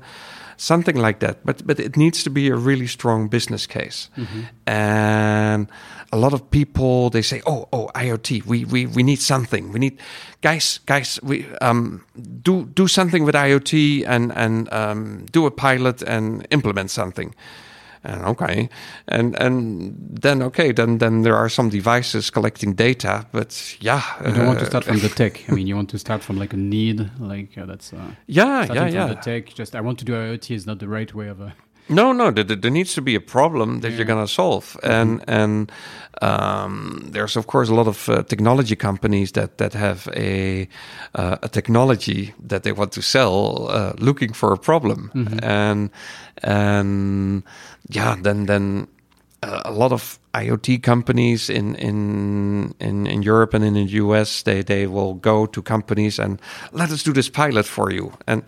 Something 0.56 0.96
like 0.96 1.18
that. 1.20 1.44
But 1.44 1.66
but 1.66 1.78
it 1.78 1.96
needs 1.96 2.22
to 2.22 2.30
be 2.30 2.48
a 2.48 2.56
really 2.56 2.86
strong 2.86 3.28
business 3.28 3.66
case. 3.66 4.08
And 4.66 5.68
a 6.12 6.16
lot 6.16 6.32
of 6.32 6.50
people 6.50 7.10
they 7.10 7.22
say, 7.22 7.40
"Oh, 7.46 7.68
oh, 7.72 7.90
IoT. 7.94 8.46
We 8.46 8.64
we 8.64 8.86
we 8.86 9.02
need 9.02 9.20
something. 9.20 9.72
We 9.72 9.78
need 9.78 9.98
guys, 10.42 10.80
guys. 10.86 11.20
We 11.22 11.46
um 11.60 12.00
do 12.42 12.64
do 12.74 12.86
something 12.88 13.24
with 13.24 13.34
IoT 13.34 14.04
and 14.06 14.32
and 14.36 14.68
um, 14.72 15.26
do 15.32 15.46
a 15.46 15.50
pilot 15.50 16.02
and 16.02 16.46
implement 16.50 16.90
something." 16.90 17.34
And 18.08 18.24
okay, 18.24 18.68
and 19.08 19.34
and 19.40 19.96
then 20.22 20.40
okay, 20.40 20.70
then 20.70 20.98
then 20.98 21.22
there 21.22 21.34
are 21.34 21.48
some 21.48 21.70
devices 21.70 22.30
collecting 22.30 22.74
data, 22.74 23.26
but 23.32 23.76
yeah, 23.80 24.00
You 24.24 24.32
don't 24.32 24.46
want 24.46 24.60
to 24.60 24.64
uh, 24.64 24.68
start 24.68 24.84
from 24.84 25.00
the 25.00 25.08
tech. 25.20 25.42
I 25.48 25.52
mean, 25.52 25.66
you 25.66 25.74
want 25.74 25.90
to 25.90 25.98
start 25.98 26.22
from 26.22 26.38
like 26.38 26.52
a 26.52 26.56
need, 26.56 27.10
like 27.18 27.58
uh, 27.58 27.66
that's 27.66 27.92
uh, 27.92 28.12
yeah, 28.28 28.64
starting 28.64 28.76
yeah, 28.76 28.90
from 28.90 28.94
yeah. 28.94 29.14
the 29.14 29.20
tech. 29.20 29.52
Just 29.54 29.74
I 29.74 29.80
want 29.80 29.98
to 29.98 30.04
do 30.04 30.12
IoT 30.12 30.54
is 30.54 30.66
not 30.66 30.78
the 30.78 30.86
right 30.86 31.12
way 31.12 31.26
of 31.26 31.40
uh, 31.40 31.50
No, 31.88 32.12
no. 32.12 32.30
There, 32.30 32.44
there 32.44 32.70
needs 32.70 32.94
to 32.94 33.02
be 33.02 33.14
a 33.14 33.20
problem 33.20 33.80
that 33.80 33.90
yeah. 33.90 33.96
you're 33.96 34.06
going 34.06 34.24
to 34.24 34.32
solve, 34.32 34.76
mm-hmm. 34.82 34.90
and 34.90 35.24
and 35.28 35.72
um, 36.22 37.08
there's 37.12 37.36
of 37.36 37.46
course 37.46 37.68
a 37.68 37.74
lot 37.74 37.86
of 37.86 38.08
uh, 38.08 38.22
technology 38.22 38.76
companies 38.76 39.32
that 39.32 39.58
that 39.58 39.74
have 39.74 40.08
a 40.16 40.68
uh, 41.14 41.36
a 41.42 41.48
technology 41.48 42.34
that 42.48 42.62
they 42.62 42.72
want 42.72 42.92
to 42.92 43.02
sell, 43.02 43.68
uh, 43.68 43.92
looking 43.98 44.32
for 44.32 44.52
a 44.52 44.58
problem, 44.58 45.10
mm-hmm. 45.14 45.38
and 45.44 45.90
and 46.42 47.42
yeah, 47.88 48.16
then 48.20 48.46
then 48.46 48.88
uh, 49.42 49.62
a 49.64 49.72
lot 49.72 49.92
of 49.92 50.18
IoT 50.34 50.82
companies 50.82 51.48
in, 51.48 51.76
in 51.76 52.74
in 52.80 53.06
in 53.06 53.22
Europe 53.22 53.54
and 53.54 53.64
in 53.64 53.74
the 53.74 53.84
US 54.02 54.42
they 54.42 54.62
they 54.62 54.86
will 54.86 55.14
go 55.14 55.46
to 55.46 55.62
companies 55.62 56.18
and 56.18 56.40
let 56.72 56.90
us 56.90 57.02
do 57.02 57.12
this 57.12 57.30
pilot 57.30 57.66
for 57.66 57.90
you 57.90 58.12
and 58.26 58.42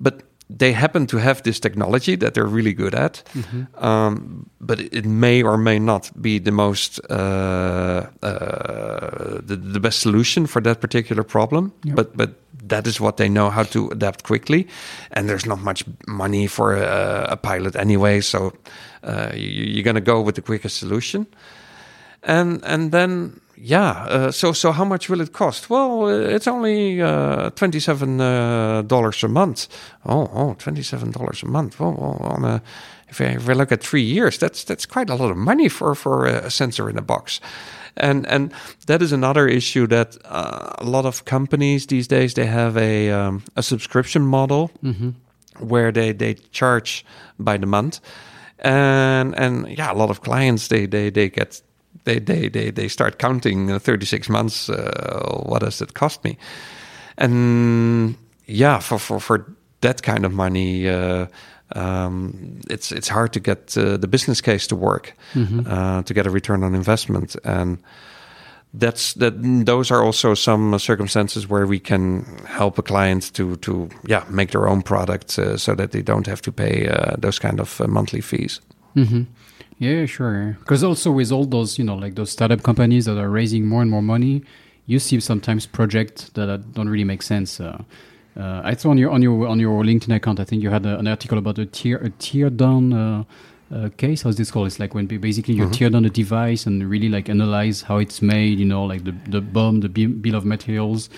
but 0.00 0.22
they 0.50 0.72
happen 0.72 1.06
to 1.06 1.16
have 1.16 1.42
this 1.42 1.58
technology 1.58 2.16
that 2.16 2.34
they're 2.34 2.46
really 2.46 2.74
good 2.74 2.94
at, 2.94 3.22
mm-hmm. 3.34 3.84
um, 3.84 4.50
but 4.60 4.78
it 4.78 5.04
may 5.04 5.42
or 5.42 5.56
may 5.56 5.78
not 5.78 6.10
be 6.20 6.38
the 6.38 6.50
most 6.50 7.00
uh, 7.10 8.06
uh, 8.22 9.40
the, 9.42 9.56
the, 9.56 9.80
best 9.80 10.00
solution 10.00 10.46
for 10.46 10.60
that 10.60 10.80
particular 10.80 11.22
problem. 11.22 11.72
Yep. 11.84 11.96
But 11.96 12.16
but 12.16 12.30
that 12.68 12.86
is 12.86 13.00
what 13.00 13.16
they 13.16 13.28
know 13.28 13.50
how 13.50 13.62
to 13.64 13.88
adapt 13.88 14.24
quickly, 14.24 14.68
and 15.12 15.28
there's 15.28 15.46
not 15.46 15.60
much 15.60 15.84
money 16.06 16.46
for 16.46 16.74
a, 16.74 17.26
a 17.30 17.36
pilot 17.36 17.74
anyway, 17.76 18.20
so 18.20 18.52
uh, 19.02 19.30
you, 19.34 19.80
are 19.80 19.84
going 19.84 19.94
to 19.94 20.12
go 20.12 20.20
with 20.20 20.34
the 20.34 20.42
quickest 20.42 20.76
solution, 20.76 21.26
and 22.22 22.62
and 22.64 22.92
then 22.92 23.40
yeah. 23.56 24.06
Uh, 24.08 24.30
so 24.30 24.52
so 24.52 24.72
how 24.72 24.84
much 24.84 25.08
will 25.08 25.20
it 25.20 25.32
cost? 25.32 25.70
Well, 25.70 26.08
it's 26.08 26.46
only 26.46 27.00
uh, 27.00 27.50
twenty 27.50 27.80
seven 27.80 28.20
uh, 28.20 28.82
dollars 28.82 29.24
a 29.24 29.28
month. 29.28 29.68
Oh 30.04 30.30
oh, 30.32 30.54
twenty 30.54 30.82
seven 30.82 31.10
dollars 31.10 31.42
a 31.42 31.46
month. 31.46 31.80
Well, 31.80 31.92
well 31.92 32.18
on 32.32 32.44
a, 32.44 32.62
if 33.08 33.20
I, 33.20 33.24
if 33.24 33.48
I 33.48 33.52
look 33.52 33.72
at 33.72 33.82
three 33.82 34.02
years, 34.02 34.38
that's 34.38 34.64
that's 34.64 34.86
quite 34.86 35.10
a 35.10 35.14
lot 35.14 35.30
of 35.30 35.36
money 35.36 35.68
for 35.68 35.94
for 35.94 36.26
a 36.26 36.50
sensor 36.50 36.88
in 36.90 36.98
a 36.98 37.02
box. 37.02 37.40
And 37.96 38.26
and 38.26 38.52
that 38.86 39.02
is 39.02 39.12
another 39.12 39.46
issue 39.46 39.86
that 39.86 40.16
uh, 40.24 40.72
a 40.78 40.84
lot 40.84 41.06
of 41.06 41.24
companies 41.24 41.86
these 41.86 42.08
days 42.08 42.34
they 42.34 42.46
have 42.46 42.76
a 42.76 43.10
um, 43.10 43.42
a 43.56 43.62
subscription 43.62 44.22
model 44.22 44.70
mm-hmm. 44.82 45.10
where 45.58 45.92
they 45.92 46.12
they 46.12 46.34
charge 46.52 47.04
by 47.38 47.56
the 47.56 47.66
month 47.66 48.00
and 48.64 49.38
and 49.38 49.68
yeah 49.68 49.92
a 49.92 49.94
lot 49.94 50.10
of 50.10 50.22
clients 50.22 50.68
they 50.68 50.86
they 50.86 51.10
they 51.10 51.28
get 51.28 51.62
they 52.04 52.18
they 52.18 52.48
they, 52.48 52.70
they 52.70 52.88
start 52.88 53.18
counting 53.18 53.70
uh, 53.70 53.78
36 53.78 54.28
months 54.28 54.68
uh, 54.68 55.42
what 55.46 55.60
does 55.60 55.80
it 55.82 55.94
cost 55.94 56.22
me 56.24 56.38
and 57.18 58.16
yeah 58.46 58.78
for 58.78 58.98
for 58.98 59.20
for 59.20 59.46
that 59.80 60.02
kind 60.02 60.24
of 60.24 60.32
money 60.32 60.88
uh, 60.88 61.26
um, 61.72 62.60
it's 62.70 62.92
it's 62.92 63.08
hard 63.08 63.32
to 63.32 63.40
get 63.40 63.76
uh, 63.76 63.96
the 63.96 64.08
business 64.08 64.40
case 64.40 64.66
to 64.66 64.76
work 64.76 65.14
mm-hmm. 65.34 65.60
Uh, 65.66 66.02
to 66.02 66.14
get 66.14 66.26
a 66.26 66.30
return 66.30 66.62
on 66.62 66.74
investment 66.74 67.36
and 67.44 67.78
that's 68.76 69.14
that 69.14 69.34
those 69.66 69.90
are 69.90 70.02
also 70.02 70.34
some 70.34 70.78
circumstances 70.78 71.48
where 71.48 71.66
we 71.66 71.78
can 71.78 72.24
help 72.46 72.78
a 72.78 72.82
client 72.82 73.32
to 73.34 73.56
to 73.56 73.88
yeah 74.06 74.24
make 74.28 74.50
their 74.50 74.68
own 74.68 74.82
product 74.82 75.38
uh, 75.38 75.56
so 75.56 75.74
that 75.74 75.90
they 75.90 76.02
don't 76.02 76.26
have 76.26 76.42
to 76.42 76.52
pay 76.52 76.88
those 77.18 77.38
kind 77.38 77.60
of 77.60 77.80
monthly 77.88 78.20
fees 78.20 78.60
mm-hmm. 78.96 79.22
Yeah, 79.78 80.06
sure. 80.06 80.56
Because 80.60 80.84
also 80.84 81.10
with 81.10 81.32
all 81.32 81.44
those, 81.44 81.78
you 81.78 81.84
know, 81.84 81.96
like 81.96 82.14
those 82.14 82.30
startup 82.30 82.62
companies 82.62 83.06
that 83.06 83.18
are 83.18 83.28
raising 83.28 83.66
more 83.66 83.82
and 83.82 83.90
more 83.90 84.02
money, 84.02 84.42
you 84.86 84.98
see 84.98 85.18
sometimes 85.20 85.66
projects 85.66 86.30
that 86.30 86.72
don't 86.72 86.88
really 86.88 87.04
make 87.04 87.22
sense. 87.22 87.60
Uh, 87.60 87.82
uh, 88.36 88.60
I 88.64 88.74
saw 88.74 88.90
on 88.90 88.98
your 88.98 89.10
on 89.10 89.22
your 89.22 89.46
on 89.46 89.60
your 89.60 89.82
LinkedIn 89.82 90.14
account, 90.14 90.40
I 90.40 90.44
think 90.44 90.62
you 90.62 90.70
had 90.70 90.86
a, 90.86 90.98
an 90.98 91.06
article 91.06 91.38
about 91.38 91.58
a 91.58 91.66
tear 91.66 91.98
a 91.98 92.10
tear 92.10 92.50
down 92.50 92.92
uh, 92.92 93.24
uh, 93.72 93.88
case. 93.96 94.22
How's 94.22 94.36
this 94.36 94.50
called? 94.50 94.66
It's 94.66 94.80
like 94.80 94.94
when 94.94 95.06
basically 95.06 95.54
you 95.54 95.64
mm-hmm. 95.64 95.72
tear 95.72 95.90
down 95.90 96.04
a 96.04 96.10
device 96.10 96.66
and 96.66 96.88
really 96.88 97.08
like 97.08 97.28
analyze 97.28 97.82
how 97.82 97.98
it's 97.98 98.22
made. 98.22 98.58
You 98.58 98.66
know, 98.66 98.84
like 98.84 99.04
the 99.04 99.14
the 99.28 99.40
BOM, 99.40 99.80
the 99.80 99.88
bill 99.88 100.34
of 100.34 100.44
materials, 100.44 101.08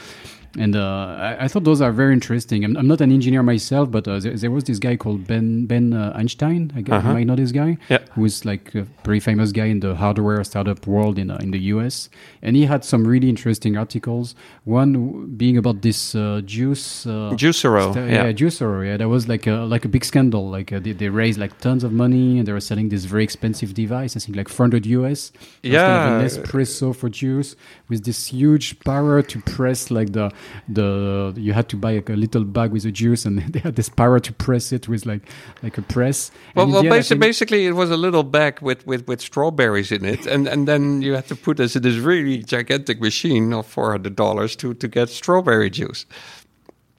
and 0.59 0.75
uh, 0.75 1.17
I, 1.19 1.45
I, 1.45 1.49
thought 1.49 1.65
those 1.65 1.81
are 1.81 1.93
very 1.93 2.13
interesting. 2.13 2.65
I'm, 2.65 2.77
I'm 2.77 2.87
not 2.87 3.01
an 3.01 3.13
engineer 3.13 3.43
myself, 3.43 3.91
but 3.91 4.09
uh, 4.09 4.19
there, 4.19 4.35
there, 4.35 4.51
was 4.51 4.65
this 4.65 4.79
guy 4.79 4.97
called 4.97 5.27
Ben 5.27 5.67
Ben 5.67 5.93
uh, 5.93 6.13
Einstein. 6.15 6.73
I 6.75 6.81
guess 6.81 6.95
uh-huh. 6.95 7.09
you 7.09 7.15
might 7.15 7.27
know 7.27 7.37
this 7.37 7.53
guy, 7.53 7.77
yeah. 7.89 7.99
who's 8.13 8.45
like 8.45 8.75
a 8.75 8.87
pretty 9.03 9.21
famous 9.21 9.53
guy 9.53 9.67
in 9.67 9.81
the 9.81 9.95
hardware 9.95 10.43
startup 10.45 10.87
world 10.87 11.19
in 11.19 11.31
uh, 11.31 11.39
in 11.41 11.51
the 11.51 11.59
US. 11.75 12.09
And 12.43 12.57
he 12.57 12.65
had 12.67 12.85
some 12.85 13.07
really 13.07 13.29
interesting 13.29 13.77
articles. 13.77 14.35
One 14.65 15.27
being 15.37 15.57
about 15.57 15.83
this 15.83 16.15
uh, 16.15 16.41
juice 16.45 17.07
uh, 17.07 17.33
Juicero, 17.35 17.93
st- 17.93 18.11
yeah. 18.11 18.25
yeah, 18.25 18.33
Juicero. 18.33 18.87
Yeah, 18.87 18.97
that 18.97 19.09
was 19.09 19.29
like 19.29 19.47
a 19.47 19.67
like 19.67 19.85
a 19.85 19.89
big 19.89 20.05
scandal. 20.05 20.49
Like 20.49 20.71
they, 20.71 20.93
they, 20.93 21.09
raised 21.09 21.39
like 21.39 21.59
tons 21.61 21.85
of 21.85 21.93
money, 21.93 22.39
and 22.39 22.49
they 22.49 22.53
were 22.53 22.61
selling 22.61 22.89
this 22.89 23.05
very 23.05 23.25
expensive 23.25 23.75
device. 23.75 24.17
I 24.17 24.21
think 24.21 24.37
like 24.37 24.49
400 24.49 24.87
US. 24.87 25.33
Yeah, 25.63 25.87
kind 25.87 26.15
of 26.15 26.21
an 26.21 26.27
espresso 26.27 26.95
for 26.95 27.09
juice 27.09 27.57
with 27.89 28.05
this 28.05 28.27
huge 28.29 28.79
power 28.81 29.23
to 29.23 29.41
press 29.41 29.91
like 29.91 30.13
the 30.13 30.33
the 30.69 31.33
you 31.37 31.53
had 31.53 31.69
to 31.69 31.77
buy 31.77 31.95
like 31.95 32.09
a 32.09 32.15
little 32.17 32.45
bag 32.45 32.71
with 32.73 32.85
a 32.85 32.93
juice, 32.93 33.25
and 33.25 33.39
they 33.53 33.61
had 33.61 33.77
this 33.77 33.89
power 33.89 34.21
to 34.21 34.33
press 34.33 34.73
it 34.73 34.89
with 34.89 35.07
like 35.07 35.23
like 35.63 35.79
a 35.79 35.83
press. 35.83 36.31
Well, 36.55 36.69
well, 36.69 36.83
basically, 36.83 37.19
basically, 37.19 37.67
it 37.67 37.73
was 37.73 37.91
a 37.91 37.97
little 37.97 38.23
bag 38.23 38.61
with, 38.61 38.87
with, 38.87 39.07
with 39.07 39.21
strawberries 39.21 39.93
in 39.93 40.05
it, 40.05 40.27
and, 40.27 40.47
and 40.47 40.67
then 40.67 41.03
you 41.03 41.15
had 41.15 41.27
to 41.29 41.37
put 41.37 41.57
this 41.57 41.77
in 41.77 41.83
this 41.83 41.97
really 41.97 42.39
gigantic 42.43 43.01
machine 43.01 43.53
of 43.53 43.67
four 43.67 43.91
hundred 43.93 44.17
dollars 44.17 44.57
to 44.57 44.75
to 44.75 44.89
get 44.89 45.09
strawberry 45.09 45.71
juice. 45.71 46.07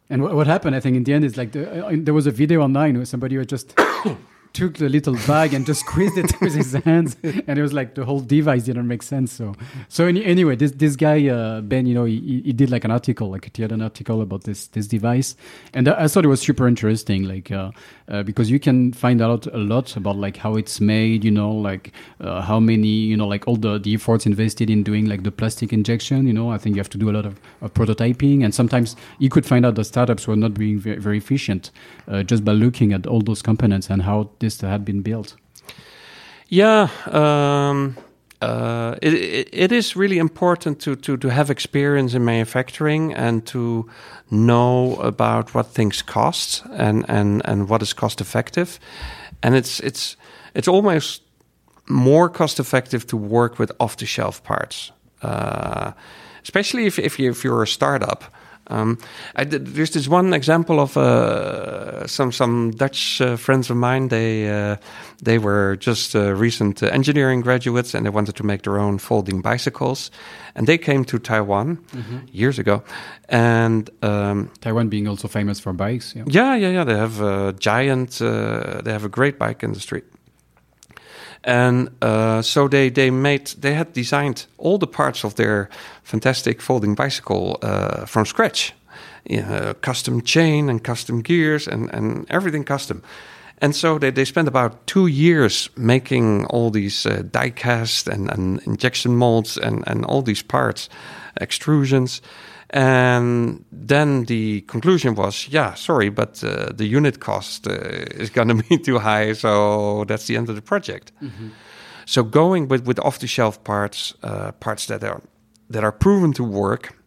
And 0.10 0.22
what, 0.24 0.36
what 0.36 0.48
happened, 0.48 0.76
I 0.76 0.80
think, 0.80 0.96
in 0.96 1.04
the 1.04 1.14
end 1.14 1.26
is 1.26 1.38
like 1.38 1.52
the, 1.52 1.86
uh, 1.86 1.92
there 1.94 2.14
was 2.14 2.28
a 2.28 2.32
video 2.32 2.62
online 2.62 2.96
where 2.96 3.06
somebody 3.06 3.38
was 3.38 3.48
just 3.48 3.78
took 4.58 4.74
the 4.78 4.90
little 4.90 5.14
bag 5.28 5.54
and 5.54 5.68
just 5.68 5.82
squeezed 5.82 6.18
it 6.18 6.32
with 6.42 6.56
his 6.56 6.74
hands, 6.74 7.16
and 7.24 7.60
it 7.60 7.62
was 7.62 7.74
like 7.74 7.94
the 7.94 8.04
whole 8.04 8.20
device 8.20 8.64
didn't 8.64 8.88
make 8.88 9.04
sense. 9.04 9.32
So, 9.32 9.54
so 9.88 10.08
any, 10.08 10.26
anyway, 10.26 10.56
this 10.56 10.72
this 10.72 10.96
guy 10.96 11.28
uh, 11.28 11.62
Ben, 11.62 11.86
you 11.86 11.94
know, 11.94 12.06
he, 12.06 12.42
he 12.44 12.54
did 12.54 12.72
like 12.72 12.84
an 12.84 12.92
article, 12.92 13.30
like 13.30 13.56
he 13.56 13.62
had 13.62 13.72
an 13.72 13.82
article 13.82 14.22
about 14.22 14.44
this 14.44 14.68
this 14.68 14.88
device, 14.88 15.36
and 15.74 15.88
I 15.88 16.08
thought 16.08 16.26
it 16.26 16.30
was 16.30 16.42
super 16.42 16.68
interesting, 16.68 17.24
like 17.24 17.52
uh, 17.52 17.70
uh, 18.10 18.24
because 18.24 18.50
you 18.50 18.60
can 18.60 18.94
find 18.94 19.22
out 19.22 19.46
a 19.48 19.58
lot 19.58 19.96
about 19.96 20.18
like 20.18 20.38
how 20.38 20.56
it's 20.56 20.82
made, 20.82 21.24
you 21.24 21.32
know, 21.32 21.52
like 21.52 21.92
uh, 22.20 22.42
how 22.42 22.60
many, 22.60 22.88
you 22.88 23.16
know, 23.16 23.28
like 23.28 23.48
all 23.48 23.58
the 23.58 23.78
the 23.78 23.94
efforts 23.94 24.26
invested 24.26 24.70
in 24.70 24.82
doing 24.82 25.06
like 25.06 25.22
the 25.22 25.32
plastic 25.32 25.72
injection. 25.72 26.26
You 26.26 26.34
know, 26.34 26.50
I 26.52 26.58
think 26.58 26.76
you 26.76 26.80
have 26.80 26.90
to 26.90 26.98
do 26.98 27.10
a 27.12 27.16
lot 27.18 27.26
of, 27.26 27.40
of 27.62 27.74
prototyping, 27.74 28.44
and 28.44 28.56
sometimes 28.56 28.96
you 29.20 29.30
could 29.30 29.46
find 29.46 29.66
out 29.66 29.76
the 29.76 29.84
startups 29.84 30.28
were 30.28 30.36
not 30.36 30.54
being 30.56 30.80
very, 30.80 30.98
very 30.98 31.18
efficient 31.18 31.72
uh, 32.08 32.24
just 32.24 32.44
by 32.44 32.54
looking 32.54 32.94
at 32.94 33.06
all 33.06 33.22
those 33.22 33.44
components 33.44 33.90
and 33.90 34.02
how 34.02 34.30
this 34.48 34.62
had 34.62 34.84
been 34.84 35.02
built? 35.02 35.36
Yeah, 36.50 36.90
um, 37.12 37.98
uh, 38.42 38.96
it, 39.02 39.14
it, 39.14 39.50
it 39.52 39.72
is 39.72 39.96
really 39.96 40.18
important 40.18 40.80
to, 40.80 40.96
to, 40.96 41.18
to 41.18 41.28
have 41.30 41.50
experience 41.50 42.14
in 42.14 42.24
manufacturing 42.24 43.14
and 43.14 43.46
to 43.46 43.90
know 44.30 44.96
about 45.02 45.54
what 45.54 45.68
things 45.68 46.02
cost 46.02 46.64
and, 46.72 47.06
and, 47.10 47.42
and 47.46 47.68
what 47.70 47.82
is 47.82 47.94
cost 47.94 48.22
effective. 48.22 48.80
And 49.44 49.56
it's 49.56 49.80
it's 49.80 50.18
it's 50.54 50.68
almost 50.68 51.22
more 51.88 52.30
cost 52.30 52.60
effective 52.60 53.06
to 53.08 53.18
work 53.18 53.60
with 53.60 53.72
off 53.80 53.96
the 53.96 54.06
shelf 54.06 54.42
parts, 54.44 54.92
uh, 55.22 55.92
especially 56.44 56.86
if 56.86 56.98
if, 56.98 57.20
you, 57.20 57.32
if 57.32 57.44
you're 57.44 57.64
a 57.64 57.68
startup. 57.68 58.24
Um, 58.70 58.98
did, 59.36 59.66
there's 59.68 59.92
this 59.92 60.08
one 60.08 60.34
example 60.34 60.80
of 60.80 60.98
uh, 60.98 62.06
some 62.08 62.32
some 62.32 62.72
Dutch 62.72 63.22
uh, 63.22 63.38
friends 63.38 63.70
of 63.70 63.78
mine. 63.78 64.10
They 64.10 64.50
uh, 64.50 64.78
they 65.24 65.38
were 65.38 65.78
just 65.78 66.16
uh, 66.16 66.34
recent 66.34 66.84
uh, 66.84 66.88
engineering 66.88 67.42
graduates, 67.42 67.94
and 67.94 68.06
they 68.06 68.10
wanted 68.10 68.36
to 68.36 68.44
make 68.44 68.64
their 68.64 68.78
own 68.78 68.98
folding 68.98 69.42
bicycles. 69.42 70.12
And 70.56 70.68
they 70.68 70.78
came 70.78 71.06
to 71.06 71.20
Taiwan 71.20 71.78
mm-hmm. 71.78 72.18
years 72.32 72.60
ago. 72.60 72.84
And 73.30 73.90
um, 74.02 74.50
Taiwan 74.60 74.90
being 74.90 75.08
also 75.08 75.28
famous 75.28 75.60
for 75.60 75.74
bikes. 75.74 76.16
Yeah, 76.16 76.24
yeah, 76.28 76.56
yeah. 76.56 76.70
yeah. 76.70 76.84
They 76.84 76.98
have 76.98 77.22
a 77.22 77.54
giant. 77.54 78.22
Uh, 78.22 78.82
they 78.82 78.92
have 78.92 79.06
a 79.06 79.10
great 79.10 79.38
bike 79.38 79.64
industry 79.64 80.04
and 81.48 81.90
uh, 82.02 82.42
so 82.42 82.68
they 82.68 82.90
they 82.90 83.10
made 83.10 83.48
they 83.62 83.74
had 83.74 83.94
designed 83.94 84.46
all 84.58 84.78
the 84.78 84.88
parts 84.88 85.24
of 85.24 85.36
their 85.36 85.70
fantastic 86.04 86.62
folding 86.62 86.94
bicycle 86.94 87.58
uh, 87.62 88.06
from 88.06 88.26
scratch, 88.26 88.74
uh, 89.32 89.74
custom 89.82 90.22
chain 90.22 90.70
and 90.70 90.84
custom 90.84 91.22
gears 91.22 91.68
and 91.68 91.90
and 91.94 92.26
everything 92.30 92.66
custom. 92.66 93.02
And 93.60 93.76
so 93.76 93.98
they, 93.98 94.12
they 94.12 94.26
spent 94.26 94.48
about 94.48 94.86
two 94.86 95.08
years 95.08 95.70
making 95.76 96.46
all 96.46 96.70
these 96.70 97.06
uh, 97.08 97.24
die 97.32 97.50
cast 97.50 98.08
and, 98.08 98.30
and 98.30 98.62
injection 98.68 99.16
molds 99.16 99.58
and, 99.58 99.84
and 99.88 100.06
all 100.06 100.22
these 100.22 100.44
parts, 100.44 100.90
extrusions. 101.42 102.22
And 102.72 103.64
then 103.72 104.26
the 104.26 104.62
conclusion 104.62 105.16
was, 105.16 105.48
yeah, 105.48 105.74
sorry, 105.76 106.10
but 106.10 106.44
uh, 106.44 106.72
the 106.74 106.86
unit 106.86 107.20
cost 107.20 107.68
uh, 107.68 107.72
is 107.72 108.30
going 108.30 108.48
to 108.56 108.56
be 108.56 108.78
too 108.78 109.00
high, 109.00 109.34
so 109.34 110.04
that's 110.06 110.28
the 110.28 110.36
end 110.36 110.50
of 110.50 110.56
the 110.56 110.62
project. 110.62 111.12
Mm-hmm. 111.22 111.50
So 112.06 112.24
going 112.24 112.68
with, 112.68 112.86
with 112.86 113.00
off-the-shelf 113.00 113.64
parts, 113.64 114.14
uh, 114.24 114.52
parts 114.54 114.86
that 114.88 115.04
are 115.04 115.22
that 115.70 115.84
are 115.84 115.92
proven 115.92 116.32
to 116.32 116.44
work, 116.46 116.98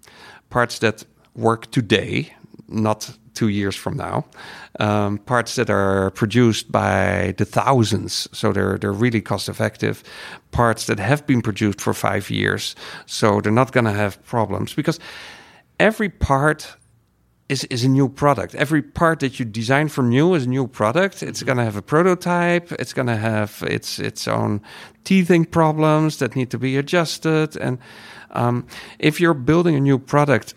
parts 0.50 0.78
that 0.80 1.06
work 1.34 1.70
today, 1.70 2.34
not 2.68 3.10
two 3.32 3.48
years 3.48 3.74
from 3.74 3.96
now. 3.96 4.26
Um, 4.78 5.16
parts 5.18 5.54
that 5.54 5.70
are 5.70 6.10
produced 6.10 6.70
by 6.70 7.34
the 7.38 7.46
thousands, 7.46 8.28
so 8.32 8.52
they're 8.52 8.78
they're 8.78 8.92
really 8.92 9.22
cost 9.22 9.48
effective. 9.48 10.02
Parts 10.50 10.84
that 10.86 10.98
have 10.98 11.26
been 11.26 11.42
produced 11.42 11.80
for 11.80 11.94
five 11.94 12.30
years, 12.30 12.76
so 13.06 13.40
they're 13.40 13.52
not 13.52 13.72
going 13.72 13.86
to 13.86 13.92
have 13.92 14.22
problems 14.26 14.74
because 14.74 15.00
every 15.80 16.10
part 16.10 16.76
is, 17.48 17.64
is 17.64 17.84
a 17.84 17.88
new 17.88 18.08
product. 18.08 18.54
Every 18.54 18.82
part 18.82 19.20
that 19.20 19.40
you 19.40 19.44
design 19.44 19.88
from 19.88 20.08
new 20.08 20.34
is 20.34 20.46
a 20.46 20.48
new 20.48 20.68
product. 20.68 21.22
It's 21.22 21.42
going 21.42 21.58
to 21.58 21.64
have 21.64 21.76
a 21.76 21.82
prototype. 21.82 22.70
It's 22.72 22.92
going 22.92 23.08
to 23.08 23.16
have 23.16 23.64
its 23.66 23.98
its 23.98 24.28
own 24.28 24.60
teething 25.02 25.46
problems 25.46 26.16
that 26.18 26.36
need 26.36 26.50
to 26.50 26.58
be 26.58 26.76
adjusted. 26.76 27.56
And 27.56 27.78
um, 28.30 28.66
if 28.98 29.20
you're 29.20 29.34
building 29.34 29.74
a 29.74 29.80
new 29.80 29.98
product, 29.98 30.54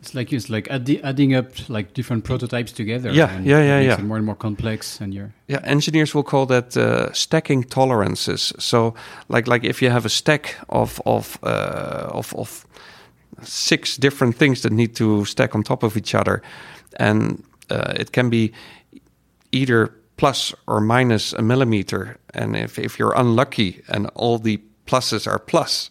it's 0.00 0.14
like 0.14 0.32
it's 0.32 0.48
like 0.48 0.66
addi- 0.68 1.00
adding 1.04 1.34
up 1.34 1.68
like 1.68 1.92
different 1.92 2.24
prototypes 2.24 2.72
together. 2.72 3.12
Yeah, 3.12 3.36
and 3.36 3.44
yeah, 3.44 3.60
it 3.60 3.66
yeah, 3.66 3.80
yeah. 3.80 3.98
it 3.98 4.02
more 4.02 4.16
and 4.16 4.24
more 4.24 4.36
complex, 4.36 5.00
and 5.00 5.12
you're 5.12 5.32
yeah, 5.46 5.60
engineers 5.64 6.14
will 6.14 6.24
call 6.24 6.46
that 6.46 6.74
uh, 6.74 7.12
stacking 7.12 7.64
tolerances. 7.64 8.54
So, 8.58 8.94
like 9.28 9.46
like 9.46 9.64
if 9.64 9.82
you 9.82 9.90
have 9.90 10.06
a 10.06 10.08
stack 10.08 10.56
of 10.68 11.02
of 11.04 11.38
uh, 11.42 12.08
of 12.14 12.34
of 12.34 12.66
six 13.42 13.96
different 13.96 14.36
things 14.36 14.62
that 14.62 14.72
need 14.72 14.94
to 14.96 15.24
stack 15.24 15.54
on 15.54 15.62
top 15.62 15.82
of 15.82 15.96
each 15.96 16.14
other, 16.14 16.42
and 16.98 17.42
uh, 17.70 17.92
it 17.96 18.12
can 18.12 18.30
be 18.30 18.52
either 19.52 19.92
plus 20.16 20.54
or 20.66 20.80
minus 20.80 21.32
a 21.32 21.42
millimeter. 21.42 22.18
And 22.34 22.56
if 22.56 22.78
if 22.78 22.98
you're 22.98 23.14
unlucky 23.16 23.82
and 23.88 24.06
all 24.14 24.38
the 24.38 24.60
pluses 24.86 25.26
are 25.26 25.38
plus, 25.38 25.90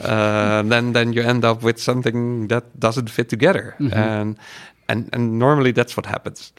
uh, 0.00 0.62
then 0.62 0.92
then 0.92 1.12
you 1.12 1.22
end 1.22 1.44
up 1.44 1.62
with 1.62 1.78
something 1.78 2.48
that 2.48 2.64
doesn't 2.78 3.10
fit 3.10 3.28
together. 3.28 3.76
And 3.92 4.38
and 4.88 5.08
and 5.12 5.38
normally 5.38 5.72
that's 5.72 5.96
what 5.96 6.06
happens. 6.06 6.52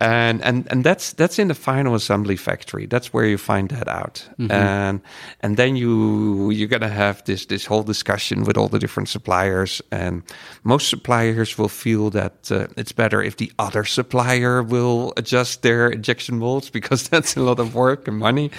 And 0.00 0.42
and 0.42 0.66
and 0.70 0.84
that's 0.84 1.12
that's 1.12 1.38
in 1.38 1.48
the 1.48 1.54
final 1.54 1.94
assembly 1.94 2.36
factory. 2.36 2.86
That's 2.86 3.12
where 3.12 3.26
you 3.26 3.38
find 3.38 3.68
that 3.70 3.88
out. 3.88 4.26
And 4.50 5.00
and 5.40 5.56
then 5.56 5.76
you 5.76 6.50
you're 6.50 6.68
gonna 6.68 6.88
have 6.88 7.22
this 7.24 7.46
this 7.46 7.66
whole 7.66 7.82
discussion 7.82 8.44
with 8.44 8.56
all 8.56 8.68
the 8.68 8.78
different 8.78 9.08
suppliers. 9.08 9.82
And 9.90 10.22
most 10.64 10.88
suppliers 10.88 11.58
will 11.58 11.68
feel 11.68 12.10
that 12.10 12.50
uh, 12.50 12.66
it's 12.76 12.92
better 12.92 13.22
if 13.22 13.36
the 13.36 13.52
other 13.58 13.84
supplier 13.84 14.62
will 14.62 15.12
adjust 15.16 15.62
their 15.62 15.88
injection 15.88 16.38
molds 16.38 16.70
because 16.78 17.08
that's 17.08 17.36
a 17.36 17.40
lot 17.40 17.58
of 17.58 17.74
work 17.74 18.08
and 18.08 18.18
money. 18.18 18.50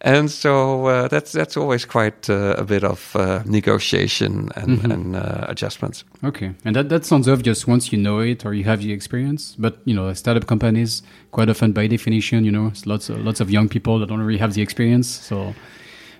And 0.00 0.30
so 0.30 0.86
uh, 0.86 1.08
that's 1.08 1.32
that's 1.32 1.56
always 1.56 1.84
quite 1.84 2.30
uh, 2.30 2.54
a 2.56 2.64
bit 2.64 2.84
of 2.84 3.16
uh, 3.16 3.42
negotiation 3.44 4.48
and, 4.54 4.84
and 4.92 5.16
uh, 5.16 5.46
adjustments. 5.48 6.04
okay. 6.22 6.54
And 6.64 6.76
that 6.76 6.88
that 6.88 7.04
sounds 7.04 7.28
obvious 7.28 7.66
once 7.66 7.92
you 7.92 7.98
know 7.98 8.20
it 8.20 8.46
or 8.46 8.54
you 8.54 8.64
have 8.64 8.80
the 8.80 8.92
experience. 8.92 9.56
But 9.58 9.78
you 9.84 9.94
know, 9.94 10.12
startup 10.14 10.46
companies 10.46 11.02
quite 11.32 11.48
often, 11.50 11.72
by 11.72 11.88
definition, 11.88 12.44
you 12.44 12.52
know, 12.52 12.68
it's 12.68 12.86
lots 12.86 13.10
of, 13.10 13.18
lots 13.24 13.40
of 13.40 13.50
young 13.50 13.68
people 13.68 13.98
that 13.98 14.08
don't 14.08 14.20
really 14.20 14.38
have 14.38 14.54
the 14.54 14.62
experience. 14.62 15.08
So 15.08 15.54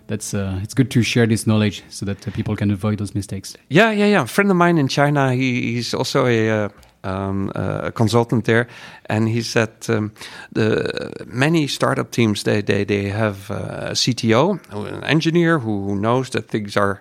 that's 0.09 0.35
uh, 0.35 0.59
it's 0.63 0.75
good 0.75 0.91
to 0.91 1.03
share 1.03 1.27
this 1.27 1.47
knowledge 1.47 1.85
so 1.89 2.05
that 2.07 2.27
uh, 2.27 2.31
people 2.33 2.57
can 2.57 2.71
avoid 2.71 2.99
those 2.99 3.15
mistakes. 3.15 3.57
Yeah, 3.69 3.93
yeah, 3.93 4.07
yeah. 4.07 4.23
A 4.23 4.27
friend 4.27 4.51
of 4.51 4.57
mine 4.57 4.79
in 4.79 4.89
China, 4.89 5.33
he, 5.35 5.75
he's 5.75 5.95
also 5.95 6.27
a, 6.27 6.51
uh, 6.51 6.69
um, 7.05 7.51
uh, 7.55 7.81
a 7.85 7.93
consultant 7.93 8.45
there, 8.45 8.67
and 9.07 9.29
he 9.29 9.43
said 9.43 9.71
um, 9.89 10.13
the 10.53 11.13
many 11.27 11.67
startup 11.67 12.11
teams 12.11 12.43
they 12.43 12.63
they 12.63 12.85
they 12.85 13.09
have 13.09 13.51
uh, 13.51 13.91
a 13.91 13.95
CTO, 13.95 14.59
an 14.73 15.05
engineer 15.05 15.59
who 15.59 15.97
knows 15.97 16.31
that 16.31 16.49
things 16.49 16.77
are 16.77 17.01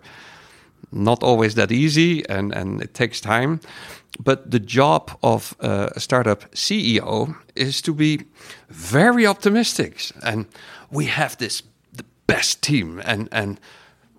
not 0.92 1.24
always 1.24 1.56
that 1.56 1.72
easy 1.72 2.24
and 2.30 2.54
and 2.54 2.82
it 2.82 2.94
takes 2.94 3.22
time. 3.22 3.60
But 4.24 4.52
the 4.52 4.60
job 4.60 5.12
of 5.22 5.56
uh, 5.60 5.90
a 5.96 6.00
startup 6.00 6.52
CEO 6.52 7.36
is 7.56 7.82
to 7.82 7.94
be 7.94 8.26
very 8.70 9.28
optimistic, 9.28 10.12
and 10.24 10.46
we 10.92 11.06
have 11.06 11.38
this 11.38 11.64
the 11.94 12.06
best 12.26 12.62
team, 12.62 13.02
and 13.06 13.30
and 13.32 13.60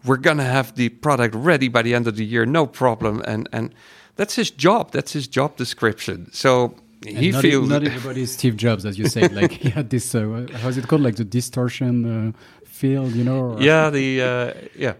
we're 0.04 0.20
gonna 0.20 0.44
have 0.44 0.74
the 0.74 0.88
product 0.88 1.34
ready 1.34 1.68
by 1.68 1.82
the 1.82 1.94
end 1.94 2.06
of 2.06 2.16
the 2.16 2.24
year, 2.24 2.46
no 2.46 2.66
problem. 2.66 3.22
And 3.26 3.48
and 3.52 3.74
that's 4.18 4.34
his 4.34 4.50
job. 4.50 4.90
That's 4.90 5.12
his 5.12 5.26
job 5.26 5.56
description. 5.56 6.28
So 6.32 6.74
he 7.06 7.30
not, 7.30 7.42
feels 7.42 7.68
not 7.68 7.84
everybody 7.84 8.22
is 8.22 8.32
Steve 8.32 8.56
Jobs, 8.56 8.84
as 8.84 8.98
you 8.98 9.06
said. 9.08 9.32
Like 9.40 9.52
he 9.52 9.70
had 9.70 9.88
this, 9.88 10.14
uh, 10.14 10.46
how's 10.60 10.76
it 10.76 10.88
called? 10.88 11.02
Like 11.02 11.16
the 11.16 11.24
distortion 11.24 11.94
uh, 12.04 12.32
field, 12.78 13.12
you 13.14 13.24
know? 13.24 13.58
yeah 13.60 13.90
the 13.90 14.22
uh, 14.22 14.52
yeah 14.76 14.94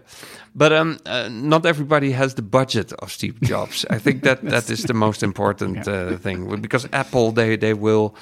but 0.55 0.71
um 0.73 0.97
uh, 1.05 1.29
not 1.31 1.65
everybody 1.65 2.11
has 2.11 2.33
the 2.33 2.41
budget 2.41 2.91
of 3.01 3.11
steve 3.11 3.39
jobs 3.41 3.85
i 3.89 3.99
think 3.99 4.23
that 4.23 4.41
that 4.53 4.69
is 4.69 4.83
the 4.83 4.93
most 4.93 5.23
important 5.23 5.87
uh, 5.87 6.17
thing 6.17 6.61
because 6.61 6.87
apple 6.91 7.31
they 7.31 7.57
they 7.57 7.73
will 7.73 8.13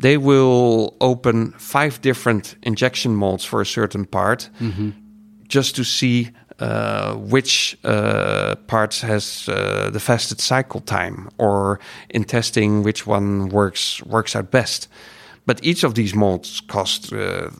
they 0.00 0.16
will 0.16 0.96
open 1.00 1.52
five 1.58 2.00
different 2.00 2.56
injection 2.62 3.14
molds 3.14 3.44
for 3.44 3.60
a 3.60 3.66
certain 3.66 4.06
part 4.06 4.50
just 5.48 5.76
to 5.76 5.84
see 5.84 6.30
uh, 6.60 7.14
which 7.32 7.76
uh, 7.84 8.54
parts 8.66 9.00
has 9.02 9.48
uh, 9.48 9.90
the 9.92 10.00
fastest 10.00 10.40
cycle 10.40 10.80
time, 10.80 11.28
or 11.38 11.78
in 12.10 12.24
testing 12.24 12.82
which 12.84 13.06
one 13.06 13.48
works 13.48 14.02
works 14.04 14.36
out 14.36 14.50
best. 14.50 14.88
But 15.46 15.58
each 15.62 15.84
of 15.84 15.94
these 15.94 16.14
molds 16.16 16.60
cost 16.68 17.12
uh, 17.12 17.50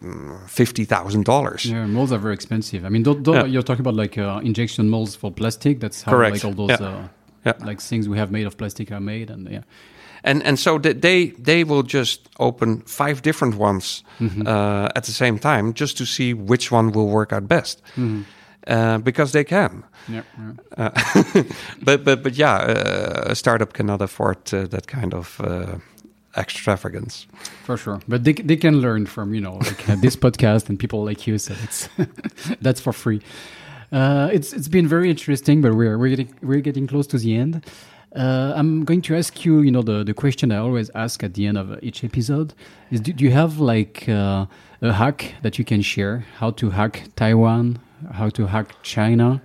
fifty 0.47 0.85
thousand 0.87 1.25
dollars. 1.25 1.65
Yeah, 1.65 1.87
molds 1.87 2.13
are 2.13 2.19
very 2.23 2.35
expensive. 2.35 2.87
I 2.87 2.89
mean, 2.89 3.03
don't, 3.03 3.23
don't, 3.23 3.35
Yeah. 3.35 3.45
you're 3.47 3.63
talking 3.65 3.87
about 3.87 3.95
like 4.03 4.17
uh, 4.21 4.41
injection 4.43 4.89
molds 4.89 5.17
for 5.17 5.31
plastic. 5.33 5.81
That's 5.81 6.03
how 6.03 6.13
Correct. 6.13 6.35
like 6.35 6.45
all 6.45 6.55
those 6.67 6.81
Yeah. 6.81 6.89
uh, 6.89 7.09
Yeah. 7.45 7.67
like 7.67 7.81
things 7.83 8.09
we 8.09 8.17
have 8.19 8.31
made 8.31 8.47
of 8.47 8.57
plastic 8.57 8.91
are 8.91 9.01
made, 9.01 9.31
and 9.31 9.49
yeah, 9.51 9.63
and 10.23 10.43
and 10.47 10.59
so 10.59 10.79
they 10.79 11.35
they 11.45 11.65
will 11.65 11.83
just 11.83 12.29
open 12.39 12.83
five 12.87 13.21
different 13.23 13.57
ones 13.57 14.03
uh, 14.47 14.89
at 14.97 15.05
the 15.05 15.13
same 15.13 15.39
time 15.39 15.73
just 15.75 15.97
to 15.99 16.05
see 16.07 16.33
which 16.35 16.73
one 16.73 16.91
will 16.93 17.09
work 17.09 17.33
out 17.33 17.47
best 17.49 17.83
uh, 18.67 18.99
because 18.99 19.33
they 19.33 19.45
can. 19.45 19.85
yeah, 20.09 20.23
yeah. 20.39 20.53
Uh, 20.77 21.43
but 21.83 22.05
but 22.05 22.23
but 22.23 22.35
yeah, 22.35 22.57
uh, 22.57 23.31
a 23.31 23.35
startup 23.35 23.73
cannot 23.73 24.03
afford 24.03 24.39
uh, 24.53 24.67
that 24.67 24.87
kind 24.87 25.15
of 25.15 25.41
uh, 25.41 25.79
extravagance. 26.37 27.27
for 27.65 27.77
sure. 27.77 28.01
But 28.09 28.25
they 28.25 28.33
they 28.33 28.57
can 28.57 28.81
learn 28.81 29.07
from 29.07 29.35
you 29.35 29.41
know 29.41 29.55
like 29.57 29.89
uh, 29.89 29.97
this 30.01 30.17
podcast 30.17 30.69
and 30.69 30.79
people 30.79 31.05
like 31.05 31.27
you. 31.27 31.39
So 31.39 31.55
it's 31.63 31.89
that's 32.61 32.81
for 32.81 32.93
free. 32.93 33.21
Uh, 33.93 34.29
it's 34.33 34.53
it's 34.53 34.69
been 34.69 34.89
very 34.89 35.11
interesting, 35.11 35.63
but 35.63 35.75
we're 35.75 35.99
we're 35.99 36.11
getting 36.17 36.35
we're 36.43 36.61
getting 36.63 36.87
close 36.87 37.07
to 37.09 37.19
the 37.19 37.37
end. 37.37 37.65
Uh, 38.17 38.53
I'm 38.55 38.85
going 38.85 39.03
to 39.03 39.17
ask 39.17 39.45
you, 39.45 39.61
you 39.61 39.73
know, 39.73 39.83
the, 39.83 40.05
the 40.05 40.15
question 40.15 40.53
I 40.53 40.59
always 40.59 40.89
ask 40.95 41.25
at 41.25 41.35
the 41.35 41.47
end 41.47 41.59
of 41.59 41.83
each 41.83 42.05
episode 42.05 42.55
is: 42.91 43.01
Do, 43.01 43.13
do 43.13 43.25
you 43.25 43.33
have 43.33 43.59
like 43.59 44.09
uh, 44.09 44.47
a 44.81 44.93
hack 44.93 45.35
that 45.43 45.59
you 45.59 45.65
can 45.65 45.83
share? 45.83 46.25
How 46.39 46.53
to 46.53 46.71
hack 46.71 47.09
Taiwan? 47.17 47.81
How 48.13 48.29
to 48.31 48.47
hack 48.47 48.83
China? 48.83 49.43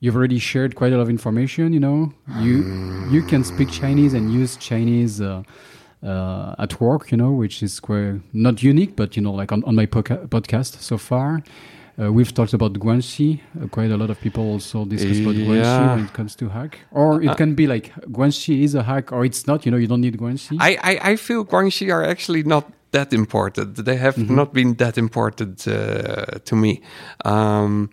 You've 0.00 0.16
already 0.16 0.38
shared 0.38 0.74
quite 0.74 0.92
a 0.92 0.96
lot 0.96 1.02
of 1.02 1.08
information. 1.10 1.72
You 1.72 1.80
know, 1.80 2.12
you 2.40 2.64
you 3.10 3.22
can 3.22 3.44
speak 3.44 3.70
Chinese 3.70 4.12
and 4.14 4.32
use 4.32 4.56
Chinese 4.56 5.20
uh, 5.20 5.42
uh, 6.02 6.54
at 6.58 6.80
work. 6.80 7.10
You 7.10 7.16
know, 7.16 7.32
which 7.32 7.62
is 7.62 7.80
quite 7.80 8.20
not 8.32 8.62
unique, 8.62 8.96
but 8.96 9.16
you 9.16 9.22
know, 9.22 9.32
like 9.32 9.50
on, 9.52 9.64
on 9.64 9.74
my 9.74 9.86
podca- 9.86 10.26
podcast 10.28 10.80
so 10.80 10.98
far. 10.98 11.42
Uh, 11.96 12.12
we've 12.12 12.34
talked 12.34 12.52
about 12.54 12.72
Guanxi. 12.72 13.40
Uh, 13.62 13.68
quite 13.68 13.90
a 13.90 13.96
lot 13.96 14.10
of 14.10 14.20
people 14.20 14.42
also 14.42 14.84
discuss 14.84 15.18
about 15.20 15.34
Guanxi 15.34 15.62
Yeah. 15.62 15.94
when 15.94 16.04
it 16.06 16.12
comes 16.12 16.34
to 16.36 16.48
hack. 16.48 16.78
Or 16.90 17.22
it 17.22 17.36
can 17.36 17.54
be 17.54 17.66
like 17.66 17.92
Guanxi 18.10 18.62
is 18.62 18.74
a 18.74 18.82
hack, 18.82 19.12
or 19.12 19.24
it's 19.24 19.46
not. 19.46 19.64
You 19.64 19.70
know, 19.72 19.78
you 19.78 19.86
don't 19.86 20.00
need 20.00 20.16
Guanxi. 20.18 20.56
I, 20.60 20.76
I, 20.82 21.10
I 21.12 21.16
feel 21.16 21.44
Guanxi 21.44 21.92
are 21.92 22.02
actually 22.02 22.42
not 22.42 22.72
that 22.90 23.12
important. 23.12 23.76
They 23.76 23.96
have 23.96 24.18
not 24.30 24.52
been 24.52 24.74
that 24.74 24.98
important 24.98 25.66
uh, 25.68 26.26
to 26.44 26.56
me. 26.56 26.80
Um, 27.24 27.90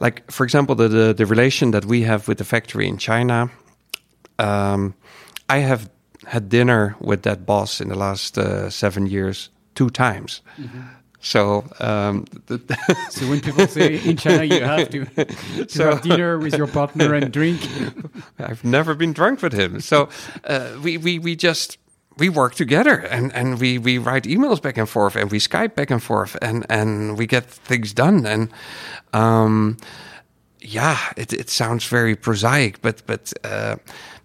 like, 0.00 0.30
for 0.30 0.44
example, 0.44 0.74
the, 0.74 0.88
the, 0.88 1.12
the 1.14 1.26
relation 1.26 1.72
that 1.72 1.84
we 1.84 2.02
have 2.02 2.28
with 2.28 2.38
the 2.38 2.44
factory 2.44 2.86
in 2.88 2.98
China. 2.98 3.50
Um, 4.38 4.94
I 5.48 5.58
have 5.58 5.90
had 6.26 6.48
dinner 6.48 6.96
with 7.00 7.22
that 7.22 7.44
boss 7.46 7.80
in 7.80 7.88
the 7.88 7.96
last 7.96 8.38
uh, 8.38 8.70
seven 8.70 9.06
years 9.06 9.50
two 9.74 9.90
times. 9.90 10.42
So, 11.20 11.64
um, 11.80 12.24
so 13.10 13.28
when 13.28 13.40
people 13.40 13.66
say 13.66 13.96
in 14.02 14.16
China 14.16 14.44
you 14.44 14.64
have 14.64 14.88
to, 14.90 15.04
to 15.04 15.68
So- 15.68 15.90
have 15.90 16.02
dinner 16.02 16.38
with 16.38 16.56
your 16.56 16.66
partner 16.66 17.14
and 17.14 17.32
drink, 17.32 17.60
I've 18.38 18.64
never 18.64 18.94
been 18.94 19.12
drunk 19.12 19.42
with 19.42 19.52
him. 19.52 19.80
So 19.80 20.08
uh, 20.44 20.78
we, 20.82 20.96
we, 20.96 21.18
we 21.18 21.36
just 21.36 21.78
we 22.16 22.28
work 22.28 22.54
together 22.54 22.96
and, 22.98 23.32
and 23.34 23.60
we, 23.60 23.78
we 23.78 23.96
write 23.98 24.24
emails 24.24 24.60
back 24.60 24.76
and 24.76 24.88
forth 24.88 25.16
and 25.16 25.30
we 25.30 25.38
Skype 25.38 25.74
back 25.74 25.90
and 25.90 26.02
forth 26.02 26.36
and, 26.42 26.66
and 26.68 27.16
we 27.16 27.26
get 27.26 27.44
things 27.44 27.92
done. 27.92 28.26
And 28.26 28.50
um, 29.12 29.76
yeah, 30.60 30.98
it, 31.16 31.32
it 31.32 31.48
sounds 31.50 31.86
very 31.86 32.14
prosaic, 32.16 32.82
but 32.82 33.02
but 33.06 33.32
uh, 33.44 33.76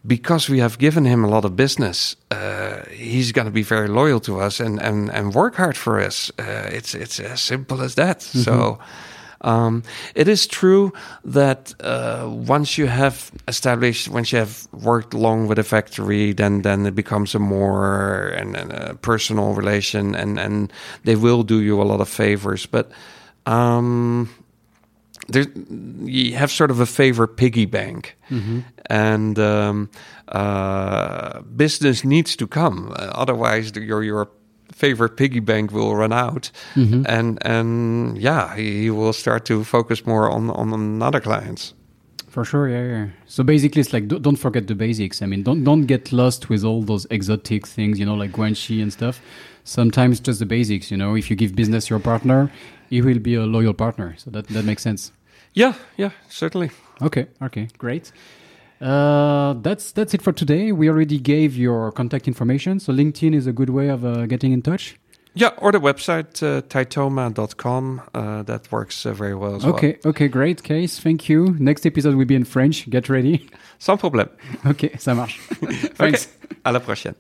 because 0.06 0.50
we 0.50 0.60
have 0.60 0.78
given 0.78 1.06
him 1.06 1.24
a 1.24 1.28
lot 1.28 1.46
of 1.46 1.56
business, 1.56 2.16
uh, 2.32 2.84
he's 2.92 3.32
going 3.32 3.46
to 3.46 3.52
be 3.52 3.64
very 3.64 3.88
loyal 3.88 4.20
to 4.22 4.40
us 4.40 4.60
and, 4.60 4.80
and, 4.82 5.10
and 5.12 5.34
work 5.34 5.56
hard 5.56 5.78
for 5.78 6.00
us. 6.00 6.32
Uh, 6.38 6.70
it's 6.72 6.94
it's 6.94 7.20
as 7.20 7.42
simple 7.42 7.82
as 7.82 7.96
that. 7.96 8.22
So. 8.22 8.80
Um, 9.42 9.84
it 10.16 10.28
is 10.28 10.48
true 10.48 10.92
that 11.24 11.76
uh, 11.80 12.28
once 12.28 12.80
you 12.80 12.88
have 12.88 13.32
established, 13.48 14.08
once 14.10 14.32
you 14.32 14.40
have 14.40 14.68
worked 14.72 15.14
long 15.14 15.48
with 15.48 15.60
a 15.60 15.64
factory, 15.64 16.34
then 16.34 16.62
then 16.62 16.86
it 16.88 16.96
becomes 16.96 17.36
a 17.36 17.40
more 17.40 18.30
and, 18.30 18.56
and 18.56 18.72
a 18.72 18.96
personal 18.96 19.54
relation, 19.54 20.16
and 20.16 20.40
and 20.40 20.74
they 21.04 21.16
will 21.16 21.44
do 21.44 21.62
you 21.62 21.80
a 21.80 21.84
lot 21.84 22.02
of 22.02 22.10
favors. 22.10 22.66
But 22.66 22.92
um, 23.46 24.30
there, 25.28 25.46
you 26.04 26.36
have 26.36 26.52
sort 26.52 26.72
of 26.72 26.80
a 26.80 26.86
favorite 26.86 27.36
piggy 27.38 27.66
bank, 27.66 28.16
and 28.90 29.40
um, 29.40 29.90
uh, 30.28 31.42
business 31.56 32.04
needs 32.04 32.36
to 32.36 32.48
come. 32.48 32.94
Otherwise, 32.98 33.72
the, 33.72 33.82
your 33.82 34.04
your 34.04 34.28
favorite 34.72 35.16
piggy 35.18 35.40
bank 35.40 35.72
will 35.72 35.96
run 35.96 36.14
out, 36.14 36.52
and 37.08 37.38
and 37.46 38.18
yeah, 38.18 38.56
he, 38.56 38.84
he 38.84 38.90
will 38.90 39.14
start 39.14 39.46
to 39.46 39.64
focus 39.64 40.06
more 40.06 40.30
on 40.30 40.50
on 40.52 41.02
other 41.02 41.20
clients. 41.20 41.74
For 42.28 42.44
sure, 42.44 42.68
yeah, 42.68 42.84
yeah. 42.84 43.08
So 43.28 43.44
basically, 43.44 43.80
it's 43.80 43.94
like 43.94 44.08
don't 44.08 44.22
don't 44.22 44.36
forget 44.36 44.68
the 44.68 44.76
basics. 44.76 45.22
I 45.22 45.26
mean, 45.26 45.44
don't 45.44 45.64
don't 45.64 45.86
get 45.86 46.12
lost 46.12 46.50
with 46.50 46.64
all 46.64 46.84
those 46.84 47.08
exotic 47.10 47.66
things, 47.66 47.98
you 47.98 48.06
know, 48.06 48.16
like 48.16 48.32
Guanxi 48.34 48.82
and 48.82 48.92
stuff. 48.92 49.22
Sometimes 49.64 50.20
just 50.20 50.40
the 50.40 50.46
basics, 50.46 50.92
you 50.92 50.98
know. 50.98 51.16
If 51.16 51.30
you 51.30 51.36
give 51.38 51.56
business 51.56 51.90
your 51.90 52.00
partner, 52.00 52.52
he 52.90 53.02
will 53.02 53.20
be 53.20 53.36
a 53.36 53.46
loyal 53.46 53.74
partner. 53.74 54.16
So 54.18 54.32
that 54.32 54.48
that 54.48 54.66
makes 54.66 54.84
sense. 54.84 55.12
Yeah, 55.54 55.74
yeah, 55.98 56.12
certainly. 56.30 56.70
Okay, 57.02 57.28
okay, 57.42 57.68
great. 57.78 58.12
Uh, 58.82 59.54
that's 59.62 59.92
that's 59.94 60.14
it 60.14 60.22
for 60.22 60.34
today. 60.34 60.72
We 60.74 60.90
already 60.90 61.20
gave 61.20 61.56
your 61.58 61.92
contact 61.92 62.28
information, 62.28 62.80
so 62.80 62.92
LinkedIn 62.94 63.34
is 63.34 63.48
a 63.48 63.54
good 63.54 63.70
way 63.70 63.90
of 63.90 64.04
uh, 64.04 64.26
getting 64.28 64.52
in 64.52 64.62
touch. 64.62 64.98
Yeah, 65.38 65.52
or 65.58 65.72
the 65.74 65.80
website 65.80 66.42
uh, 66.44 66.62
titoma.com. 66.62 68.02
Uh, 68.14 68.44
that 68.44 68.72
works 68.72 69.06
uh, 69.06 69.14
very 69.14 69.36
well 69.36 69.56
as 69.56 69.66
well. 69.66 69.76
Okay, 69.76 69.98
okay, 70.06 70.28
great, 70.30 70.64
Kees. 70.64 71.00
Thank 71.00 71.28
you. 71.28 71.56
Next 71.60 71.86
episode 71.86 72.16
will 72.16 72.26
be 72.26 72.36
in 72.36 72.46
French. 72.46 72.90
Get 72.90 73.10
ready. 73.10 73.48
Sans 73.80 74.00
problème. 74.00 74.30
Ok, 74.66 74.92
ça 74.98 75.14
marche. 75.14 75.40
Thanks. 75.98 76.28
Ok, 76.28 76.58
À 76.64 76.72
la 76.72 76.80
prochaine. 76.80 77.16